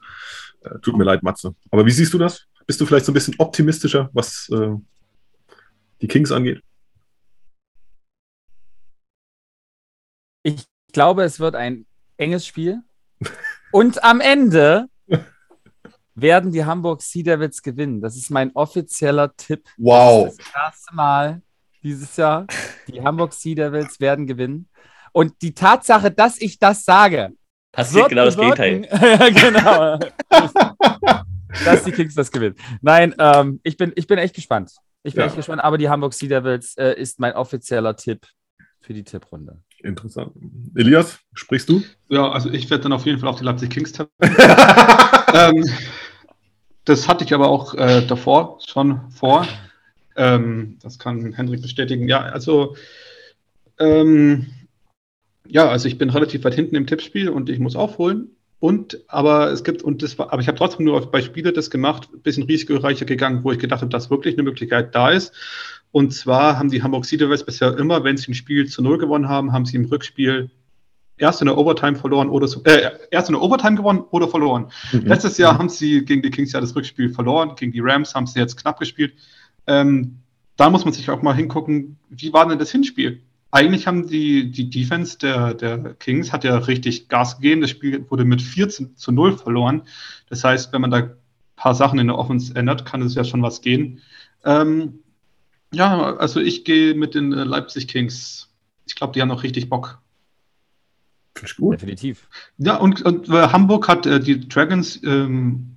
Äh, 0.62 0.80
tut 0.82 0.98
mir 0.98 1.04
leid, 1.04 1.24
Matze. 1.24 1.56
Aber 1.72 1.86
wie 1.86 1.92
siehst 1.92 2.14
du 2.14 2.18
das? 2.18 2.46
Bist 2.66 2.82
du 2.82 2.86
vielleicht 2.86 3.06
so 3.06 3.12
ein 3.12 3.14
bisschen 3.14 3.36
optimistischer, 3.38 4.10
was 4.14 4.50
äh, 4.52 4.76
die 6.02 6.08
Kings 6.08 6.32
angeht? 6.32 6.62
Ich 10.44 10.66
glaube, 10.94 11.24
es 11.24 11.40
wird 11.40 11.56
ein 11.56 11.86
enges 12.18 12.46
Spiel. 12.46 12.82
Und 13.72 14.04
am 14.04 14.22
Ende 14.22 14.88
werden 16.16 16.52
die 16.52 16.66
Hamburg 16.66 17.02
Sea 17.02 17.24
Devils 17.24 17.62
gewinnen. 17.62 18.02
Das 18.02 18.16
ist 18.16 18.30
mein 18.30 18.52
offizieller 18.56 19.36
Tipp. 19.36 19.68
Wow. 19.78 20.28
Das, 20.28 20.38
das 20.38 20.56
erste 20.56 20.96
Mal 20.96 21.42
dieses 21.84 22.16
Jahr. 22.18 22.48
Die 22.88 23.02
Hamburg 23.02 23.34
Sea 23.34 23.56
Devils 23.56 24.00
werden 24.00 24.28
gewinnen. 24.28 24.68
Und 25.12 25.42
die 25.42 25.54
Tatsache, 25.54 26.12
dass 26.12 26.40
ich 26.40 26.60
das 26.60 26.86
sage, 26.86 27.32
passiert 27.72 28.10
genau 28.10 28.26
das 28.26 28.38
Gegenteil. 28.38 28.82
genau. 29.34 30.00
dass 31.66 31.84
die 31.84 31.92
Kings 31.92 32.16
das 32.16 32.32
gewinnen. 32.32 32.56
Nein, 32.82 33.16
ähm, 33.20 33.60
ich, 33.64 33.78
bin, 33.78 33.94
ich 33.96 34.08
bin 34.08 34.18
echt 34.20 34.36
gespannt. 34.36 34.72
Ich 35.04 35.14
bin 35.14 35.22
ja. 35.22 35.28
echt 35.28 35.36
gespannt, 35.36 35.64
aber 35.64 35.78
die 35.78 35.90
Hamburg 35.90 36.14
Sea 36.14 36.28
Devils 36.28 36.76
äh, 36.78 36.94
ist 37.00 37.20
mein 37.20 37.34
offizieller 37.34 37.96
Tipp 37.96 38.28
für 38.82 38.94
die 38.94 39.04
Tipprunde. 39.04 39.62
Interessant. 39.80 40.32
Elias, 40.76 41.20
sprichst 41.34 41.70
du? 41.70 41.84
Ja, 42.10 42.32
also 42.32 42.50
ich 42.50 42.70
werde 42.70 42.84
dann 42.84 42.94
auf 42.94 43.06
jeden 43.06 43.20
Fall 43.20 43.30
auf 43.30 43.38
die 43.38 43.44
Leipzig 43.44 43.70
Kings 43.70 43.92
tippen. 43.92 44.12
ähm, 45.34 45.64
das 46.86 47.08
hatte 47.08 47.24
ich 47.24 47.34
aber 47.34 47.48
auch 47.50 47.74
äh, 47.74 48.06
davor 48.06 48.60
schon 48.66 49.12
vor. 49.12 49.46
Ähm, 50.18 50.78
das 50.82 51.00
kann 51.00 51.34
Hendrik 51.34 51.62
bestätigen. 51.62 52.08
Ja, 52.08 52.22
also 52.22 52.76
ähm, 53.80 54.48
ja, 55.48 55.70
also 55.70 55.88
ich 55.88 55.98
bin 55.98 56.10
relativ 56.10 56.44
weit 56.44 56.56
hinten 56.56 56.76
im 56.76 56.88
Tippspiel 56.88 57.30
und 57.30 57.50
ich 57.50 57.60
muss 57.60 57.76
aufholen. 57.76 58.32
Und 58.60 59.04
aber 59.08 59.52
es 59.52 59.64
gibt, 59.64 59.84
und 59.84 60.02
das 60.02 60.18
war, 60.18 60.34
aber 60.34 60.42
ich 60.42 60.48
habe 60.48 60.58
trotzdem 60.58 60.86
nur 60.86 61.12
bei 61.12 61.22
Spiele 61.22 61.54
das 61.54 61.70
gemacht, 61.70 62.10
ein 62.12 62.22
bisschen 62.22 62.44
risikoreicher 62.44 63.06
gegangen, 63.06 63.44
wo 63.44 63.52
ich 63.52 63.60
gedacht 63.60 63.82
habe, 63.82 63.92
dass 63.92 64.10
wirklich 64.10 64.34
eine 64.34 64.44
Möglichkeit 64.44 64.96
da 64.96 65.12
ist. 65.12 65.32
Und 65.92 66.14
zwar 66.14 66.58
haben 66.58 66.70
die 66.70 66.82
Hamburg 66.82 67.06
Sea 67.06 67.20
Devils 67.20 67.46
bisher 67.46 67.78
immer, 67.78 68.04
wenn 68.04 68.18
sie 68.18 68.32
ein 68.32 68.34
Spiel 68.34 68.68
zu 68.68 68.82
null 68.82 68.98
gewonnen 68.98 69.30
haben, 69.30 69.54
haben 69.54 69.66
sie 69.66 69.78
im 69.78 69.86
Rückspiel 69.86 70.50
erst 71.18 71.42
in 71.42 71.48
der 71.48 71.58
Overtime 71.58 71.96
verloren 71.96 72.30
oder 72.30 72.48
äh, 72.66 72.92
erst 73.12 73.30
in 73.30 73.34
der 73.34 73.42
Overtime 73.42 73.76
gewonnen 73.76 74.04
oder 74.12 74.28
verloren. 74.28 74.72
Mhm. 74.92 75.06
Letztes 75.06 75.38
Jahr 75.38 75.58
haben 75.58 75.70
sie 75.70 76.04
gegen 76.04 76.22
die 76.22 76.32
Kings 76.32 76.52
ja 76.52 76.62
das 76.62 76.76
Rückspiel 76.76 77.10
verloren, 77.10 77.56
gegen 77.56 77.72
die 77.72 77.80
Rams 77.80 78.16
haben 78.16 78.28
sie 78.28 78.40
jetzt 78.40 78.58
knapp 78.58 78.80
gespielt. 78.80 79.14
Ähm, 79.68 80.20
da 80.56 80.70
muss 80.70 80.86
man 80.86 80.94
sich 80.94 81.10
auch 81.10 81.22
mal 81.22 81.36
hingucken, 81.36 81.98
wie 82.10 82.34
war 82.34 82.48
denn 82.48 82.60
das 82.60 82.72
Hinspiel? 82.72 83.22
Eigentlich 83.52 83.88
haben 83.88 84.08
die, 84.08 84.52
die 84.52 84.70
Defense 84.70 85.18
der, 85.18 85.54
der 85.54 85.94
Kings 85.96 86.34
hat 86.34 86.44
ja 86.44 86.58
richtig 86.58 87.08
Gas 87.08 87.38
gegeben. 87.38 87.62
Das 87.62 87.70
Spiel 87.70 88.06
wurde 88.10 88.26
mit 88.26 88.42
14 88.42 88.98
zu 88.98 89.12
0 89.12 89.38
verloren. 89.38 89.84
Das 90.30 90.44
heißt, 90.44 90.74
wenn 90.74 90.82
man 90.82 90.92
da 90.92 90.98
ein 90.98 91.12
paar 91.56 91.76
Sachen 91.76 92.00
in 92.00 92.08
der 92.08 92.18
Offense 92.18 92.56
ändert, 92.56 92.86
kann 92.86 93.02
es 93.02 93.16
ja 93.16 93.24
schon 93.24 93.42
was 93.42 93.62
gehen. 93.62 94.02
Ähm, 94.44 95.00
ja, 95.74 96.16
also 96.18 96.40
ich 96.40 96.66
gehe 96.66 96.94
mit 96.94 97.16
den 97.16 97.32
Leipzig 97.32 97.88
Kings. 97.88 98.50
Ich 98.86 98.96
glaube, 98.96 99.14
die 99.14 99.22
haben 99.22 99.30
noch 99.30 99.44
richtig 99.44 99.70
Bock 99.70 100.02
Finde 101.38 101.52
ich 101.52 101.58
gut. 101.58 101.74
Definitiv. 101.76 102.28
Ja, 102.58 102.78
und, 102.78 103.04
und 103.04 103.30
äh, 103.30 103.50
Hamburg 103.50 103.88
hat 103.88 104.06
äh, 104.06 104.20
die 104.20 104.48
Dragons 104.48 105.02
ähm, 105.04 105.77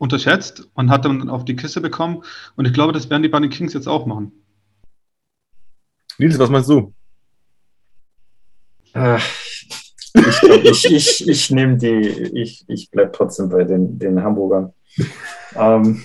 unterschätzt 0.00 0.68
und 0.74 0.90
hat 0.90 1.04
dann 1.04 1.28
auf 1.28 1.44
die 1.44 1.56
Kiste 1.56 1.80
bekommen. 1.80 2.22
Und 2.56 2.66
ich 2.66 2.72
glaube, 2.72 2.92
das 2.92 3.10
werden 3.10 3.22
die 3.22 3.28
bei 3.28 3.38
den 3.38 3.50
Kings 3.50 3.74
jetzt 3.74 3.86
auch 3.86 4.06
machen. 4.06 4.32
Nils, 6.18 6.38
was 6.38 6.50
meinst 6.50 6.70
du? 6.70 6.92
Ach, 8.94 9.22
ich, 10.14 10.42
ich, 10.42 10.84
ich, 10.90 11.28
ich 11.28 11.50
nehme 11.50 11.76
die, 11.76 12.30
ich, 12.34 12.64
ich 12.66 12.90
bleibe 12.90 13.12
trotzdem 13.12 13.50
bei 13.50 13.64
den, 13.64 13.98
den 13.98 14.22
Hamburgern. 14.22 14.72
ähm, 15.54 16.02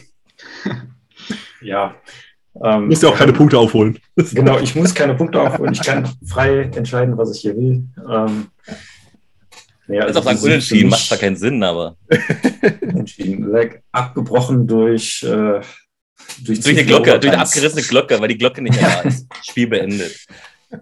ja. 1.62 1.96
Ähm, 2.62 2.82
du 2.82 2.88
musst 2.88 3.04
ja 3.04 3.10
auch 3.10 3.18
keine 3.18 3.34
Punkte 3.34 3.58
aufholen. 3.58 3.98
Genau, 4.16 4.60
ich 4.60 4.76
muss 4.76 4.94
keine 4.94 5.16
Punkte 5.16 5.42
aufholen. 5.42 5.74
Ich 5.74 5.82
kann 5.82 6.08
frei 6.26 6.64
entscheiden, 6.76 7.18
was 7.18 7.36
ich 7.36 7.42
hier 7.42 7.56
will. 7.56 7.86
Ähm, 8.10 8.48
ja, 9.88 10.02
also 10.04 10.20
auch 10.20 10.24
sagen, 10.24 10.40
unentschieden 10.40 10.90
macht 10.90 11.08
zwar 11.08 11.18
keinen 11.18 11.36
Sinn, 11.36 11.62
aber. 11.64 11.98
unentschieden. 12.82 13.50
Like, 13.52 13.84
abgebrochen 13.92 14.68
durch. 14.68 15.24
Äh, 15.24 15.62
durch, 16.44 16.60
durch 16.60 16.78
eine 16.78 16.86
Glocke, 16.86 17.20
durch 17.20 17.34
eine 17.34 17.42
abgerissene 17.42 17.84
Glocke, 17.84 18.20
weil 18.20 18.30
die 18.30 18.38
Glocke 18.38 18.62
nicht 18.62 18.82
da 18.82 19.02
ist. 19.02 19.28
Spiel 19.44 19.68
beendet. 19.68 20.26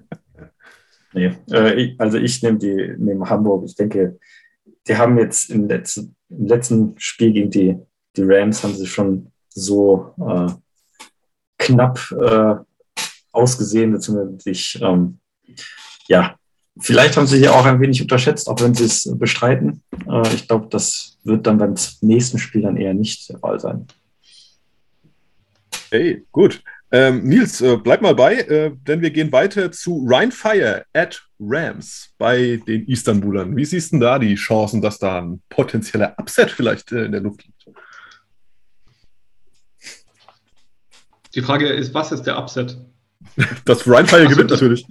Nee, 1.16 1.32
äh, 1.52 1.76
ich, 1.76 2.00
also 2.00 2.18
ich 2.18 2.42
nehme 2.42 2.58
die 2.58 2.96
nehme 2.98 3.30
Hamburg. 3.30 3.66
Ich 3.68 3.76
denke, 3.76 4.18
die 4.88 4.98
haben 4.98 5.20
jetzt 5.20 5.52
im 5.52 5.68
letzten, 5.68 6.16
im 6.30 6.48
letzten 6.48 6.96
Spiel 6.98 7.34
gegen 7.34 7.52
die, 7.52 7.78
die 8.16 8.24
Rams 8.24 8.64
haben 8.64 8.74
sie 8.74 8.88
schon 8.88 9.32
so 9.48 10.16
äh, 10.20 10.52
knapp 11.60 12.00
äh, 12.20 12.56
ausgesehen, 13.32 13.92
beziehungsweise 13.92 14.40
sich, 14.40 14.80
ähm, 14.82 15.20
ja, 16.08 16.36
vielleicht 16.80 17.18
haben 17.18 17.28
sie 17.28 17.38
hier 17.38 17.54
auch 17.54 17.66
ein 17.66 17.82
wenig 17.82 18.02
unterschätzt, 18.02 18.48
auch 18.48 18.60
wenn 18.62 18.74
sie 18.74 18.86
es 18.86 19.10
bestreiten. 19.18 19.82
Äh, 20.08 20.34
ich 20.34 20.48
glaube, 20.48 20.68
das 20.70 21.18
wird 21.24 21.48
dann 21.48 21.58
beim 21.58 21.76
nächsten 22.02 22.40
Spiel 22.40 22.62
dann 22.62 22.78
eher 22.78 22.94
nicht 22.94 23.30
der 23.30 23.40
Fall 23.40 23.60
sein. 23.60 23.88
Hey, 25.92 26.26
gut. 26.32 26.64
Ähm, 26.92 27.24
Nils, 27.24 27.60
äh, 27.62 27.78
bleib 27.78 28.04
mal 28.04 28.14
bei, 28.14 28.36
äh, 28.36 28.72
denn 28.88 29.02
wir 29.02 29.10
gehen 29.10 29.32
weiter 29.32 29.72
zu 29.72 30.06
Ryan 30.08 30.32
Fire 30.32 30.86
at 30.94 31.24
Rams 31.40 32.12
bei 32.20 32.62
den 32.68 32.88
Istanbulern. 32.88 33.56
Wie 33.58 33.66
siehst 33.66 33.94
du 33.94 34.00
da 34.00 34.20
die 34.20 34.36
Chancen, 34.36 34.80
dass 34.80 35.00
da 35.00 35.20
ein 35.20 35.42
potenzieller 35.50 36.14
Upset 36.20 36.52
vielleicht 36.52 36.92
äh, 36.92 37.06
in 37.06 37.12
der 37.12 37.22
Luft 37.22 37.44
liegt? 37.46 37.66
Die 41.34 41.42
Frage 41.42 41.68
ist, 41.68 41.94
was 41.96 42.12
ist 42.12 42.24
der 42.24 42.38
Upset? 42.38 42.78
Dass 43.66 43.88
Ryan 43.88 44.06
Fire 44.06 44.28
gewinnt 44.28 44.52
natürlich. 44.52 44.86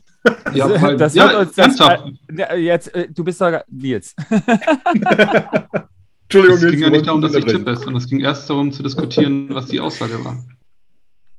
Ja, 0.54 0.82
weil, 0.82 0.96
das 0.96 1.14
ja, 1.14 1.40
uns 1.40 1.54
das, 1.54 1.80
äh, 1.80 2.56
jetzt, 2.56 2.94
äh, 2.94 3.08
du 3.10 3.24
bist 3.24 3.40
doch 3.40 3.60
Nils. 3.68 4.14
Entschuldigung, 6.24 6.56
es 6.56 6.70
ging 6.70 6.80
ja 6.80 6.90
nicht 6.90 7.06
darum, 7.06 7.20
dass 7.20 7.34
ich 7.34 7.44
tippe, 7.44 7.76
sondern 7.76 7.96
es 7.96 8.08
ging 8.08 8.20
erst 8.20 8.48
darum 8.48 8.72
zu 8.72 8.82
diskutieren, 8.82 9.48
was 9.54 9.66
die 9.66 9.80
Aussage 9.80 10.24
war. 10.24 10.42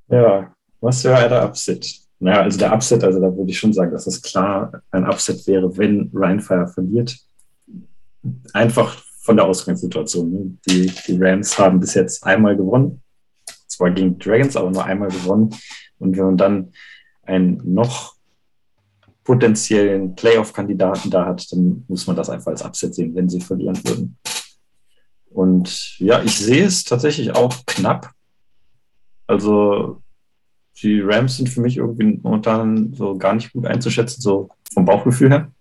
Ja, 0.09 0.53
was 0.81 1.03
wäre 1.03 1.29
der 1.29 1.45
Upset? 1.45 2.03
Naja, 2.19 2.41
also 2.41 2.59
der 2.59 2.73
Upset, 2.73 3.03
also 3.03 3.19
da 3.19 3.35
würde 3.35 3.49
ich 3.49 3.57
schon 3.57 3.73
sagen, 3.73 3.91
dass 3.91 4.05
es 4.05 4.21
klar 4.21 4.83
ein 4.91 5.05
Upset 5.05 5.47
wäre, 5.47 5.75
wenn 5.77 6.11
Ryan 6.13 6.39
Fire 6.39 6.67
verliert. 6.67 7.17
Einfach 8.53 9.01
von 9.21 9.37
der 9.37 9.45
Ausgangssituation. 9.45 10.31
Ne? 10.31 10.57
Die, 10.67 10.91
die 11.07 11.17
Rams 11.19 11.57
haben 11.57 11.79
bis 11.79 11.93
jetzt 11.93 12.23
einmal 12.25 12.55
gewonnen. 12.55 13.01
Zwar 13.67 13.91
gegen 13.91 14.19
Dragons, 14.19 14.55
aber 14.55 14.71
nur 14.71 14.85
einmal 14.85 15.09
gewonnen. 15.09 15.49
Und 15.99 16.17
wenn 16.17 16.25
man 16.25 16.37
dann 16.37 16.73
einen 17.23 17.61
noch 17.73 18.12
potenziellen 19.23 20.15
Playoff-Kandidaten 20.15 21.09
da 21.09 21.25
hat, 21.25 21.51
dann 21.51 21.85
muss 21.87 22.07
man 22.07 22.15
das 22.15 22.29
einfach 22.29 22.51
als 22.51 22.63
Upset 22.63 22.95
sehen, 22.95 23.15
wenn 23.15 23.29
sie 23.29 23.41
verlieren 23.41 23.79
würden. 23.85 24.17
Und 25.29 25.99
ja, 25.99 26.21
ich 26.21 26.37
sehe 26.37 26.65
es 26.65 26.83
tatsächlich 26.83 27.35
auch 27.35 27.65
knapp. 27.65 28.11
Also 29.25 30.01
die 30.81 30.99
Rams 31.01 31.37
sind 31.37 31.49
für 31.49 31.61
mich 31.61 31.77
irgendwie 31.77 32.19
momentan 32.21 32.93
so 32.93 33.17
gar 33.17 33.33
nicht 33.33 33.53
gut 33.53 33.65
einzuschätzen, 33.65 34.21
so 34.21 34.49
vom 34.73 34.85
Bauchgefühl 34.85 35.29
her. 35.29 35.51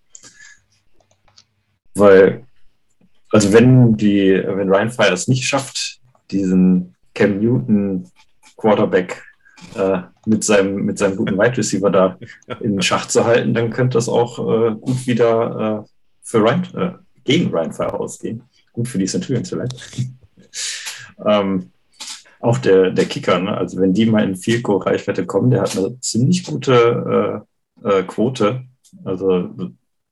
Weil, 1.95 2.45
also 3.31 3.53
wenn 3.53 3.95
die, 3.95 4.41
wenn 4.45 4.69
Ryan 4.69 4.91
Fire 4.91 5.13
es 5.13 5.27
nicht 5.27 5.45
schafft, 5.45 6.01
diesen 6.31 6.95
Cam 7.13 7.39
Newton 7.39 8.09
Quarterback 8.57 9.23
äh, 9.75 10.01
mit, 10.25 10.43
seinem, 10.43 10.85
mit 10.85 10.97
seinem 10.97 11.15
guten 11.15 11.37
Wide 11.37 11.57
Receiver 11.57 11.89
da 11.89 12.17
in 12.61 12.81
Schach 12.81 13.07
zu 13.07 13.25
halten, 13.25 13.53
dann 13.53 13.69
könnte 13.69 13.97
das 13.97 14.09
auch 14.09 14.39
äh, 14.39 14.75
gut 14.75 15.07
wieder 15.07 15.83
äh, 15.83 15.89
für 16.21 16.39
Ryan, 16.39 16.63
äh, 16.75 16.91
gegen 17.23 17.51
Ryan 17.51 17.73
Fire 17.73 17.99
ausgehen. 17.99 18.43
Gut 18.73 18.87
für 18.87 18.97
die 18.97 19.05
Centurions 19.05 19.49
vielleicht. 19.49 19.75
ähm, 21.25 21.71
auch 22.39 22.57
der, 22.57 22.91
der 22.91 23.05
Kicker, 23.05 23.39
ne? 23.39 23.57
also 23.57 23.79
wenn 23.79 23.93
die 23.93 24.05
mal 24.05 24.23
in 24.23 24.35
Field 24.35 24.63
Goal 24.63 24.81
Reichweite 24.81 25.25
kommen, 25.25 25.49
der 25.49 25.61
hat 25.61 25.77
eine 25.77 25.99
ziemlich 26.01 26.43
gute 26.43 27.43
äh, 27.83 27.89
äh, 27.89 28.03
Quote. 28.03 28.63
Also 29.05 29.49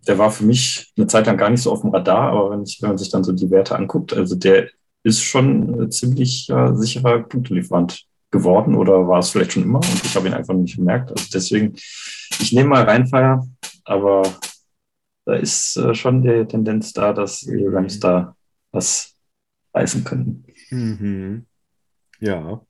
der 0.08 0.18
war 0.18 0.32
für 0.32 0.46
mich 0.46 0.94
eine 0.98 1.08
Zeit 1.08 1.28
lang 1.28 1.38
gar 1.38 1.50
nicht 1.50 1.62
so 1.62 1.72
auf 1.72 1.82
dem 1.82 1.92
Radar, 1.92 2.32
aber 2.32 2.52
wenn, 2.52 2.64
ich, 2.64 2.82
wenn 2.82 2.90
man 2.90 2.98
sich 2.98 3.10
dann 3.10 3.24
so 3.24 3.34
die 3.34 3.52
Werte 3.52 3.76
anguckt, 3.76 4.14
also 4.14 4.36
der 4.36 4.70
ist 5.04 5.22
schon 5.22 5.92
ziemlich 5.92 6.50
äh, 6.50 6.74
sicherer 6.74 7.20
Punktelieferant 7.20 8.06
geworden 8.32 8.76
oder 8.76 9.08
war 9.08 9.20
es 9.20 9.30
vielleicht 9.30 9.54
schon 9.54 9.64
immer 9.64 9.80
und 9.80 10.06
ich 10.06 10.16
habe 10.16 10.28
ihn 10.28 10.34
einfach 10.34 10.54
nicht 10.54 10.78
bemerkt. 10.78 11.12
Also 11.12 11.28
deswegen, 11.34 11.74
ich 11.76 12.52
nehme 12.54 12.70
mal 12.70 12.84
Rheinfeier, 12.84 13.46
aber 13.84 14.24
da 15.26 15.36
ist 15.36 15.78
äh, 15.78 15.94
schon 15.94 16.24
die 16.24 16.46
Tendenz 16.46 16.94
da, 16.94 17.14
dass 17.14 17.42
die 17.42 17.68
Rams 17.68 18.00
da 18.00 18.36
was 18.72 19.16
reißen 19.74 20.04
könnten. 20.04 20.46
Mhm. 20.70 21.46
Ja, 22.20 22.62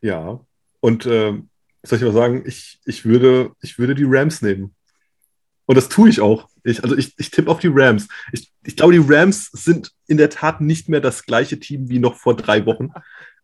ja. 0.00 0.40
Und 0.80 1.06
äh, 1.06 1.40
soll 1.82 1.98
ich 1.98 2.04
mal 2.04 2.12
sagen, 2.12 2.44
ich, 2.46 2.80
ich, 2.84 3.04
würde, 3.04 3.52
ich 3.62 3.78
würde 3.78 3.94
die 3.94 4.06
Rams 4.06 4.42
nehmen. 4.42 4.74
Und 5.66 5.76
das 5.76 5.88
tue 5.88 6.08
ich 6.08 6.20
auch. 6.20 6.48
Ich, 6.62 6.82
also 6.84 6.96
ich, 6.96 7.14
ich 7.18 7.30
tippe 7.30 7.50
auf 7.50 7.58
die 7.58 7.70
Rams. 7.72 8.08
Ich, 8.32 8.52
ich 8.64 8.76
glaube, 8.76 8.92
die 8.92 9.04
Rams 9.04 9.46
sind 9.52 9.92
in 10.06 10.16
der 10.16 10.30
Tat 10.30 10.60
nicht 10.60 10.88
mehr 10.88 11.00
das 11.00 11.24
gleiche 11.24 11.58
Team 11.58 11.88
wie 11.88 11.98
noch 11.98 12.14
vor 12.14 12.36
drei 12.36 12.66
Wochen. 12.66 12.90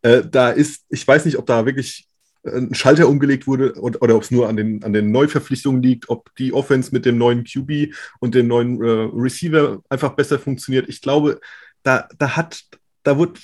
Äh, 0.02 0.22
da 0.28 0.50
ist, 0.50 0.84
ich 0.88 1.06
weiß 1.06 1.24
nicht, 1.24 1.38
ob 1.38 1.46
da 1.46 1.66
wirklich 1.66 2.06
ein 2.44 2.74
Schalter 2.74 3.08
umgelegt 3.08 3.46
wurde 3.46 3.74
oder, 3.80 4.02
oder 4.02 4.16
ob 4.16 4.22
es 4.22 4.30
nur 4.30 4.48
an 4.48 4.56
den, 4.56 4.82
an 4.82 4.92
den 4.92 5.12
Neuverpflichtungen 5.12 5.82
liegt, 5.82 6.08
ob 6.08 6.34
die 6.36 6.52
Offense 6.52 6.92
mit 6.92 7.06
dem 7.06 7.16
neuen 7.16 7.44
QB 7.44 7.94
und 8.18 8.34
dem 8.34 8.48
neuen 8.48 8.82
äh, 8.82 9.10
Receiver 9.14 9.80
einfach 9.88 10.14
besser 10.14 10.38
funktioniert. 10.38 10.88
Ich 10.88 11.00
glaube, 11.00 11.40
da, 11.84 12.08
da 12.18 12.36
hat, 12.36 12.64
da 13.04 13.18
wird 13.18 13.40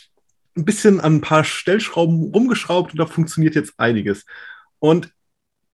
ein 0.57 0.65
bisschen 0.65 1.01
an 1.01 1.17
ein 1.17 1.21
paar 1.21 1.45
Stellschrauben 1.45 2.33
rumgeschraubt 2.33 2.93
und 2.93 2.99
da 2.99 3.07
funktioniert 3.07 3.55
jetzt 3.55 3.75
einiges. 3.79 4.27
Und 4.81 5.13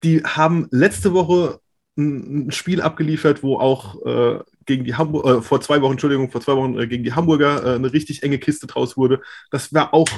die 0.02 0.24
haben 0.24 0.66
letzte 0.70 1.12
Woche 1.12 1.61
ein, 1.98 2.47
ein 2.48 2.51
Spiel 2.52 2.81
abgeliefert, 2.81 3.43
wo 3.43 3.59
auch 3.59 4.05
äh, 4.07 4.43
gegen 4.65 4.85
die 4.85 4.94
Hamburg, 4.94 5.27
äh, 5.27 5.43
vor 5.43 5.61
zwei 5.61 5.82
Wochen, 5.82 5.93
Entschuldigung, 5.93 6.31
vor 6.31 6.40
zwei 6.40 6.57
Wochen 6.57 6.78
äh, 6.78 6.86
gegen 6.86 7.05
die 7.05 7.12
Hamburger 7.12 7.65
äh, 7.65 7.74
eine 7.74 7.93
richtig 7.93 8.23
enge 8.23 8.39
Kiste 8.39 8.66
draus 8.66 8.97
wurde. 8.97 9.20
Das 9.51 9.74
war 9.74 9.93
auch 9.93 10.09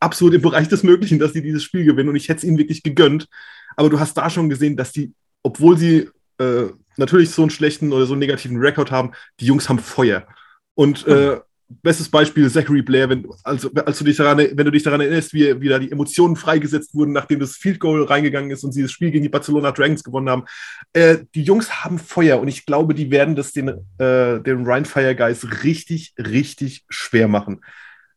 absolut 0.00 0.34
im 0.34 0.42
Bereich 0.42 0.68
des 0.68 0.82
Möglichen, 0.82 1.18
dass 1.18 1.32
sie 1.32 1.42
dieses 1.42 1.62
Spiel 1.62 1.84
gewinnen 1.84 2.08
und 2.08 2.16
ich 2.16 2.28
hätte 2.28 2.38
es 2.38 2.44
ihnen 2.44 2.58
wirklich 2.58 2.82
gegönnt. 2.82 3.28
Aber 3.76 3.90
du 3.90 4.00
hast 4.00 4.14
da 4.14 4.28
schon 4.30 4.48
gesehen, 4.48 4.76
dass 4.76 4.92
die, 4.92 5.12
obwohl 5.42 5.78
sie 5.78 6.08
äh, 6.38 6.68
natürlich 6.96 7.30
so 7.30 7.42
einen 7.42 7.50
schlechten 7.50 7.92
oder 7.92 8.06
so 8.06 8.14
einen 8.14 8.20
negativen 8.20 8.58
Rekord 8.58 8.90
haben, 8.90 9.12
die 9.38 9.46
Jungs 9.46 9.68
haben 9.68 9.78
Feuer. 9.78 10.26
Und 10.74 11.06
äh, 11.06 11.40
bestes 11.82 12.08
Beispiel 12.08 12.50
Zachary 12.50 12.82
Blair, 12.82 13.08
wenn, 13.08 13.26
also, 13.44 13.70
als 13.72 13.98
du 13.98 14.04
dich 14.04 14.16
daran, 14.16 14.38
wenn 14.38 14.64
du 14.64 14.70
dich 14.70 14.82
daran 14.82 15.00
erinnerst, 15.00 15.32
wie, 15.32 15.60
wie 15.60 15.68
da 15.68 15.78
die 15.78 15.92
Emotionen 15.92 16.36
freigesetzt 16.36 16.94
wurden, 16.94 17.12
nachdem 17.12 17.38
das 17.38 17.56
Field 17.56 17.78
Goal 17.78 18.02
reingegangen 18.04 18.50
ist 18.50 18.64
und 18.64 18.72
sie 18.72 18.82
das 18.82 18.90
Spiel 18.90 19.10
gegen 19.10 19.22
die 19.22 19.28
Barcelona 19.28 19.70
Dragons 19.70 20.02
gewonnen 20.02 20.28
haben. 20.28 20.44
Äh, 20.92 21.18
die 21.34 21.42
Jungs 21.42 21.84
haben 21.84 21.98
Feuer 21.98 22.40
und 22.40 22.48
ich 22.48 22.66
glaube, 22.66 22.94
die 22.94 23.10
werden 23.10 23.36
das 23.36 23.52
den, 23.52 23.68
äh, 23.98 24.40
den 24.40 24.64
Ryan 24.64 24.84
Fire 24.84 25.14
Guys 25.14 25.62
richtig, 25.62 26.14
richtig 26.18 26.84
schwer 26.88 27.28
machen. 27.28 27.60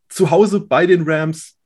Zu 0.09 0.31
Hause 0.31 0.59
bei 0.59 0.85
den 0.85 1.03
Rams 1.03 1.57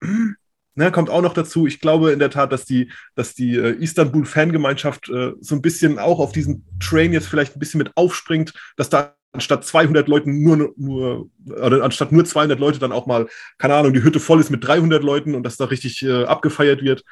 Ne, 0.00 0.92
kommt 0.92 1.10
auch 1.10 1.22
noch 1.22 1.34
dazu, 1.34 1.66
ich 1.66 1.80
glaube 1.80 2.12
in 2.12 2.20
der 2.20 2.30
Tat, 2.30 2.52
dass 2.52 2.64
die, 2.64 2.92
dass 3.16 3.34
die 3.34 3.56
äh, 3.56 3.72
Istanbul-Fangemeinschaft 3.82 5.08
äh, 5.08 5.32
so 5.40 5.56
ein 5.56 5.60
bisschen 5.60 5.98
auch 5.98 6.20
auf 6.20 6.30
diesen 6.30 6.64
Train 6.78 7.12
jetzt 7.12 7.26
vielleicht 7.26 7.56
ein 7.56 7.58
bisschen 7.58 7.78
mit 7.78 7.90
aufspringt, 7.96 8.54
dass 8.76 8.88
da 8.88 9.16
anstatt 9.32 9.64
200 9.64 10.06
Leuten 10.06 10.40
nur, 10.42 10.72
nur 10.76 11.30
oder 11.46 11.82
anstatt 11.82 12.12
nur 12.12 12.24
200 12.24 12.60
Leute 12.60 12.78
dann 12.78 12.92
auch 12.92 13.06
mal, 13.06 13.26
keine 13.58 13.74
Ahnung, 13.74 13.92
die 13.92 14.04
Hütte 14.04 14.20
voll 14.20 14.40
ist 14.40 14.50
mit 14.50 14.64
300 14.64 15.02
Leuten 15.02 15.34
und 15.34 15.42
dass 15.42 15.56
da 15.56 15.64
richtig 15.64 16.02
äh, 16.04 16.24
abgefeiert 16.24 16.82
wird. 16.82 17.02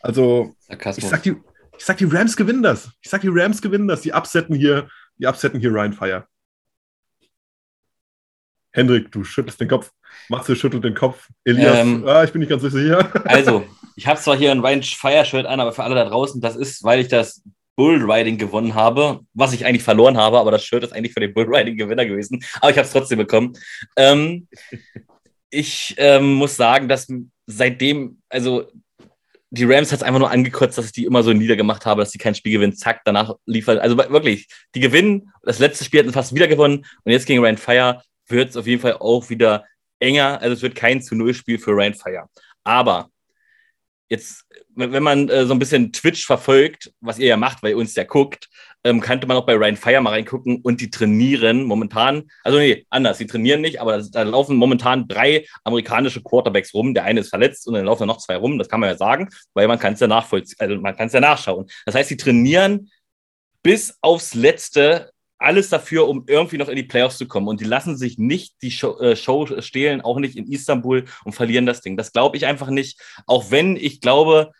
Also, 0.00 0.54
ich 0.96 1.04
sag, 1.06 1.22
die, 1.22 1.36
ich 1.76 1.84
sag, 1.84 1.98
die 1.98 2.06
Rams 2.06 2.36
gewinnen 2.36 2.62
das. 2.62 2.90
Ich 3.02 3.10
sag, 3.10 3.20
die 3.20 3.30
Rams 3.30 3.60
gewinnen 3.60 3.88
das. 3.88 4.00
Die 4.00 4.14
absetzen 4.14 4.54
hier, 4.54 4.88
die 5.18 5.26
absetzen 5.26 5.60
hier 5.60 5.70
Ryan 5.70 5.92
Fire. 5.92 6.26
Hendrik, 8.72 9.10
du 9.10 9.24
schüttelst 9.24 9.60
den 9.60 9.68
Kopf. 9.68 9.90
Matze 10.28 10.54
schüttelt 10.54 10.84
den 10.84 10.94
Kopf. 10.94 11.28
Elias, 11.44 11.78
ähm, 11.78 12.06
ah, 12.06 12.24
ich 12.24 12.32
bin 12.32 12.40
nicht 12.40 12.48
ganz 12.48 12.62
sicher. 12.62 13.10
Also, 13.24 13.64
ich 13.96 14.06
habe 14.06 14.20
zwar 14.20 14.36
hier 14.36 14.52
ein 14.52 14.60
Ryan 14.60 14.82
Fire 14.82 15.24
Shirt 15.24 15.46
an, 15.46 15.60
aber 15.60 15.72
für 15.72 15.82
alle 15.82 15.94
da 15.94 16.04
draußen, 16.04 16.40
das 16.40 16.56
ist, 16.56 16.84
weil 16.84 17.00
ich 17.00 17.08
das 17.08 17.42
Bullriding 17.76 18.38
gewonnen 18.38 18.74
habe, 18.74 19.20
was 19.34 19.52
ich 19.52 19.64
eigentlich 19.64 19.82
verloren 19.82 20.16
habe, 20.16 20.38
aber 20.38 20.50
das 20.50 20.64
Shirt 20.64 20.84
ist 20.84 20.92
eigentlich 20.92 21.14
für 21.14 21.20
den 21.20 21.34
Bullriding-Gewinner 21.34 22.06
gewesen. 22.06 22.44
Aber 22.60 22.70
ich 22.70 22.76
habe 22.76 22.86
es 22.86 22.92
trotzdem 22.92 23.18
bekommen. 23.18 23.54
Ähm, 23.96 24.48
ich 25.50 25.94
ähm, 25.98 26.34
muss 26.34 26.56
sagen, 26.56 26.88
dass 26.88 27.08
seitdem, 27.46 28.18
also 28.28 28.68
die 29.50 29.64
Rams 29.64 29.90
hat 29.90 29.98
es 29.98 30.02
einfach 30.02 30.20
nur 30.20 30.30
angekotzt, 30.30 30.78
dass 30.78 30.86
ich 30.86 30.92
die 30.92 31.04
immer 31.04 31.24
so 31.24 31.32
niedergemacht 31.32 31.84
habe, 31.86 32.02
dass 32.02 32.12
sie 32.12 32.18
kein 32.18 32.36
Spiel 32.36 32.52
gewinnen. 32.52 32.76
Zack, 32.76 33.00
danach 33.04 33.34
liefert. 33.46 33.80
Also 33.80 33.98
wirklich, 33.98 34.46
die 34.74 34.80
gewinnen. 34.80 35.32
Das 35.42 35.58
letzte 35.58 35.84
Spiel 35.84 36.00
hatten 36.00 36.12
fast 36.12 36.34
wieder 36.34 36.46
gewonnen. 36.46 36.84
Und 37.04 37.12
jetzt 37.12 37.26
gegen 37.26 37.44
Rand 37.44 37.58
Fire 37.58 38.00
wird 38.30 38.50
es 38.50 38.56
auf 38.56 38.66
jeden 38.66 38.82
Fall 38.82 38.94
auch 38.94 39.30
wieder 39.30 39.64
enger. 39.98 40.40
Also 40.40 40.54
es 40.54 40.62
wird 40.62 40.74
kein 40.74 41.02
zu 41.02 41.14
Null 41.14 41.34
Spiel 41.34 41.58
für 41.58 41.72
Rand 41.74 41.96
Fire. 41.96 42.28
Aber 42.64 43.10
jetzt, 44.08 44.44
wenn 44.74 45.02
man 45.02 45.28
äh, 45.28 45.46
so 45.46 45.54
ein 45.54 45.58
bisschen 45.58 45.92
Twitch 45.92 46.26
verfolgt, 46.26 46.92
was 47.00 47.18
ihr 47.18 47.28
ja 47.28 47.36
macht, 47.36 47.62
weil 47.62 47.70
ihr 47.70 47.76
uns 47.76 47.94
ja 47.94 48.04
guckt, 48.04 48.48
ähm, 48.82 49.00
könnte 49.00 49.26
man 49.26 49.36
auch 49.36 49.46
bei 49.46 49.54
Ryan 49.54 49.76
Fire 49.76 50.00
mal 50.00 50.10
reingucken 50.10 50.60
und 50.62 50.80
die 50.80 50.90
trainieren 50.90 51.64
momentan, 51.64 52.30
also 52.42 52.58
nee, 52.58 52.86
anders, 52.90 53.18
die 53.18 53.26
trainieren 53.26 53.60
nicht, 53.60 53.80
aber 53.80 54.02
da 54.02 54.22
laufen 54.22 54.56
momentan 54.56 55.06
drei 55.06 55.46
amerikanische 55.64 56.22
Quarterbacks 56.22 56.74
rum. 56.74 56.94
Der 56.94 57.04
eine 57.04 57.20
ist 57.20 57.28
verletzt 57.28 57.66
und 57.66 57.74
dann 57.74 57.84
laufen 57.84 58.06
noch 58.06 58.18
zwei 58.18 58.36
rum, 58.36 58.58
das 58.58 58.68
kann 58.68 58.80
man 58.80 58.88
ja 58.88 58.96
sagen, 58.96 59.28
weil 59.54 59.68
man 59.68 59.78
kann 59.78 59.94
es 59.94 60.00
ja 60.00 60.06
nachvollziehen, 60.06 60.56
also 60.58 60.76
man 60.76 60.96
kann 60.96 61.06
es 61.08 61.12
ja 61.12 61.20
nachschauen. 61.20 61.66
Das 61.84 61.94
heißt, 61.94 62.08
sie 62.08 62.16
trainieren 62.16 62.90
bis 63.62 63.96
aufs 64.00 64.34
Letzte 64.34 65.10
alles 65.40 65.70
dafür, 65.70 66.06
um 66.06 66.24
irgendwie 66.26 66.58
noch 66.58 66.68
in 66.68 66.76
die 66.76 66.82
Playoffs 66.82 67.16
zu 67.16 67.26
kommen. 67.26 67.48
Und 67.48 67.60
die 67.60 67.64
lassen 67.64 67.96
sich 67.96 68.18
nicht 68.18 68.62
die 68.62 68.70
Show, 68.70 68.98
äh, 68.98 69.16
Show 69.16 69.46
stehlen, 69.60 70.02
auch 70.02 70.18
nicht 70.18 70.36
in 70.36 70.46
Istanbul 70.46 71.06
und 71.24 71.32
verlieren 71.32 71.66
das 71.66 71.80
Ding. 71.80 71.96
Das 71.96 72.12
glaube 72.12 72.36
ich 72.36 72.46
einfach 72.46 72.68
nicht. 72.68 73.00
Auch 73.26 73.50
wenn 73.50 73.76
ich 73.76 74.00
glaube, 74.00 74.52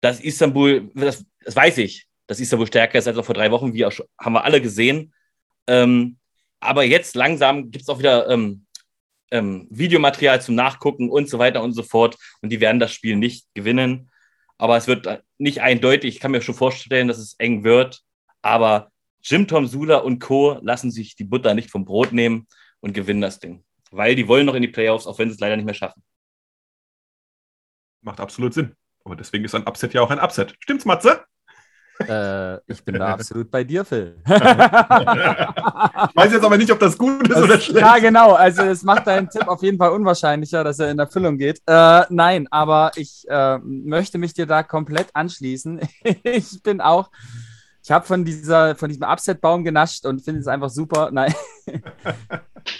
dass 0.00 0.20
Istanbul, 0.20 0.90
das, 0.94 1.24
das 1.44 1.54
weiß 1.54 1.78
ich, 1.78 2.06
dass 2.26 2.40
Istanbul 2.40 2.66
stärker 2.66 2.98
ist 2.98 3.06
als 3.06 3.16
noch 3.16 3.26
vor 3.26 3.34
drei 3.34 3.50
Wochen, 3.50 3.74
wie 3.74 3.84
auch, 3.84 3.92
haben 4.18 4.32
wir 4.32 4.44
alle 4.44 4.62
gesehen. 4.62 5.12
Ähm, 5.66 6.16
aber 6.60 6.84
jetzt 6.84 7.14
langsam 7.14 7.70
gibt 7.70 7.82
es 7.82 7.88
auch 7.90 7.98
wieder 7.98 8.28
ähm, 8.30 8.64
ähm, 9.30 9.66
Videomaterial 9.70 10.40
zum 10.40 10.54
Nachgucken 10.54 11.10
und 11.10 11.28
so 11.28 11.38
weiter 11.38 11.62
und 11.62 11.74
so 11.74 11.82
fort. 11.82 12.16
Und 12.40 12.50
die 12.50 12.60
werden 12.60 12.80
das 12.80 12.92
Spiel 12.92 13.16
nicht 13.16 13.46
gewinnen. 13.52 14.10
Aber 14.56 14.78
es 14.78 14.86
wird 14.86 15.22
nicht 15.36 15.60
eindeutig. 15.60 16.14
Ich 16.14 16.20
kann 16.20 16.30
mir 16.30 16.40
schon 16.40 16.54
vorstellen, 16.54 17.08
dass 17.08 17.18
es 17.18 17.34
eng 17.34 17.64
wird. 17.64 18.02
Aber 18.40 18.91
Jim 19.22 19.46
Tom 19.46 19.66
Sula 19.66 19.98
und 19.98 20.18
Co. 20.18 20.58
lassen 20.62 20.90
sich 20.90 21.14
die 21.14 21.24
Butter 21.24 21.54
nicht 21.54 21.70
vom 21.70 21.84
Brot 21.84 22.12
nehmen 22.12 22.46
und 22.80 22.92
gewinnen 22.92 23.20
das 23.20 23.38
Ding. 23.38 23.64
Weil 23.90 24.16
die 24.16 24.26
wollen 24.26 24.46
noch 24.46 24.54
in 24.54 24.62
die 24.62 24.68
Playoffs, 24.68 25.06
auch 25.06 25.18
wenn 25.18 25.28
sie 25.28 25.34
es 25.34 25.40
leider 25.40 25.56
nicht 25.56 25.66
mehr 25.66 25.74
schaffen. 25.74 26.02
Macht 28.00 28.20
absolut 28.20 28.54
Sinn. 28.54 28.74
Aber 29.04 29.16
deswegen 29.16 29.44
ist 29.44 29.54
ein 29.54 29.66
Upset 29.66 29.94
ja 29.94 30.00
auch 30.00 30.10
ein 30.10 30.18
Upset. 30.18 30.56
Stimmt's, 30.60 30.84
Matze? 30.84 31.24
Äh, 32.00 32.56
ich 32.66 32.84
bin 32.84 32.98
da 32.98 33.08
absolut 33.14 33.50
bei 33.50 33.64
dir, 33.64 33.84
Phil. 33.84 34.16
ich 34.26 34.32
weiß 34.34 36.32
jetzt 36.32 36.44
aber 36.44 36.56
nicht, 36.56 36.70
ob 36.72 36.78
das 36.78 36.96
gut 36.96 37.22
ist 37.28 37.32
das, 37.32 37.42
oder 37.42 37.60
schlecht. 37.60 37.80
Ja, 37.80 37.98
genau. 37.98 38.32
Also 38.32 38.62
es 38.62 38.82
macht 38.82 39.06
deinen 39.06 39.28
Tipp 39.28 39.46
auf 39.46 39.62
jeden 39.62 39.78
Fall 39.78 39.90
unwahrscheinlicher, 39.90 40.64
dass 40.64 40.78
er 40.78 40.90
in 40.90 40.98
Erfüllung 40.98 41.38
geht. 41.38 41.60
Äh, 41.66 42.02
nein, 42.08 42.48
aber 42.50 42.92
ich 42.96 43.24
äh, 43.28 43.58
möchte 43.58 44.18
mich 44.18 44.34
dir 44.34 44.46
da 44.46 44.62
komplett 44.62 45.08
anschließen. 45.14 45.80
ich 46.22 46.62
bin 46.62 46.80
auch 46.80 47.10
ich 47.82 47.90
habe 47.90 48.06
von, 48.06 48.24
von 48.24 48.88
diesem 48.88 49.02
Upset-Baum 49.02 49.64
genascht 49.64 50.06
und 50.06 50.22
finde 50.22 50.40
es 50.40 50.46
einfach 50.46 50.70
super. 50.70 51.10
Nein. 51.12 51.34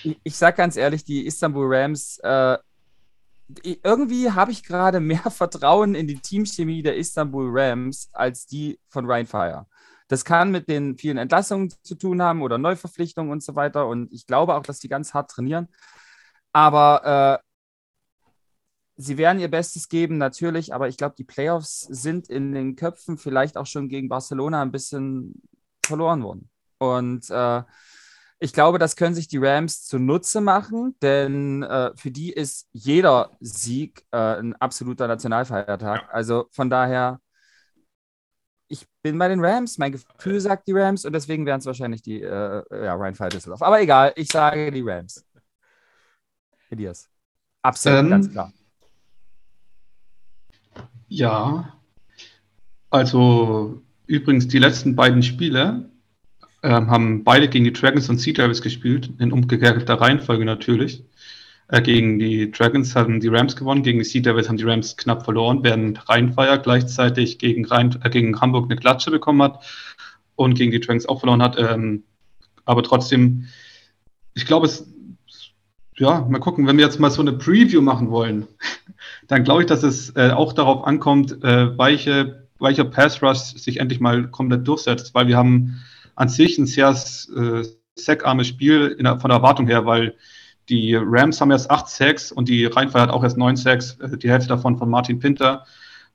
ich, 0.04 0.20
ich 0.22 0.36
sage 0.36 0.56
ganz 0.56 0.76
ehrlich, 0.76 1.04
die 1.04 1.26
Istanbul 1.26 1.74
Rams, 1.74 2.18
äh, 2.18 2.56
irgendwie 3.64 4.30
habe 4.30 4.52
ich 4.52 4.62
gerade 4.62 5.00
mehr 5.00 5.18
Vertrauen 5.30 5.94
in 5.94 6.06
die 6.06 6.18
Teamchemie 6.18 6.82
der 6.82 6.96
Istanbul 6.96 7.48
Rams 7.50 8.08
als 8.12 8.46
die 8.46 8.78
von 8.88 9.06
Ryan 9.06 9.26
Fire. 9.26 9.66
Das 10.08 10.24
kann 10.24 10.50
mit 10.50 10.68
den 10.68 10.96
vielen 10.96 11.16
Entlassungen 11.16 11.72
zu 11.82 11.94
tun 11.94 12.22
haben 12.22 12.42
oder 12.42 12.58
Neuverpflichtungen 12.58 13.32
und 13.32 13.42
so 13.42 13.56
weiter. 13.56 13.86
Und 13.86 14.12
ich 14.12 14.26
glaube 14.26 14.54
auch, 14.54 14.62
dass 14.62 14.78
die 14.78 14.88
ganz 14.88 15.14
hart 15.14 15.30
trainieren. 15.30 15.68
Aber 16.52 17.40
äh, 17.42 17.51
sie 19.02 19.18
werden 19.18 19.40
ihr 19.40 19.50
Bestes 19.50 19.88
geben, 19.88 20.18
natürlich, 20.18 20.74
aber 20.74 20.88
ich 20.88 20.96
glaube, 20.96 21.14
die 21.16 21.24
Playoffs 21.24 21.80
sind 21.80 22.28
in 22.28 22.52
den 22.52 22.76
Köpfen 22.76 23.18
vielleicht 23.18 23.56
auch 23.56 23.66
schon 23.66 23.88
gegen 23.88 24.08
Barcelona 24.08 24.62
ein 24.62 24.72
bisschen 24.72 25.42
verloren 25.84 26.22
worden. 26.22 26.48
Und 26.78 27.28
äh, 27.30 27.62
ich 28.38 28.52
glaube, 28.52 28.78
das 28.78 28.96
können 28.96 29.14
sich 29.14 29.28
die 29.28 29.38
Rams 29.38 29.84
zunutze 29.84 30.40
machen, 30.40 30.96
denn 31.00 31.62
äh, 31.62 31.92
für 31.96 32.10
die 32.10 32.32
ist 32.32 32.68
jeder 32.72 33.30
Sieg 33.40 34.04
äh, 34.10 34.16
ein 34.16 34.54
absoluter 34.56 35.06
Nationalfeiertag. 35.06 36.08
Also 36.12 36.46
von 36.50 36.68
daher, 36.70 37.20
ich 38.68 38.86
bin 39.02 39.18
bei 39.18 39.28
den 39.28 39.44
Rams, 39.44 39.78
mein 39.78 39.92
Gefühl 39.92 40.40
sagt 40.40 40.66
die 40.66 40.72
Rams 40.72 41.04
und 41.04 41.12
deswegen 41.12 41.46
wären 41.46 41.60
es 41.60 41.66
wahrscheinlich 41.66 42.02
die 42.02 42.22
äh, 42.22 42.62
ja, 42.70 42.94
Ryan 42.94 43.14
Fire 43.14 43.28
Düsseldorf. 43.28 43.62
Aber 43.62 43.80
egal, 43.80 44.12
ich 44.16 44.28
sage 44.28 44.70
die 44.70 44.82
Rams. 44.84 45.24
Elias. 46.70 47.08
Absolut, 47.62 48.00
ähm, 48.00 48.10
ganz 48.10 48.30
klar. 48.30 48.52
Ja, 51.14 51.74
also 52.88 53.82
übrigens 54.06 54.48
die 54.48 54.58
letzten 54.58 54.96
beiden 54.96 55.22
Spiele 55.22 55.90
äh, 56.62 56.70
haben 56.70 57.22
beide 57.22 57.48
gegen 57.48 57.66
die 57.66 57.72
Dragons 57.74 58.08
und 58.08 58.16
Sea 58.16 58.32
Devils 58.32 58.62
gespielt, 58.62 59.10
in 59.18 59.30
umgekehrter 59.30 60.00
Reihenfolge 60.00 60.46
natürlich. 60.46 61.04
Äh, 61.68 61.82
gegen 61.82 62.18
die 62.18 62.50
Dragons 62.50 62.96
haben 62.96 63.20
die 63.20 63.28
Rams 63.28 63.56
gewonnen, 63.56 63.82
gegen 63.82 63.98
die 63.98 64.06
Sea 64.06 64.22
Devils 64.22 64.48
haben 64.48 64.56
die 64.56 64.64
Rams 64.64 64.96
knapp 64.96 65.26
verloren, 65.26 65.62
während 65.62 66.08
Rheinfire 66.08 66.58
gleichzeitig 66.62 67.38
gegen, 67.38 67.66
Rhein, 67.66 67.94
äh, 68.02 68.08
gegen 68.08 68.40
Hamburg 68.40 68.70
eine 68.70 68.80
Klatsche 68.80 69.10
bekommen 69.10 69.42
hat 69.42 69.62
und 70.34 70.54
gegen 70.54 70.70
die 70.70 70.80
Dragons 70.80 71.04
auch 71.04 71.20
verloren 71.20 71.42
hat. 71.42 71.58
Ähm, 71.58 72.04
aber 72.64 72.82
trotzdem, 72.82 73.48
ich 74.32 74.46
glaube, 74.46 74.64
es 74.64 74.90
ja, 75.98 76.26
mal 76.28 76.38
gucken, 76.38 76.66
wenn 76.66 76.78
wir 76.78 76.86
jetzt 76.86 77.00
mal 77.00 77.10
so 77.10 77.20
eine 77.20 77.32
Preview 77.32 77.82
machen 77.82 78.10
wollen, 78.10 78.48
dann 79.28 79.44
glaube 79.44 79.62
ich, 79.62 79.66
dass 79.66 79.82
es 79.82 80.14
äh, 80.16 80.30
auch 80.30 80.52
darauf 80.52 80.86
ankommt, 80.86 81.32
äh, 81.44 81.78
welche, 81.78 82.48
welcher 82.58 82.84
Pass 82.84 83.22
Rush 83.22 83.38
sich 83.38 83.78
endlich 83.78 84.00
mal 84.00 84.28
komplett 84.28 84.66
durchsetzt, 84.66 85.14
weil 85.14 85.28
wir 85.28 85.36
haben 85.36 85.82
an 86.14 86.28
sich 86.28 86.58
ein 86.58 86.66
sehr 86.66 86.90
äh, 86.90 87.62
sackarmes 87.94 88.48
Spiel 88.48 88.96
der, 88.96 89.20
von 89.20 89.30
der 89.30 89.38
Erwartung 89.38 89.66
her, 89.66 89.86
weil 89.86 90.14
die 90.68 90.94
Rams 90.94 91.40
haben 91.40 91.50
erst 91.50 91.70
acht 91.70 91.88
Sacks 91.88 92.30
und 92.32 92.48
die 92.48 92.66
Rheinfire 92.66 93.02
hat 93.02 93.10
auch 93.10 93.24
erst 93.24 93.36
neun 93.36 93.56
Sacks, 93.56 93.98
äh, 94.00 94.16
die 94.16 94.30
Hälfte 94.30 94.48
davon 94.48 94.78
von 94.78 94.88
Martin 94.88 95.18
Pinter. 95.18 95.66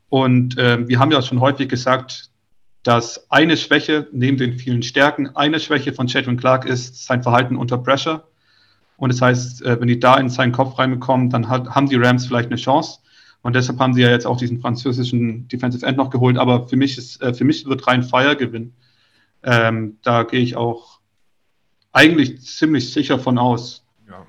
Und 0.09 0.57
äh, 0.57 0.87
wir 0.87 0.99
haben 0.99 1.11
ja 1.11 1.21
schon 1.21 1.41
häufig 1.41 1.67
gesagt, 1.67 2.31
dass 2.83 3.29
eine 3.29 3.57
Schwäche 3.57 4.07
neben 4.13 4.37
den 4.37 4.53
vielen 4.53 4.81
Stärken, 4.81 5.35
eine 5.35 5.59
Schwäche 5.59 5.91
von 5.91 6.07
Chadwin 6.07 6.37
Clark 6.37 6.65
ist 6.65 7.05
sein 7.05 7.21
Verhalten 7.21 7.57
unter 7.57 7.77
Pressure. 7.77 8.27
Und 8.97 9.13
das 9.13 9.21
heißt, 9.21 9.61
äh, 9.61 9.79
wenn 9.79 9.87
die 9.87 9.99
da 9.99 10.17
in 10.17 10.29
seinen 10.29 10.51
Kopf 10.51 10.77
reinbekommen, 10.77 11.29
dann 11.29 11.47
hat, 11.47 11.69
haben 11.69 11.87
die 11.87 11.95
Rams 11.95 12.25
vielleicht 12.25 12.49
eine 12.49 12.57
Chance. 12.57 12.99
Und 13.43 13.55
deshalb 13.55 13.79
haben 13.79 13.93
sie 13.93 14.01
ja 14.01 14.09
jetzt 14.09 14.25
auch 14.25 14.37
diesen 14.37 14.59
französischen 14.59 15.47
Defensive 15.47 15.85
End 15.85 15.97
noch 15.97 16.09
geholt. 16.09 16.37
Aber 16.37 16.67
für 16.67 16.75
mich 16.75 16.97
ist, 16.97 17.21
äh, 17.21 17.33
für 17.33 17.45
mich 17.45 17.65
wird 17.65 17.87
rein 17.87 18.03
Fire 18.03 18.35
gewinnen. 18.35 18.75
Ähm, 19.43 19.97
da 20.01 20.23
gehe 20.23 20.41
ich 20.41 20.55
auch 20.55 20.99
eigentlich 21.91 22.41
ziemlich 22.41 22.91
sicher 22.91 23.19
von 23.19 23.37
aus. 23.37 23.85
Ja. 24.07 24.27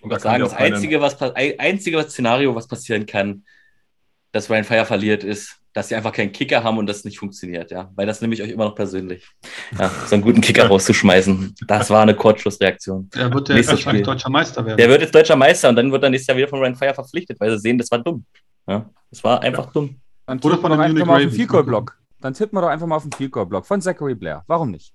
Und 0.00 0.10
da 0.10 0.18
sagen, 0.18 0.42
das 0.42 0.54
einzige 0.54 1.00
was, 1.00 1.20
einzige 1.22 1.98
was 1.98 2.10
Szenario, 2.10 2.54
was 2.54 2.66
passieren 2.66 3.06
kann, 3.06 3.44
dass 4.32 4.50
Ryan 4.50 4.64
Fire 4.64 4.86
verliert, 4.86 5.24
ist, 5.24 5.60
dass 5.74 5.88
sie 5.88 5.96
einfach 5.96 6.12
keinen 6.12 6.30
Kicker 6.30 6.62
haben 6.62 6.78
und 6.78 6.86
das 6.86 7.04
nicht 7.04 7.18
funktioniert, 7.18 7.72
ja. 7.72 7.90
Weil 7.96 8.06
das 8.06 8.20
nehme 8.20 8.32
ich 8.32 8.40
euch 8.40 8.50
immer 8.50 8.64
noch 8.64 8.76
persönlich. 8.76 9.28
Ja, 9.76 9.90
so 10.06 10.14
einen 10.14 10.22
guten 10.22 10.40
Kicker 10.40 10.66
rauszuschmeißen. 10.68 11.56
Das 11.66 11.90
war 11.90 12.02
eine 12.02 12.14
Kurzschlussreaktion. 12.14 13.10
Der 13.10 13.34
wird 13.34 13.48
der 13.48 13.66
wahrscheinlich 13.66 14.04
deutscher 14.04 14.30
Meister 14.30 14.64
werden. 14.64 14.78
Der 14.78 14.88
wird 14.88 15.02
jetzt 15.02 15.14
deutscher 15.14 15.34
Meister 15.34 15.68
und 15.68 15.76
dann 15.76 15.90
wird 15.90 16.02
er 16.04 16.10
nächstes 16.10 16.28
Jahr 16.28 16.36
wieder 16.36 16.48
von 16.48 16.60
Ryan 16.60 16.76
Fire 16.76 16.94
verpflichtet, 16.94 17.40
weil 17.40 17.50
sie 17.50 17.58
sehen, 17.58 17.76
das 17.76 17.90
war 17.90 17.98
dumm. 17.98 18.24
Ja, 18.68 18.88
das 19.10 19.24
war 19.24 19.42
einfach 19.42 19.66
ja. 19.66 19.70
dumm. 19.72 19.96
Dann 20.26 20.38
Oder 20.38 20.58
von 20.58 20.72
einem 20.72 20.80
einfach 20.80 21.06
mal 21.06 21.16
auf 21.16 21.20
den 21.20 21.30
Field 21.32 21.66
Block. 21.66 21.98
Dann 22.20 22.34
tippen 22.34 22.56
wir 22.56 22.62
doch 22.62 22.68
einfach 22.68 22.86
mal 22.86 22.96
auf 22.96 23.02
den 23.02 23.12
Field 23.12 23.32
Block 23.32 23.66
von 23.66 23.80
Zachary 23.82 24.14
Blair. 24.14 24.44
Warum 24.46 24.70
nicht? 24.70 24.93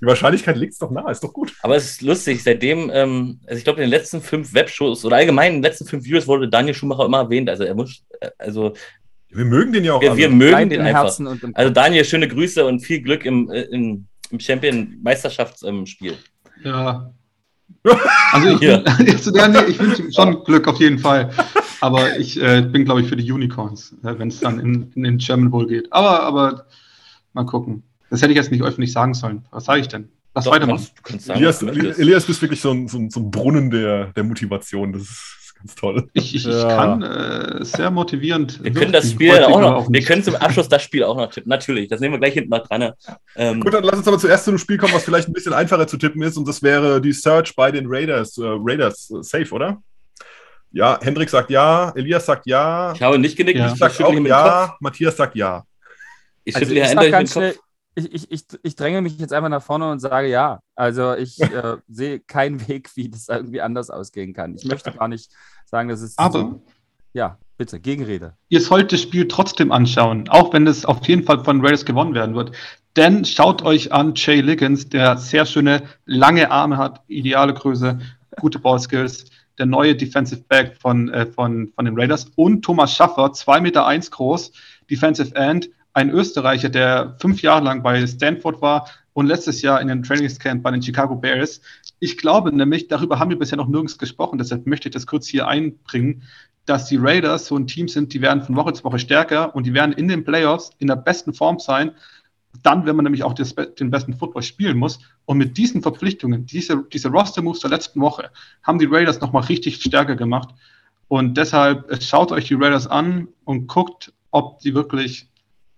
Die 0.00 0.06
Wahrscheinlichkeit 0.06 0.56
liegt 0.56 0.74
es 0.74 0.78
doch 0.78 0.90
nahe, 0.90 1.10
ist 1.10 1.24
doch 1.24 1.32
gut. 1.32 1.52
Aber 1.60 1.76
es 1.76 1.90
ist 1.90 2.02
lustig, 2.02 2.42
seitdem, 2.42 2.90
ähm, 2.92 3.40
also 3.46 3.58
ich 3.58 3.64
glaube, 3.64 3.82
in 3.82 3.90
den 3.90 3.98
letzten 3.98 4.20
fünf 4.20 4.54
Webshows 4.54 5.04
oder 5.04 5.16
allgemein 5.16 5.54
in 5.54 5.58
den 5.58 5.64
letzten 5.64 5.86
fünf 5.86 6.04
Videos 6.04 6.26
wurde 6.28 6.48
Daniel 6.48 6.74
Schumacher 6.74 7.06
immer 7.06 7.18
erwähnt. 7.18 7.50
Also 7.50 7.64
er 7.64 7.74
muss, 7.74 8.04
äh, 8.20 8.30
also 8.38 8.74
wir 9.30 9.44
mögen 9.44 9.72
den 9.72 9.84
ja 9.84 9.94
auch. 9.94 10.00
Wir, 10.00 10.16
wir 10.16 10.30
mögen 10.30 10.70
den 10.70 10.80
einfach. 10.80 11.18
Also 11.54 11.70
Daniel, 11.70 12.04
schöne 12.04 12.28
Grüße 12.28 12.64
und 12.64 12.80
viel 12.80 13.02
Glück 13.02 13.24
im, 13.24 13.50
äh, 13.50 13.62
im, 13.62 14.06
im 14.30 14.40
Champion-Meisterschaftsspiel. 14.40 16.16
Ja. 16.64 17.12
Also 18.32 18.48
ich, 18.48 18.60
ja. 18.60 18.82
also 18.82 19.30
der, 19.32 19.68
ich 19.68 19.78
wünsche 19.78 20.02
ihm 20.02 20.12
schon 20.12 20.42
Glück 20.44 20.66
auf 20.68 20.80
jeden 20.80 20.98
Fall. 20.98 21.30
Aber 21.80 22.18
ich 22.18 22.40
äh, 22.40 22.60
bin, 22.62 22.84
glaube 22.84 23.00
ich, 23.02 23.08
für 23.08 23.16
die 23.16 23.30
Unicorns, 23.30 23.94
äh, 24.02 24.18
wenn 24.18 24.28
es 24.28 24.40
dann 24.40 24.58
in, 24.58 24.92
in 24.94 25.04
den 25.04 25.18
German 25.18 25.50
Bowl 25.50 25.66
geht. 25.66 25.90
Aber, 25.92 26.22
aber 26.22 26.66
mal 27.32 27.44
gucken. 27.44 27.84
Das 28.10 28.22
hätte 28.22 28.32
ich 28.32 28.36
jetzt 28.36 28.50
nicht 28.50 28.62
öffentlich 28.62 28.92
sagen 28.92 29.14
sollen. 29.14 29.44
Was 29.50 29.64
sage 29.64 29.80
ich 29.80 29.88
denn? 29.88 30.08
Lass 30.34 30.44
Doch, 30.44 30.52
weitermachen. 30.52 30.86
Kannst, 31.02 31.04
kannst 31.04 31.26
sagen, 31.26 31.40
Elias, 31.40 31.98
Elias, 31.98 32.24
bist 32.24 32.42
wirklich 32.42 32.60
so 32.60 32.70
ein, 32.72 32.88
so 32.88 32.98
ein, 32.98 33.10
so 33.10 33.20
ein 33.20 33.30
Brunnen 33.30 33.70
der, 33.70 34.06
der 34.12 34.24
Motivation. 34.24 34.92
Das 34.92 35.02
ist, 35.02 35.38
ganz 35.58 35.74
toll. 35.74 36.08
Ich, 36.12 36.34
ich, 36.34 36.44
ja. 36.44 36.58
ich 36.58 36.68
kann 36.68 37.02
äh, 37.02 37.64
sehr 37.64 37.90
motivierend. 37.90 38.62
Wir 38.62 38.72
können 38.72 38.92
das 38.92 39.10
Spiel 39.10 39.42
auch 39.42 39.60
noch, 39.60 39.88
wir 39.90 40.02
können 40.02 40.22
zum 40.22 40.36
Abschluss 40.36 40.68
das 40.68 40.82
Spiel 40.82 41.04
auch 41.04 41.16
noch 41.16 41.30
tippen. 41.30 41.50
Natürlich, 41.50 41.88
das 41.88 42.00
nehmen 42.00 42.14
wir 42.14 42.18
gleich 42.18 42.34
hinten 42.34 42.50
mal 42.50 42.60
dran. 42.60 42.92
Ähm, 43.36 43.60
Gut, 43.60 43.74
dann 43.74 43.84
lass 43.84 43.96
uns 43.96 44.08
aber 44.08 44.18
zuerst 44.18 44.44
zu 44.44 44.50
einem 44.50 44.58
Spiel 44.58 44.78
kommen, 44.78 44.94
was 44.94 45.04
vielleicht 45.04 45.28
ein 45.28 45.32
bisschen 45.32 45.52
einfacher 45.52 45.86
zu 45.86 45.96
tippen 45.96 46.22
ist, 46.22 46.36
und 46.36 46.46
das 46.46 46.62
wäre 46.62 47.00
die 47.00 47.12
Search 47.12 47.54
bei 47.56 47.70
den 47.70 47.86
Raiders. 47.88 48.38
Äh, 48.38 48.44
Raiders 48.44 49.10
äh, 49.10 49.22
safe, 49.22 49.52
oder? 49.52 49.82
Ja, 50.70 50.98
Hendrik 51.02 51.30
sagt 51.30 51.50
ja, 51.50 51.92
Elias 51.96 52.26
sagt 52.26 52.46
ja. 52.46 52.92
Ich 52.92 53.02
habe 53.02 53.18
nicht 53.18 53.36
genickt. 53.36 53.58
Ja. 53.58 53.72
Ich 53.72 53.78
sage 53.78 54.06
auch 54.06 54.12
ja, 54.12 54.76
Matthias 54.80 55.16
sagt 55.16 55.34
ja. 55.34 55.64
Ich 56.44 56.54
also 56.54 56.66
schüttle 56.66 56.82
also 56.84 57.02
ja 57.02 57.26
schnell, 57.26 57.54
ich, 57.98 58.12
ich, 58.12 58.30
ich, 58.30 58.44
ich, 58.62 58.76
dränge 58.76 59.02
mich 59.02 59.18
jetzt 59.18 59.32
einfach 59.32 59.48
nach 59.48 59.62
vorne 59.62 59.90
und 59.90 59.98
sage 59.98 60.28
ja. 60.28 60.60
Also 60.74 61.14
ich 61.14 61.40
äh, 61.40 61.76
sehe 61.88 62.20
keinen 62.20 62.66
Weg, 62.68 62.90
wie 62.94 63.08
das 63.08 63.28
irgendwie 63.28 63.60
anders 63.60 63.90
ausgehen 63.90 64.32
kann. 64.32 64.54
Ich 64.54 64.64
möchte 64.64 64.92
gar 64.92 65.08
nicht 65.08 65.30
sagen, 65.66 65.88
dass 65.88 66.00
es. 66.00 66.16
Aber. 66.16 66.38
So, 66.38 66.62
ja, 67.12 67.38
bitte, 67.56 67.80
Gegenrede. 67.80 68.34
Ihr 68.48 68.60
sollt 68.60 68.92
das 68.92 69.02
Spiel 69.02 69.28
trotzdem 69.28 69.72
anschauen, 69.72 70.28
auch 70.28 70.52
wenn 70.52 70.66
es 70.66 70.84
auf 70.84 71.06
jeden 71.08 71.24
Fall 71.24 71.42
von 71.42 71.64
Raiders 71.64 71.84
gewonnen 71.84 72.14
werden 72.14 72.34
wird. 72.34 72.52
Denn 72.96 73.24
schaut 73.24 73.62
euch 73.62 73.92
an 73.92 74.14
Jay 74.14 74.40
Liggins, 74.40 74.88
der 74.88 75.16
sehr 75.16 75.46
schöne, 75.46 75.82
lange 76.04 76.50
Arme 76.50 76.76
hat, 76.76 77.02
ideale 77.08 77.54
Größe, 77.54 77.98
gute 78.40 78.58
Ballskills 78.58 79.26
der 79.58 79.66
neue 79.66 79.94
Defensive 79.96 80.42
Back 80.48 80.76
von, 80.80 81.08
äh, 81.10 81.26
von, 81.26 81.72
von 81.74 81.84
den 81.84 81.98
Raiders 81.98 82.30
und 82.36 82.64
Thomas 82.64 82.94
Schaffer, 82.94 83.26
2,1 83.26 83.60
Meter 83.60 83.86
eins 83.86 84.10
groß, 84.10 84.52
Defensive 84.90 85.34
End, 85.34 85.68
ein 85.98 86.10
Österreicher, 86.10 86.68
der 86.68 87.16
fünf 87.18 87.42
Jahre 87.42 87.64
lang 87.64 87.82
bei 87.82 88.06
Stanford 88.06 88.62
war 88.62 88.88
und 89.14 89.26
letztes 89.26 89.62
Jahr 89.62 89.80
in 89.80 89.88
den 89.88 90.04
Trainingscamp 90.04 90.62
bei 90.62 90.70
den 90.70 90.80
Chicago 90.80 91.16
Bears. 91.16 91.60
Ich 91.98 92.16
glaube 92.16 92.54
nämlich, 92.54 92.86
darüber 92.86 93.18
haben 93.18 93.30
wir 93.30 93.38
bisher 93.38 93.58
noch 93.58 93.66
nirgends 93.66 93.98
gesprochen, 93.98 94.38
deshalb 94.38 94.64
möchte 94.64 94.88
ich 94.88 94.94
das 94.94 95.08
kurz 95.08 95.26
hier 95.26 95.48
einbringen, 95.48 96.22
dass 96.66 96.86
die 96.86 96.98
Raiders 96.98 97.46
so 97.46 97.56
ein 97.56 97.66
Team 97.66 97.88
sind, 97.88 98.14
die 98.14 98.20
werden 98.20 98.44
von 98.44 98.54
Woche 98.54 98.74
zu 98.74 98.84
Woche 98.84 99.00
stärker 99.00 99.56
und 99.56 99.66
die 99.66 99.74
werden 99.74 99.92
in 99.92 100.06
den 100.06 100.22
Playoffs 100.22 100.70
in 100.78 100.86
der 100.86 100.96
besten 100.96 101.34
Form 101.34 101.58
sein 101.58 101.90
dann, 102.62 102.86
wenn 102.86 102.96
man 102.96 103.04
nämlich 103.04 103.24
auch 103.24 103.34
das, 103.34 103.54
den 103.54 103.90
besten 103.90 104.14
Football 104.14 104.42
spielen 104.42 104.78
muss. 104.78 104.98
Und 105.26 105.38
mit 105.38 105.58
diesen 105.58 105.82
Verpflichtungen, 105.82 106.46
diese, 106.46 106.82
diese 106.92 107.08
Roster-Moves 107.08 107.60
der 107.60 107.70
letzten 107.70 108.00
Woche, 108.00 108.30
haben 108.62 108.78
die 108.78 108.86
Raiders 108.86 109.20
nochmal 109.20 109.44
richtig 109.44 109.82
stärker 109.82 110.16
gemacht. 110.16 110.48
Und 111.08 111.36
deshalb 111.36 112.02
schaut 112.02 112.32
euch 112.32 112.46
die 112.46 112.54
Raiders 112.54 112.86
an 112.86 113.28
und 113.44 113.66
guckt, 113.66 114.12
ob 114.30 114.58
die 114.60 114.74
wirklich 114.74 115.28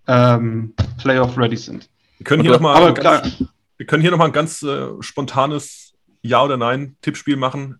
ähm, 0.07 0.73
Playoff-ready 0.99 1.57
sind. 1.57 1.89
Wir 2.17 2.25
können 2.25 2.43
hier 2.43 2.51
nochmal 2.51 2.83
ein, 2.83 2.93
ganz, 2.93 3.43
wir 3.77 3.85
können 3.85 4.01
hier 4.01 4.11
noch 4.11 4.17
mal 4.17 4.25
ein 4.25 4.31
ganz 4.31 4.61
äh, 4.61 4.87
spontanes 4.99 5.93
Ja 6.21 6.43
oder 6.43 6.57
Nein 6.57 6.95
Tippspiel 7.01 7.35
machen. 7.35 7.79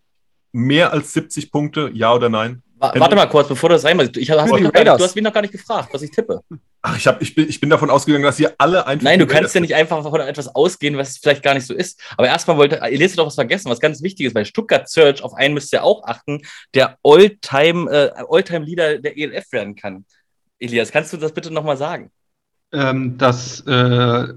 Mehr 0.52 0.91
als 0.91 1.14
70 1.14 1.52
Punkte, 1.52 1.91
Ja 1.93 2.14
oder 2.14 2.30
Nein? 2.30 2.61
Warte 2.81 3.15
mal 3.15 3.27
kurz, 3.27 3.48
bevor 3.48 3.69
du 3.69 3.76
das 3.76 3.85
reinmachst. 3.85 4.18
Ich 4.18 4.31
hast 4.31 4.52
du, 4.52 4.57
du 4.57 5.03
hast 5.03 5.15
mich 5.15 5.23
noch 5.23 5.31
gar 5.31 5.41
nicht 5.41 5.52
gefragt, 5.52 5.89
was 5.93 6.02
ich 6.02 6.10
tippe. 6.10 6.41
Ach, 6.81 6.98
ich, 6.98 7.06
hab, 7.06 7.22
ich, 7.22 7.35
bin, 7.35 7.48
ich 7.48 7.60
bin 7.60 7.69
davon 7.69 7.91
ausgegangen, 7.91 8.23
dass 8.23 8.39
ihr 8.39 8.56
alle 8.57 8.88
einfach. 8.88 9.03
Nein, 9.03 9.19
du 9.19 9.27
kannst 9.27 9.53
ja 9.53 9.61
nicht 9.61 9.76
einfach 9.76 10.02
von 10.02 10.19
etwas 10.22 10.48
ausgehen, 10.56 10.98
was 10.98 11.19
vielleicht 11.19 11.43
gar 11.43 11.53
nicht 11.53 11.68
so 11.68 11.76
ist. 11.76 12.02
Aber 12.18 12.27
erstmal 12.27 12.57
wollte, 12.57 12.81
Elias 12.81 13.14
doch 13.14 13.27
was 13.27 13.35
vergessen, 13.35 13.69
was 13.69 13.80
ganz 13.80 14.02
wichtig 14.02 14.26
ist, 14.26 14.35
weil 14.35 14.45
Stuttgart 14.45 14.89
Search, 14.89 15.22
auf 15.22 15.35
einen 15.35 15.53
müsst 15.53 15.72
ihr 15.73 15.84
auch 15.84 16.03
achten, 16.06 16.41
der 16.73 16.98
All-Time 17.03 17.91
äh, 17.91 18.11
All 18.27 18.64
Leader 18.64 18.98
der 18.98 19.15
ELF 19.15 19.52
werden 19.52 19.76
kann. 19.76 20.06
Elias, 20.61 20.91
kannst 20.91 21.11
du 21.11 21.17
das 21.17 21.33
bitte 21.33 21.51
nochmal 21.51 21.75
sagen? 21.75 22.11
Ähm, 22.71 23.17
dass, 23.17 23.61
äh, 23.61 24.27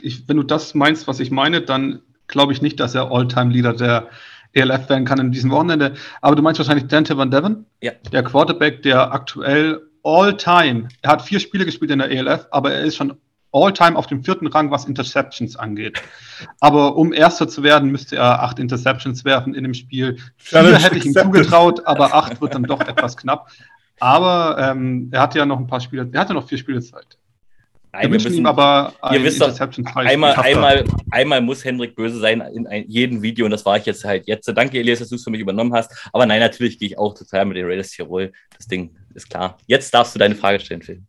ich, 0.00 0.28
wenn 0.28 0.36
du 0.36 0.44
das 0.44 0.74
meinst, 0.74 1.06
was 1.08 1.20
ich 1.20 1.30
meine, 1.30 1.60
dann 1.60 2.00
glaube 2.28 2.52
ich 2.52 2.62
nicht, 2.62 2.80
dass 2.80 2.94
er 2.94 3.10
All-Time 3.10 3.52
Leader 3.52 3.74
der 3.74 4.08
ELF 4.52 4.88
werden 4.88 5.04
kann 5.04 5.18
in 5.18 5.32
diesem 5.32 5.50
Wochenende. 5.50 5.94
Aber 6.20 6.36
du 6.36 6.42
meinst 6.42 6.58
wahrscheinlich 6.58 6.86
Dante 6.86 7.16
Van 7.16 7.30
Devon? 7.30 7.66
Ja. 7.82 7.92
Der 8.12 8.22
Quarterback, 8.22 8.82
der 8.82 9.12
aktuell 9.12 9.82
All-Time, 10.04 10.88
er 11.02 11.10
hat 11.10 11.22
vier 11.22 11.40
Spiele 11.40 11.64
gespielt 11.64 11.90
in 11.90 11.98
der 11.98 12.10
ELF, 12.10 12.46
aber 12.50 12.72
er 12.72 12.82
ist 12.82 12.96
schon 12.96 13.14
All-Time 13.50 13.96
auf 13.96 14.06
dem 14.06 14.24
vierten 14.24 14.46
Rang, 14.46 14.70
was 14.70 14.86
Interceptions 14.86 15.56
angeht. 15.56 16.00
Aber 16.60 16.96
um 16.96 17.12
Erster 17.12 17.48
zu 17.48 17.62
werden, 17.62 17.90
müsste 17.90 18.16
er 18.16 18.42
acht 18.42 18.58
Interceptions 18.58 19.24
werfen 19.24 19.54
in 19.54 19.64
dem 19.64 19.74
Spiel. 19.74 20.18
Vier 20.36 20.78
hätte 20.78 20.96
ich 20.96 21.04
ihm 21.04 21.14
zugetraut, 21.14 21.84
aber 21.86 22.14
acht 22.14 22.40
wird 22.40 22.54
dann 22.54 22.62
doch 22.62 22.80
etwas 22.80 23.16
knapp. 23.16 23.50
Aber 24.00 24.56
ähm, 24.58 25.08
er 25.12 25.20
hatte 25.20 25.38
ja 25.38 25.46
noch 25.46 25.58
ein 25.58 25.66
paar 25.66 25.80
Spiele, 25.80 26.08
er 26.10 26.20
hatte 26.20 26.34
noch 26.34 26.48
vier 26.48 26.58
Spiele 26.58 26.80
Zeit. 26.80 27.18
Nein, 27.92 28.04
wir 28.04 28.08
müssen, 28.10 28.32
ihm 28.32 28.46
aber 28.46 28.94
ihr 29.12 29.22
wisst 29.22 29.38
doch, 29.42 29.54
einmal, 29.96 30.32
einmal, 30.32 30.84
einmal 31.10 31.42
muss 31.42 31.62
Hendrik 31.62 31.94
böse 31.94 32.18
sein 32.18 32.40
in 32.40 32.66
ein, 32.66 32.88
jedem 32.88 33.20
Video 33.20 33.44
und 33.44 33.50
das 33.50 33.66
war 33.66 33.76
ich 33.76 33.84
jetzt 33.84 34.02
halt 34.02 34.26
jetzt. 34.26 34.46
Danke, 34.46 34.78
Elias, 34.78 35.00
dass 35.00 35.10
du 35.10 35.16
es 35.16 35.24
für 35.24 35.30
mich 35.30 35.42
übernommen 35.42 35.74
hast. 35.74 35.92
Aber 36.10 36.24
nein, 36.24 36.40
natürlich 36.40 36.78
gehe 36.78 36.88
ich 36.88 36.98
auch 36.98 37.12
total 37.12 37.44
mit 37.44 37.58
den 37.58 37.66
Raiders 37.66 37.90
Tirol. 37.90 38.32
Das 38.56 38.66
Ding 38.66 38.96
ist 39.12 39.28
klar. 39.28 39.58
Jetzt 39.66 39.92
darfst 39.92 40.14
du 40.14 40.18
deine 40.18 40.34
Frage 40.34 40.58
stellen, 40.58 40.80
Phil. 40.80 41.02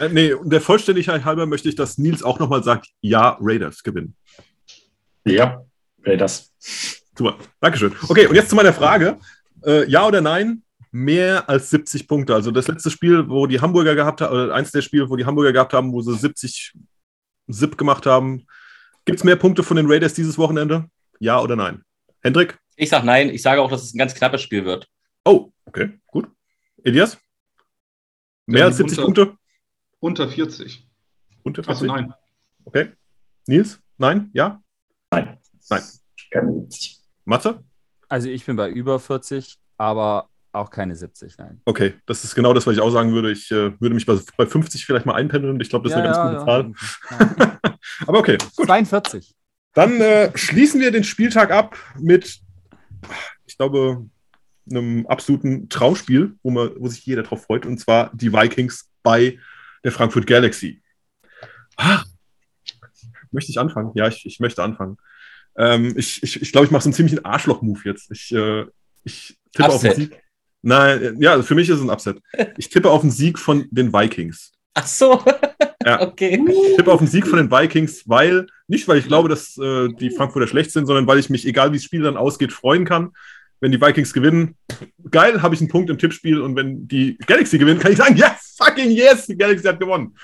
Äh, 0.00 0.08
nee, 0.08 0.32
der 0.44 0.62
Vollständigkeit 0.62 1.26
halber 1.26 1.44
möchte 1.44 1.68
ich, 1.68 1.74
dass 1.74 1.98
Nils 1.98 2.22
auch 2.22 2.38
nochmal 2.38 2.62
sagt, 2.62 2.88
ja, 3.02 3.36
Raiders 3.38 3.82
gewinnen. 3.82 4.16
Ja, 5.26 5.62
Raiders. 6.04 6.52
Super, 6.58 7.36
Dankeschön. 7.60 7.94
Okay, 8.08 8.26
und 8.26 8.34
jetzt 8.34 8.48
zu 8.48 8.56
meiner 8.56 8.72
Frage. 8.72 9.18
Äh, 9.62 9.88
ja 9.90 10.06
oder 10.06 10.22
nein? 10.22 10.62
Mehr 10.94 11.48
als 11.48 11.70
70 11.70 12.06
Punkte. 12.06 12.36
Also 12.36 12.52
das 12.52 12.68
letzte 12.68 12.88
Spiel, 12.88 13.28
wo 13.28 13.48
die 13.48 13.60
Hamburger 13.60 13.96
gehabt 13.96 14.20
haben, 14.20 14.32
oder 14.32 14.54
eins 14.54 14.70
der 14.70 14.80
Spiele, 14.80 15.10
wo 15.10 15.16
die 15.16 15.26
Hamburger 15.26 15.52
gehabt 15.52 15.72
haben, 15.72 15.92
wo 15.92 16.00
sie 16.00 16.14
70 16.14 16.72
SIP 17.48 17.76
gemacht 17.76 18.06
haben. 18.06 18.46
Gibt 19.04 19.18
es 19.18 19.24
mehr 19.24 19.34
Punkte 19.34 19.64
von 19.64 19.76
den 19.76 19.90
Raiders 19.90 20.14
dieses 20.14 20.38
Wochenende? 20.38 20.88
Ja 21.18 21.40
oder 21.40 21.56
nein? 21.56 21.82
Hendrik? 22.22 22.60
Ich 22.76 22.90
sage 22.90 23.04
nein. 23.04 23.28
Ich 23.30 23.42
sage 23.42 23.60
auch, 23.60 23.68
dass 23.68 23.82
es 23.82 23.92
ein 23.92 23.98
ganz 23.98 24.14
knappes 24.14 24.40
Spiel 24.40 24.64
wird. 24.64 24.88
Oh, 25.24 25.50
okay, 25.64 25.98
gut. 26.06 26.30
Elias? 26.84 27.18
Mehr 28.46 28.60
ja, 28.60 28.66
als 28.66 28.76
70 28.76 28.98
unter, 28.98 29.26
Punkte? 29.26 29.38
Unter 29.98 30.28
40. 30.28 30.88
Unter 31.42 31.64
40? 31.64 31.68
Also 31.68 31.86
nein. 31.92 32.14
Okay. 32.64 32.92
Nils? 33.48 33.80
Nein? 33.98 34.30
Ja? 34.32 34.62
Nein. 35.10 35.38
Nein. 35.70 35.82
Mathe? 37.24 37.64
Also 38.08 38.28
ich 38.28 38.46
bin 38.46 38.54
bei 38.54 38.70
über 38.70 39.00
40, 39.00 39.58
aber 39.76 40.28
auch 40.54 40.70
keine 40.70 40.96
70, 40.96 41.38
nein. 41.38 41.60
Okay, 41.64 41.94
das 42.06 42.24
ist 42.24 42.34
genau 42.34 42.52
das, 42.52 42.66
was 42.66 42.74
ich 42.74 42.80
auch 42.80 42.90
sagen 42.90 43.12
würde. 43.12 43.30
Ich 43.32 43.50
äh, 43.50 43.78
würde 43.80 43.94
mich 43.94 44.06
bei, 44.06 44.18
bei 44.36 44.46
50 44.46 44.84
vielleicht 44.86 45.06
mal 45.06 45.14
einpendeln. 45.14 45.60
Ich 45.60 45.70
glaube, 45.70 45.88
das 45.88 45.98
ist 45.98 46.04
ja, 46.04 46.12
eine 46.22 46.36
ganz 46.36 46.46
ja, 46.46 46.62
gute 46.62 47.18
ja. 47.18 47.48
Zahl. 47.48 47.70
Aber 48.06 48.18
okay. 48.18 48.38
Gut. 48.56 48.66
42. 48.66 49.34
Dann 49.74 50.00
äh, 50.00 50.30
schließen 50.36 50.80
wir 50.80 50.90
den 50.90 51.04
Spieltag 51.04 51.50
ab 51.50 51.76
mit, 51.98 52.40
ich 53.46 53.58
glaube, 53.58 54.06
einem 54.70 55.06
absoluten 55.06 55.68
Traumspiel, 55.68 56.36
wo, 56.42 56.50
man, 56.50 56.70
wo 56.78 56.88
sich 56.88 57.04
jeder 57.04 57.22
drauf 57.22 57.44
freut, 57.44 57.66
und 57.66 57.78
zwar 57.78 58.10
die 58.14 58.32
Vikings 58.32 58.90
bei 59.02 59.38
der 59.82 59.92
Frankfurt 59.92 60.26
Galaxy. 60.26 60.82
Ah, 61.76 62.04
möchte 63.30 63.50
ich 63.50 63.58
anfangen? 63.58 63.92
Ja, 63.94 64.08
ich, 64.08 64.24
ich 64.24 64.40
möchte 64.40 64.62
anfangen. 64.62 64.96
Ähm, 65.56 65.94
ich 65.96 66.20
glaube, 66.20 66.26
ich, 66.26 66.42
ich, 66.42 66.52
glaub, 66.52 66.64
ich 66.64 66.70
mache 66.70 66.82
so 66.82 66.88
einen 66.88 66.94
ziemlichen 66.94 67.24
Arschloch-Move 67.24 67.80
jetzt. 67.84 68.10
Ich, 68.10 68.32
äh, 68.32 68.64
ich 69.04 69.38
tippe 69.52 69.68
Upset. 69.68 69.74
auf 69.74 69.82
den 69.82 69.94
Sieg. 69.94 70.23
Nein, 70.66 71.18
ja, 71.20 71.42
für 71.42 71.54
mich 71.54 71.68
ist 71.68 71.76
es 71.76 71.82
ein 71.82 71.90
Upset. 71.90 72.20
Ich 72.56 72.70
tippe 72.70 72.90
auf 72.90 73.02
den 73.02 73.10
Sieg 73.10 73.38
von 73.38 73.66
den 73.70 73.92
Vikings. 73.92 74.52
Ach 74.72 74.86
so. 74.86 75.22
Ja. 75.84 76.00
Okay. 76.00 76.42
Ich 76.48 76.76
tippe 76.76 76.90
auf 76.90 77.00
den 77.00 77.08
Sieg 77.08 77.26
von 77.26 77.36
den 77.36 77.50
Vikings, 77.50 78.08
weil, 78.08 78.46
nicht 78.68 78.88
weil 78.88 78.96
ich 78.96 79.06
glaube, 79.06 79.28
dass 79.28 79.54
äh, 79.58 79.88
die 80.00 80.08
Frankfurter 80.08 80.48
schlecht 80.48 80.70
sind, 80.70 80.86
sondern 80.86 81.06
weil 81.06 81.18
ich 81.18 81.28
mich, 81.28 81.46
egal 81.46 81.72
wie 81.72 81.76
das 81.76 81.84
Spiel 81.84 82.00
dann 82.00 82.16
ausgeht, 82.16 82.54
freuen 82.54 82.86
kann. 82.86 83.10
Wenn 83.60 83.70
die 83.70 83.78
Vikings 83.78 84.14
gewinnen, 84.14 84.56
geil, 85.10 85.42
habe 85.42 85.54
ich 85.54 85.60
einen 85.60 85.68
Punkt 85.68 85.90
im 85.90 85.98
Tippspiel. 85.98 86.40
Und 86.40 86.56
wenn 86.56 86.88
die 86.88 87.18
Galaxy 87.26 87.58
gewinnen, 87.58 87.80
kann 87.80 87.92
ich 87.92 87.98
sagen, 87.98 88.16
yes, 88.16 88.56
fucking 88.56 88.92
yes, 88.92 89.26
die 89.26 89.36
Galaxy 89.36 89.64
hat 89.64 89.78
gewonnen. 89.78 90.16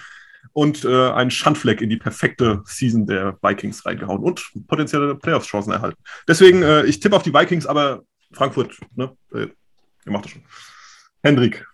Und 0.54 0.86
äh, 0.86 1.10
einen 1.10 1.30
Schandfleck 1.30 1.82
in 1.82 1.90
die 1.90 1.98
perfekte 1.98 2.62
Season 2.64 3.04
der 3.06 3.36
Vikings 3.42 3.84
reingehauen 3.84 4.22
und 4.22 4.42
potenzielle 4.66 5.14
Playoffs-Chancen 5.14 5.74
erhalten. 5.74 6.02
Deswegen, 6.26 6.62
äh, 6.62 6.86
ich 6.86 7.00
tippe 7.00 7.16
auf 7.16 7.22
die 7.22 7.34
Vikings, 7.34 7.66
aber 7.66 8.04
Frankfurt, 8.32 8.78
ne? 8.96 9.14
Ihr 10.10 10.12
macht 10.12 10.24
das 10.24 10.32
schon. 10.32 10.42
Hendrik. 11.22 11.64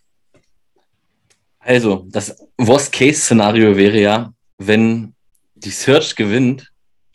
Also, 1.59 2.07
das 2.11 2.37
Worst-Case-Szenario 2.59 3.77
wäre 3.77 3.99
ja, 3.99 4.33
wenn 4.59 5.15
die 5.55 5.71
Search 5.71 6.15
gewinnt 6.15 6.71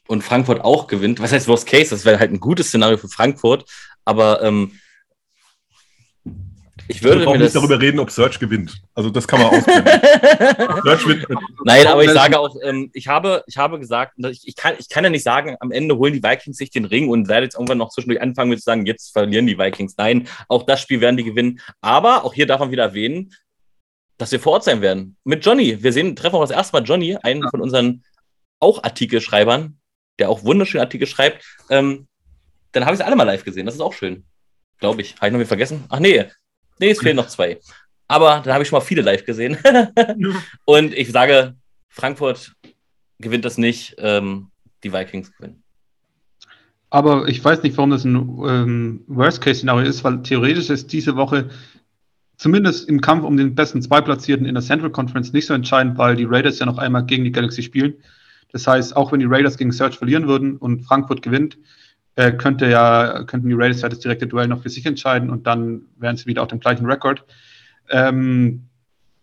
und 0.07 0.23
Frankfurt 0.23 0.61
auch 0.61 0.87
gewinnt. 0.87 1.19
Was 1.19 1.31
heißt 1.31 1.47
Worst 1.47 1.67
Case? 1.67 1.91
Das 1.91 2.05
wäre 2.05 2.19
halt 2.19 2.31
ein 2.31 2.39
gutes 2.39 2.69
Szenario 2.69 2.97
für 2.97 3.07
Frankfurt, 3.07 3.69
aber 4.03 4.41
ähm, 4.41 4.79
ich 6.87 7.03
würde 7.03 7.25
wir 7.25 7.37
nicht 7.37 7.55
darüber 7.55 7.79
reden, 7.79 7.99
ob 7.99 8.11
Search 8.11 8.39
gewinnt. 8.39 8.81
Also 8.93 9.09
das 9.09 9.27
kann 9.27 9.41
man 9.41 9.49
ausblenden. 9.49 10.01
Search 10.83 11.07
wird 11.07 11.27
Nein, 11.63 11.87
aber 11.87 12.03
ich 12.03 12.11
sage 12.11 12.39
auch, 12.39 12.55
ähm, 12.63 12.89
ich, 12.93 13.07
habe, 13.07 13.43
ich 13.47 13.57
habe 13.57 13.79
gesagt, 13.79 14.13
ich, 14.17 14.47
ich, 14.47 14.55
kann, 14.55 14.75
ich 14.77 14.89
kann 14.89 15.03
ja 15.03 15.09
nicht 15.09 15.23
sagen, 15.23 15.55
am 15.59 15.71
Ende 15.71 15.97
holen 15.97 16.13
die 16.13 16.23
Vikings 16.23 16.57
sich 16.57 16.69
den 16.69 16.85
Ring 16.85 17.09
und 17.09 17.27
werde 17.27 17.45
jetzt 17.45 17.55
irgendwann 17.55 17.77
noch 17.77 17.89
zwischendurch 17.89 18.21
anfangen 18.21 18.49
mit 18.49 18.59
zu 18.59 18.65
sagen, 18.65 18.85
jetzt 18.85 19.11
verlieren 19.13 19.47
die 19.47 19.57
Vikings. 19.57 19.95
Nein, 19.97 20.27
auch 20.47 20.63
das 20.63 20.81
Spiel 20.81 21.01
werden 21.01 21.17
die 21.17 21.23
gewinnen. 21.23 21.59
Aber 21.81 22.25
auch 22.25 22.33
hier 22.33 22.47
darf 22.47 22.59
man 22.59 22.71
wieder 22.71 22.83
erwähnen, 22.83 23.33
dass 24.17 24.31
wir 24.31 24.39
vor 24.39 24.53
Ort 24.53 24.63
sein 24.63 24.81
werden. 24.81 25.17
Mit 25.23 25.45
Johnny. 25.45 25.81
Wir 25.81 25.93
sehen, 25.93 26.15
treffen 26.15 26.35
auch 26.35 26.41
das 26.41 26.51
erste 26.51 26.73
Mal 26.73 26.83
Johnny, 26.83 27.17
einen 27.23 27.47
von 27.49 27.61
unseren 27.61 28.03
auch 28.59 28.83
Artikelschreibern, 28.83 29.79
der 30.19 30.29
auch 30.29 30.43
wunderschöne 30.43 30.83
Artikel 30.83 31.07
schreibt. 31.07 31.43
Ähm, 31.69 32.07
dann 32.71 32.85
habe 32.85 32.93
ich 32.93 33.01
es 33.01 33.05
alle 33.05 33.15
mal 33.15 33.23
live 33.23 33.43
gesehen. 33.43 33.65
Das 33.65 33.75
ist 33.75 33.81
auch 33.81 33.93
schön. 33.93 34.25
glaube 34.79 35.01
ich. 35.01 35.15
Habe 35.15 35.27
ich 35.27 35.31
noch 35.31 35.39
nicht 35.39 35.47
vergessen? 35.47 35.85
Ach 35.89 35.99
nee, 35.99 36.25
nee, 36.81 36.91
es 36.91 36.99
fehlen 36.99 37.15
noch 37.15 37.27
zwei. 37.27 37.59
Aber 38.07 38.41
da 38.43 38.53
habe 38.53 38.63
ich 38.63 38.69
schon 38.69 38.77
mal 38.77 38.85
viele 38.85 39.03
live 39.03 39.25
gesehen. 39.25 39.57
und 40.65 40.93
ich 40.93 41.11
sage, 41.11 41.55
Frankfurt 41.87 42.53
gewinnt 43.19 43.45
das 43.45 43.57
nicht, 43.57 43.95
ähm, 43.99 44.51
die 44.83 44.91
Vikings 44.91 45.31
gewinnen. 45.33 45.63
Aber 46.89 47.29
ich 47.29 47.43
weiß 47.43 47.63
nicht, 47.63 47.77
warum 47.77 47.91
das 47.91 48.03
ein 48.03 48.15
ähm, 48.15 49.03
Worst-Case-Szenario 49.07 49.87
ist, 49.87 50.03
weil 50.03 50.21
theoretisch 50.23 50.69
ist 50.69 50.91
diese 50.91 51.15
Woche 51.15 51.49
zumindest 52.35 52.89
im 52.89 52.99
Kampf 52.99 53.23
um 53.23 53.37
den 53.37 53.55
besten 53.55 53.81
Zweitplatzierten 53.81 54.45
in 54.45 54.55
der 54.55 54.63
Central 54.63 54.91
Conference 54.91 55.31
nicht 55.31 55.45
so 55.45 55.53
entscheidend, 55.53 55.97
weil 55.97 56.15
die 56.15 56.25
Raiders 56.25 56.59
ja 56.59 56.65
noch 56.65 56.79
einmal 56.79 57.05
gegen 57.05 57.23
die 57.23 57.31
Galaxy 57.31 57.63
spielen. 57.63 57.93
Das 58.51 58.67
heißt, 58.67 58.95
auch 58.97 59.11
wenn 59.11 59.21
die 59.21 59.27
Raiders 59.27 59.57
gegen 59.57 59.71
Search 59.71 59.97
verlieren 59.97 60.27
würden 60.27 60.57
und 60.57 60.81
Frankfurt 60.81 61.21
gewinnt, 61.21 61.57
äh, 62.15 62.31
könnte 62.31 62.67
ja, 62.69 63.23
könnten 63.23 63.47
die 63.47 63.55
Raiders 63.55 63.81
ja 63.81 63.89
das 63.89 63.99
direkte 63.99 64.27
Duell 64.27 64.47
noch 64.47 64.61
für 64.61 64.69
sich 64.69 64.85
entscheiden 64.85 65.29
und 65.29 65.47
dann 65.47 65.83
wären 65.97 66.17
sie 66.17 66.25
wieder 66.25 66.43
auf 66.43 66.49
dem 66.49 66.59
gleichen 66.59 66.85
Rekord. 66.85 67.23
Ähm, 67.89 68.67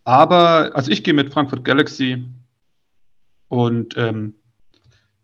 aber, 0.04 0.70
also 0.74 0.90
ich 0.90 1.04
gehe 1.04 1.14
mit 1.14 1.32
Frankfurt 1.32 1.64
Galaxy 1.64 2.24
und 3.48 3.96
ähm, 3.96 4.34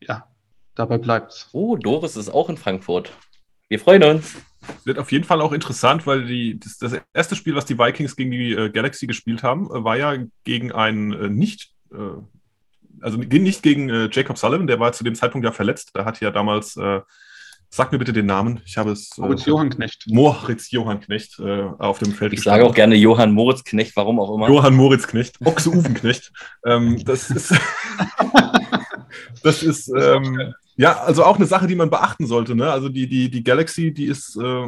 ja, 0.00 0.26
dabei 0.74 0.98
bleibt's. 0.98 1.48
Oh, 1.52 1.76
Doris 1.76 2.16
ist 2.16 2.28
auch 2.28 2.48
in 2.48 2.56
Frankfurt. 2.56 3.12
Wir 3.68 3.80
freuen 3.80 4.02
uns. 4.04 4.36
Wird 4.84 4.98
auf 4.98 5.12
jeden 5.12 5.24
Fall 5.24 5.40
auch 5.40 5.52
interessant, 5.52 6.06
weil 6.06 6.26
die, 6.26 6.58
das, 6.58 6.78
das 6.78 7.00
erste 7.12 7.36
Spiel, 7.36 7.54
was 7.54 7.66
die 7.66 7.78
Vikings 7.78 8.16
gegen 8.16 8.30
die 8.30 8.52
äh, 8.52 8.70
Galaxy 8.70 9.06
gespielt 9.06 9.42
haben, 9.42 9.66
äh, 9.66 9.84
war 9.84 9.96
ja 9.96 10.16
gegen 10.44 10.72
einen 10.72 11.12
äh, 11.12 11.28
nicht, 11.28 11.72
äh, 11.92 11.96
also 13.00 13.18
nicht 13.18 13.62
gegen 13.62 13.90
äh, 13.90 14.08
Jacob 14.10 14.38
Sullivan, 14.38 14.66
der 14.66 14.80
war 14.80 14.92
zu 14.92 15.04
dem 15.04 15.14
Zeitpunkt 15.14 15.44
ja 15.44 15.52
verletzt. 15.52 15.90
Da 15.94 16.04
hat 16.04 16.20
ja 16.20 16.30
damals, 16.30 16.76
äh, 16.76 17.00
sag 17.74 17.90
mir 17.90 17.98
bitte 17.98 18.12
den 18.12 18.26
Namen, 18.26 18.60
ich 18.64 18.78
habe 18.78 18.92
es. 18.92 19.18
Moritz 19.18 19.46
Johann 19.46 19.68
Knecht. 19.68 20.04
Moritz 20.06 20.70
Johann 20.70 21.00
Knecht 21.00 21.40
auf 21.40 21.98
dem 21.98 22.12
Feld. 22.12 22.32
Ich 22.32 22.38
gestanden. 22.38 22.60
sage 22.60 22.70
auch 22.70 22.74
gerne 22.74 22.94
Johann 22.94 23.32
Moritz 23.32 23.64
Knecht, 23.64 23.96
warum 23.96 24.20
auch 24.20 24.32
immer. 24.32 24.48
Johann 24.48 24.74
Moritz 24.74 25.08
Knecht, 25.08 25.38
Ochse 25.44 25.70
Uwen 25.70 25.94
Knecht. 25.94 26.32
ähm, 26.64 27.04
das 27.04 27.30
ist. 27.30 27.52
das 29.42 29.62
ist. 29.64 29.88
Ähm, 29.88 30.54
ja, 30.76 31.00
also 31.00 31.24
auch 31.24 31.36
eine 31.36 31.46
Sache, 31.46 31.66
die 31.66 31.74
man 31.74 31.90
beachten 31.90 32.26
sollte. 32.26 32.54
Ne? 32.54 32.70
Also 32.70 32.88
die, 32.88 33.08
die, 33.08 33.28
die 33.28 33.42
Galaxy, 33.42 33.92
die 33.92 34.06
ist 34.06 34.36
äh, 34.36 34.66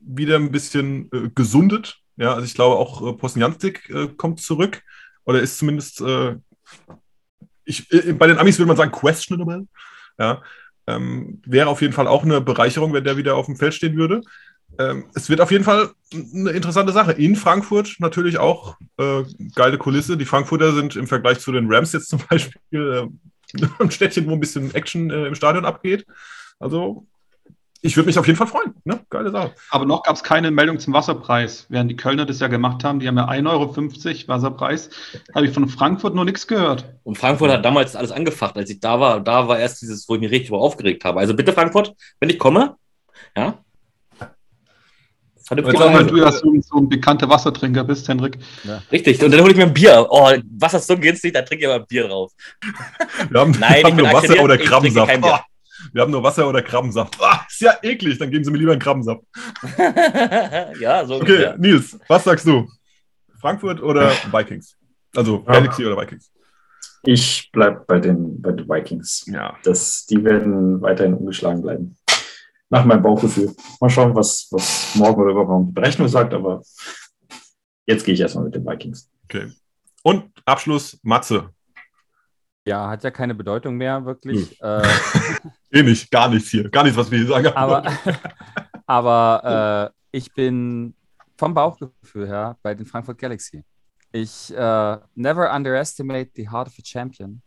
wieder 0.00 0.36
ein 0.36 0.50
bisschen 0.50 1.10
äh, 1.12 1.30
gesundet. 1.34 1.98
Ja, 2.16 2.32
also 2.32 2.44
ich 2.46 2.54
glaube 2.54 2.76
auch 2.76 3.06
äh, 3.06 3.12
Posnjantik 3.12 3.90
äh, 3.90 4.08
kommt 4.08 4.40
zurück 4.40 4.82
oder 5.24 5.40
ist 5.40 5.58
zumindest, 5.58 6.00
äh, 6.00 6.36
ich, 7.64 7.92
äh, 7.92 8.14
bei 8.14 8.26
den 8.26 8.38
Amis 8.38 8.58
würde 8.58 8.68
man 8.68 8.76
sagen, 8.78 8.92
questionable. 8.92 9.66
Ja, 10.18 10.42
ähm, 10.86 11.40
wäre 11.44 11.68
auf 11.68 11.82
jeden 11.82 11.92
Fall 11.92 12.06
auch 12.06 12.24
eine 12.24 12.40
Bereicherung, 12.40 12.92
wenn 12.92 13.04
der 13.04 13.16
wieder 13.16 13.36
auf 13.36 13.46
dem 13.46 13.56
Feld 13.56 13.74
stehen 13.74 13.96
würde. 13.96 14.22
Ähm, 14.78 15.06
es 15.14 15.28
wird 15.30 15.40
auf 15.40 15.50
jeden 15.50 15.64
Fall 15.64 15.90
eine 16.12 16.50
interessante 16.50 16.92
Sache. 16.92 17.12
In 17.12 17.36
Frankfurt 17.36 17.96
natürlich 17.98 18.38
auch 18.38 18.76
äh, 18.98 19.22
geile 19.54 19.78
Kulisse. 19.78 20.16
Die 20.16 20.24
Frankfurter 20.24 20.72
sind 20.72 20.96
im 20.96 21.06
Vergleich 21.06 21.38
zu 21.38 21.52
den 21.52 21.72
Rams 21.72 21.92
jetzt 21.92 22.08
zum 22.08 22.20
Beispiel 22.30 23.08
ein 23.78 23.90
Städtchen, 23.90 24.26
wo 24.26 24.32
ein 24.32 24.40
bisschen 24.40 24.74
Action 24.74 25.10
äh, 25.10 25.26
im 25.26 25.34
Stadion 25.34 25.64
abgeht. 25.64 26.06
Also, 26.58 27.06
ich 27.86 27.96
würde 27.96 28.06
mich 28.06 28.18
auf 28.18 28.26
jeden 28.26 28.36
Fall 28.36 28.46
freuen. 28.46 28.74
Ne? 28.84 29.00
Geile 29.10 29.30
Sache. 29.30 29.52
Aber 29.70 29.84
noch 29.84 30.02
gab 30.02 30.16
es 30.16 30.22
keine 30.22 30.50
Meldung 30.50 30.78
zum 30.78 30.92
Wasserpreis, 30.92 31.66
während 31.68 31.90
die 31.90 31.96
Kölner 31.96 32.26
das 32.26 32.40
ja 32.40 32.48
gemacht 32.48 32.84
haben. 32.84 33.00
Die 33.00 33.08
haben 33.08 33.16
ja 33.16 33.28
1,50 33.28 33.48
Euro 33.48 34.28
Wasserpreis. 34.28 34.90
Habe 35.34 35.46
ich 35.46 35.52
von 35.52 35.68
Frankfurt 35.68 36.14
noch 36.14 36.24
nichts 36.24 36.46
gehört. 36.46 36.92
Und 37.04 37.16
Frankfurt 37.16 37.50
hat 37.50 37.64
damals 37.64 37.96
alles 37.96 38.12
angefacht. 38.12 38.56
Als 38.56 38.70
ich 38.70 38.80
da 38.80 39.00
war, 39.00 39.20
da 39.20 39.48
war 39.48 39.58
erst 39.58 39.82
dieses, 39.82 40.08
wo 40.08 40.14
ich 40.14 40.20
mich 40.20 40.30
richtig 40.30 40.52
aufgeregt 40.52 41.04
habe. 41.04 41.20
Also 41.20 41.34
bitte, 41.34 41.52
Frankfurt, 41.52 41.94
wenn 42.20 42.30
ich 42.30 42.38
komme, 42.38 42.76
ja, 43.36 43.58
Vernünftig. 45.46 45.78
Weil 45.78 46.06
du 46.06 46.16
ja 46.16 46.32
so, 46.32 46.52
so, 46.60 46.78
ein 46.78 46.88
bekannter 46.88 47.28
Wassertrinker 47.28 47.84
bist, 47.84 48.08
Henrik. 48.08 48.36
Ja. 48.64 48.82
Richtig, 48.90 49.22
und 49.22 49.30
dann 49.30 49.42
hole 49.42 49.52
ich 49.52 49.56
mir 49.56 49.62
ein 49.62 49.72
Bier. 49.72 50.04
Oh, 50.10 50.32
Wasser 50.58 50.78
ist 50.78 50.88
so 50.88 50.98
günstig, 50.98 51.34
da 51.34 51.42
trinke 51.42 51.64
ich 51.64 51.70
aber 51.70 51.82
ein 51.82 51.86
Bier 51.86 52.08
drauf. 52.08 52.32
Wir 53.30 53.40
haben, 53.40 53.52
Nein, 53.60 53.76
wir 53.76 53.84
haben 53.84 53.96
nur 53.96 54.12
Wasser 54.12 54.42
oder 54.42 54.58
Krabbensaft. 54.58 55.12
Wir 55.92 56.02
haben 56.02 56.10
nur 56.10 56.22
Wasser 56.22 56.48
oder 56.48 56.62
Krabbensaft. 56.62 57.18
Oh, 57.20 57.36
ist 57.48 57.60
ja 57.60 57.74
eklig, 57.82 58.18
dann 58.18 58.30
geben 58.30 58.44
Sie 58.44 58.50
mir 58.50 58.58
lieber 58.58 58.72
einen 58.72 58.80
Krabbensaft. 58.80 59.22
ja, 60.80 61.04
so. 61.04 61.16
Okay, 61.16 61.20
ungefähr. 61.20 61.58
Nils, 61.58 61.98
was 62.08 62.24
sagst 62.24 62.46
du? 62.46 62.68
Frankfurt 63.40 63.82
oder 63.82 64.10
Vikings? 64.32 64.76
Also 65.14 65.42
Galaxy 65.42 65.82
ja. 65.82 65.88
oder 65.88 66.02
Vikings? 66.02 66.30
Ich 67.04 67.50
bleibe 67.52 67.84
bei 67.86 68.00
den, 68.00 68.40
bei 68.42 68.52
den 68.52 68.68
Vikings. 68.68 69.24
Ja. 69.26 69.56
Das, 69.62 70.06
die 70.06 70.22
werden 70.24 70.80
weiterhin 70.82 71.14
ungeschlagen 71.14 71.62
bleiben 71.62 71.96
nach 72.68 72.84
meinem 72.84 73.02
Bauchgefühl. 73.02 73.54
Mal 73.80 73.90
schauen, 73.90 74.14
was, 74.14 74.48
was 74.50 74.94
morgen 74.94 75.22
oder 75.22 75.30
übermorgen 75.32 75.66
die 75.66 75.72
Berechnung 75.72 76.08
sagt, 76.08 76.34
aber 76.34 76.62
jetzt 77.86 78.04
gehe 78.04 78.14
ich 78.14 78.20
erstmal 78.20 78.44
mit 78.44 78.54
den 78.54 78.66
Vikings. 78.66 79.10
Okay. 79.24 79.52
Und 80.02 80.24
Abschluss, 80.44 80.98
Matze. 81.02 81.50
Ja, 82.66 82.90
hat 82.90 83.04
ja 83.04 83.12
keine 83.12 83.34
Bedeutung 83.34 83.76
mehr, 83.76 84.04
wirklich. 84.04 84.58
Hm. 84.60 84.82
Äh, 84.82 84.88
eh 85.78 85.82
nicht, 85.84 86.10
gar 86.10 86.28
nichts 86.28 86.50
hier. 86.50 86.68
Gar 86.68 86.82
nichts, 86.82 86.98
was 86.98 87.10
wir 87.10 87.18
hier 87.18 87.28
sagen. 87.28 87.48
Aber, 87.54 87.84
aber 88.86 89.92
äh, 90.12 90.16
ich 90.16 90.34
bin 90.34 90.94
vom 91.36 91.54
Bauchgefühl 91.54 92.26
her 92.26 92.58
bei 92.62 92.74
den 92.74 92.84
Frankfurt 92.84 93.18
Galaxy. 93.18 93.64
Ich 94.10 94.50
uh, 94.52 94.96
never 95.14 95.54
underestimate 95.54 96.30
the 96.34 96.48
heart 96.48 96.68
of 96.68 96.74
a 96.78 96.82
champion. 96.84 97.42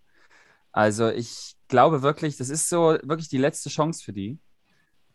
Also 0.72 1.10
ich 1.10 1.56
glaube 1.68 2.02
wirklich, 2.02 2.38
das 2.38 2.50
ist 2.50 2.70
so 2.70 2.98
wirklich 3.04 3.28
die 3.28 3.38
letzte 3.40 3.70
Chance 3.70 4.04
für 4.04 4.14
die 4.14 4.40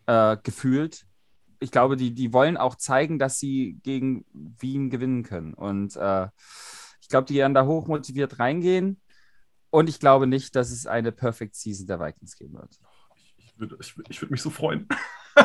äh, 0.07 0.37
gefühlt. 0.43 1.07
Ich 1.61 1.71
glaube, 1.71 1.97
die, 1.97 2.13
die 2.13 2.33
wollen 2.33 2.57
auch 2.57 2.75
zeigen, 2.75 3.19
dass 3.19 3.39
sie 3.39 3.79
gegen 3.83 4.27
Wien 4.33 4.91
gewinnen 4.91 5.23
können. 5.23 5.55
Und 5.55 5.97
äh, 5.97 6.29
ich 7.01 7.09
glaube, 7.09 7.27
die 7.27 7.37
werden 7.37 7.55
da 7.55 7.65
hochmotiviert 7.65 8.39
reingehen. 8.39 9.01
Und 9.75 9.89
ich 9.89 9.99
glaube 9.99 10.29
nicht, 10.29 10.55
dass 10.55 10.71
es 10.71 10.87
eine 10.87 11.11
Perfect 11.11 11.57
Season 11.57 11.89
der 11.89 11.99
Vikings 11.99 12.37
geben 12.37 12.55
wird. 12.55 12.79
Ich 13.39 13.59
würde, 13.59 13.77
ich, 13.81 13.93
ich 14.09 14.23
würde 14.23 14.33
mich 14.33 14.41
so 14.41 14.49
freuen. 14.49 14.87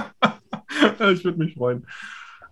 ich 1.00 1.24
würde 1.24 1.40
mich 1.40 1.56
freuen. 1.56 1.88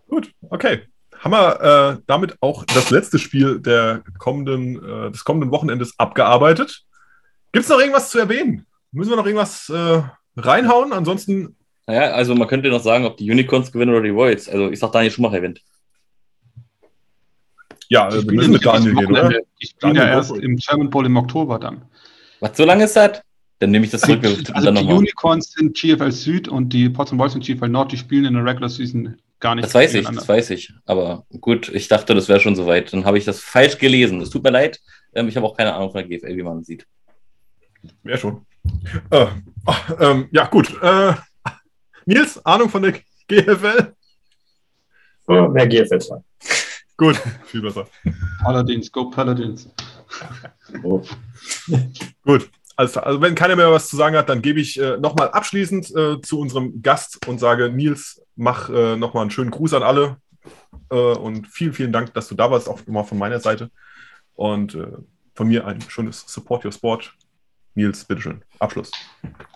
Gut, 0.07 0.33
okay. 0.49 0.87
Haben 1.19 1.31
wir 1.33 1.61
äh, 1.61 2.01
damit 2.07 2.35
auch 2.41 2.65
das 2.65 2.89
letzte 2.89 3.19
Spiel 3.19 3.59
der 3.59 4.03
kommenden, 4.17 4.83
äh, 4.83 5.11
des 5.11 5.23
kommenden 5.23 5.51
Wochenendes 5.51 5.93
abgearbeitet? 5.99 6.83
Gibt 7.51 7.65
es 7.65 7.69
noch 7.69 7.79
irgendwas 7.79 8.09
zu 8.09 8.17
erwähnen? 8.17 8.65
Müssen 8.91 9.11
wir 9.11 9.17
noch 9.17 9.27
irgendwas 9.27 9.69
äh, 9.69 10.01
reinhauen? 10.35 10.93
Ansonsten 10.93 11.57
naja, 11.85 12.11
also 12.13 12.33
man 12.33 12.47
könnte 12.47 12.69
noch 12.69 12.81
sagen, 12.81 13.05
ob 13.05 13.17
die 13.17 13.29
Unicorns 13.29 13.71
gewinnen 13.71 13.93
oder 13.93 14.01
die 14.01 14.15
Voids. 14.15 14.49
Also 14.49 14.71
ich 14.71 14.79
sag 14.79 14.93
Daniel 14.93 15.11
Schumacher 15.11 15.37
gewinnt. 15.37 15.61
Ja, 17.89 18.11
wir 18.11 18.33
müssen 18.33 18.51
mit 18.51 18.65
Daniel 18.65 18.95
gehen, 18.95 19.07
oder? 19.07 19.31
Ich 19.59 19.69
spiele 19.69 19.95
ja 19.95 20.07
erst 20.07 20.35
im 20.35 20.57
German 20.57 20.89
Bowl 20.89 21.05
im 21.05 21.17
Oktober 21.17 21.59
dann. 21.59 21.83
Was, 22.39 22.57
so 22.57 22.65
lange 22.65 22.83
ist 22.83 22.95
das? 22.95 23.21
Dann 23.59 23.71
nehme 23.71 23.85
ich 23.85 23.91
das 23.91 24.01
zurück. 24.01 24.23
Also, 24.23 24.53
also 24.53 24.71
die 24.71 24.85
Unicorns 24.85 25.53
sind 25.53 25.75
GFL 25.75 26.11
Süd 26.11 26.47
und 26.47 26.69
die 26.69 26.89
Potsdam 26.89 27.17
Boys 27.17 27.33
sind 27.33 27.43
GFL 27.43 27.69
Nord. 27.69 27.91
Die 27.91 27.97
spielen 27.97 28.25
in 28.25 28.33
der 28.35 28.45
Regular 28.45 28.69
Season 28.69 29.17
gar 29.39 29.55
nicht. 29.55 29.65
Das 29.65 29.73
weiß 29.73 29.95
ich, 29.95 30.07
das 30.07 30.27
weiß 30.27 30.51
ich. 30.51 30.71
Aber 30.85 31.25
gut, 31.41 31.69
ich 31.69 31.87
dachte, 31.87 32.13
das 32.13 32.29
wäre 32.29 32.39
schon 32.39 32.55
soweit. 32.55 32.93
Dann 32.93 33.05
habe 33.05 33.17
ich 33.17 33.25
das 33.25 33.39
falsch 33.39 33.79
gelesen. 33.79 34.21
Es 34.21 34.29
tut 34.29 34.43
mir 34.43 34.51
leid. 34.51 34.79
Ähm, 35.13 35.27
ich 35.27 35.35
habe 35.35 35.47
auch 35.47 35.57
keine 35.57 35.73
Ahnung 35.73 35.91
von 35.91 36.07
der 36.07 36.19
GFL, 36.19 36.37
wie 36.37 36.43
man 36.43 36.63
sieht. 36.63 36.85
Wer 38.03 38.17
schon. 38.17 38.45
Äh, 39.09 39.27
ähm, 39.99 40.27
ja, 40.31 40.45
gut. 40.45 40.71
Äh, 40.81 41.13
Nils, 42.05 42.45
Ahnung 42.45 42.69
von 42.69 42.83
der 42.83 42.93
GFL? 43.27 43.93
Oh, 45.27 45.47
mehr 45.47 45.67
GFL 45.67 45.99
2. 45.99 46.17
Gut, 46.97 47.15
viel 47.45 47.61
besser. 47.61 47.87
Paladins, 48.41 48.91
go 48.91 49.09
Paladins. 49.09 49.69
Oh. 50.83 51.03
Gut, 52.23 52.49
also, 52.75 52.99
also, 52.99 53.21
wenn 53.21 53.33
keiner 53.33 53.55
mehr 53.55 53.71
was 53.71 53.89
zu 53.89 53.95
sagen 53.95 54.15
hat, 54.15 54.29
dann 54.29 54.41
gebe 54.41 54.59
ich 54.59 54.79
äh, 54.79 54.97
nochmal 54.97 55.29
abschließend 55.29 55.95
äh, 55.95 56.21
zu 56.21 56.39
unserem 56.39 56.81
Gast 56.81 57.27
und 57.27 57.39
sage, 57.39 57.69
Nils, 57.69 58.21
mach 58.35 58.69
äh, 58.69 58.95
nochmal 58.95 59.21
einen 59.21 59.31
schönen 59.31 59.49
Gruß 59.49 59.73
an 59.73 59.83
alle 59.83 60.17
äh, 60.91 60.95
und 60.95 61.47
vielen, 61.47 61.73
vielen 61.73 61.91
Dank, 61.91 62.13
dass 62.13 62.27
du 62.27 62.35
da 62.35 62.51
warst, 62.51 62.69
auch 62.69 62.79
immer 62.85 63.03
von 63.03 63.17
meiner 63.17 63.39
Seite. 63.39 63.71
Und 64.35 64.75
äh, 64.75 64.91
von 65.33 65.47
mir 65.47 65.65
ein 65.65 65.81
schönes 65.81 66.23
Support 66.27 66.65
Your 66.65 66.71
Sport. 66.71 67.15
Nils, 67.73 68.05
bitteschön, 68.05 68.43
Abschluss. 68.59 68.91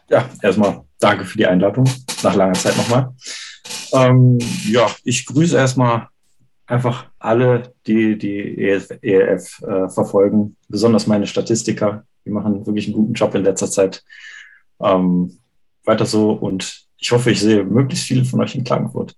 Ja, 0.10 0.30
erstmal 0.42 0.84
danke 1.00 1.26
für 1.26 1.38
die 1.38 1.48
Einladung, 1.48 1.90
nach 2.22 2.36
langer 2.36 2.54
Zeit 2.54 2.78
nochmal. 2.78 3.14
Ähm, 3.94 4.38
ja, 4.66 4.88
ich 5.04 5.26
grüße 5.26 5.58
erstmal 5.58 6.08
einfach 6.66 7.06
alle, 7.20 7.74
die 7.88 8.18
die 8.18 8.58
ELF, 8.58 8.90
ELF 9.02 9.62
äh, 9.62 9.90
verfolgen, 9.90 10.56
besonders 10.70 11.08
meine 11.08 11.28
Statistiker. 11.28 12.06
Die 12.26 12.30
machen 12.30 12.66
wirklich 12.66 12.88
einen 12.88 12.96
guten 12.96 13.14
Job 13.14 13.36
in 13.36 13.44
letzter 13.44 13.70
Zeit. 13.70 14.04
Ähm, 14.80 15.38
weiter 15.84 16.06
so 16.06 16.32
und 16.32 16.86
ich 16.98 17.12
hoffe, 17.12 17.32
ich 17.32 17.42
sehe 17.42 17.64
möglichst 17.64 18.06
viele 18.06 18.24
von 18.26 18.42
euch 18.42 18.56
in 18.56 18.64
Klagenfurt. 18.64 19.16